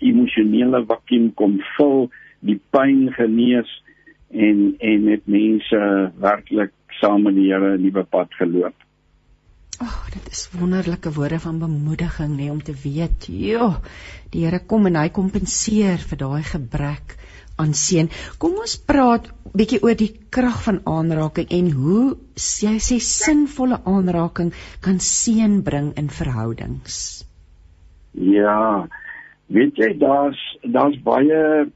emosionele 0.00 0.84
vakuum 0.86 1.32
kom 1.34 1.60
vul 1.76 2.08
die 2.40 2.58
pyn 2.70 3.10
genees 3.16 3.70
en 4.30 4.74
en 4.78 5.04
met 5.04 5.26
mense 5.26 5.80
werklik 6.20 6.72
saam 7.00 7.22
met 7.22 7.34
die 7.34 7.52
Here 7.52 7.76
'n 7.76 7.82
nuwe 7.82 8.04
pad 8.04 8.28
geloop. 8.38 8.74
Ag, 9.78 9.92
oh, 9.92 10.12
dit 10.12 10.28
is 10.32 10.48
wonderlike 10.58 11.12
woorde 11.12 11.38
van 11.38 11.58
bemoediging 11.58 12.30
nê 12.32 12.36
nee, 12.36 12.50
om 12.50 12.62
te 12.62 12.72
weet, 12.72 13.26
joh, 13.28 13.76
die 14.30 14.44
Here 14.44 14.60
kom 14.66 14.86
en 14.86 14.96
hy 14.96 15.08
kompenseer 15.08 15.98
vir 15.98 16.18
daai 16.18 16.42
gebrek 16.42 17.16
aan 17.56 17.74
seën. 17.74 18.08
Kom 18.38 18.56
ons 18.60 18.76
praat 18.88 19.28
bietjie 19.56 19.82
oor 19.84 19.96
die 19.96 20.12
krag 20.30 20.62
van 20.64 20.80
aanraking 20.84 21.48
en 21.58 21.70
hoe 21.72 22.16
jy 22.36 22.76
sê 22.88 22.98
sinvolle 23.00 23.80
aanraking 23.84 24.52
kan 24.80 25.00
seën 25.00 25.62
bring 25.62 25.92
in 25.96 26.08
verhoudings. 26.08 27.24
Ja. 28.12 28.88
Weet 29.46 29.76
jy 29.78 29.92
daar's 29.98 30.40
daar's 30.62 30.96
baie 31.06 31.66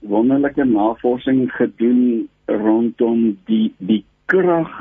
wonderlike 0.00 0.64
navorsing 0.64 1.46
gedoen 1.54 2.28
rondom 2.46 3.38
die 3.46 3.72
die 3.78 4.02
krag 4.26 4.72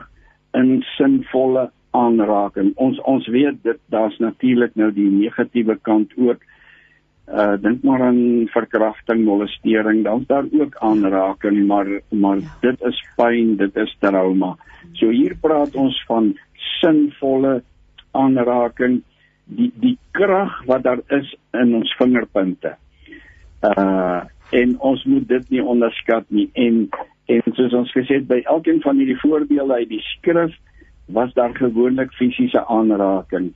in 0.58 0.82
sinvolle 0.96 1.70
aanraking. 1.92 2.72
Ons 2.76 3.00
ons 3.08 3.28
weet 3.28 3.60
dit 3.64 3.80
daar's 3.94 4.18
natuurlik 4.24 4.76
nou 4.80 4.90
die 4.96 5.10
negatiewe 5.12 5.78
kant 5.86 6.16
ook 6.18 6.42
uh 7.32 7.56
dink 7.62 7.84
maar 7.88 8.02
aan 8.04 8.48
verkrachting, 8.52 9.24
molestering, 9.24 10.04
dan's 10.04 10.28
daar 10.28 10.48
ook 10.52 10.76
aanraking, 10.84 11.62
maar 11.68 11.88
maar 12.10 12.42
ja. 12.42 12.56
dit 12.62 12.82
is 12.90 13.04
pyn, 13.16 13.56
dit 13.58 13.76
is 13.76 13.96
trauma. 14.00 14.56
So 14.94 15.10
hier 15.10 15.38
praat 15.40 15.76
ons 15.76 15.96
van 16.08 16.34
sinvolle 16.82 17.62
aanraking, 18.12 19.02
die 19.58 19.72
die 19.84 19.98
krag 20.16 20.62
wat 20.70 20.84
daar 20.84 21.02
is 21.08 21.36
in 21.58 21.76
ons 21.76 21.96
vingerpunte. 22.00 22.76
Uh 23.62 24.22
en 24.52 24.74
ons 24.84 25.04
moet 25.08 25.24
dit 25.28 25.46
nie 25.54 25.62
onderskat 25.64 26.26
nie 26.28 26.50
en 26.60 26.82
en 27.32 27.54
soos 27.56 27.74
ons 27.78 27.92
gesê 27.96 28.18
het 28.18 28.26
by 28.28 28.42
elkeen 28.52 28.82
van 28.84 28.98
hierdie 29.00 29.20
voorbeelde 29.22 29.78
uit 29.80 29.90
die 29.94 30.02
skrif 30.10 30.58
was 31.16 31.32
daar 31.38 31.56
gewoonlik 31.56 32.12
fisiese 32.18 32.66
aanraking. 32.68 33.54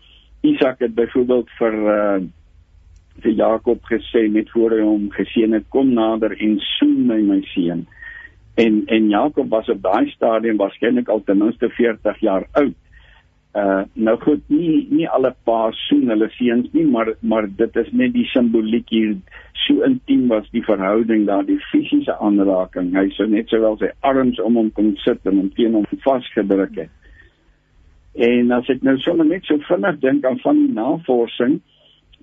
Isak 0.47 0.79
het 0.79 0.95
byvoorbeeld 0.95 1.51
vir 1.59 1.77
uh 1.97 2.23
vir 3.23 3.31
Jakob 3.31 3.83
gesê 3.87 4.25
net 4.31 4.49
voor 4.51 4.73
hy 4.75 4.81
hom 4.83 5.05
geseën 5.11 5.53
het 5.55 5.67
kom 5.71 5.93
nader 5.95 6.35
en 6.35 6.57
soen 6.77 7.05
my 7.07 7.19
my 7.23 7.41
seun. 7.53 7.85
En 8.55 8.81
en 8.87 9.09
Jakob 9.09 9.49
was 9.49 9.69
op 9.71 9.81
daai 9.83 10.09
stadium 10.11 10.57
waarskynlik 10.57 11.09
al 11.09 11.23
ten 11.23 11.37
minste 11.43 11.69
40 11.69 12.19
jaar 12.19 12.47
oud. 12.51 12.75
Uh 13.55 13.85
nou 13.93 14.17
goed, 14.19 14.41
nie 14.51 14.83
nie 14.91 15.05
alle 15.07 15.31
paas 15.47 15.77
soen 15.87 16.09
hulle 16.11 16.27
seuns 16.35 16.67
nie, 16.73 16.83
maar 16.91 17.13
maar 17.21 17.47
dit 17.47 17.77
is 17.79 17.91
net 17.95 18.11
die 18.13 18.25
simboliek 18.33 18.89
hier 18.91 19.13
so 19.65 19.85
intiem 19.87 20.27
was 20.27 20.49
die 20.51 20.63
verhouding 20.65 21.23
daar, 21.29 21.45
die 21.47 21.61
fisiese 21.69 22.17
aanraking. 22.19 22.91
Hy 22.97 23.07
sou 23.15 23.29
net 23.31 23.49
sowel 23.49 23.77
sy 23.79 23.93
arms 24.05 24.41
om 24.43 24.59
hom 24.59 24.73
kon 24.75 24.91
sit 25.05 25.23
en 25.23 25.39
hom 25.39 25.53
teen 25.55 25.77
hom 25.77 25.87
vasgedruk 26.03 26.75
het. 26.81 26.91
En 28.27 28.51
as 28.55 28.67
ek 28.71 28.83
nou 28.83 28.97
sommer 29.03 29.27
net 29.29 29.47
so 29.47 29.59
vinnig 29.69 30.01
dink 30.03 30.27
aan 30.27 30.41
van 30.43 30.59
die 30.59 30.75
navorsing, 30.75 31.57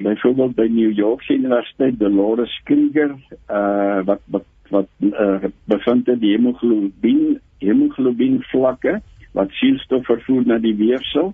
byvoorbeeld 0.05 0.55
by 0.57 0.69
New 0.69 0.93
York 0.97 1.25
Universiteit 1.31 1.99
Dolores 2.01 2.53
Krieger 2.69 3.17
uh 3.49 4.05
wat 4.09 4.21
wat 4.37 4.49
wat 4.73 4.89
uh, 5.05 5.49
bevind 5.69 6.07
het 6.09 6.21
die 6.21 6.33
hemoglobien 6.37 7.41
hemoglobien 7.61 8.41
vlakke 8.53 9.01
wat 9.33 9.51
suurstof 9.51 10.05
vervoer 10.07 10.47
na 10.47 10.59
die 10.59 10.77
weefsel 10.77 11.33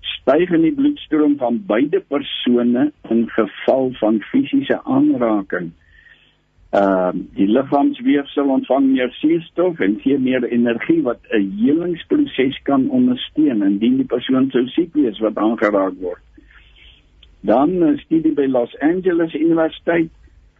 styg 0.00 0.50
in 0.54 0.64
die 0.66 0.74
bloedstroom 0.74 1.36
van 1.40 1.60
beide 1.66 2.00
persone 2.00 2.90
in 3.10 3.26
geval 3.34 3.90
van 4.00 4.20
fisiese 4.30 4.80
aanraking. 4.84 5.72
Ehm 6.70 7.16
uh, 7.16 7.24
die 7.36 7.46
liggaamsweefsel 7.48 8.50
ontvang 8.52 8.90
meer 8.92 9.12
suurstof 9.16 9.80
en 9.80 9.94
gee 10.02 10.18
meer 10.18 10.44
energie 10.44 11.00
wat 11.02 11.20
'n 11.32 11.46
helingsproses 11.60 12.58
kan 12.62 12.90
ondersteun 12.90 13.62
indien 13.62 13.96
die 13.96 14.10
persoon 14.14 14.50
sou 14.50 14.66
siek 14.66 14.92
wees 14.94 15.18
wat 15.18 15.36
aangeraak 15.36 15.96
word. 16.00 16.20
Dan 17.40 17.70
'n 17.84 17.98
studie 18.04 18.32
by 18.32 18.46
Los 18.46 18.78
Angeles 18.78 19.34
Universiteit 19.34 20.10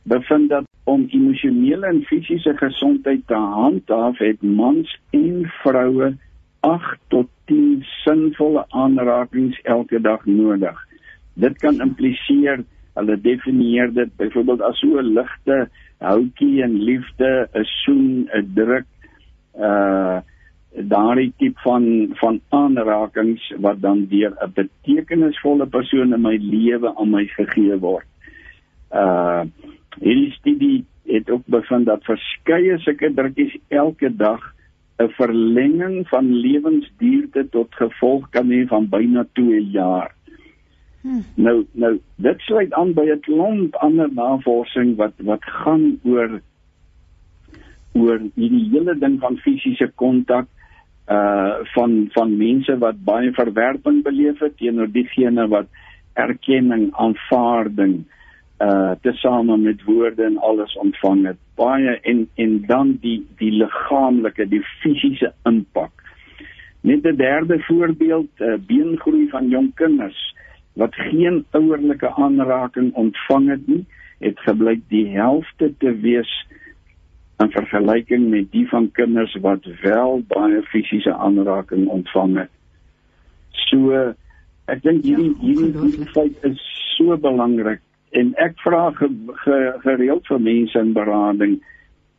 bevind 0.03 0.49
dat 0.49 0.65
om 0.85 1.07
emosionele 1.11 1.87
en 1.87 2.03
fisiese 2.03 2.57
gesondheid 2.57 3.27
te 3.27 3.35
handhaaf, 3.35 4.19
het 4.19 4.43
mans 4.43 4.99
en 5.11 5.45
vroue 5.61 6.17
8 6.61 6.99
tot 7.09 7.29
10 7.47 7.85
sinvolle 8.05 8.65
aanrakings 8.69 9.61
elke 9.63 10.01
dag 10.01 10.25
nodig. 10.27 10.87
dit 11.39 11.59
kan 11.63 11.81
impliseer 11.81 12.65
hulle 12.99 13.17
definieer 13.23 13.93
dit 13.95 14.11
byvoorbeeld 14.19 14.63
as 14.69 14.81
so 14.83 14.99
'n 14.99 15.13
ligte 15.19 15.69
houtjie 15.99 16.63
en 16.63 16.75
liefde 16.91 17.49
'n 17.55 17.65
soen 17.65 18.29
'n 18.35 18.51
druk 18.55 18.89
uh 19.55 20.19
daardie 20.79 21.33
tip 21.39 21.59
van 21.59 21.85
van 22.21 22.41
aanrakings 22.49 23.53
wat 23.59 23.81
dan 23.81 24.07
deur 24.11 24.33
'n 24.43 24.53
betekenisvolle 24.55 25.67
persoon 25.67 26.13
in 26.15 26.21
my 26.21 26.37
lewe 26.37 26.95
aan 26.97 27.11
my 27.11 27.25
gegee 27.27 27.79
word. 27.79 28.07
Uh 28.93 29.43
hierdie 30.01 30.33
studie 30.33 30.85
het 31.07 31.31
ook 31.31 31.47
bevind 31.47 31.87
dat 31.87 32.05
verskeie 32.05 32.79
sulke 32.79 33.15
drukkies 33.15 33.57
elke 33.69 34.17
dag 34.17 34.55
'n 34.99 35.09
verlenging 35.15 36.09
van 36.09 36.35
lewensduurte 36.35 37.49
tot 37.49 37.75
gevolg 37.75 38.31
kan 38.31 38.51
hê 38.51 38.67
van 38.67 38.89
byna 38.89 39.27
2 39.33 39.63
jaar. 39.71 40.15
Hmm. 41.03 41.23
Nou 41.35 41.67
nou 41.73 41.99
dit 42.17 42.41
sluit 42.41 42.73
aan 42.73 42.93
by 42.93 43.07
'n 43.11 43.21
klomp 43.21 43.75
ander 43.75 44.11
navorsing 44.13 44.97
wat 44.97 45.15
wat 45.19 45.45
gaan 45.45 46.01
oor 46.03 46.41
oor 47.93 48.19
hierdie 48.35 48.69
hele 48.71 48.99
ding 48.99 49.21
van 49.21 49.37
fisiese 49.37 49.91
kontak 49.95 50.49
uh 51.09 51.55
van 51.75 52.09
van 52.13 52.37
mense 52.37 52.79
wat 52.79 53.05
baie 53.05 53.33
verwerping 53.33 54.03
beleef 54.03 54.39
het 54.39 54.57
teenoor 54.57 54.91
diegene 54.93 55.49
wat 55.49 55.67
erkenning, 56.15 56.91
aanvaarding 56.93 58.05
uh 58.59 58.93
tesame 59.03 59.57
met 59.57 59.83
woorde 59.85 60.25
en 60.25 60.39
alles 60.39 60.75
ontvang 60.77 61.27
het. 61.27 61.37
Baie 61.55 61.99
en 62.03 62.29
en 62.35 62.65
dan 62.67 62.97
die 63.01 63.27
die 63.39 63.53
liggaamlike 63.53 64.49
die 64.49 64.63
fisiese 64.81 65.33
impak. 65.45 65.93
Net 66.81 67.07
'n 67.07 67.17
derde 67.17 67.61
voorbeeld 67.61 68.31
uh, 68.39 68.55
beengroei 68.67 69.29
van 69.29 69.49
jong 69.49 69.75
kinders 69.75 70.35
wat 70.73 70.95
geen 70.95 71.45
ouerlike 71.51 72.11
aanraking 72.15 72.93
ontvang 72.95 73.49
het 73.49 73.67
nie 73.67 73.85
het 74.19 74.39
gebleik 74.41 74.81
die 74.89 75.07
helfte 75.09 75.75
te 75.79 75.93
wees 76.01 76.31
in 77.39 77.51
vergelyking 77.51 78.29
met 78.31 78.51
die 78.51 78.69
van 78.69 78.91
kinders 78.91 79.35
wat 79.43 79.67
wel 79.83 80.23
baie 80.27 80.63
fisiese 80.63 81.15
aanraking 81.15 81.87
ontvang 81.87 82.37
het. 82.37 82.51
So 83.51 83.93
ek 84.67 84.83
dink 84.83 85.05
hierdie 85.07 85.31
ja, 85.31 85.43
hierdie 85.47 86.09
feit 86.11 86.43
is 86.43 86.63
so 86.97 87.17
belangrik 87.17 87.81
en 88.17 88.35
ek 88.41 88.57
vra 88.65 88.91
ge, 88.97 89.09
ge, 89.45 89.59
gereeld 89.85 90.27
vir 90.31 90.41
mense 90.41 90.79
in 90.79 90.95
berading 90.97 91.59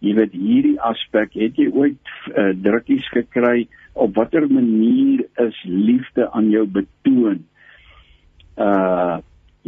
jy 0.06 0.14
weet 0.16 0.36
hierdie 0.36 0.78
aspek 0.88 1.34
het 1.36 1.58
jy 1.60 1.70
ooit 1.72 2.14
uh, 2.32 2.52
drukkies 2.56 3.08
gekry 3.16 3.68
op 4.00 4.16
watter 4.16 4.46
manier 4.48 5.26
is 5.44 5.58
liefde 5.66 6.30
aan 6.32 6.52
jou 6.54 6.66
betoon? 6.68 7.44
Uh 8.56 9.20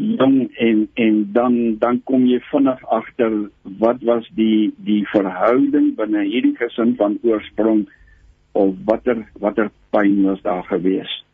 jong 0.01 0.47
en 0.55 0.87
en 0.93 1.15
dan 1.35 1.77
dan 1.79 1.99
kom 2.07 2.23
jy 2.25 2.39
vinnig 2.47 2.79
agter 2.95 3.33
wat 3.83 3.99
was 4.07 4.29
die 4.35 4.71
die 4.87 5.03
verhouding 5.11 5.91
binne 5.97 6.23
hierdie 6.25 6.55
gesin 6.55 6.95
van 6.95 7.17
oorsprong 7.27 7.83
of 8.55 8.71
watter 8.87 9.19
watter 9.43 9.67
pyn 9.91 10.23
was 10.23 10.41
daar 10.47 10.63
geweest 10.69 11.25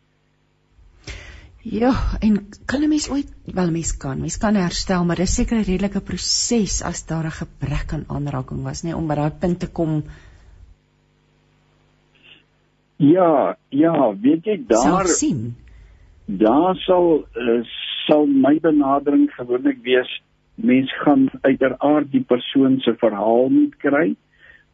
Ja, 1.67 1.91
en 2.19 2.47
kan 2.65 2.81
'n 2.81 2.89
mens 2.89 3.09
ooit 3.09 3.27
wel 3.43 3.71
mens 3.71 3.97
kan, 3.97 4.19
mens 4.19 4.37
kan 4.37 4.55
herstel, 4.55 5.05
maar 5.05 5.15
dis 5.15 5.35
seker 5.35 5.57
'n 5.57 5.67
redelike 5.67 6.01
proses 6.01 6.81
as 6.83 7.05
daar 7.05 7.25
'n 7.25 7.39
gebrek 7.41 7.93
aan 7.93 8.05
aanraking 8.07 8.63
was, 8.63 8.83
nê, 8.83 8.87
nee, 8.87 8.95
om 8.95 9.07
by 9.07 9.15
daai 9.15 9.31
punt 9.39 9.59
te 9.59 9.67
kom. 9.67 10.03
Ja, 12.95 13.57
ja, 13.69 14.15
weet 14.21 14.45
jy 14.45 14.63
daar 14.67 15.07
sien. 15.07 15.55
Daar 16.25 16.75
sal 16.75 17.27
uh, 17.35 17.63
sal 18.07 18.25
my 18.25 18.59
benadering 18.59 19.31
gewoonlik 19.31 19.77
wees 19.83 20.21
mens 20.55 20.93
gaan 21.03 21.29
uiteraard 21.41 22.11
die 22.11 22.23
persoon 22.23 22.79
se 22.79 22.95
verhaal 22.97 23.49
moet 23.49 23.75
kry 23.77 24.15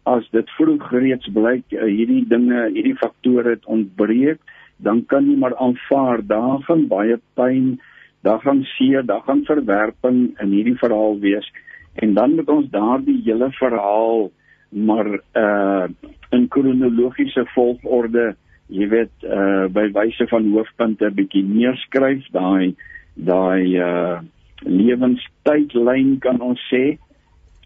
as 0.04 0.30
dit 0.32 0.50
vroeg 0.50 0.92
reeds 0.92 1.30
blyk 1.36 1.66
uh, 1.72 1.84
hierdie 1.84 2.26
dinge 2.28 2.70
hierdie 2.74 2.96
faktore 2.96 3.50
het 3.50 3.66
ontbreek 3.66 4.40
dan 4.84 5.06
kan 5.08 5.28
jy 5.30 5.38
maar 5.40 5.56
aanvaar 5.56 6.24
daar 6.28 6.62
gaan 6.68 6.88
baie 6.92 7.18
pyn, 7.40 7.80
daar 8.24 8.40
gaan 8.44 8.64
seer, 8.76 9.06
daar 9.06 9.24
gaan 9.28 9.44
verwerping 9.48 10.34
in 10.44 10.56
hierdie 10.56 10.78
verhaal 10.80 11.20
wees. 11.20 11.48
En 11.94 12.14
dan 12.14 12.36
moet 12.36 12.50
ons 12.50 12.70
daardie 12.72 13.22
hele 13.26 13.52
verhaal 13.60 14.32
maar 14.74 15.08
uh 15.34 15.86
in 16.34 16.48
kronologiese 16.48 17.46
volgorde, 17.54 18.34
jy 18.74 18.88
weet 18.90 19.26
uh 19.28 19.70
by 19.70 19.86
wyse 19.94 20.26
van 20.32 20.48
hoofpunte 20.56 21.12
bietjie 21.14 21.44
neerskryf, 21.46 22.26
daai 22.34 22.74
daai 23.14 23.78
uh 23.78 24.22
lewenstydlyn 24.64 26.18
kan 26.24 26.42
ons 26.42 26.62
sê 26.72 26.98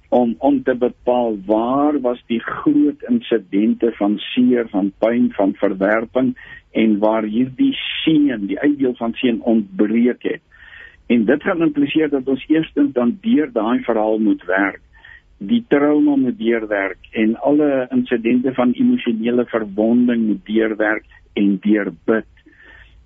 om 0.09 0.35
om 0.37 0.63
te 0.63 0.75
bepaal 0.75 1.37
waar 1.45 1.99
was 2.01 2.23
die 2.27 2.39
groot 2.39 3.03
insidente 3.09 3.91
van 3.97 4.17
seer, 4.17 4.67
van 4.69 4.91
pyn, 4.97 5.31
van 5.35 5.53
verwerping 5.53 6.35
en 6.71 6.97
waar 6.99 7.23
hierdie 7.23 7.73
seën, 8.03 8.47
die 8.47 8.59
uitdeel 8.59 8.95
van 8.95 9.13
seën 9.13 9.41
ontbreek 9.41 10.23
het. 10.23 10.41
En 11.07 11.25
dit 11.25 11.43
gaan 11.43 11.61
impliseer 11.61 12.09
dat 12.09 12.27
ons 12.27 12.43
eerstens 12.47 12.93
dan 12.93 13.17
deur 13.21 13.51
daai 13.51 13.79
verhaal 13.83 14.19
moet 14.19 14.43
werk, 14.45 14.81
die 15.37 15.63
trauma 15.69 16.15
moet 16.15 16.37
deurwerk 16.39 17.11
en 17.11 17.35
alle 17.45 17.87
insidente 17.91 18.53
van 18.53 18.71
emosionele 18.73 19.45
verwonding 19.45 20.25
moet 20.27 20.45
deurwerk 20.45 21.05
en 21.33 21.57
deurbid. 21.61 22.25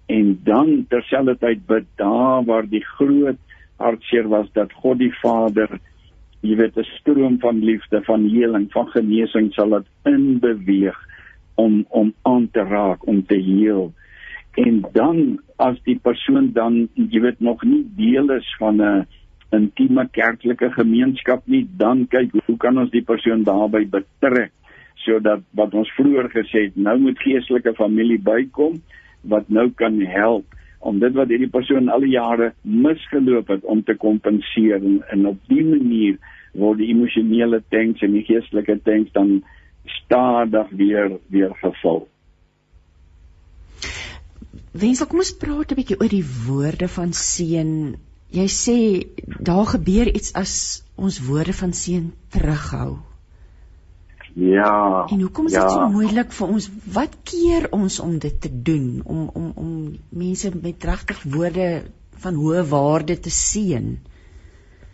En 0.06 0.40
dan 0.44 0.86
terselfdertyd 0.90 1.66
bid 1.66 1.88
daar 1.96 2.44
waar 2.46 2.68
die 2.70 2.84
groot 2.86 3.40
hartseer 3.76 4.28
was 4.28 4.52
dat 4.54 4.72
God 4.74 5.00
die 5.00 5.14
Vader 5.20 5.80
jy 6.42 6.56
weet 6.58 6.78
'n 6.78 6.88
stroom 7.00 7.40
van 7.40 7.64
liefde, 7.64 8.02
van 8.04 8.28
heling, 8.30 8.72
van 8.72 8.88
genesing 8.88 9.54
sal 9.54 9.70
dit 9.70 9.88
inbeweeg 10.04 10.98
om 11.56 11.86
om 11.90 12.14
aan 12.22 12.50
te 12.52 12.64
raak, 12.64 13.08
om 13.08 13.26
te 13.26 13.36
heel. 13.36 13.94
En 14.56 14.84
dan 14.94 15.40
as 15.56 15.78
die 15.84 16.00
persoon 16.02 16.52
dan 16.54 16.88
jy 16.94 17.22
weet 17.22 17.40
nog 17.40 17.64
nie 17.64 17.86
deel 17.96 18.32
is 18.32 18.56
van 18.60 18.82
'n 18.82 19.08
intieme 19.52 20.08
kerklike 20.12 20.72
gemeenskap 20.72 21.42
nie, 21.46 21.68
dan 21.78 22.08
kyk 22.08 22.32
hoe 22.46 22.58
kan 22.58 22.78
ons 22.78 22.92
die 22.92 23.04
persoon 23.04 23.44
daarbey 23.44 23.88
betrek 23.90 24.52
sodat 24.96 25.42
wat 25.58 25.74
ons 25.74 25.92
vroeër 25.92 26.30
gesê 26.30 26.66
het, 26.70 26.76
nou 26.76 27.00
moet 27.00 27.20
geestelike 27.20 27.74
familie 27.74 28.20
bykom 28.20 28.82
wat 29.22 29.50
nou 29.50 29.70
kan 29.70 30.00
help 30.02 30.46
om 30.82 31.00
dit 31.00 31.14
wat 31.18 31.30
hierdie 31.30 31.50
persoon 31.54 31.90
al 31.94 32.04
die 32.06 32.16
jare 32.16 32.52
misgeloop 32.62 33.52
het 33.54 33.66
om 33.70 33.84
te 33.86 33.96
kompenseer 33.96 34.82
en, 34.82 35.02
en 35.14 35.28
op 35.34 35.42
die 35.52 35.64
manier 35.66 36.18
word 36.58 36.82
die 36.82 36.90
emosionele 36.92 37.62
tanks 37.74 38.02
en 38.06 38.16
die 38.18 38.26
geestelike 38.28 38.80
tanks 38.86 39.14
dan 39.18 39.42
stadig 40.02 40.74
weer 40.78 41.18
weer 41.34 41.54
gevul. 41.62 42.08
Wens 44.72 45.02
ek 45.04 45.12
kom 45.12 45.22
ons 45.24 45.36
praat 45.36 45.72
'n 45.72 45.80
bietjie 45.80 46.00
oor 46.00 46.12
die 46.12 46.28
woorde 46.48 46.88
van 46.88 47.14
seën. 47.14 47.72
Jy 48.32 48.48
sê 48.48 48.78
daar 49.44 49.68
gebeur 49.76 50.08
iets 50.08 50.34
as 50.34 50.84
ons 50.96 51.20
woorde 51.28 51.54
van 51.54 51.74
seën 51.74 52.12
terughou. 52.32 53.11
Ja. 54.34 55.06
En 55.10 55.20
hoekom 55.20 55.46
is 55.46 55.54
dit 55.54 55.62
ja. 55.62 55.70
so 55.70 55.88
moeilik 55.92 56.32
vir 56.32 56.48
ons? 56.48 56.70
Wat 56.94 57.18
keer 57.28 57.68
ons 57.76 58.00
om 58.00 58.18
dit 58.20 58.38
te 58.42 58.52
doen 58.52 59.02
om 59.04 59.28
om 59.34 59.52
om 59.56 59.74
mense 60.10 60.52
met 60.56 60.88
regtig 60.88 61.24
woorde 61.24 61.68
van 62.24 62.40
hoë 62.40 62.64
waarde 62.70 63.20
te 63.20 63.34
seën? 63.34 63.98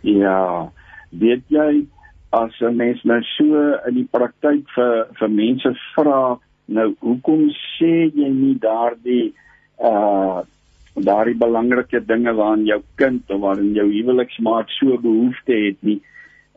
Ja. 0.00 0.72
Weet 1.10 1.46
jy 1.54 1.86
as 2.30 2.60
'n 2.60 2.76
mens 2.76 3.02
nou 3.04 3.22
so 3.22 3.78
in 3.88 3.94
die 3.94 4.08
praktyk 4.10 4.68
vir 4.74 5.06
vir 5.18 5.30
mense 5.30 5.74
vra, 5.94 6.38
nou 6.66 6.94
hoekom 7.00 7.48
sê 7.78 8.10
jy 8.12 8.28
nie 8.28 8.58
daardie 8.58 9.34
uh 9.78 10.42
daardie 10.98 11.38
belangrike 11.38 12.00
dinge 12.06 12.32
waaraan 12.34 12.66
jou 12.66 12.82
kind 12.96 13.30
of 13.30 13.40
waarin 13.40 13.74
jou 13.74 13.86
huweliksmaat 13.86 14.66
so 14.68 14.98
behoefte 14.98 15.52
het 15.52 15.82
nie? 15.82 16.00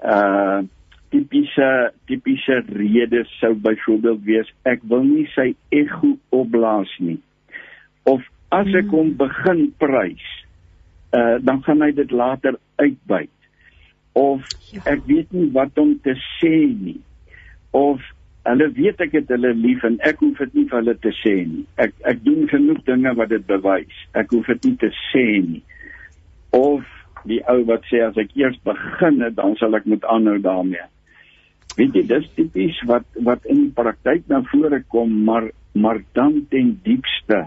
Uh 0.04 0.66
tipiese 1.12 1.92
tipiese 2.08 2.62
redes 2.72 3.32
sou 3.40 3.54
byvoorbeeld 3.56 4.24
wees. 4.28 4.52
Ek 4.68 4.84
wil 4.92 5.04
nie 5.08 5.28
sy 5.36 5.52
ego 5.76 6.16
opblaas 6.36 6.92
nie. 7.04 7.20
Of 8.08 8.24
as 8.52 8.70
ek 8.72 8.88
hmm. 8.88 8.96
hom 8.96 9.12
begin 9.20 9.68
prys 9.82 10.24
uh, 11.16 11.38
dan 11.44 11.62
gaan 11.68 11.84
hy 11.84 11.92
dit 11.96 12.12
later 12.16 12.58
uitbuit. 12.82 13.32
Of 14.18 14.48
ja. 14.72 14.84
ek 14.96 15.06
weet 15.08 15.36
nie 15.36 15.50
wat 15.56 15.78
om 15.80 15.94
te 16.04 16.16
sê 16.40 16.56
nie. 16.72 17.00
Of 17.76 18.04
hulle 18.48 18.68
weet 18.76 19.04
ek 19.04 19.14
het 19.20 19.30
hulle 19.32 19.52
lief 19.56 19.84
en 19.88 20.00
ek 20.08 20.24
hoef 20.24 20.40
dit 20.42 20.56
nie 20.58 20.66
vir 20.72 20.80
hulle 20.80 20.98
te 21.04 21.14
sê 21.20 21.36
nie. 21.44 21.66
Ek 21.84 21.94
ek 22.10 22.24
doen 22.26 22.48
genoeg 22.52 22.82
dinge 22.88 23.14
wat 23.20 23.36
dit 23.36 23.46
bewys. 23.52 24.00
Ek 24.18 24.32
hoef 24.36 24.50
dit 24.56 24.72
nie 24.72 24.80
te 24.82 24.92
sê 25.12 25.28
nie. 25.44 25.62
Of 26.56 26.88
die 27.28 27.44
ou 27.52 27.60
wat 27.70 27.86
sê 27.92 28.02
as 28.04 28.18
ek 28.20 28.34
eers 28.40 28.58
begin 28.66 29.22
het 29.22 29.38
dan 29.38 29.54
sal 29.60 29.78
ek 29.78 29.86
moet 29.92 30.08
aanhou 30.10 30.40
daarmee 30.42 30.88
Weet 31.78 31.96
jy, 31.96 32.04
dis 32.08 32.28
tipies 32.36 32.78
wat 32.90 33.08
wat 33.28 33.46
in 33.50 33.66
die 33.68 33.76
praktyk 33.76 34.28
na 34.32 34.42
vore 34.52 34.82
kom, 34.92 35.24
maar 35.28 35.52
maar 35.72 36.02
dan 36.18 36.42
ten 36.52 36.74
diepste 36.84 37.46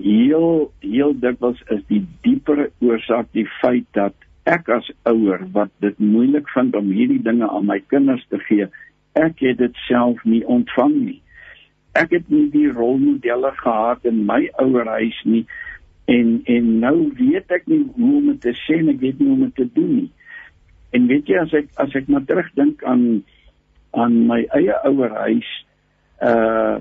heel 0.00 0.72
heel 0.84 1.14
dikwels 1.20 1.60
is 1.72 1.80
die 1.88 2.02
diepere 2.24 2.68
oorsaak 2.84 3.30
die 3.36 3.46
feit 3.60 3.86
dat 3.96 4.14
ek 4.48 4.68
as 4.72 4.88
ouer 5.08 5.42
wat 5.54 5.72
dit 5.84 5.96
moeilik 6.00 6.48
vind 6.52 6.76
om 6.76 6.92
hierdie 6.92 7.22
dinge 7.24 7.48
aan 7.48 7.68
my 7.68 7.78
kinders 7.92 8.24
te 8.28 8.40
gee, 8.48 8.68
ek 9.16 9.42
het 9.44 9.58
dit 9.60 9.82
self 9.86 10.20
nie 10.24 10.42
ontvang 10.44 10.94
nie. 10.96 11.18
Ek 11.98 12.12
het 12.14 12.28
nie 12.32 12.46
die 12.52 12.68
rolmodelle 12.70 13.50
gehad 13.58 14.06
in 14.08 14.24
my 14.28 14.44
ouerhuis 14.62 15.16
nie 15.24 15.44
en 16.10 16.40
en 16.50 16.70
nou 16.82 16.96
weet 17.18 17.52
ek 17.54 17.68
nie 17.70 17.82
hoe 17.96 18.14
om 18.20 18.30
dit 18.32 18.40
te 18.46 18.54
sê 18.64 18.80
en 18.80 18.92
ek 18.94 19.02
weet 19.04 19.20
nie 19.20 19.28
hoe 19.28 19.36
om 19.38 19.46
dit 19.48 19.56
te 19.62 19.68
doen 19.76 19.92
nie. 19.98 20.10
En 20.90 21.06
weet 21.06 21.28
jy 21.30 21.38
as 21.40 21.52
ek 21.56 21.68
as 21.82 21.94
ek 21.98 22.08
maar 22.10 22.24
terugdink 22.28 22.84
aan 22.84 23.22
aan 23.90 24.16
my 24.30 24.44
eie 24.56 24.76
ouerhuis, 24.86 25.48
uh 26.22 26.78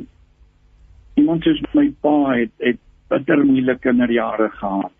iemand 1.19 1.43
soos 1.43 1.59
my 1.75 1.89
pa 2.01 2.15
het 2.31 2.53
het 2.63 2.79
bitter 3.11 3.41
moeilike 3.43 3.81
kinderjare 3.83 4.49
gehad 4.59 4.95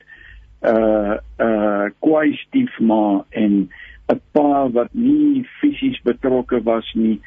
uh 0.73 1.15
uh 1.45 1.85
kwai 2.03 2.33
stiefma 2.45 3.25
en 3.29 3.69
'n 4.09 4.21
pa 4.33 4.67
wat 4.73 4.93
nie 4.93 5.45
fisies 5.61 6.01
betrokke 6.03 6.63
was 6.63 6.89
nie. 6.93 7.19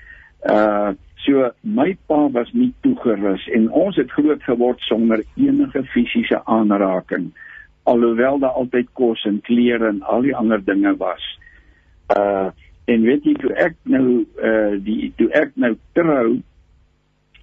Uh 0.45 0.93
so 1.25 1.51
my 1.63 1.97
pa 2.07 2.27
was 2.35 2.51
nie 2.53 2.73
toegerus 2.83 3.47
en 3.55 3.71
ons 3.71 3.97
het 3.97 4.11
groot 4.11 4.43
geword 4.43 4.81
sonder 4.81 5.23
enige 5.37 5.85
fisiese 5.95 6.45
aanraking 6.45 7.31
alhoewel 7.83 8.39
daar 8.39 8.51
altyd 8.51 8.89
kos 8.93 9.25
en 9.25 9.41
klere 9.41 9.89
en 9.89 10.03
al 10.03 10.23
die 10.23 10.37
ander 10.37 10.65
dinge 10.65 10.97
was. 10.97 11.23
Uh 12.17 12.51
en 12.91 13.05
weet 13.07 13.25
jy 13.25 13.33
toe 13.39 13.53
ek 13.63 13.77
nou 13.87 14.25
uh 14.43 14.75
die 14.83 15.13
toe 15.17 15.29
ek 15.39 15.53
nou 15.55 15.77
trou 15.95 16.41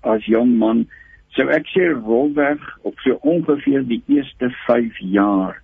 as 0.03 0.25
jong 0.27 0.57
man 0.59 0.83
sou 1.37 1.47
ek 1.53 1.69
sê 1.71 1.87
rolweg 1.95 2.59
op 2.83 2.99
so 3.05 3.15
ongeveer 3.23 3.85
die 3.87 4.01
eerste 4.11 4.49
5 4.67 4.99
jaar 5.15 5.61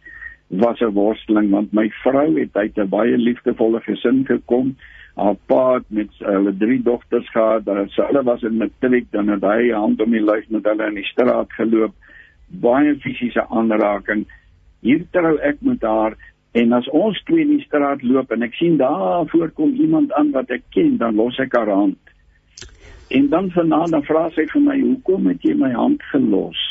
was 0.48 0.80
'n 0.82 0.94
worsteling 0.94 1.50
want 1.50 1.74
my 1.74 1.90
vrou 2.04 2.40
het 2.40 2.56
uit 2.56 2.78
'n 2.78 2.90
baie 2.90 3.18
liefdevolle 3.18 3.82
gesin 3.82 4.26
gekom. 4.26 4.76
Haar 5.16 5.36
pa 5.46 5.74
het 5.74 5.84
met 5.88 6.10
hulle 6.18 6.58
drie 6.58 6.84
dogters 6.84 7.30
gehad. 7.30 7.66
Dan 7.66 7.90
sy 7.90 8.02
hulle 8.02 8.24
was 8.24 8.44
in 8.44 8.58
matriek 8.58 9.12
dan 9.12 9.28
het 9.28 9.42
hy 9.42 9.72
hand 9.72 10.02
om 10.02 10.12
die 10.12 10.24
lyf 10.24 10.50
met 10.50 10.66
hulle 10.66 10.88
in 10.88 10.96
die 10.96 11.04
straat 11.04 11.52
geloop. 11.54 11.94
Baie 12.48 12.96
fisiese 12.96 13.48
aanraking. 13.50 14.26
Hier 14.82 15.06
trou 15.12 15.38
ek 15.38 15.56
met 15.60 15.82
haar 15.82 16.18
en 16.56 16.72
as 16.78 16.88
ons 16.96 17.18
twee 17.28 17.44
in 17.44 17.58
die 17.58 17.66
straat 17.66 18.04
loop 18.04 18.32
en 18.32 18.46
ek 18.48 18.56
sien 18.56 18.78
daar 18.80 19.28
voorkom 19.32 19.74
iemand 19.76 20.14
aan 20.16 20.32
wat 20.32 20.54
ek 20.56 20.64
ken, 20.76 20.96
dan 21.02 21.18
los 21.20 21.40
ek 21.44 21.56
haar 21.58 21.72
hand. 21.72 22.00
En 23.12 23.28
dan 23.30 23.52
vanaand 23.52 23.92
dan 23.92 24.06
vra 24.08 24.30
sy 24.34 24.48
vir 24.54 24.62
my, 24.62 24.80
"Hoekom 24.80 25.28
het 25.28 25.44
jy 25.44 25.54
my 25.54 25.72
hand 25.72 26.04
gelos?" 26.12 26.62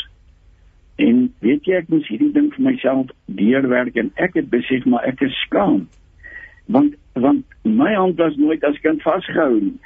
En 0.96 1.32
weet 1.42 1.66
jy 1.66 1.74
ek 1.74 1.88
moes 1.88 2.08
hierdie 2.08 2.32
ding 2.32 2.52
vir 2.54 2.64
myself 2.64 3.10
deurwerk 3.26 3.96
en 3.96 4.12
ek 4.14 4.34
het 4.34 4.50
besef 4.50 4.84
maar 4.86 5.04
ek 5.04 5.20
is 5.26 5.40
skaam. 5.46 5.88
Want 6.66 6.94
want 7.14 7.44
my 7.62 7.94
hand 7.94 8.16
was 8.18 8.36
nooit 8.36 8.64
as 8.64 8.78
kind 8.82 9.02
vasgehou 9.02 9.60
nie. 9.60 9.78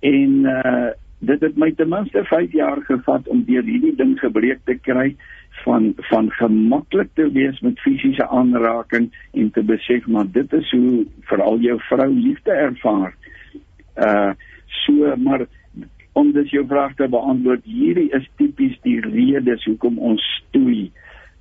En 0.00 0.44
uh 0.44 0.90
dit 1.20 1.40
het 1.44 1.56
my 1.60 1.68
ten 1.76 1.88
minste 1.88 2.24
5 2.24 2.52
jaar 2.56 2.80
gevat 2.82 3.26
om 3.28 3.42
deur 3.44 3.62
hierdie 3.62 3.92
ding 3.96 4.14
gebreek 4.18 4.62
te 4.64 4.78
kry 4.80 5.10
van 5.64 5.92
van 6.10 6.30
gemaklik 6.30 7.08
te 7.14 7.30
wees 7.32 7.60
met 7.60 7.80
fisiese 7.80 8.28
aanraking 8.28 9.10
en 9.32 9.50
te 9.50 9.62
besef 9.62 10.06
maar 10.06 10.28
dit 10.32 10.52
is 10.52 10.70
hoe 10.70 11.06
veral 11.20 11.58
jou 11.58 11.78
vrou 11.88 12.10
liefde 12.14 12.50
ervaar. 12.50 13.14
Uh 13.96 14.32
so 14.66 15.16
maar 15.16 15.46
om 16.12 16.32
dus 16.32 16.50
jou 16.50 16.66
vraag 16.66 16.94
te 16.94 17.08
beantwoord, 17.08 17.64
hierdie 17.64 18.10
is 18.10 18.28
tipies 18.36 18.78
die 18.82 19.00
redes 19.00 19.64
hoekom 19.64 19.98
ons 19.98 20.22
stoei. 20.38 20.90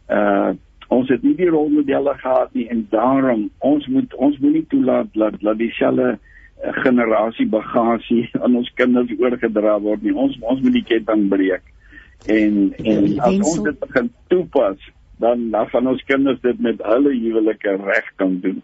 Uh 0.07 0.55
ons 0.89 1.09
het 1.13 1.21
nie 1.23 1.35
die 1.37 1.49
rolmodelle 1.49 2.15
gehad 2.17 2.53
nie 2.57 2.65
en 2.73 2.87
daarom 2.89 3.49
ons 3.57 3.85
moet 3.87 4.13
ons 4.15 4.37
moet 4.41 4.53
nie 4.53 4.65
toelaat 4.71 5.11
dat 5.13 5.35
dat 5.41 5.57
dieselfde 5.57 6.17
generasie 6.83 7.45
bagasie 7.47 8.29
aan 8.43 8.55
ons 8.55 8.71
kinders 8.75 9.11
oorgedra 9.19 9.77
word 9.79 10.01
nie. 10.03 10.15
Ons 10.15 10.37
ons 10.41 10.61
moet 10.61 10.79
die 10.79 10.87
ketting 10.93 11.27
breek. 11.29 11.63
En 12.25 12.73
en 12.77 13.19
as 13.19 13.37
ons 13.37 13.61
dit 13.63 13.79
begin 13.79 14.09
toepas, 14.27 14.89
dan 15.23 15.49
dan 15.51 15.69
van 15.69 15.87
ons 15.87 16.03
kinders 16.03 16.41
dit 16.41 16.59
met 16.59 16.81
hulle 16.83 17.13
huwelike 17.15 17.75
reg 17.83 18.09
kan 18.15 18.39
doen. 18.43 18.59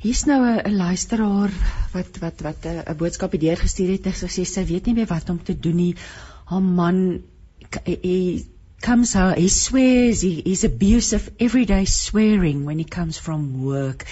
Hier's 0.00 0.24
nou 0.28 0.40
'n 0.44 0.76
luisteraar 0.76 1.52
wat 1.92 2.18
wat 2.20 2.40
wat 2.40 2.66
'n 2.66 2.96
boodskap 2.96 3.32
hier 3.32 3.56
gestuur 3.56 3.92
het. 3.92 4.08
Sy 4.14 4.26
sê 4.26 4.44
sy 4.44 4.64
weet 4.64 4.86
nie 4.86 4.94
meer 4.94 5.06
wat 5.12 5.30
om 5.30 5.42
te 5.42 5.58
doen 5.58 5.76
nie. 5.76 5.94
Haar 6.44 6.62
man 6.62 7.22
hy 7.84 8.44
comes 8.80 9.14
out 9.16 9.36
he 9.36 9.48
swears 9.48 10.22
he 10.22 10.42
is 10.44 10.64
abusive 10.64 11.30
everyday 11.36 11.84
swearing 11.84 12.64
when 12.64 12.78
he 12.78 12.84
comes 12.84 13.18
from 13.18 13.62
work. 13.62 14.04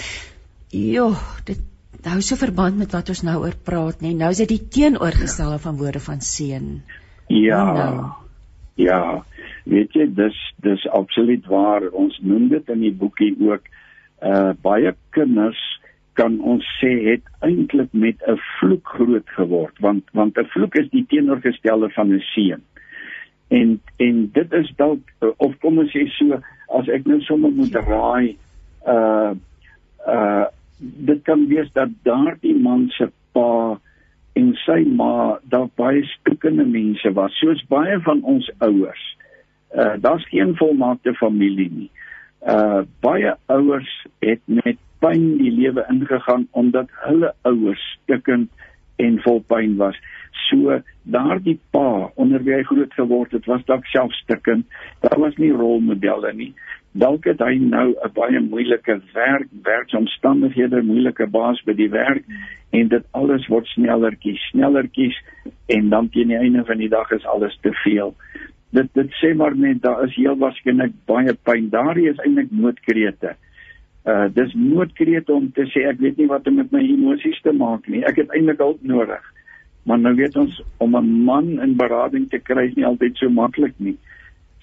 Jo, 0.69 1.17
dit 1.45 1.59
hou 2.05 2.21
so 2.21 2.37
verband 2.37 2.77
met 2.77 2.93
wat 2.93 3.09
ons 3.09 3.23
nou 3.23 3.41
oor 3.41 3.55
praat, 3.65 4.01
nê. 4.01 4.15
Nou 4.15 4.31
is 4.31 4.37
dit 4.37 4.49
die 4.49 4.69
teenoorgestelde 4.69 5.59
van 5.59 5.77
woorde 5.77 6.01
van 6.01 6.21
seën. 6.21 6.83
Ja. 6.87 7.08
Nou. 7.29 8.05
Ja. 8.75 9.25
Weet 9.69 9.93
jy, 9.93 10.07
dis 10.15 10.39
dis 10.65 10.87
absoluut 10.89 11.47
waar. 11.47 11.85
Ons 11.93 12.19
noem 12.23 12.49
dit 12.49 12.69
in 12.69 12.81
die 12.87 12.95
boekie 12.95 13.35
ook 13.41 13.67
uh 14.25 14.53
baie 14.63 14.95
kinders 15.15 15.61
kan 16.19 16.41
ons 16.43 16.67
sê 16.81 16.91
het 17.05 17.27
eintlik 17.47 17.93
met 17.93 18.23
'n 18.27 18.39
vloek 18.59 18.87
groot 18.97 19.29
geword 19.39 19.77
want 19.79 20.05
want 20.13 20.39
'n 20.39 20.51
vloek 20.55 20.75
is 20.75 20.89
die 20.91 21.07
teenoorgestelde 21.07 21.91
van 21.91 22.13
'n 22.13 22.25
seën. 22.35 22.63
En 23.49 23.81
en 23.97 24.31
dit 24.33 24.53
is 24.53 24.73
dalk 24.77 25.01
of 25.37 25.59
kom 25.59 25.79
ons 25.79 25.93
sê 25.93 26.09
so 26.09 26.41
as 26.69 26.89
ek 26.89 27.07
nou 27.07 27.21
sommer 27.21 27.51
moet 27.51 27.75
raai 27.75 28.37
uh 28.87 29.33
uh 30.07 30.47
dit 30.81 31.23
kan 31.23 31.47
wees 31.49 31.71
dat 31.73 31.89
daardie 32.03 32.55
man 32.55 32.89
se 32.89 33.11
pa 33.33 33.79
en 34.39 34.53
sy 34.65 34.81
ma 35.01 35.39
dalk 35.53 35.75
baie 35.81 36.03
spiekende 36.15 36.67
mense 36.69 37.13
was 37.19 37.35
soos 37.43 37.63
baie 37.73 37.99
van 38.07 38.23
ons 38.23 38.51
ouers. 38.65 39.05
Uh 39.75 39.95
daar's 40.03 40.27
geen 40.33 40.55
volmaakte 40.57 41.15
familie 41.19 41.71
nie 41.71 41.91
uh 42.47 42.83
baie 43.01 43.35
ouers 43.47 43.91
het 44.19 44.41
met 44.45 44.79
pyn 45.03 45.25
die 45.39 45.51
lewe 45.51 45.85
ingegaan 45.91 46.47
omdat 46.51 46.91
hulle 47.07 47.33
ouers 47.43 47.83
stikkend 47.97 48.51
en 48.97 49.19
vol 49.23 49.43
pyn 49.51 49.77
was. 49.79 49.99
So 50.49 50.79
daardie 51.03 51.59
pa 51.75 52.11
onder 52.15 52.43
wie 52.47 52.55
hy 52.55 52.63
groot 52.67 52.95
geword 52.95 53.35
het, 53.35 53.47
was 53.47 53.65
dalk 53.67 53.87
self 53.91 54.15
stikkend. 54.23 54.67
Daar 55.03 55.19
was 55.23 55.37
nie 55.39 55.53
rolmodelle 55.55 56.33
nie. 56.35 56.53
Dalk 56.93 57.25
het 57.25 57.41
hy 57.41 57.59
nou 57.59 57.95
'n 57.95 58.13
baie 58.15 58.41
moeilike 58.41 59.01
werk, 59.13 59.49
werksomstandighede, 59.63 60.83
moeilike 60.83 61.27
baas 61.27 61.63
by 61.65 61.73
die 61.73 61.91
werk 61.91 62.25
en 62.71 62.89
dit 62.89 63.05
alles 63.13 63.47
word 63.47 63.67
snellertjies, 63.67 64.41
snellertjies 64.51 65.17
en 65.67 65.89
dan 65.89 66.09
teen 66.09 66.29
die 66.29 66.37
einde 66.37 66.65
van 66.65 66.79
die 66.79 66.89
dag 66.89 67.11
is 67.11 67.27
alles 67.27 67.59
te 67.63 67.73
veel 67.85 68.15
dit 68.77 68.89
dit 68.95 69.15
sê 69.21 69.33
maar 69.37 69.57
net 69.57 69.83
daar 69.83 70.05
is 70.05 70.17
heel 70.17 70.37
waarskynlik 70.37 70.93
baie 71.09 71.35
pyn. 71.49 71.71
Daardie 71.73 72.09
is 72.11 72.21
eintlik 72.25 72.51
noodkrete. 72.53 73.35
Uh 74.09 74.27
dis 74.35 74.53
noodkrete 74.57 75.33
om 75.33 75.51
te 75.53 75.67
sê 75.73 75.87
ek 75.89 76.01
weet 76.05 76.21
nie 76.21 76.29
wat 76.29 76.47
om 76.49 76.61
met 76.61 76.73
my 76.73 76.83
emosies 76.85 77.41
te 77.45 77.53
maak 77.53 77.89
nie. 77.89 78.05
Ek 78.09 78.21
het 78.21 78.33
eintlik 78.37 78.61
hulp 78.65 78.83
nodig. 78.83 79.25
Maar 79.89 80.01
nou 80.03 80.15
weet 80.17 80.37
ons 80.37 80.61
om 80.85 80.97
'n 80.97 81.25
man 81.25 81.49
in 81.65 81.77
berading 81.77 82.29
te 82.29 82.39
kry 82.39 82.69
is 82.69 82.77
nie 82.77 82.87
altyd 82.87 83.17
so 83.17 83.29
maklik 83.31 83.75
nie. 83.79 83.97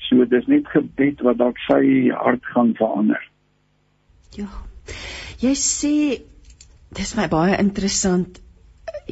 So 0.06 0.26
dis 0.30 0.48
net 0.52 0.68
gebed 0.69 1.22
wat 1.26 1.38
dalk 1.41 1.60
sy 1.65 2.10
hart 2.14 2.45
gaan 2.53 2.73
verander. 2.77 3.22
Ja. 4.38 4.49
Jy 5.41 5.53
sê 5.60 5.94
dis 6.95 7.15
my 7.18 7.27
baie 7.32 7.57
interessant 7.60 8.41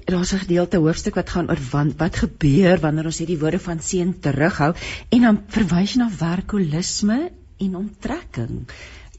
daar's 0.06 0.34
'n 0.34 0.44
gedeelte 0.46 0.78
hoofstuk 0.78 1.16
wat 1.16 1.30
gaan 1.30 1.50
oor 1.50 1.62
wat, 1.72 1.94
wat 1.98 2.16
gebeur 2.16 2.80
wanneer 2.80 3.06
ons 3.06 3.18
hierdie 3.18 3.40
woorde 3.40 3.60
van 3.60 3.80
seën 3.80 4.20
terughou 4.20 4.74
en 5.10 5.22
dan 5.22 5.44
verwys 5.48 5.96
na 5.96 6.10
werkolisme 6.20 7.32
en 7.60 7.76
onttrekking. 7.76 8.68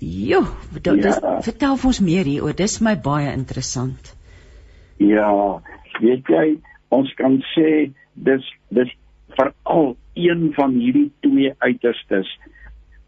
Jo, 0.00 0.42
dit 0.82 1.04
ja. 1.04 1.40
vertel 1.40 1.76
vir 1.76 1.86
ons 1.86 2.00
meer 2.00 2.24
hieroor. 2.24 2.56
Dis 2.56 2.80
my 2.80 2.96
baie 3.00 3.32
interessant. 3.32 4.14
Ja, 4.96 5.62
weet 6.00 6.26
jy, 6.28 6.58
ons 6.88 7.14
kan 7.14 7.38
sê 7.54 7.92
dis 8.14 8.50
dis 8.68 8.90
veral 9.36 9.96
een 10.14 10.52
van 10.54 10.74
hierdie 10.78 11.10
twee 11.20 11.52
uiterstes. 11.58 12.28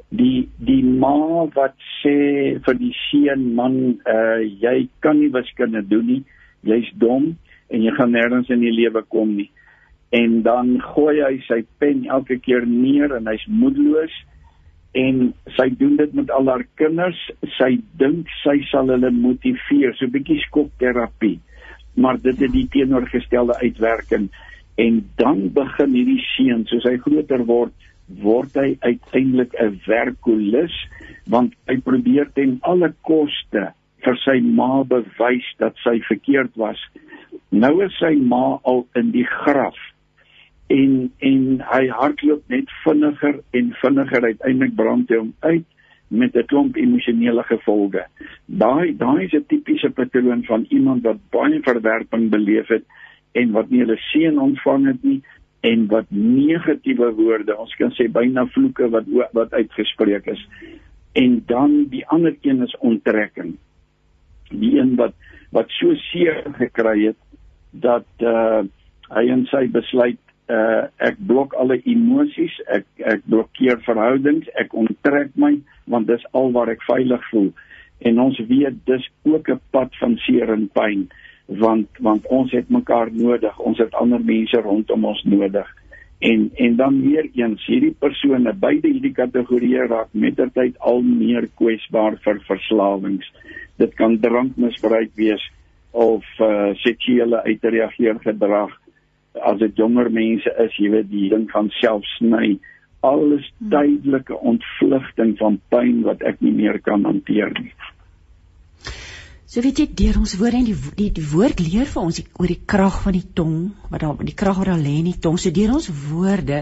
Die 0.09 0.49
die 0.63 0.83
ma 0.85 1.47
wat 1.55 1.75
sê 2.01 2.17
vir 2.63 2.79
die 2.79 2.93
seun 3.09 3.53
man, 3.59 3.77
uh, 4.07 4.43
jy 4.43 4.89
kan 5.05 5.21
nie 5.21 5.33
wiskunde 5.35 5.83
doen 5.87 6.07
nie. 6.07 6.23
Jy's 6.67 6.91
dom 7.03 7.35
en 7.71 7.83
jy 7.83 7.93
gaan 7.99 8.15
nêrens 8.15 8.51
in 8.51 8.63
die 8.63 8.75
lewe 8.75 9.03
kom 9.11 9.35
nie. 9.39 9.51
En 10.15 10.41
dan 10.47 10.77
gooi 10.95 11.19
hy 11.21 11.35
sy 11.49 11.65
pen 11.83 12.07
elke 12.07 12.39
keer 12.43 12.67
neer 12.67 13.17
en 13.17 13.27
hy's 13.31 13.45
moedeloos 13.51 14.15
en 14.97 15.27
sy 15.59 15.67
doen 15.77 15.97
dit 15.99 16.15
met 16.17 16.31
al 16.33 16.49
haar 16.49 16.65
kinders. 16.81 17.19
Sy 17.59 17.77
dink 18.01 18.31
sy 18.45 18.61
sal 18.71 18.89
hulle 18.95 19.11
motiveer, 19.13 19.95
so 19.95 20.07
'n 20.07 20.15
bietjie 20.15 20.41
skokterapie. 20.47 21.39
Maar 21.97 22.19
dit 22.23 22.39
het 22.39 22.53
die 22.53 22.69
teenoorgestelde 22.69 23.59
uitwerking 23.61 24.31
en 24.77 25.01
dan 25.17 25.49
begin 25.57 25.95
hierdie 25.97 26.23
seun 26.37 26.65
soos 26.69 26.85
hy 26.85 26.97
groter 27.05 27.45
word 27.49 27.73
word 28.23 28.55
hy 28.55 28.77
uiteindelik 28.85 29.55
'n 29.59 29.81
werkolis 29.87 30.75
want 31.27 31.55
hy 31.67 31.77
probeer 31.83 32.31
ten 32.35 32.59
alle 32.63 32.93
koste 33.03 33.73
vir 34.05 34.17
sy 34.23 34.39
ma 34.41 34.85
bewys 34.85 35.47
dat 35.59 35.75
sy 35.83 35.99
verkeerd 36.07 36.55
was. 36.55 36.79
Nou 37.51 37.83
is 37.83 37.97
sy 37.99 38.15
ma 38.15 38.61
al 38.63 38.87
in 38.95 39.11
die 39.11 39.27
graf 39.27 39.79
en 40.69 41.11
en 41.19 41.63
hy 41.73 41.87
hardloop 41.89 42.43
net 42.51 42.71
vinniger 42.85 43.41
en 43.53 43.73
vinniger 43.83 44.23
uiteindelik 44.23 44.77
brand 44.77 45.11
hy 45.11 45.17
hom 45.17 45.35
uit 45.41 45.67
met 46.09 46.37
'n 46.37 46.47
klomp 46.47 46.77
emosionele 46.77 47.43
gevolge. 47.43 48.05
Daai 48.47 48.95
daai 48.97 49.25
is 49.25 49.35
'n 49.35 49.47
tipiese 49.49 49.91
patroon 49.91 50.45
van 50.45 50.67
iemand 50.69 51.03
wat 51.03 51.19
baie 51.31 51.61
verwerping 51.63 52.31
beleef 52.31 52.69
het 52.69 52.85
en 53.37 53.53
wat 53.57 53.71
nie 53.71 53.83
hulle 53.85 53.99
seën 54.11 54.39
ontvang 54.41 54.87
het 54.93 55.03
nie 55.05 55.21
en 55.67 55.87
wat 55.91 56.11
negatiewe 56.15 57.11
woorde, 57.19 57.57
ons 57.59 57.75
kan 57.81 57.93
sê 57.97 58.07
byna 58.13 58.47
vloeke 58.55 58.89
wat 58.93 59.09
wat 59.37 59.55
uitgespreek 59.57 60.29
is. 60.31 60.43
En 61.19 61.41
dan 61.51 61.87
die 61.91 62.05
ander 62.13 62.37
een 62.45 62.63
is 62.63 62.77
onttrekking. 62.85 63.57
Die 64.53 64.77
een 64.79 64.95
wat 65.01 65.17
wat 65.55 65.73
so 65.79 65.95
seer 66.11 66.43
gekry 66.61 66.99
het 67.09 67.21
dat 67.71 68.09
uh 68.21 68.65
hy 69.07 69.23
en 69.31 69.45
sy 69.51 69.67
besluit 69.71 70.19
uh 70.51 70.87
ek 71.03 71.19
blok 71.31 71.55
alle 71.59 71.79
emosies, 71.85 72.55
ek 72.67 72.87
ek 73.15 73.27
blokkeer 73.27 73.81
verhoudings, 73.87 74.49
ek 74.55 74.75
onttrek 74.75 75.35
my 75.35 75.57
want 75.87 76.11
dis 76.11 76.27
al 76.33 76.53
waar 76.55 76.71
ek 76.71 76.85
veilig 76.87 77.31
voel. 77.31 77.53
En 78.07 78.21
ons 78.21 78.39
weet 78.51 78.83
dis 78.87 79.11
ook 79.25 79.49
'n 79.51 79.61
pad 79.71 79.95
van 80.03 80.19
seer 80.27 80.53
en 80.53 80.69
pyn 80.69 81.09
want 81.47 81.89
want 82.03 82.27
ons 82.27 82.53
het 82.53 82.71
mekaar 82.71 83.13
nodig, 83.13 83.59
ons 83.59 83.79
het 83.79 83.95
ander 83.95 84.21
mense 84.21 84.61
rondom 84.61 85.05
ons 85.05 85.23
nodig. 85.25 85.67
En 86.19 86.51
en 86.55 86.77
dan 86.77 87.01
weer 87.03 87.29
eens 87.35 87.67
hierdie 87.67 87.95
persone 87.99 88.53
beide 88.53 88.89
hierdie 88.89 89.15
kategorieë 89.15 89.87
raak 89.91 90.09
mettertyd 90.13 90.79
al 90.79 91.03
meer 91.03 91.49
kwesbaar 91.55 92.17
vir 92.25 92.41
verslawings. 92.49 93.29
Dit 93.77 93.95
kan 93.95 94.19
drankmisbruik 94.21 95.13
wees 95.15 95.45
of 95.93 96.25
uh 96.41 96.75
seksuele 96.83 97.43
uitreageer 97.45 98.19
gedrag 98.25 98.75
as 99.43 99.59
dit 99.61 99.77
jonger 99.79 100.09
mense 100.13 100.51
is, 100.65 100.79
jy 100.81 100.91
weet, 100.93 101.11
die 101.11 101.29
ding 101.33 101.45
van 101.53 101.69
selfsny, 101.81 102.57
alles 103.07 103.45
hmm. 103.59 103.71
tydelike 103.75 104.39
ontvlugting 104.53 105.37
van 105.41 105.61
pyn 105.73 106.03
wat 106.07 106.25
ek 106.27 106.41
nie 106.45 106.55
meer 106.57 106.81
kan 106.85 107.05
hanteer 107.09 107.53
nie. 107.59 107.73
So 109.57 109.65
weet 109.65 109.79
jy 109.81 109.87
deur 109.97 110.19
ons 110.21 110.35
woorde 110.37 110.59
en 110.59 110.67
die, 110.69 110.77
die 110.99 111.09
die 111.17 111.25
woord 111.31 111.63
leer 111.65 111.89
vir 111.89 112.03
ons 112.03 112.19
die, 112.21 112.27
oor 112.37 112.51
die 112.51 112.59
krag 112.69 112.99
van 113.07 113.15
die 113.17 113.25
tong, 113.39 113.55
wat 113.89 114.03
daar 114.03 114.19
die 114.21 114.35
krag 114.37 114.59
wat 114.61 114.69
daar 114.69 114.83
lê 114.83 114.99
in 115.01 115.09
die 115.09 115.17
tong. 115.17 115.39
So 115.41 115.49
deur 115.49 115.73
ons 115.79 115.89
woorde 116.11 116.59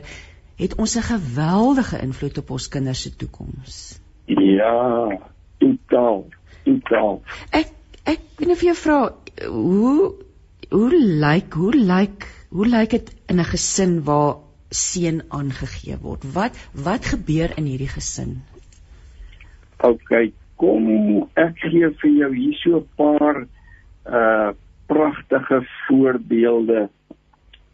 het 0.63 0.77
ons 0.79 0.95
'n 0.97 1.03
geweldige 1.03 1.99
invloed 1.99 2.39
op 2.39 2.51
ons 2.55 2.69
kinders 2.69 3.03
se 3.03 3.11
toekoms. 3.11 3.99
Ja, 4.31 5.11
totaal, 5.59 6.25
totaal. 6.63 7.21
Ek 7.51 7.75
ek 8.07 8.21
wil 8.39 8.49
net 8.49 8.59
vir 8.63 8.71
jou 8.71 8.79
vra 8.85 9.01
hoe 9.51 10.15
hoe 10.71 10.91
lyk 11.27 11.53
hoe 11.55 11.75
lyk 11.75 12.31
Hoe 12.55 12.67
lyk 12.71 12.91
dit 12.91 13.09
in 13.27 13.41
'n 13.43 13.51
gesin 13.51 13.95
waar 14.07 14.37
seën 14.71 15.23
aangegee 15.29 15.97
word? 15.99 16.23
Wat 16.35 16.55
wat 16.73 17.05
gebeur 17.05 17.51
in 17.59 17.65
hierdie 17.65 17.89
gesin? 17.89 18.45
OK, 19.81 20.31
kom 20.57 20.87
ek 21.41 21.59
gee 21.59 21.91
vir 22.01 22.11
jou 22.21 22.31
hier 22.35 22.57
so 22.63 22.79
'n 22.79 22.89
paar 22.97 23.47
uh 24.07 24.53
pragtige 24.87 25.65
voorbeelde 25.87 26.89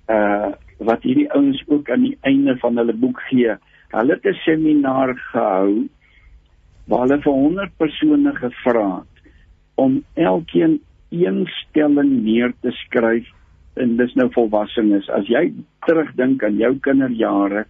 uh 0.09 0.53
wat 0.79 1.03
hierdie 1.03 1.31
ouens 1.37 1.63
ook 1.69 1.91
aan 1.91 2.03
die 2.03 2.19
einde 2.21 2.57
van 2.59 2.77
hulle 2.77 2.95
boek 2.97 3.21
gee. 3.29 3.57
Hulle 3.93 4.15
het 4.15 4.25
'n 4.25 4.39
seminar 4.45 5.15
gehou 5.33 5.89
waar 6.87 7.01
hulle 7.01 7.21
vir 7.23 7.33
100 7.33 7.77
persone 7.77 8.33
gevra 8.35 8.89
het 8.97 9.33
om 9.75 10.03
elkeen 10.15 10.81
een 11.11 11.47
stelling 11.47 12.23
neer 12.25 12.53
te 12.61 12.71
skryf 12.71 13.27
en 13.75 13.97
dis 13.97 14.15
nou 14.15 14.29
volwassenes 14.35 15.09
as 15.15 15.29
jy 15.31 15.53
terugdink 15.87 16.45
aan 16.45 16.59
jou 16.59 16.75
kinderjare 16.87 17.65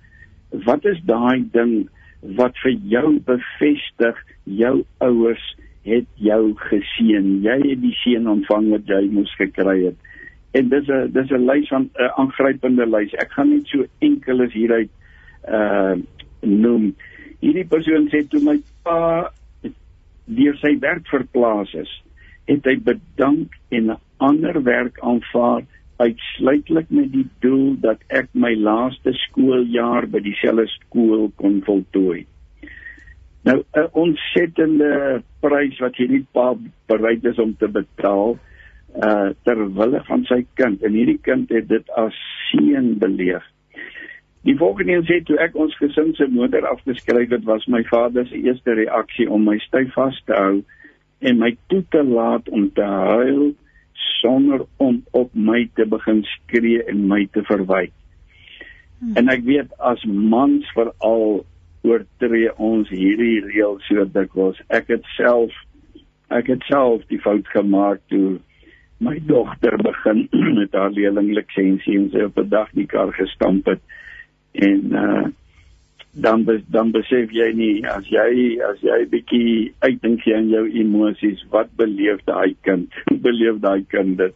wat 0.67 0.85
is 0.85 1.01
daai 1.09 1.45
ding 1.53 1.89
wat 2.21 2.57
vir 2.63 2.77
jou 2.93 3.19
bevestig 3.25 4.17
jou 4.45 4.85
ouers 4.99 5.57
het 5.89 6.07
jou 6.21 6.55
geseën 6.69 7.41
jy 7.45 7.57
het 7.65 7.81
die 7.81 7.97
seën 8.03 8.29
ontvang 8.29 8.71
wat 8.75 8.89
jy 8.89 9.07
moes 9.11 9.33
gekry 9.41 9.79
het. 9.87 9.97
En 10.53 10.69
dis 10.69 10.89
'n 10.89 11.13
dis 11.13 11.31
'n 11.31 11.47
lys 11.47 11.69
van 11.69 11.91
'n 11.99 12.11
aangrypende 12.17 12.87
lys. 12.87 13.15
Ek 13.15 13.33
gaan 13.33 13.51
net 13.51 13.67
so 13.67 13.85
enkeles 13.99 14.53
hieruit 14.53 14.91
uh 15.49 15.95
noem. 16.43 16.95
Hierdie 17.41 17.69
persoon 17.69 18.09
sê 18.09 18.29
toe 18.29 18.41
my 18.41 18.61
pa 18.83 19.31
deur 20.25 20.57
sy 20.57 20.79
werk 20.79 21.07
verplaas 21.07 21.75
is 21.75 21.91
het 22.51 22.65
hy 22.65 22.77
bedank 22.83 23.55
en 23.71 23.91
'n 23.91 23.99
ander 24.19 24.63
werk 24.63 24.99
aanvaar 25.01 25.63
uitsluitlik 26.01 26.91
met 26.91 27.13
die 27.13 27.27
doel 27.45 27.77
dat 27.85 28.03
ek 28.09 28.31
my 28.33 28.55
laaste 28.57 29.13
skooljaar 29.27 30.09
by 30.13 30.23
dieselfde 30.25 30.67
skool 30.79 31.29
kon 31.41 31.61
voltooi. 31.67 32.25
Nou 33.45 33.63
'n 33.77 33.89
ontsettende 33.93 35.23
prys 35.41 35.79
wat 35.81 35.97
hierdie 35.97 36.25
pa 36.33 36.55
bereid 36.89 37.25
is 37.25 37.39
om 37.39 37.57
te 37.57 37.69
betaal 37.69 38.39
uh 38.97 39.31
ter 39.45 39.61
wille 39.79 40.01
van 40.05 40.25
sy 40.25 40.45
kind 40.55 40.83
en 40.83 40.93
hierdie 40.93 41.21
kind 41.23 41.49
het 41.49 41.69
dit 41.69 41.91
as 41.91 42.17
seën 42.51 42.99
beleef. 42.99 43.45
Die 44.43 44.57
volgende 44.57 44.93
een 44.93 45.05
sê 45.05 45.21
toe 45.25 45.37
ek 45.39 45.55
ons 45.55 45.77
gesin 45.77 46.15
se 46.15 46.27
moeder 46.27 46.67
afgeskryf 46.67 47.31
het 47.31 47.45
was 47.45 47.67
my 47.67 47.83
vader 47.85 48.27
se 48.27 48.41
eerste 48.41 48.73
reaksie 48.73 49.31
om 49.31 49.45
my 49.45 49.59
styf 49.59 49.93
vas 49.95 50.23
te 50.27 50.33
hou 50.33 50.63
en 51.21 51.39
my 51.39 51.57
toe 51.69 51.83
te 51.89 52.03
laat 52.05 52.49
om 52.49 52.71
te 52.73 52.83
huil 52.83 53.53
sonder 54.21 54.65
om 54.77 55.03
op 55.11 55.31
my 55.35 55.69
te 55.75 55.87
begin 55.87 56.23
skree 56.25 56.85
en 56.85 57.07
my 57.09 57.27
te 57.33 57.43
verwyk. 57.49 57.93
Hmm. 58.99 59.17
En 59.17 59.33
ek 59.33 59.47
weet 59.49 59.73
as 59.79 60.05
mans 60.05 60.69
veral 60.77 61.45
oortree 61.83 62.53
ons 62.61 62.89
hierdie 62.93 63.41
reël 63.47 63.79
so 63.87 64.05
dikwels. 64.05 64.61
Ek 64.69 64.93
het 64.93 65.07
self 65.17 65.55
ek 66.31 66.47
het 66.53 66.63
self 66.69 67.03
die 67.11 67.19
fout 67.19 67.49
gemaak 67.51 68.03
toe 68.13 68.39
my 69.03 69.17
dogter 69.27 69.77
begin 69.83 70.27
met 70.59 70.77
haar 70.77 70.93
leerlinglisensie 70.95 71.97
en 71.99 72.11
sy 72.13 72.27
op 72.29 72.39
'n 72.39 72.49
dag 72.53 72.69
die 72.77 72.87
kar 72.87 73.13
gestamp 73.17 73.67
het 73.67 73.83
en 74.53 74.97
uh 75.05 75.29
dan 76.13 76.45
dan 76.69 76.91
besef 76.91 77.31
jy 77.31 77.53
nie 77.55 77.87
as 77.87 78.07
jy 78.11 78.59
as 78.67 78.83
jy 78.83 79.05
bietjie 79.13 79.73
uitdink 79.79 80.27
jy 80.27 80.35
aan 80.35 80.51
jou 80.51 80.67
emosies 80.67 81.43
wat 81.51 81.71
beleef 81.79 82.19
daai 82.27 82.57
kind? 82.67 82.91
Beleef 83.27 83.61
daai 83.63 83.85
kind 83.89 84.19
dit? 84.19 84.35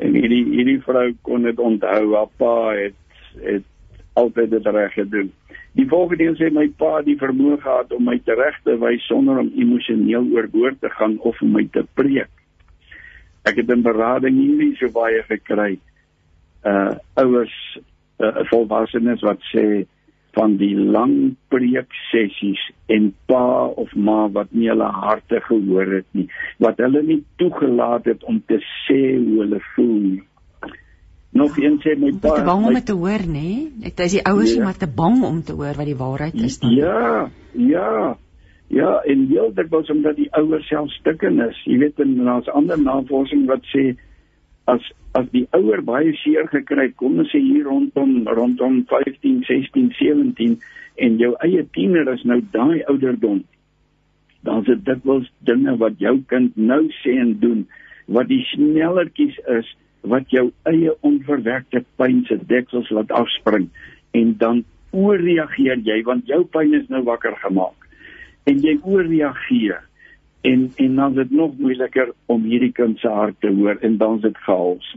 En 0.00 0.16
hierdie 0.16 0.44
hierdie 0.48 0.80
vrou 0.84 1.10
kon 1.22 1.44
dit 1.44 1.58
onthou 1.58 2.14
haar 2.14 2.30
pa 2.40 2.54
het 2.76 2.96
het 3.42 3.64
altyd 4.16 4.50
dit 4.50 4.66
reg 4.72 4.94
gedoen. 4.96 5.28
Die 5.76 5.84
volgende 5.88 6.24
ding 6.24 6.36
sê 6.40 6.48
my 6.48 6.70
pa 6.80 7.02
die 7.04 7.18
vermoë 7.20 7.58
gehad 7.60 7.92
om 7.92 8.06
my 8.08 8.16
reg 8.24 8.56
te 8.64 8.78
wys 8.80 9.04
sonder 9.04 9.42
om 9.42 9.52
emosioneel 9.52 10.24
oorboord 10.32 10.80
te 10.80 10.88
gaan 10.96 11.18
of 11.20 11.42
om 11.44 11.52
my 11.52 11.66
te 11.72 11.84
preek. 12.00 12.32
Ek 13.44 13.60
het 13.60 13.68
'n 13.68 13.84
berading 13.84 14.40
hierdie 14.40 14.76
so 14.76 14.88
baie 14.88 15.20
gekry. 15.28 15.76
Uh 16.64 16.96
ouers 17.14 17.52
uh, 18.18 18.40
volwassenes 18.48 19.20
wat 19.20 19.44
sê 19.52 19.84
van 20.36 20.56
die 20.60 20.74
lang 20.76 21.34
preek 21.52 21.92
sessies 22.10 22.60
en 22.92 23.08
pa 23.30 23.66
of 23.82 23.92
ma 23.96 24.26
wat 24.34 24.52
nie 24.52 24.68
hulle 24.68 24.88
harte 25.00 25.40
gehoor 25.48 25.94
het 25.98 26.08
nie 26.18 26.26
wat 26.62 26.80
hulle 26.84 27.02
nie 27.06 27.22
toegelaat 27.40 28.08
het 28.10 28.26
om 28.28 28.42
te 28.50 28.60
sê 28.84 29.00
hoe 29.16 29.38
hulle 29.42 29.60
voel 29.74 29.94
nie. 30.04 30.22
Nog 31.36 31.56
een 31.60 31.80
sê 31.84 31.96
my 32.00 32.12
pa 32.20 32.36
bang 32.44 32.68
om 32.68 32.78
te 32.90 32.96
hoor 32.96 33.24
nê? 33.32 33.48
Dit 33.86 34.04
is 34.04 34.18
die 34.18 34.24
ouers 34.28 34.54
ja. 34.54 34.62
maar 34.68 34.76
te 34.76 34.88
bang 35.00 35.22
om 35.24 35.42
te 35.42 35.56
hoor 35.56 35.76
wat 35.80 35.88
die 35.88 35.98
waarheid 36.04 36.38
is 36.48 36.60
dan? 36.60 36.76
Ja 36.76 37.28
ja 37.52 38.16
ja 38.68 38.92
en 39.08 39.26
heel 39.32 39.52
dit 39.54 39.68
was 39.72 39.90
omdat 39.92 40.20
die 40.20 40.28
ouers 40.36 40.68
self 40.68 40.92
stikken 41.00 41.40
is. 41.48 41.64
Jy 41.64 41.78
weet 41.84 42.04
en 42.04 42.16
daar's 42.24 42.52
ander 42.52 42.80
navorsing 42.80 43.48
wat 43.48 43.64
sê 43.72 43.94
as 44.66 44.86
as 45.16 45.28
die 45.32 45.46
ouer 45.56 45.80
baie 45.86 46.12
seer 46.22 46.48
gekry 46.52 46.90
kom 47.00 47.20
ons 47.22 47.30
sê 47.32 47.40
hier 47.40 47.66
rondom 47.70 48.26
rondom 48.38 48.82
15 48.92 49.44
16 49.48 49.92
17 49.98 50.56
en 51.06 51.18
jou 51.22 51.32
eie 51.46 51.64
tiener 51.76 52.10
is 52.12 52.24
nou 52.24 52.40
daai 52.56 52.82
ouderdom 52.92 53.42
dan 54.46 54.62
is 54.62 54.68
dit 54.70 54.84
dikwels 54.88 55.30
dinge 55.48 55.76
wat 55.82 55.98
jou 56.02 56.16
kind 56.32 56.58
nou 56.72 56.82
sê 57.00 57.16
en 57.22 57.34
doen 57.42 57.64
wat 58.18 58.30
die 58.30 58.42
snellertjies 58.52 59.38
is 59.56 59.72
wat 60.06 60.30
jou 60.34 60.48
eie 60.70 60.92
onverwerkte 61.06 61.82
pyn 62.00 62.22
se 62.28 62.38
deksels 62.52 62.90
laat 62.94 63.14
afspring 63.22 63.70
en 64.18 64.36
dan 64.42 64.62
ooreageer 64.96 65.82
jy 65.88 66.02
want 66.06 66.28
jou 66.30 66.42
pyn 66.56 66.74
is 66.78 66.86
nou 66.92 67.02
wakker 67.08 67.34
gemaak 67.42 67.88
en 68.50 68.62
jy 68.66 68.76
ooreageer 68.82 69.82
en 70.40 70.72
en 70.76 70.94
dan 70.94 71.10
is 71.10 71.16
dit 71.16 71.30
nog 71.30 71.58
moeiliker 71.58 72.12
om 72.26 72.42
hierdie 72.42 72.72
kind 72.72 72.98
se 72.98 73.08
hart 73.08 73.40
te 73.40 73.52
hoor 73.52 73.76
en 73.80 73.96
dan 73.96 74.16
is 74.16 74.22
dit 74.22 74.38
chaos. 74.38 74.96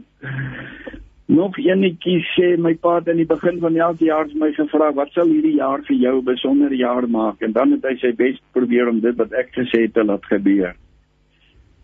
Nog 1.26 1.58
enetjie 1.58 2.20
sê 2.34 2.56
my 2.58 2.74
pa 2.74 2.96
het 2.98 3.08
aan 3.08 3.22
die 3.22 3.26
begin 3.26 3.58
van 3.60 3.76
elke 3.76 4.04
jaar 4.04 4.26
vir 4.28 4.38
my 4.44 4.52
gevra 4.52 4.92
wat 4.92 5.12
sal 5.14 5.30
hierdie 5.30 5.56
jaar 5.56 5.82
vir 5.86 5.96
jou 5.96 6.18
'n 6.18 6.24
besondere 6.24 6.76
jaar 6.76 7.08
maak 7.08 7.42
en 7.42 7.52
dan 7.52 7.72
het 7.72 7.84
hy 7.84 7.96
sy 7.96 8.12
bes 8.12 8.40
probeer 8.52 8.88
om 8.88 9.00
dit 9.00 9.16
wat 9.16 9.32
ek 9.32 9.52
gesê 9.54 9.82
het 9.86 9.94
te 9.94 10.04
laat 10.04 10.24
gebeur 10.24 10.74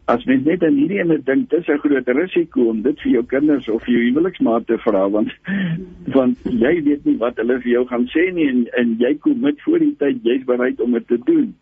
as 0.06 0.24
mens 0.24 0.44
net 0.46 0.62
aan 0.62 0.76
hierdie 0.78 1.00
ene 1.02 1.18
dink, 1.26 1.48
dis 1.50 1.68
'n 1.68 1.82
groot 1.82 2.08
risiko 2.08 2.68
om 2.70 2.82
dit 2.82 3.00
vir 3.02 3.12
jou 3.12 3.22
kinders 3.32 3.68
of 3.68 3.86
jou 3.86 3.98
huweliksmaat 3.98 4.66
te 4.66 4.78
vra 4.78 5.08
want 5.10 5.30
want 6.16 6.38
jy 6.44 6.74
weet 6.88 7.04
nie 7.04 7.16
wat 7.18 7.36
hulle 7.42 7.58
vir 7.64 7.72
jou 7.72 7.84
gaan 7.90 8.06
sê 8.14 8.30
nie 8.32 8.46
en 8.48 8.60
en 8.82 8.96
jy 9.00 9.14
kom 9.18 9.40
met 9.40 9.60
voor 9.66 9.78
die 9.78 9.96
tyd 9.98 10.22
jy's 10.22 10.44
bereid 10.44 10.80
om 10.80 10.92
dit 10.92 11.08
te 11.08 11.18
doen. 11.26 11.54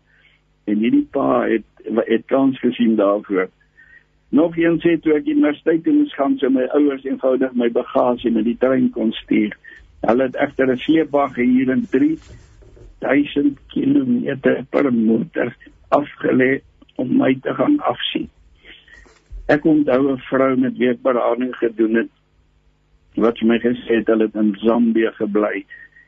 En 0.65 0.81
hierdie 0.81 1.07
pa 1.11 1.45
het 1.49 1.63
het 2.09 2.25
kans 2.25 2.59
gesien 2.59 2.95
daarvoor. 2.95 3.49
Nog 4.29 4.57
een 4.57 4.79
sê 4.81 4.95
toe 5.01 5.13
ek 5.19 5.27
universiteit 5.29 5.83
toe 5.83 5.93
moes 5.93 6.13
gaan, 6.17 6.37
so 6.41 6.49
my 6.49 6.65
ouers 6.77 7.03
eenvoudig 7.05 7.53
my 7.53 7.69
bagasie 7.71 8.31
met 8.33 8.47
die 8.47 8.57
trein 8.57 8.89
kon 8.95 9.11
stuur. 9.21 9.53
Hulle 10.01 10.23
het 10.23 10.35
egter 10.35 10.71
'n 10.71 10.77
sleepwag 10.77 11.35
hier 11.35 11.69
in 11.69 11.85
3000 11.91 13.59
km 13.73 14.39
per 14.69 14.93
motor 14.93 15.55
afgelê 15.89 16.61
om 16.95 17.17
my 17.17 17.37
te 17.41 17.53
gaan 17.53 17.79
afsien. 17.79 18.29
Ek 19.47 19.65
onthou 19.65 20.11
'n 20.11 20.17
vrou 20.29 20.57
met 20.57 20.77
wie 20.77 20.89
ek 20.89 21.01
berading 21.01 21.55
gedoen 21.55 21.95
het 21.95 22.11
wat 23.15 23.41
my 23.41 23.59
gesê 23.59 24.01
het 24.01 24.07
hulle 24.07 24.23
het 24.23 24.35
in 24.35 24.55
Zambië 24.59 25.11
gebly 25.15 25.65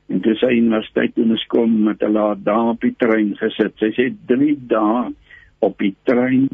en 0.07 0.21
toe 0.23 0.35
sy 0.39 0.53
universiteit 0.55 1.15
toe 1.15 1.25
moes 1.27 1.43
kom 1.51 1.73
met 1.87 2.03
hulle 2.05 2.27
daar 2.47 2.73
op 2.73 2.83
die 2.83 2.95
trein 2.99 3.33
gesit. 3.39 3.75
Sy 3.81 3.91
sê 3.95 4.07
3 4.31 4.53
dae 4.71 5.07
op 5.65 5.77
die 5.83 5.93
trein 6.07 6.47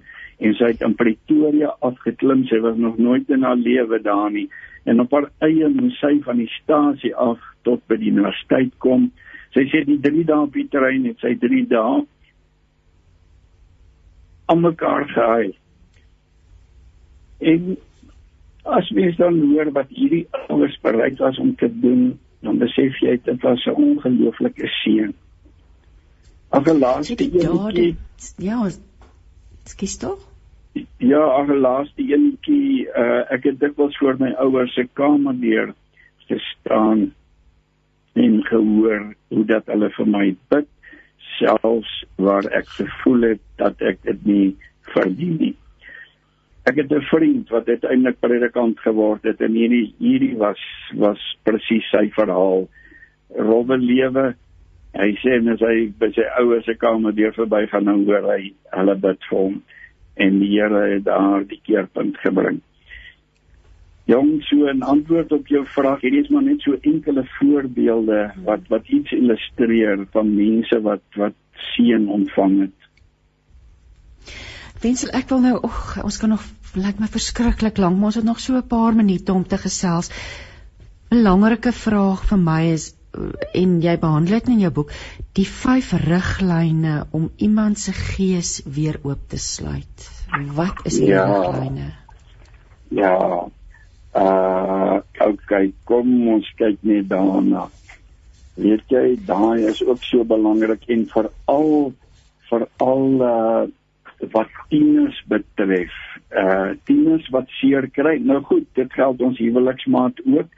en 0.44 0.56
sy 0.58 0.72
het 0.74 0.82
in 0.86 0.96
Pretoria 0.98 1.74
afgeklim. 1.86 2.48
Sy 2.50 2.60
was 2.66 2.80
nog 2.82 2.98
nooit 2.98 3.30
in 3.30 3.46
haar 3.46 3.60
lewe 3.60 4.02
daar 4.02 4.32
nie 4.34 4.48
en 4.90 5.00
op 5.00 5.14
haar 5.16 5.30
eie 5.46 5.70
moes 5.72 5.96
sy 6.02 6.18
van 6.26 6.42
die 6.42 6.50
stasie 6.58 7.14
af 7.16 7.40
tot 7.64 7.84
by 7.88 7.96
die 8.02 8.12
universiteit 8.12 8.74
kom. 8.84 9.12
Sy 9.56 9.68
sê 9.72 9.84
die 9.88 10.00
3 10.02 10.26
dae 10.28 10.48
op 10.48 10.58
die 10.58 10.68
trein 10.74 11.06
het 11.08 11.22
sy 11.24 11.36
3 11.40 11.64
dae 11.72 12.02
aan 14.52 14.62
mekaar 14.66 15.08
gehuil. 15.14 15.54
En 17.54 17.78
as 18.64 18.90
mens 18.96 19.16
dan 19.20 19.40
hoor 19.40 19.72
wat 19.76 19.90
hierdie 19.92 20.26
ouers 20.48 20.76
bereid 20.84 21.20
was 21.20 21.40
om 21.40 21.56
te 21.60 21.70
doen, 21.84 22.14
dan 22.44 22.60
besef 22.62 23.00
jy 23.02 23.18
dit 23.24 23.42
was 23.42 23.66
'n 23.66 23.76
ongelooflike 23.76 24.68
seën. 24.84 25.14
Ag 26.50 26.66
laaste 26.66 27.16
eenetjie. 27.24 27.96
Ja, 28.38 28.70
skiet 29.64 30.00
tog. 30.00 30.20
Ja, 30.98 31.24
ag 31.24 31.48
laaste 31.48 32.02
eenetjie, 32.02 32.88
uh, 32.88 33.32
ek 33.32 33.44
het 33.44 33.60
dikwels 33.60 33.98
voor 33.98 34.16
my 34.20 34.32
ouers 34.32 34.74
se 34.74 34.88
kamer 34.94 35.40
deur 35.40 35.74
gestaan 36.28 37.14
en 38.14 38.44
gehoor 38.44 39.16
hoe 39.28 39.46
dat 39.46 39.66
hulle 39.66 39.90
vir 39.90 40.08
my 40.08 40.36
bid 40.54 40.68
selfs 41.38 42.06
waar 42.16 42.46
ek 42.46 42.68
gevoel 42.68 43.22
het 43.22 43.42
dat 43.56 43.82
ek 43.82 44.02
dit 44.04 44.26
nie 44.26 44.56
verdien 44.94 45.38
nie 45.40 45.56
ek 46.64 46.76
het 46.76 46.92
'n 46.92 47.02
vriend 47.12 47.50
wat 47.50 47.68
uiteindelik 47.68 48.20
predikant 48.20 48.80
geword 48.80 49.24
het 49.24 49.42
en 49.42 49.52
hierdie 49.52 49.94
hierdie 50.00 50.38
was 50.38 50.62
was 50.96 51.22
presies 51.44 51.90
sy 51.92 52.10
verhaal. 52.16 52.70
Rowwe 53.36 53.78
lewe 53.78 54.36
hy 54.94 55.10
sê 55.22 55.38
en 55.40 55.48
as 55.48 55.60
hy 55.60 55.92
by 56.00 56.12
sy 56.12 56.26
ouers 56.40 56.66
se 56.66 56.76
kamer 56.76 57.16
deur 57.16 57.34
verby 57.34 57.66
gaan 57.68 57.86
dan 57.86 58.06
hoor 58.06 58.30
hy 58.32 58.54
hulle 58.78 58.96
bid 58.96 59.20
vir 59.30 59.40
hom 59.40 59.62
en 60.16 60.40
die 60.40 60.52
Here 60.54 60.94
het 60.94 61.04
daar 61.04 61.44
die 61.44 61.60
keerpunt 61.66 62.18
gebring. 62.18 62.62
Jong 64.06 64.42
so 64.44 64.68
'n 64.68 64.84
antwoord 64.84 65.32
op 65.32 65.48
jou 65.48 65.66
vraag 65.66 66.02
hierdie 66.02 66.22
is 66.22 66.30
maar 66.30 66.44
net 66.44 66.62
so 66.62 66.78
enkele 66.82 67.24
voorbeelde 67.40 68.32
wat 68.46 68.68
wat 68.70 68.88
iets 68.88 69.12
illustreer 69.12 70.06
van 70.12 70.36
mense 70.36 70.82
wat 70.82 71.04
wat 71.16 71.36
seën 71.76 72.08
ontvang 72.08 72.60
het 72.62 72.83
Wensel 74.84 75.14
ek 75.16 75.30
wil 75.32 75.40
nou 75.44 75.58
ag 75.64 76.04
ons 76.04 76.18
kan 76.20 76.34
nog 76.34 76.44
lyk 76.76 77.00
my 77.00 77.08
verskriklik 77.08 77.78
lank 77.80 77.96
maar 78.00 78.12
ons 78.12 78.20
het 78.20 78.28
nog 78.28 78.42
so 78.44 78.58
'n 78.58 78.68
paar 78.68 78.94
minute 78.96 79.34
om 79.34 79.44
te 79.48 79.58
gesels. 79.58 80.10
'n 80.10 81.16
Belangrike 81.16 81.72
vraag 81.72 82.26
vir 82.30 82.38
my 82.38 82.62
is 82.74 82.94
en 83.54 83.82
jy 83.82 83.98
behandel 84.02 84.40
dit 84.40 84.48
in 84.48 84.60
jou 84.60 84.72
boek 84.72 84.92
die 85.38 85.46
vyf 85.46 85.94
riglyne 85.94 87.06
om 87.12 87.30
iemand 87.38 87.80
se 87.80 87.94
gees 87.94 88.62
weer 88.66 89.00
oop 89.04 89.30
te 89.30 89.38
sluit. 89.38 90.10
Wat 90.56 90.82
is 90.90 90.98
die 90.98 91.12
ja, 91.14 91.26
riglyne? 91.26 91.94
Ja. 92.90 93.48
Uh 94.14 95.00
okay, 95.20 95.74
kom 95.84 96.28
ons 96.28 96.50
kyk 96.58 96.82
net 96.82 97.08
daarna. 97.10 97.70
Weet 98.56 98.84
jy, 98.88 99.06
daai 99.26 99.66
is 99.70 99.82
ook 99.86 100.04
so 100.04 100.24
belangrik 100.24 100.84
en 100.88 101.08
veral 101.14 101.94
veral 102.50 103.08
uh 103.22 103.64
wat 104.34 104.52
tieners 104.70 105.18
betref. 105.28 105.94
Uh 106.30 106.74
tieners 106.88 107.30
wat 107.30 107.50
seer 107.60 107.90
kry. 107.90 108.18
Nou 108.22 108.42
goed, 108.44 108.68
dit 108.74 108.94
geld 108.94 109.22
ons 109.22 109.40
huweliksmaat 109.40 110.22
ook, 110.26 110.50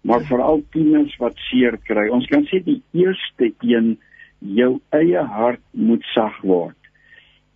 maar 0.00 0.24
veral 0.28 0.62
tieners 0.72 1.16
wat 1.20 1.38
seer 1.50 1.78
kry. 1.84 2.08
Ons 2.08 2.28
kan 2.30 2.46
sê 2.48 2.62
die 2.64 2.80
eerste 2.92 3.52
een 3.60 3.96
jou 4.40 4.78
eie 4.96 5.24
hart 5.36 5.62
moet 5.70 6.04
sag 6.14 6.40
word. 6.42 6.76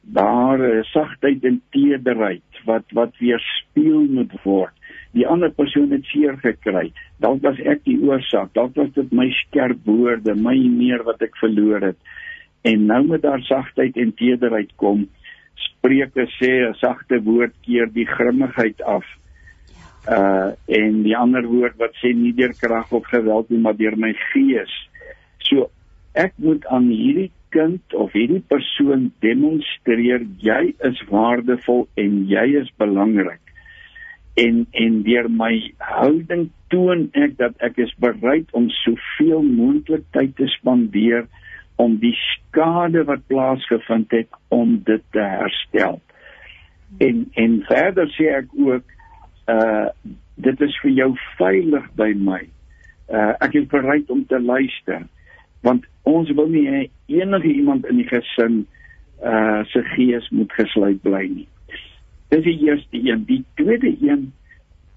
Daar 0.04 0.60
sagtheid 0.92 1.44
en 1.44 1.62
tederheid 1.72 2.64
wat 2.64 2.84
wat 2.92 3.16
weer 3.18 3.40
speel 3.40 4.04
moet 4.04 4.32
word. 4.44 4.74
Die 5.14 5.26
ander 5.30 5.52
persoon 5.54 5.92
het 5.94 6.04
seer 6.10 6.36
gekry. 6.42 6.90
Dalk 7.22 7.42
was 7.46 7.60
ek 7.62 7.84
die 7.86 8.00
oorsaak. 8.02 8.50
Dalk 8.56 8.74
was 8.76 8.90
dit 8.96 9.12
my 9.14 9.28
skerp 9.46 9.84
woorde, 9.86 10.34
my 10.34 10.56
meer 10.58 11.04
wat 11.06 11.22
ek 11.22 11.38
verloor 11.38 11.92
het. 11.92 12.00
En 12.66 12.86
nou 12.88 13.04
moet 13.06 13.22
daar 13.22 13.42
sagtheid 13.46 13.96
en 14.00 14.14
tederheid 14.18 14.72
kom. 14.80 15.06
Spreuke 15.55 16.26
sê 16.39 16.51
'n 16.68 16.74
sagte 16.81 17.20
woord 17.24 17.55
keer 17.62 17.86
die 17.93 18.06
grimmigheid 18.06 18.82
af. 18.82 19.05
Uh 20.09 20.52
en 20.66 21.02
die 21.02 21.16
ander 21.16 21.47
woord 21.47 21.76
wat 21.78 21.94
sê 22.02 22.12
nie 22.12 22.32
deur 22.32 22.52
krag 22.52 22.93
of 22.93 23.06
geweld 23.06 23.51
nie, 23.51 23.60
maar 23.60 23.76
deur 23.76 23.97
my 23.97 24.12
gees. 24.32 24.72
So 25.39 25.70
ek 26.12 26.32
moet 26.36 26.66
aan 26.66 26.89
hierdie 26.89 27.31
kind 27.55 27.94
of 27.94 28.12
hierdie 28.12 28.43
persoon 28.51 29.12
demonstreer 29.24 30.26
jy 30.43 30.74
is 30.89 31.01
waardevol 31.10 31.86
en 31.94 32.24
jy 32.31 32.47
is 32.62 32.70
belangrik. 32.82 33.40
En 34.36 34.66
en 34.72 35.02
deur 35.06 35.31
my 35.31 35.55
houding 35.78 36.51
toon 36.74 37.09
ek 37.14 37.36
dat 37.39 37.55
ek 37.62 37.78
is 37.78 37.94
bereid 38.02 38.51
om 38.52 38.66
soveel 38.82 39.43
moontlik 39.47 40.06
tyd 40.16 40.35
te 40.40 40.48
spandeer 40.56 41.28
om 41.76 41.96
die 41.98 42.14
skade 42.14 43.05
wat 43.05 43.26
plaasgevind 43.26 44.10
het 44.14 44.28
om 44.48 44.76
dit 44.84 45.02
te 45.10 45.22
herstel. 45.22 46.01
En 46.98 47.24
en 47.32 47.56
verder 47.68 48.10
sê 48.14 48.30
ek 48.42 48.52
ook 48.55 48.84
uh 49.51 49.88
dit 50.34 50.60
is 50.66 50.76
vir 50.82 50.90
jou 50.90 51.10
veilig 51.38 51.84
by 51.98 52.10
my. 52.18 52.42
Uh 53.09 53.32
ek 53.44 53.59
is 53.60 53.66
bereid 53.70 54.10
om 54.10 54.24
te 54.26 54.40
luister 54.40 55.05
want 55.64 55.86
ons 56.05 56.28
wil 56.36 56.51
nie 56.52 56.66
hê 56.68 56.80
enige 57.09 57.48
iemand 57.48 57.86
in 57.88 58.02
die 58.02 58.09
gesin 58.09 58.64
uh 59.24 59.64
se 59.72 59.82
gees 59.94 60.28
moet 60.30 60.52
gesluit 60.52 61.02
bly 61.02 61.26
nie. 61.30 61.48
Dis 62.28 62.44
die 62.44 62.59
eerste 62.66 62.98
een, 62.98 63.24
die 63.28 63.44
tweede 63.55 63.92
een 64.02 64.32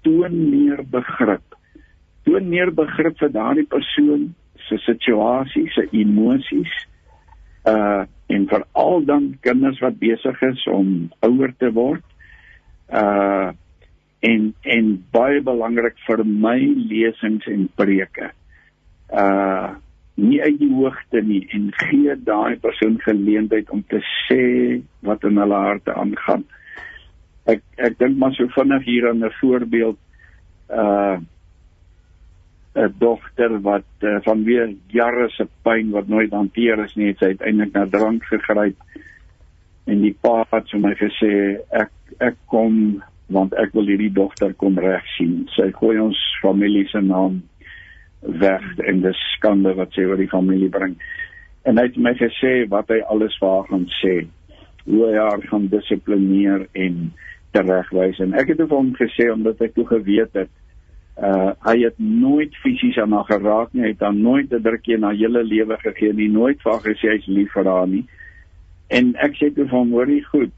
toon 0.02 0.36
meer 0.50 0.82
begrip. 0.90 1.56
Toon 2.24 2.48
meer 2.48 2.72
begrip 2.74 3.18
vir 3.18 3.32
daardie 3.32 3.66
persoon 3.66 4.34
se 4.68 4.78
situasies, 4.84 5.74
se 5.74 5.88
emosies 5.92 6.76
uh 7.68 8.04
en 8.28 8.44
veral 8.44 9.04
dan 9.08 9.38
kinders 9.40 9.78
wat 9.80 9.94
besig 9.98 10.42
is 10.44 10.66
om 10.68 11.08
ouer 11.24 11.54
te 11.56 11.70
word. 11.72 12.04
Uh 12.92 13.56
en 14.20 14.52
en 14.62 14.90
baie 15.14 15.40
belangrik 15.40 15.96
vir 16.06 16.24
my 16.24 16.58
lesings 16.90 17.46
en 17.48 17.68
preke. 17.80 18.32
Uh 19.08 19.76
nie 20.18 20.40
uit 20.42 20.58
die 20.58 20.72
hoogte 20.74 21.22
nie 21.22 21.44
en 21.54 21.70
gee 21.78 22.16
daai 22.26 22.58
persoon 22.60 22.98
geleentheid 23.04 23.70
om 23.70 23.84
te 23.86 24.00
sê 24.26 24.82
wat 25.06 25.24
in 25.24 25.38
hulle 25.38 25.60
harte 25.64 25.94
aangaan. 25.94 26.44
Ek 27.46 27.62
ek 27.76 27.98
dink 28.02 28.18
maar 28.18 28.34
so 28.36 28.50
vinnig 28.56 28.84
hier 28.84 29.08
aan 29.08 29.24
'n 29.24 29.34
voorbeeld 29.40 29.98
uh 30.68 31.16
'n 32.76 32.94
dogter 32.98 33.60
wat 33.64 33.86
uh, 34.02 34.18
vanweë 34.24 34.66
jare 34.92 35.28
se 35.34 35.46
pyn 35.64 35.90
wat 35.90 36.08
nooit 36.08 36.32
hanteer 36.32 36.84
is 36.84 36.94
nie, 36.96 37.12
het 37.12 37.18
sy 37.18 37.32
uiteindelik 37.34 37.72
na 37.74 37.86
drank 37.86 38.24
gegryp. 38.24 38.76
En 39.88 40.02
die 40.04 40.14
pa 40.20 40.44
het 40.50 40.68
vir 40.70 40.82
my 40.84 40.94
gesê 41.00 41.32
ek 41.70 41.92
ek 42.20 42.36
kom 42.46 43.02
want 43.28 43.54
ek 43.60 43.72
wil 43.76 43.88
hierdie 43.88 44.12
dogter 44.12 44.54
kom 44.56 44.78
reg 44.80 45.04
sien. 45.16 45.46
Sy 45.56 45.70
gooi 45.76 45.98
ons 46.00 46.18
familie 46.42 46.86
se 46.88 47.00
naam 47.00 47.42
weg 48.20 48.64
en 48.78 49.02
dis 49.04 49.24
skande 49.36 49.74
wat 49.76 49.92
sy 49.92 50.06
oor 50.08 50.20
die 50.20 50.30
familie 50.30 50.70
bring. 50.72 50.96
En 51.68 51.76
hy 51.76 51.88
het 51.90 51.98
my 52.00 52.14
gesê 52.16 52.64
wat 52.72 52.88
hy 52.92 53.00
alles 53.12 53.36
vir 53.40 53.48
haar 53.48 53.68
gaan 53.68 53.88
sê. 54.00 54.14
Hoe 54.88 55.02
hy 55.10 55.16
haar 55.18 55.44
gaan 55.50 55.68
dissiplineer 55.72 56.64
en 56.72 57.10
teregwys 57.52 58.20
en 58.24 58.34
ek 58.38 58.54
het 58.54 58.64
hom 58.70 58.94
gesê 58.96 59.28
omdat 59.32 59.60
ek 59.64 59.76
toe 59.76 59.86
geweet 59.88 60.36
het 60.36 60.52
Uh 61.18 61.50
hy 61.66 61.80
het 61.82 61.98
nooit 61.98 62.54
fisies 62.62 62.98
aan 62.98 63.12
haar 63.12 63.26
geraak 63.26 63.72
nie, 63.72 63.82
hy 63.82 63.88
het 63.94 64.04
haar 64.06 64.14
nooit 64.14 64.52
'n 64.52 64.62
drukkie 64.62 64.94
in 64.94 65.02
haar 65.02 65.18
hele 65.18 65.42
lewe 65.42 65.76
gegee 65.82 66.12
nie, 66.12 66.28
nooit 66.28 66.62
vir 66.62 66.72
haar 66.72 66.84
gesê 66.84 67.10
hy's 67.10 67.26
lief 67.26 67.52
vir 67.52 67.64
haar 67.64 67.86
nie. 67.86 68.04
En 68.88 69.14
ek 69.16 69.34
sê 69.36 69.50
toe 69.54 69.66
van 69.68 69.90
hoorie 69.90 70.24
goed. 70.24 70.54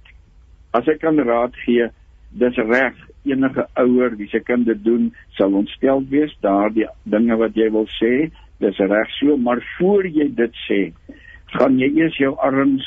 As 0.73 0.89
ek 0.89 1.01
kan 1.01 1.19
raad 1.19 1.57
gee, 1.65 1.89
dis 2.31 2.57
reg. 2.57 2.95
Enige 3.25 3.67
ouer 3.75 4.17
wie 4.17 4.29
se 4.29 4.41
kind 4.41 4.67
dit 4.67 4.85
doen, 4.85 5.15
sal 5.37 5.53
ontstel 5.53 6.05
wees 6.09 6.37
daardie 6.41 6.87
dinge 7.05 7.37
wat 7.37 7.55
jy 7.55 7.71
wil 7.71 7.87
sê. 7.87 8.31
Dis 8.61 8.79
reg 8.79 9.11
so, 9.19 9.37
maar 9.37 9.65
voor 9.79 10.07
jy 10.07 10.29
dit 10.35 10.53
sê, 10.69 10.93
gaan 11.47 11.79
jy 11.79 11.91
eers 11.97 12.17
jou 12.17 12.37
arms 12.37 12.85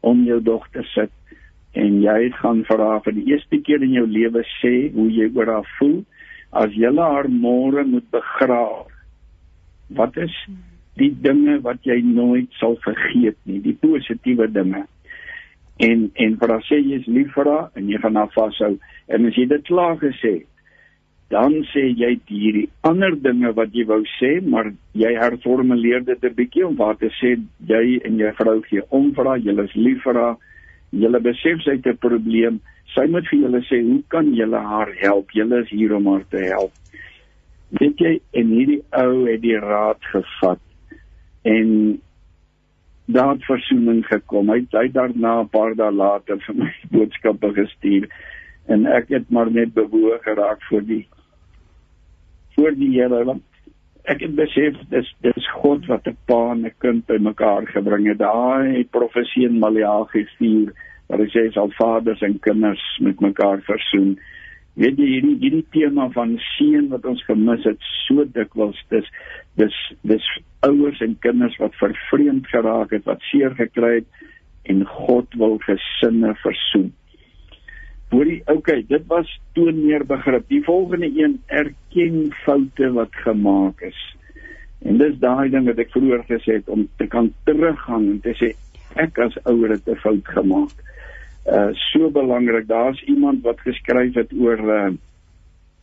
om 0.00 0.24
jou 0.24 0.40
dogter 0.42 0.84
sit 0.84 1.12
en 1.76 2.00
jy 2.02 2.30
gaan 2.40 2.62
vir 2.68 2.82
haar 2.82 3.00
vir 3.04 3.16
die 3.18 3.26
eerste 3.32 3.58
keer 3.64 3.82
in 3.84 3.94
jou 3.96 4.06
lewe 4.08 4.42
sê 4.58 4.90
hoe 4.94 5.08
jy 5.12 5.28
oor 5.36 5.50
haar 5.58 5.68
voel 5.78 5.98
as 6.62 6.74
jy 6.74 6.92
haar 6.96 7.28
môre 7.28 7.84
moet 7.84 8.06
begraaf 8.10 8.92
wat 9.98 10.16
is 10.16 10.34
die 11.00 11.12
dinge 11.22 11.60
wat 11.64 11.84
jy 11.84 12.00
nooit 12.02 12.52
sal 12.60 12.76
vergeet 12.84 13.36
nie 13.44 13.60
die 13.64 13.76
positiewe 13.82 14.48
dinge. 14.52 14.84
En 15.86 16.10
en 16.24 16.36
vir 16.40 16.52
haar 16.54 16.64
sê 16.68 16.80
jy 16.80 17.00
is 17.02 17.08
lief 17.18 17.32
vir 17.36 17.50
haar 17.52 17.66
en 17.76 17.88
jy 17.92 18.00
gaan 18.02 18.16
haar 18.16 18.32
vashou 18.34 18.74
en 19.08 19.26
as 19.30 19.36
jy 19.36 19.46
dit 19.52 19.66
klaar 19.68 19.98
gesê 20.00 20.36
dan 21.34 21.58
sê 21.72 21.88
jy 21.90 22.12
hierdie 22.30 22.68
ander 22.86 23.16
dinge 23.18 23.50
wat 23.58 23.74
jy 23.74 23.84
wou 23.90 24.00
sê 24.16 24.36
maar 24.54 24.70
jy 24.94 25.12
herformuleer 25.18 26.04
dit 26.06 26.24
'n 26.24 26.34
bietjie 26.40 26.66
om 26.66 26.76
wat 26.76 27.00
te 27.00 27.10
sê 27.20 27.36
jy 27.68 28.00
en 28.04 28.18
jou 28.18 28.32
vrou 28.40 28.60
gee 28.70 28.82
om 28.90 29.12
vir 29.14 29.26
haar 29.26 29.38
jy 29.38 29.56
is 29.64 29.74
lief 29.74 30.02
vir 30.02 30.20
haar 30.22 30.36
jy 30.90 31.20
besef 31.20 31.62
sy 31.62 31.76
het 31.76 31.86
'n 31.86 31.96
probleem 31.98 32.60
sy 32.94 33.06
moet 33.12 33.26
vir 33.30 33.40
julle 33.44 33.62
sê 33.68 33.80
hoe 33.84 34.02
kan 34.12 34.32
julle 34.34 34.60
haar 34.70 34.92
help? 35.00 35.32
Julle 35.36 35.62
is 35.64 35.70
hier 35.70 35.94
om 35.96 36.06
haar 36.06 36.24
te 36.32 36.42
help. 36.48 36.72
Weet 37.80 38.00
jy 38.00 38.12
en 38.40 38.52
hierdie 38.54 38.82
ou 39.00 39.26
het 39.26 39.42
die 39.42 39.58
raad 39.60 40.02
gevat 40.12 40.62
en 41.46 41.98
daar 43.06 43.34
het 43.34 43.44
versoening 43.46 44.02
gekom. 44.06 44.50
Hy 44.50 44.64
het 44.72 44.94
daarna 44.94 45.42
'n 45.42 45.48
paar 45.48 45.74
dae 45.74 45.92
later 45.92 46.38
vir 46.46 46.54
my 46.54 46.72
boodskappe 46.94 47.52
gestuur 47.54 48.08
en 48.68 48.86
ek 48.86 49.08
het 49.08 49.30
maar 49.30 49.50
net 49.50 49.74
bewoog 49.74 50.22
geraak 50.22 50.62
vir 50.70 50.82
die 50.82 51.04
vir 52.56 52.72
die 52.74 52.92
Here 52.96 53.24
want 53.24 53.42
ek 54.06 54.22
het 54.22 54.34
besef 54.38 54.76
dis 54.92 55.08
dis 55.26 55.48
God 55.60 55.86
wat 55.90 56.06
'n 56.06 56.16
pa 56.26 56.52
en 56.52 56.66
'n 56.66 56.74
kind 56.78 57.06
bymekaar 57.06 57.66
gebring 57.66 58.06
het. 58.06 58.18
Daai 58.18 58.84
profesie 58.84 59.46
in 59.46 59.58
Maleagi 59.58 60.24
4 60.38 60.72
wat 61.08 61.20
hy 61.20 61.28
sê 61.30 61.52
sal 61.52 61.70
vaders 61.78 62.22
en 62.22 62.38
kinders 62.38 62.84
met 63.00 63.20
mekaar 63.20 63.60
versoen. 63.62 64.18
Weet 64.74 64.98
jy 64.98 65.06
hierdie 65.06 65.38
hierdie 65.40 65.66
tema 65.70 66.08
van 66.12 66.38
seën 66.56 66.88
wat 66.88 67.04
ons 67.04 67.24
gemis 67.24 67.64
het 67.64 67.80
so 68.06 68.24
dikwels 68.24 68.84
dis 68.90 69.06
dis 69.56 69.76
dis 70.02 70.26
ouers 70.60 71.00
en 71.00 71.16
kinders 71.20 71.56
wat 71.56 71.74
vervreemd 71.74 72.46
geraak 72.46 72.90
het, 72.90 73.04
wat 73.04 73.20
seer 73.30 73.54
gekry 73.54 73.94
het 73.94 74.08
en 74.62 74.84
God 74.84 75.26
wil 75.34 75.58
gesinne 75.58 76.34
versoen. 76.34 76.92
Hoorie, 78.10 78.42
okay, 78.46 78.84
dit 78.88 79.06
was 79.10 79.30
toon 79.52 79.84
meer 79.84 80.04
begrip. 80.06 80.48
Die 80.48 80.62
volgende 80.64 81.10
een 81.10 81.40
erken 81.46 82.32
foute 82.44 82.92
wat 82.92 83.14
gemaak 83.24 83.80
is. 83.80 83.98
En 84.86 84.98
dis 84.98 85.18
daai 85.18 85.50
ding 85.50 85.66
wat 85.66 85.80
ek 85.82 85.90
vroeër 85.90 86.22
gesê 86.28 86.60
het 86.60 86.68
om 86.68 86.86
te 86.96 87.06
kan 87.10 87.32
teruggaan 87.48 88.06
en 88.12 88.20
te 88.22 88.34
sê 88.38 88.52
ek 89.02 89.18
as 89.18 89.34
ouer 89.44 89.74
het 89.74 89.88
'n 89.88 89.98
fout 90.04 90.28
gemaak 90.36 90.74
uh 91.46 91.70
so 91.72 92.10
belangrik. 92.10 92.66
Daar's 92.66 93.02
iemand 93.02 93.42
wat 93.42 93.60
geskryf 93.60 94.14
het 94.14 94.32
oor 94.38 94.58
uh, 94.58 94.90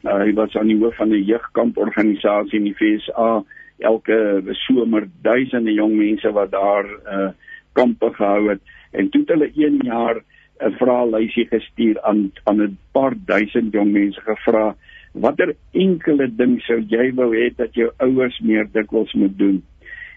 uh 0.03 0.19
hy 0.19 0.33
was 0.33 0.55
aan 0.55 0.67
die 0.67 0.79
hoof 0.79 0.95
van 0.95 1.09
'n 1.09 1.23
jeugkamp 1.23 1.77
organisasie 1.77 2.59
in 2.59 2.67
die 2.71 2.75
VSA. 2.75 3.43
Elke 3.79 4.43
somer 4.51 5.07
duisende 5.21 5.73
jong 5.73 5.95
mense 5.97 6.31
wat 6.31 6.51
daar 6.51 6.85
uh 6.85 7.31
kampe 7.73 8.11
gehou 8.13 8.49
het 8.49 8.61
en 8.91 9.09
toe 9.09 9.21
het 9.21 9.29
hulle 9.29 9.51
1 9.55 9.79
jaar 9.81 10.21
'n 10.63 10.77
vraelysie 10.79 11.47
gestuur 11.51 12.01
aan 12.01 12.31
aan 12.43 12.61
'n 12.61 12.77
paar 12.91 13.13
duisend 13.25 13.73
jong 13.73 13.91
mense 13.91 14.21
gevra 14.21 14.75
watter 15.13 15.55
enkele 15.71 16.27
ding 16.35 16.61
sou 16.61 16.79
jy 16.79 17.11
wou 17.15 17.29
hê 17.35 17.49
dat 17.57 17.73
jou 17.75 17.89
ouers 17.99 18.39
meer 18.39 18.67
dikwels 18.73 19.13
moet 19.13 19.37
doen? 19.37 19.63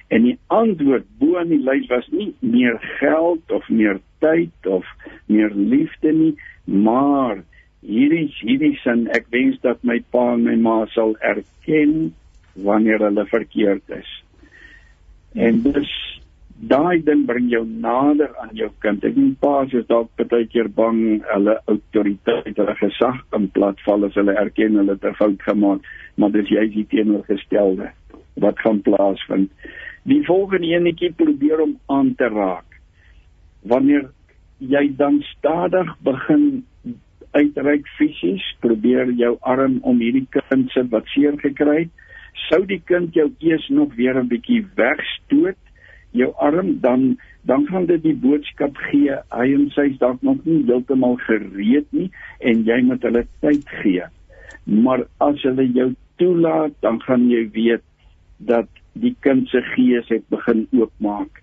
En 0.09 0.23
die 0.23 0.39
antwoord 0.47 1.07
bo 1.19 1.37
aan 1.39 1.49
die 1.49 1.63
lys 1.63 1.87
was 1.91 2.07
nie 2.09 2.35
meer 2.41 2.79
geld 3.01 3.53
of 3.53 3.69
meer 3.69 3.99
tyd 4.19 4.67
of 4.67 4.87
meer 5.27 5.51
liefde 5.51 6.13
nie, 6.13 6.35
maar 6.65 7.43
hierdie 7.83 8.29
hierdie 8.41 8.77
sin 8.83 9.07
ek 9.15 9.27
wens 9.35 9.59
dat 9.63 9.83
my 9.83 9.99
pa 10.11 10.33
en 10.35 10.47
my 10.47 10.57
ma 10.57 10.79
sal 10.95 11.17
erken 11.21 12.15
wanneer 12.55 13.03
hulle 13.03 13.27
verkeerd 13.27 13.91
is. 13.99 14.13
En 15.35 15.61
dus 15.63 15.93
daai 16.61 17.03
ding 17.05 17.27
bring 17.27 17.51
jou 17.53 17.65
nader 17.67 18.33
aan 18.41 18.55
jou 18.57 18.71
kind. 18.81 19.05
Ek 19.05 19.15
dink 19.15 19.39
pa's 19.41 19.73
is 19.77 19.87
dalk 19.91 20.09
baie 20.17 20.47
keer 20.49 20.69
bang 20.69 21.23
hulle 21.29 21.59
autoriteit, 21.69 22.57
hulle 22.57 22.77
gesag 22.81 23.21
in 23.37 23.49
platval 23.53 24.07
as 24.09 24.17
hulle 24.17 24.37
erken 24.41 24.79
hulle 24.81 24.97
het 24.97 25.05
'n 25.05 25.15
fout 25.21 25.43
gemaak, 25.43 25.81
maar 26.17 26.31
dis 26.31 26.49
jy 26.49 26.67
die 26.73 26.87
teenoorgestelde 26.87 27.93
wat 28.37 28.59
gaan 28.59 28.81
plaasvind. 28.83 29.51
Die 30.05 30.23
volgende 30.25 30.67
enetjie 30.67 31.13
probeer 31.13 31.61
om 31.61 31.79
aan 31.89 32.15
te 32.15 32.29
raak. 32.29 32.81
Wanneer 33.63 34.11
jy 34.59 34.97
dan 34.97 35.23
stadig 35.23 35.89
begin 36.01 36.65
uitreik 37.33 37.87
fisies, 37.99 38.45
probeer 38.61 39.11
jou 39.13 39.37
arm 39.41 39.79
om 39.83 39.99
hierdie 40.01 40.27
kind 40.31 40.71
se 40.71 40.85
wat 40.89 41.05
seer 41.13 41.37
gekry 41.37 41.79
het, 41.85 41.93
sou 42.49 42.65
die 42.65 42.81
kind 42.85 43.15
jou 43.15 43.31
eers 43.41 43.69
nog 43.69 43.95
weer 43.95 44.17
'n 44.17 44.29
bietjie 44.29 44.65
wegstoot, 44.75 45.57
jou 46.11 46.33
arm 46.37 46.79
dan 46.81 47.17
dan 47.47 47.67
gaan 47.67 47.87
dit 47.87 48.03
die 48.03 48.17
boodskap 48.19 48.77
gee 48.91 49.15
hy 49.31 49.47
en 49.55 49.69
sy 49.75 49.87
is 49.93 49.99
dalk 50.03 50.23
nog 50.27 50.41
nie 50.45 50.65
heeltemal 50.67 51.15
gereed 51.27 51.87
nie 51.95 52.09
en 52.41 52.65
jy 52.67 52.81
moet 52.83 53.05
hulle 53.07 53.23
tyd 53.45 53.69
gee. 53.83 54.09
Maar 54.67 55.05
as 55.23 55.43
hulle 55.47 55.69
jou 55.71 55.93
toelaat, 56.19 56.75
dan 56.83 56.99
gaan 57.05 57.29
jy 57.31 57.45
weet 57.55 57.85
dat 58.39 58.69
die 58.93 59.15
kind 59.21 59.49
se 59.49 59.63
gees 59.75 60.09
het 60.11 60.25
begin 60.33 60.67
oopmaak 60.75 61.43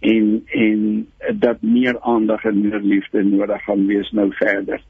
en 0.00 0.42
en 0.54 0.82
dat 1.40 1.62
meer 1.62 2.00
aandag 2.00 2.44
en 2.44 2.60
meer 2.60 2.80
liefde 2.80 3.22
nodig 3.24 3.64
gaan 3.64 3.86
wees 3.86 4.10
nou 4.10 4.28
verder. 4.38 4.82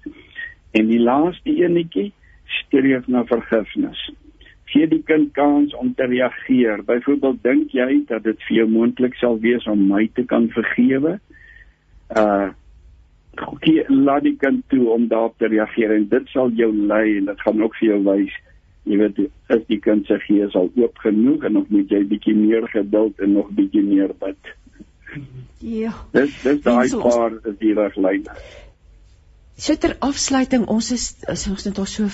En 0.71 0.91
die 0.91 1.01
laaste 1.01 1.55
enetjie 1.55 2.13
streef 2.63 3.07
na 3.07 3.25
vergifnis. 3.25 4.01
Gee 4.69 4.89
die 4.89 5.03
kind 5.09 5.33
kans 5.33 5.75
om 5.75 5.95
te 5.97 6.07
reageer. 6.07 6.83
Byvoorbeeld 6.85 7.43
dink 7.43 7.73
jy 7.73 8.03
dat 8.09 8.27
dit 8.29 8.43
vir 8.49 8.57
jou 8.63 8.69
moontlik 8.69 9.17
sal 9.17 9.39
wees 9.41 9.67
om 9.67 9.87
my 9.89 10.09
te 10.15 10.27
kan 10.29 10.51
vergewe? 10.55 11.19
Uh 12.15 12.51
gee 13.63 13.85
laat 13.87 14.25
die 14.25 14.35
kind 14.35 14.65
toe 14.67 14.89
om 14.91 15.05
daarop 15.07 15.37
te 15.39 15.47
reageer 15.47 15.93
en 15.95 16.09
dit 16.11 16.31
sal 16.33 16.51
jou 16.59 16.73
lei 16.75 17.19
en 17.21 17.29
dit 17.31 17.41
gaan 17.45 17.61
ook 17.63 17.77
vir 17.79 17.89
jou 17.93 17.99
wys 18.09 18.33
jy 18.89 18.99
weet 19.03 19.19
as 19.53 19.65
die 19.69 19.81
kind 19.85 20.07
se 20.09 20.19
gees 20.25 20.57
al 20.59 20.71
oop 20.81 21.03
genoeg 21.05 21.45
en 21.47 21.59
nog 21.59 21.69
moet 21.75 21.93
jy 21.93 22.03
bietjie 22.09 22.35
meer 22.37 22.67
geduld 22.73 23.21
en 23.25 23.35
nog 23.37 23.51
bietjie 23.57 23.85
meer 23.85 24.15
bid. 24.23 24.55
Ja. 25.65 25.93
Dis 26.15 26.35
dis 26.45 26.63
daai 26.65 26.89
paar 27.03 27.37
is 27.51 27.59
die 27.61 27.75
riglyne. 27.77 28.37
So 29.59 29.75
ter 29.75 29.97
afsluiting, 30.05 30.69
ons 30.71 30.93
is 30.95 31.09
ons 31.29 31.67
het 31.67 31.77
nog 31.77 31.91
so 31.91 32.09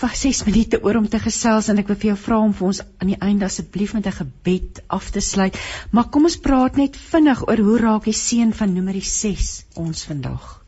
6 0.00 0.44
minute 0.46 0.80
oor 0.82 0.96
om 0.96 1.08
te 1.08 1.18
gesels 1.18 1.68
en 1.68 1.78
ek 1.78 1.90
wil 1.90 1.96
vir 1.96 2.10
jou 2.10 2.18
vra 2.22 2.38
om 2.44 2.52
vir 2.56 2.66
ons 2.70 2.80
aan 3.00 3.10
die 3.12 3.18
einde 3.20 3.44
asseblief 3.44 3.94
met 3.94 4.06
'n 4.06 4.18
gebed 4.20 4.82
af 4.88 5.10
te 5.10 5.20
sluit. 5.20 5.56
Maar 5.92 6.10
kom 6.10 6.24
ons 6.24 6.40
praat 6.40 6.76
net 6.76 6.96
vinnig 6.96 7.48
oor 7.48 7.60
hoe 7.66 7.78
raak 7.78 8.04
die 8.04 8.16
seën 8.16 8.52
van 8.52 8.74
Numeri 8.74 9.00
6 9.00 9.66
ons 9.76 10.04
vandag. 10.04 10.64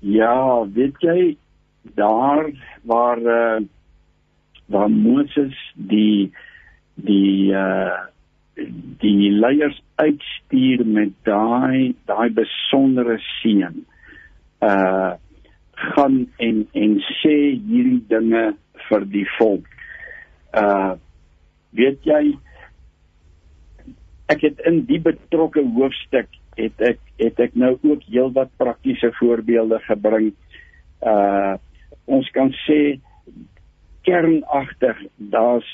Ja, 0.00 0.66
weet 0.66 0.96
jy, 1.00 1.36
daar 1.94 2.50
waar 2.82 3.18
uh, 3.18 3.62
waar 4.66 4.90
Moses 4.90 5.56
die 5.74 6.32
die 6.94 7.52
uh 7.52 8.06
die 9.00 9.30
leiers 9.30 9.82
uitstuur 9.94 10.86
met 10.86 11.10
daai 11.22 11.94
daai 12.10 12.30
besondere 12.30 13.18
seën 13.40 13.84
uh 14.60 15.12
gaan 15.78 16.26
en 16.36 16.66
en 16.72 16.98
sê 17.20 17.36
hierdie 17.54 18.02
dinge 18.10 18.44
vir 18.88 19.06
die 19.14 19.26
volk. 19.38 19.66
Uh 20.56 20.96
weet 21.76 22.04
jy 22.08 22.22
ek 24.32 24.44
het 24.46 24.60
in 24.68 24.82
die 24.88 25.00
betrokke 25.04 25.62
hoofstuk 25.76 26.30
het 26.58 26.80
ek 26.82 27.00
het 27.20 27.40
ek 27.40 27.56
nou 27.58 27.74
ook 27.76 28.06
heelwat 28.08 28.50
praktiese 28.60 29.12
voorbeelde 29.20 29.80
gebring. 29.86 30.32
Uh 31.04 31.56
ons 32.08 32.28
kan 32.32 32.50
sê 32.64 32.98
kernagtig 34.08 35.04
daar's 35.16 35.68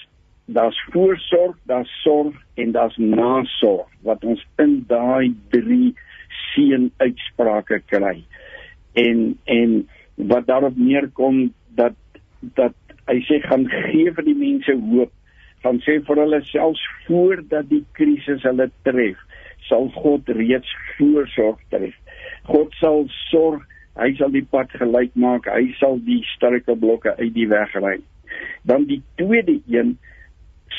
daar's 0.45 0.77
voorsorg, 0.93 1.57
daar's 1.65 1.91
sorg 2.03 2.35
en 2.55 2.73
daar's 2.73 2.97
nasorg 2.97 3.89
wat 4.03 4.25
ons 4.25 4.43
in 4.61 4.83
daai 4.89 5.33
drie 5.55 5.95
seën 6.53 6.91
uitsprake 7.01 7.81
kry. 7.89 8.19
En 8.95 9.39
en 9.51 9.77
wat 10.15 10.47
daarop 10.47 10.77
neerkom 10.79 11.53
dat 11.75 11.99
dat 12.55 12.75
Hy 13.05 13.21
sê 13.29 13.41
gaan 13.45 13.66
gee 13.69 14.12
vir 14.16 14.25
die 14.25 14.37
mense 14.39 14.73
hoop. 14.81 15.12
Gaan 15.65 15.81
sê 15.85 15.99
vir 16.07 16.21
hulle 16.23 16.41
selfs 16.49 16.81
voordat 17.05 17.69
die 17.69 17.83
krisis 17.97 18.45
hulle 18.49 18.71
tref, 18.87 19.21
sal 19.69 19.91
God 19.97 20.29
reeds 20.39 20.71
voorsorg 20.97 21.61
tref. 21.73 21.97
God 22.49 22.73
sal 22.81 23.05
sorg, 23.29 23.65
hy 24.01 24.11
sal 24.19 24.33
die 24.33 24.45
pad 24.49 24.73
gelyk 24.81 25.12
maak, 25.21 25.49
hy 25.53 25.69
sal 25.81 26.01
die 26.07 26.23
struikelblokke 26.33 27.12
uit 27.21 27.33
die 27.37 27.49
weg 27.53 27.77
ry. 27.77 27.99
Dan 28.69 28.89
die 28.89 29.03
tweede 29.21 29.59
een 29.69 29.95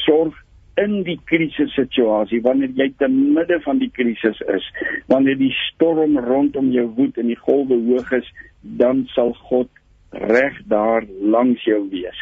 sorg 0.05 0.37
in 0.81 1.03
die 1.07 1.17
krisissituasie 1.29 2.41
wanneer 2.43 2.73
jy 2.75 2.89
te 2.99 3.07
midde 3.11 3.59
van 3.63 3.79
die 3.79 3.91
krisis 3.95 4.39
is, 4.51 4.65
wanneer 5.11 5.37
die 5.39 5.53
storm 5.69 6.17
rondom 6.19 6.71
jou 6.73 6.85
woed 6.97 7.19
en 7.21 7.31
die 7.31 7.39
golwe 7.39 7.77
hoog 7.87 8.11
is, 8.19 8.27
dan 8.61 9.05
sal 9.13 9.31
God 9.47 9.71
reg 10.11 10.57
daar 10.71 11.07
langs 11.21 11.63
jou 11.67 11.85
wees. 11.91 12.19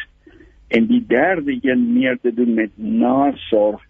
En 0.74 0.86
die 0.90 1.02
derde 1.06 1.58
een 1.62 1.82
meer 1.94 2.18
te 2.22 2.34
doen 2.34 2.54
met 2.54 2.70
nasorg. 2.76 3.82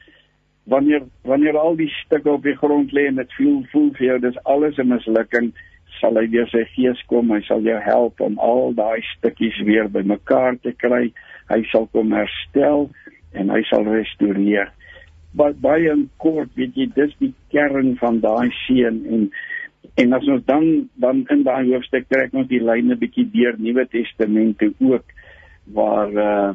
Wanneer 0.64 1.04
wanneer 1.28 1.58
al 1.60 1.76
die 1.76 1.90
stukke 2.00 2.30
op 2.32 2.44
die 2.44 2.56
grond 2.56 2.92
lê 2.96 3.06
en 3.08 3.20
dit 3.20 3.32
voel 3.36 3.62
voel 3.72 3.90
vir 3.98 4.06
jou 4.06 4.18
dis 4.20 4.42
alles 4.44 4.78
'n 4.78 4.88
mislukking, 4.88 5.52
sal 6.00 6.16
hy 6.16 6.26
weer 6.28 6.48
sy 6.48 6.64
gees 6.72 7.00
kom, 7.06 7.30
hy 7.30 7.40
sal 7.40 7.60
jou 7.60 7.80
help 7.80 8.20
om 8.20 8.38
al 8.38 8.72
daai 8.72 9.00
stukkies 9.16 9.60
weer 9.64 9.88
bymekaar 9.88 10.56
te 10.62 10.72
kry. 10.72 11.12
Hy 11.48 11.62
sal 11.70 11.86
kom 11.92 12.12
herstel 12.12 12.90
en 13.34 13.50
hy 13.50 13.62
sal 13.70 13.86
restoreer. 13.88 14.72
Maar 15.34 15.56
baie 15.58 15.90
in 15.90 16.08
kort, 16.22 16.52
weet 16.54 16.76
jy, 16.78 16.88
dis 16.94 17.14
die 17.18 17.32
kern 17.54 17.96
van 18.00 18.20
daai 18.22 18.50
seën 18.66 19.02
en 19.10 19.28
en 20.00 20.16
as 20.16 20.26
ons 20.32 20.42
dan 20.48 20.88
dan 20.98 21.22
in 21.30 21.42
daai 21.46 21.68
hoofstuk 21.68 22.06
trek 22.10 22.32
ons 22.34 22.48
die 22.50 22.62
lyne 22.62 22.96
bietjie 22.98 23.26
deur 23.30 23.58
Nuwe 23.60 23.84
Testamente 23.92 24.72
ook 24.80 25.04
waar 25.76 26.14
uh 26.14 26.52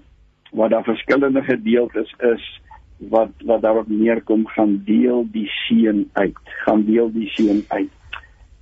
waar 0.52 0.70
daar 0.70 0.84
verskillende 0.84 1.44
gedeeltes 1.46 2.10
is 2.34 2.46
wat 2.98 3.32
wat 3.46 3.62
daarop 3.62 3.88
neerkom 3.88 4.48
gaan 4.48 4.82
deel 4.86 5.28
die 5.32 5.48
seën 5.68 6.10
uit, 6.14 6.40
gaan 6.66 6.84
deel 6.86 7.12
die 7.14 7.30
seën 7.36 7.64
uit. 7.68 7.94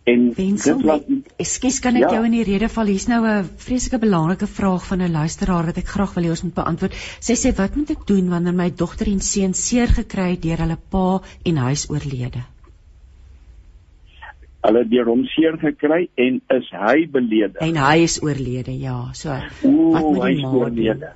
En 0.07 0.33
Wensel, 0.35 0.77
dit 0.77 0.85
wat 0.87 1.07
Ekskuus, 1.43 1.81
kan 1.83 1.97
ek 1.99 2.05
ja. 2.05 2.11
jou 2.15 2.25
in 2.29 2.35
die 2.37 2.45
rede 2.47 2.69
val? 2.71 2.87
Hier's 2.87 3.09
nou 3.11 3.19
'n 3.27 3.49
vreeslike 3.59 3.99
belangrike 3.99 4.47
vraag 4.47 4.85
van 4.87 5.01
'n 5.03 5.11
luisteraar 5.11 5.65
wat 5.67 5.77
ek 5.81 5.89
graag 5.95 6.13
wil 6.15 6.23
hê 6.23 6.29
ons 6.29 6.43
moet 6.43 6.53
beantwoord. 6.53 6.95
Sy 7.19 7.35
sê 7.35 7.51
wat 7.57 7.75
moet 7.75 7.91
ek 7.91 8.07
doen 8.07 8.29
wanneer 8.29 8.53
my 8.53 8.69
dogter 8.69 9.07
en 9.11 9.19
seun 9.19 9.53
seer 9.53 9.87
gekry 9.87 10.29
het 10.31 10.41
deur 10.41 10.63
hulle 10.63 10.77
pa 10.89 11.21
en 11.43 11.57
huis 11.57 11.89
oorlede? 11.89 12.45
Hulle 14.63 14.87
deur 14.87 15.05
hom 15.05 15.25
seer 15.25 15.57
gekry 15.57 16.09
en 16.15 16.41
is 16.55 16.69
hy 16.71 17.07
belede? 17.11 17.59
En 17.59 17.75
hy 17.75 17.97
is 18.03 18.23
oorlede, 18.23 18.79
ja. 18.79 19.11
So 19.13 19.29
Oeh, 19.63 19.93
wat 19.93 20.03
moet 20.03 20.23
hy 20.23 20.43
oorlede? 20.45 21.11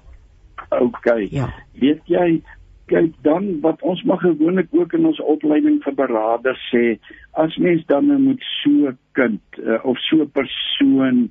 OK. 0.69 1.07
Ja. 1.31 1.53
Weet 1.80 2.03
jy 2.05 2.43
kyk 2.91 3.13
dan 3.26 3.47
wat 3.65 3.81
ons 3.81 4.03
mag 4.09 4.22
gewoonlik 4.23 4.72
ook 4.76 4.93
in 4.97 5.07
ons 5.09 5.22
opleiding 5.34 5.80
vir 5.85 5.95
beraders 5.97 6.63
sê 6.72 6.85
as 7.43 7.57
mens 7.65 7.85
dan 7.91 8.09
nou 8.11 8.19
moet 8.19 8.43
so 8.61 8.93
kind 9.19 9.61
uh, 9.63 9.80
of 9.84 9.99
so 10.07 10.27
persoon 10.39 11.30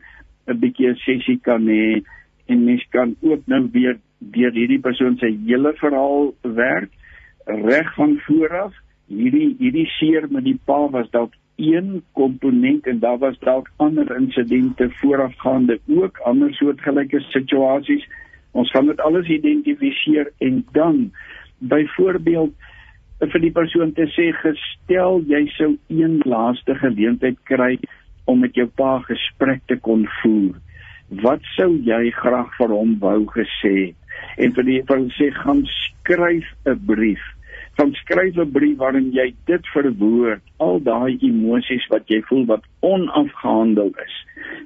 'n 0.48 0.60
bietjie 0.62 0.90
'n 0.90 1.02
sessie 1.06 1.38
kan 1.48 1.68
hê 1.68 2.02
en 2.50 2.64
mens 2.64 2.84
kan 2.90 3.16
ook 3.20 3.42
nou 3.46 3.62
weer 3.72 3.98
deur 4.18 4.52
hierdie 4.52 4.80
persoon 4.88 5.16
se 5.18 5.28
hele 5.46 5.72
verhaal 5.82 6.32
werk 6.42 6.90
reg 7.46 7.94
van 7.94 8.18
vooraf 8.26 8.74
hierdie 9.08 9.56
hierdie 9.58 9.88
seer 9.98 10.26
met 10.30 10.44
die 10.44 10.58
pa 10.64 10.80
was 10.96 11.10
dalk 11.10 11.34
een 11.60 12.02
komponent 12.12 12.86
en 12.86 12.98
daar 12.98 13.18
was 13.18 13.38
dalk 13.38 13.70
ander 13.76 14.16
insidente 14.16 14.90
voorafgaande 14.90 15.78
ook 15.86 16.18
ander 16.18 16.54
soortgelyke 16.54 17.20
situasies. 17.20 18.06
Ons 18.50 18.70
gaan 18.70 18.86
dit 18.86 19.00
alles 19.00 19.28
identifiseer 19.28 20.32
en 20.38 20.64
dan 20.72 21.10
byvoorbeeld 21.60 22.52
vir 23.20 23.40
die 23.40 23.52
persoon 23.52 23.92
te 23.92 24.06
sê 24.14 24.30
gestel 24.40 25.20
jy 25.28 25.44
sou 25.56 25.74
een 25.92 26.20
laaste 26.24 26.74
geleentheid 26.80 27.36
kry 27.44 27.74
om 28.30 28.40
met 28.40 28.56
jou 28.56 28.66
pa 28.80 28.98
gesprek 29.04 29.60
te 29.68 29.76
kon 29.76 30.06
voer. 30.20 30.56
Wat 31.24 31.44
sou 31.56 31.74
jy 31.84 32.10
graag 32.16 32.52
vir 32.56 32.72
hom 32.72 32.96
wou 33.02 33.26
gesê 33.34 33.92
en 34.40 34.54
vir 34.56 34.68
die 34.68 34.80
vir 34.88 35.04
sê 35.18 35.30
gaan 35.42 35.64
skryf 35.74 36.48
'n 36.64 36.78
brief 36.86 37.22
gaan 37.80 37.92
skryf 37.96 38.36
'n 38.36 38.50
brief 38.52 38.76
waarin 38.76 39.10
jy 39.12 39.32
dit 39.46 39.66
verwoord, 39.72 40.42
al 40.58 40.80
daai 40.84 41.16
emosies 41.20 41.86
wat 41.88 42.08
jy 42.12 42.20
voel 42.28 42.44
wat 42.46 42.64
onafgehandel 42.80 43.92
is. 44.04 44.16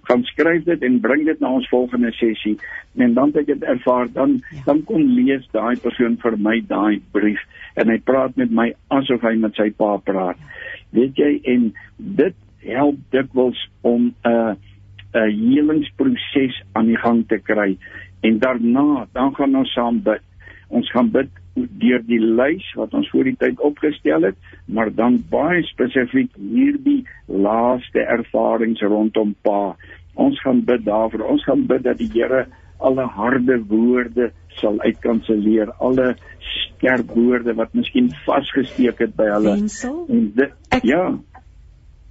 Gaan 0.09 0.25
skryf 0.25 0.65
dit 0.65 0.83
en 0.83 1.01
bring 1.01 1.25
dit 1.25 1.41
na 1.41 1.49
ons 1.49 1.69
volgende 1.69 2.11
sessie 2.13 2.57
en 2.99 3.15
dan 3.15 3.31
het 3.35 3.47
jy 3.47 3.55
dit 3.55 3.63
ervaar 3.63 4.11
dan 4.13 4.43
ja. 4.51 4.63
dan 4.67 4.83
kom 4.85 5.03
lees 5.03 5.47
daai 5.53 5.77
persoon 5.77 6.17
vir 6.23 6.39
my 6.39 6.61
daai 6.67 7.03
brief 7.13 7.41
en 7.77 7.89
hy 7.89 7.99
praat 7.99 8.37
met 8.37 8.51
my 8.51 8.73
asof 8.89 9.23
hy 9.23 9.37
met 9.37 9.55
sy 9.55 9.71
pa 9.71 9.97
praat. 9.97 10.39
Weet 10.91 11.15
jy 11.17 11.41
en 11.45 11.73
dit 11.99 12.35
help 12.67 12.99
dikwels 13.11 13.69
om 13.83 14.11
'n 14.11 14.31
uh, 14.31 14.55
'n 15.15 15.31
helingsproses 15.31 16.63
aan 16.73 16.87
die 16.87 16.99
gang 16.99 17.23
te 17.29 17.39
kry 17.39 17.79
en 18.23 18.39
daarna 18.39 19.07
dan 19.13 19.35
gaan 19.35 19.55
ons 19.55 19.73
saam 19.73 20.03
bid. 20.03 20.23
Ons 20.69 20.91
gaan 20.91 21.11
bid 21.11 21.31
deur 21.55 22.03
die 22.07 22.21
lys 22.21 22.67
wat 22.79 22.95
ons 22.95 23.09
voor 23.13 23.29
die 23.29 23.37
tyd 23.39 23.61
opgestel 23.63 24.27
het, 24.29 24.39
maar 24.67 24.91
dan 24.95 25.21
baie 25.31 25.63
spesifiek 25.69 26.33
hierdie 26.37 27.05
laaste 27.27 28.03
ervarings 28.17 28.83
rondom 28.83 29.35
pa. 29.47 29.77
Ons 30.15 30.41
gaan 30.43 30.65
bid 30.67 30.85
daarvoor. 30.87 31.27
Ons 31.35 31.45
gaan 31.47 31.67
bid 31.71 31.85
dat 31.87 31.99
die 31.99 32.11
Here 32.15 32.47
alle 32.85 33.07
harde 33.17 33.61
woorde 33.71 34.31
sal 34.61 34.81
uitkanselleer, 34.83 35.71
alle 35.79 36.15
skerp 36.39 37.15
woorde 37.15 37.55
wat 37.59 37.73
miskien 37.75 38.11
vasgesteek 38.27 39.01
het 39.07 39.15
by 39.19 39.31
hulle. 39.31 39.55
En 40.09 40.27
dit 40.37 40.83
ja. 40.87 41.07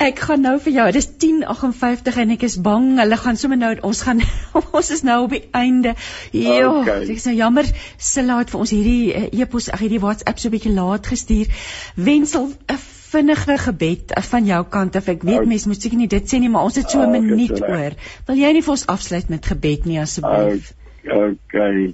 Ek 0.03 0.19
gaan 0.19 0.41
nou 0.43 0.57
vir 0.59 0.73
jou. 0.75 0.85
Dis 0.91 1.05
10:58 1.23 2.17
en 2.23 2.31
ek 2.35 2.41
is 2.43 2.57
bang 2.65 2.88
hulle 2.99 3.17
gaan 3.21 3.38
sommer 3.39 3.59
nou 3.59 3.71
ons 3.89 4.01
gaan 4.03 4.19
ons 4.77 4.89
is 4.91 5.03
nou 5.07 5.19
op 5.25 5.35
die 5.35 5.45
einde. 5.55 5.93
Jo, 6.35 6.81
okay. 6.81 7.05
ek 7.05 7.21
is 7.21 7.27
nou 7.30 7.35
jammer 7.38 7.69
Silla 7.97 8.41
het 8.41 8.51
vir 8.51 8.63
ons 8.65 8.73
hierdie 8.75 9.13
uh, 9.15 9.30
e-pos, 9.31 9.69
ag 9.71 9.84
hierdie 9.85 10.01
WhatsApp 10.03 10.41
so 10.41 10.49
'n 10.49 10.55
bietjie 10.57 10.73
laat 10.75 11.07
gestuur. 11.07 11.53
Wensel 11.95 12.51
'n 12.51 12.80
vinnige 13.13 13.57
gebed 13.67 14.11
uh, 14.11 14.23
van 14.34 14.49
jou 14.51 14.61
kant 14.75 14.99
af. 14.99 15.07
Ek 15.07 15.23
weet 15.23 15.43
okay. 15.43 15.51
mense 15.53 15.71
moet 15.71 15.88
seker 15.88 16.01
nie 16.01 16.11
dit 16.11 16.27
sê 16.27 16.39
nie, 16.43 16.51
maar 16.51 16.67
ons 16.67 16.80
het 16.81 16.89
so 16.89 16.99
'n 16.99 17.07
okay, 17.07 17.21
minuut 17.21 17.57
so 17.57 17.69
oor. 17.69 17.95
Wil 18.27 18.41
jy 18.43 18.51
nie 18.57 18.65
vir 18.65 18.75
ons 18.75 18.88
afsluit 18.97 19.30
met 19.30 19.51
gebed 19.53 19.85
nie 19.85 19.99
asseblief? 20.03 20.73
Okay. 21.03 21.93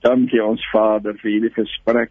Dankie 0.00 0.40
ons 0.40 0.64
Vader 0.72 1.12
vir 1.20 1.30
hierdie 1.30 1.52
gesprek. 1.52 2.10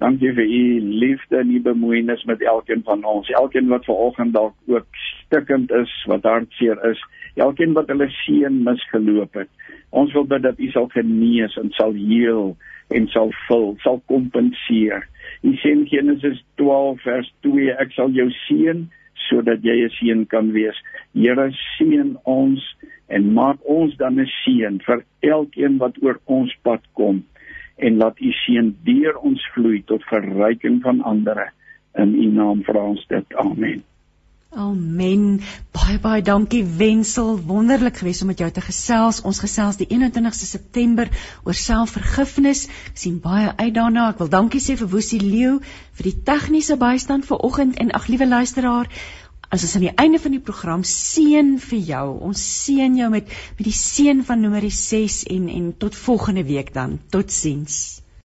Dankie 0.00 0.30
vir 0.32 0.46
u 0.48 0.80
liefde 0.80 1.36
en 1.36 1.50
u 1.52 1.58
bemoeienis 1.60 2.22
met 2.24 2.40
elkeen 2.42 2.80
van 2.84 3.02
ons. 3.04 3.28
Elkeen 3.28 3.66
wat 3.68 3.84
vanoggend 3.84 4.32
dalk 4.32 4.54
ook 4.66 4.86
stikkend 4.96 5.70
is, 5.70 5.92
wat 6.08 6.24
hartseer 6.24 6.80
is, 6.88 7.02
elkeen 7.34 7.76
wat 7.76 7.92
hulle 7.92 8.08
seën 8.22 8.62
misgeloop 8.64 9.36
het. 9.36 9.50
Ons 9.90 10.14
wil 10.16 10.24
bid 10.24 10.42
dat 10.42 10.58
u 10.58 10.70
sal 10.72 10.88
genees 10.94 11.56
en 11.60 11.68
sal 11.76 11.92
heel 11.92 12.56
en 12.88 13.08
sal 13.12 13.28
vul, 13.44 13.74
sal 13.84 14.00
kompenseer. 14.08 15.04
U 15.44 15.52
sê 15.60 15.74
in 15.76 15.84
Genesis 15.92 16.40
12 16.56 17.04
vers 17.04 17.28
2, 17.44 17.68
ek 17.84 17.92
sal 17.92 18.16
jou 18.16 18.30
seën 18.46 18.86
sodat 19.28 19.60
jy 19.60 19.82
'n 19.84 19.96
seën 20.00 20.26
kan 20.32 20.52
wees. 20.56 20.80
Here 21.12 21.50
seën 21.76 22.16
ons 22.24 22.64
en 23.08 23.32
maak 23.34 23.60
ons 23.68 23.96
dan 24.00 24.16
'n 24.16 24.32
seën 24.44 24.80
vir 24.80 25.04
elkeen 25.20 25.76
wat 25.76 26.00
oor 26.02 26.16
ons 26.24 26.56
pad 26.64 26.80
kom 26.96 27.20
en 27.80 28.00
laat 28.02 28.20
u 28.20 28.32
seën 28.44 28.74
deur 28.86 29.20
ons 29.30 29.46
vloei 29.54 29.82
tot 29.92 30.04
verryking 30.12 30.82
van 30.82 31.02
ander 31.02 31.46
in 31.98 32.14
u 32.14 32.26
naam 32.40 32.62
vra 32.66 32.84
ons 32.94 33.06
dit 33.08 33.40
amen 33.44 33.80
Amen. 34.50 35.38
Baie 35.70 36.00
baie 36.02 36.22
dankie 36.26 36.64
Wensel. 36.64 37.36
Wonderlik 37.46 38.00
geweest 38.00 38.24
om 38.24 38.26
met 38.32 38.40
jou 38.42 38.48
te 38.50 38.60
gesels. 38.60 39.20
Ons 39.22 39.38
gesels 39.38 39.78
die 39.78 39.86
21ste 39.86 40.48
September 40.48 41.06
oor 41.46 41.54
selfvergifnis. 41.54 42.64
Ek 42.90 42.98
sien 42.98 43.20
baie 43.22 43.52
uit 43.54 43.74
daarna. 43.76 44.08
Ek 44.10 44.18
wil 44.18 44.32
dankie 44.32 44.58
sê 44.64 44.74
vir 44.74 44.90
Woesie 44.90 45.20
Leeu 45.22 45.60
vir 45.94 46.08
die 46.08 46.16
tegniese 46.26 46.74
bystand 46.82 47.30
vir 47.30 47.38
oggend 47.46 47.78
en 47.78 47.94
ag 47.94 48.10
liewe 48.10 48.26
luisteraar, 48.26 48.90
as 49.50 49.64
ons 49.66 49.74
aan 49.76 49.86
die 49.86 49.96
einde 49.98 50.20
van 50.22 50.34
die 50.36 50.42
program 50.42 50.84
seën 50.86 51.56
vir 51.62 51.80
jou. 51.92 52.04
Ons 52.30 52.42
seën 52.64 52.96
jou 52.96 53.10
met 53.10 53.26
met 53.30 53.64
die 53.66 53.74
seën 53.74 54.22
van 54.24 54.40
nommer 54.40 54.66
6 54.70 55.24
en 55.36 55.48
en 55.48 55.72
tot 55.78 55.96
volgende 55.96 56.44
week 56.44 56.74
dan. 56.74 57.00
Totsiens. 57.10 57.99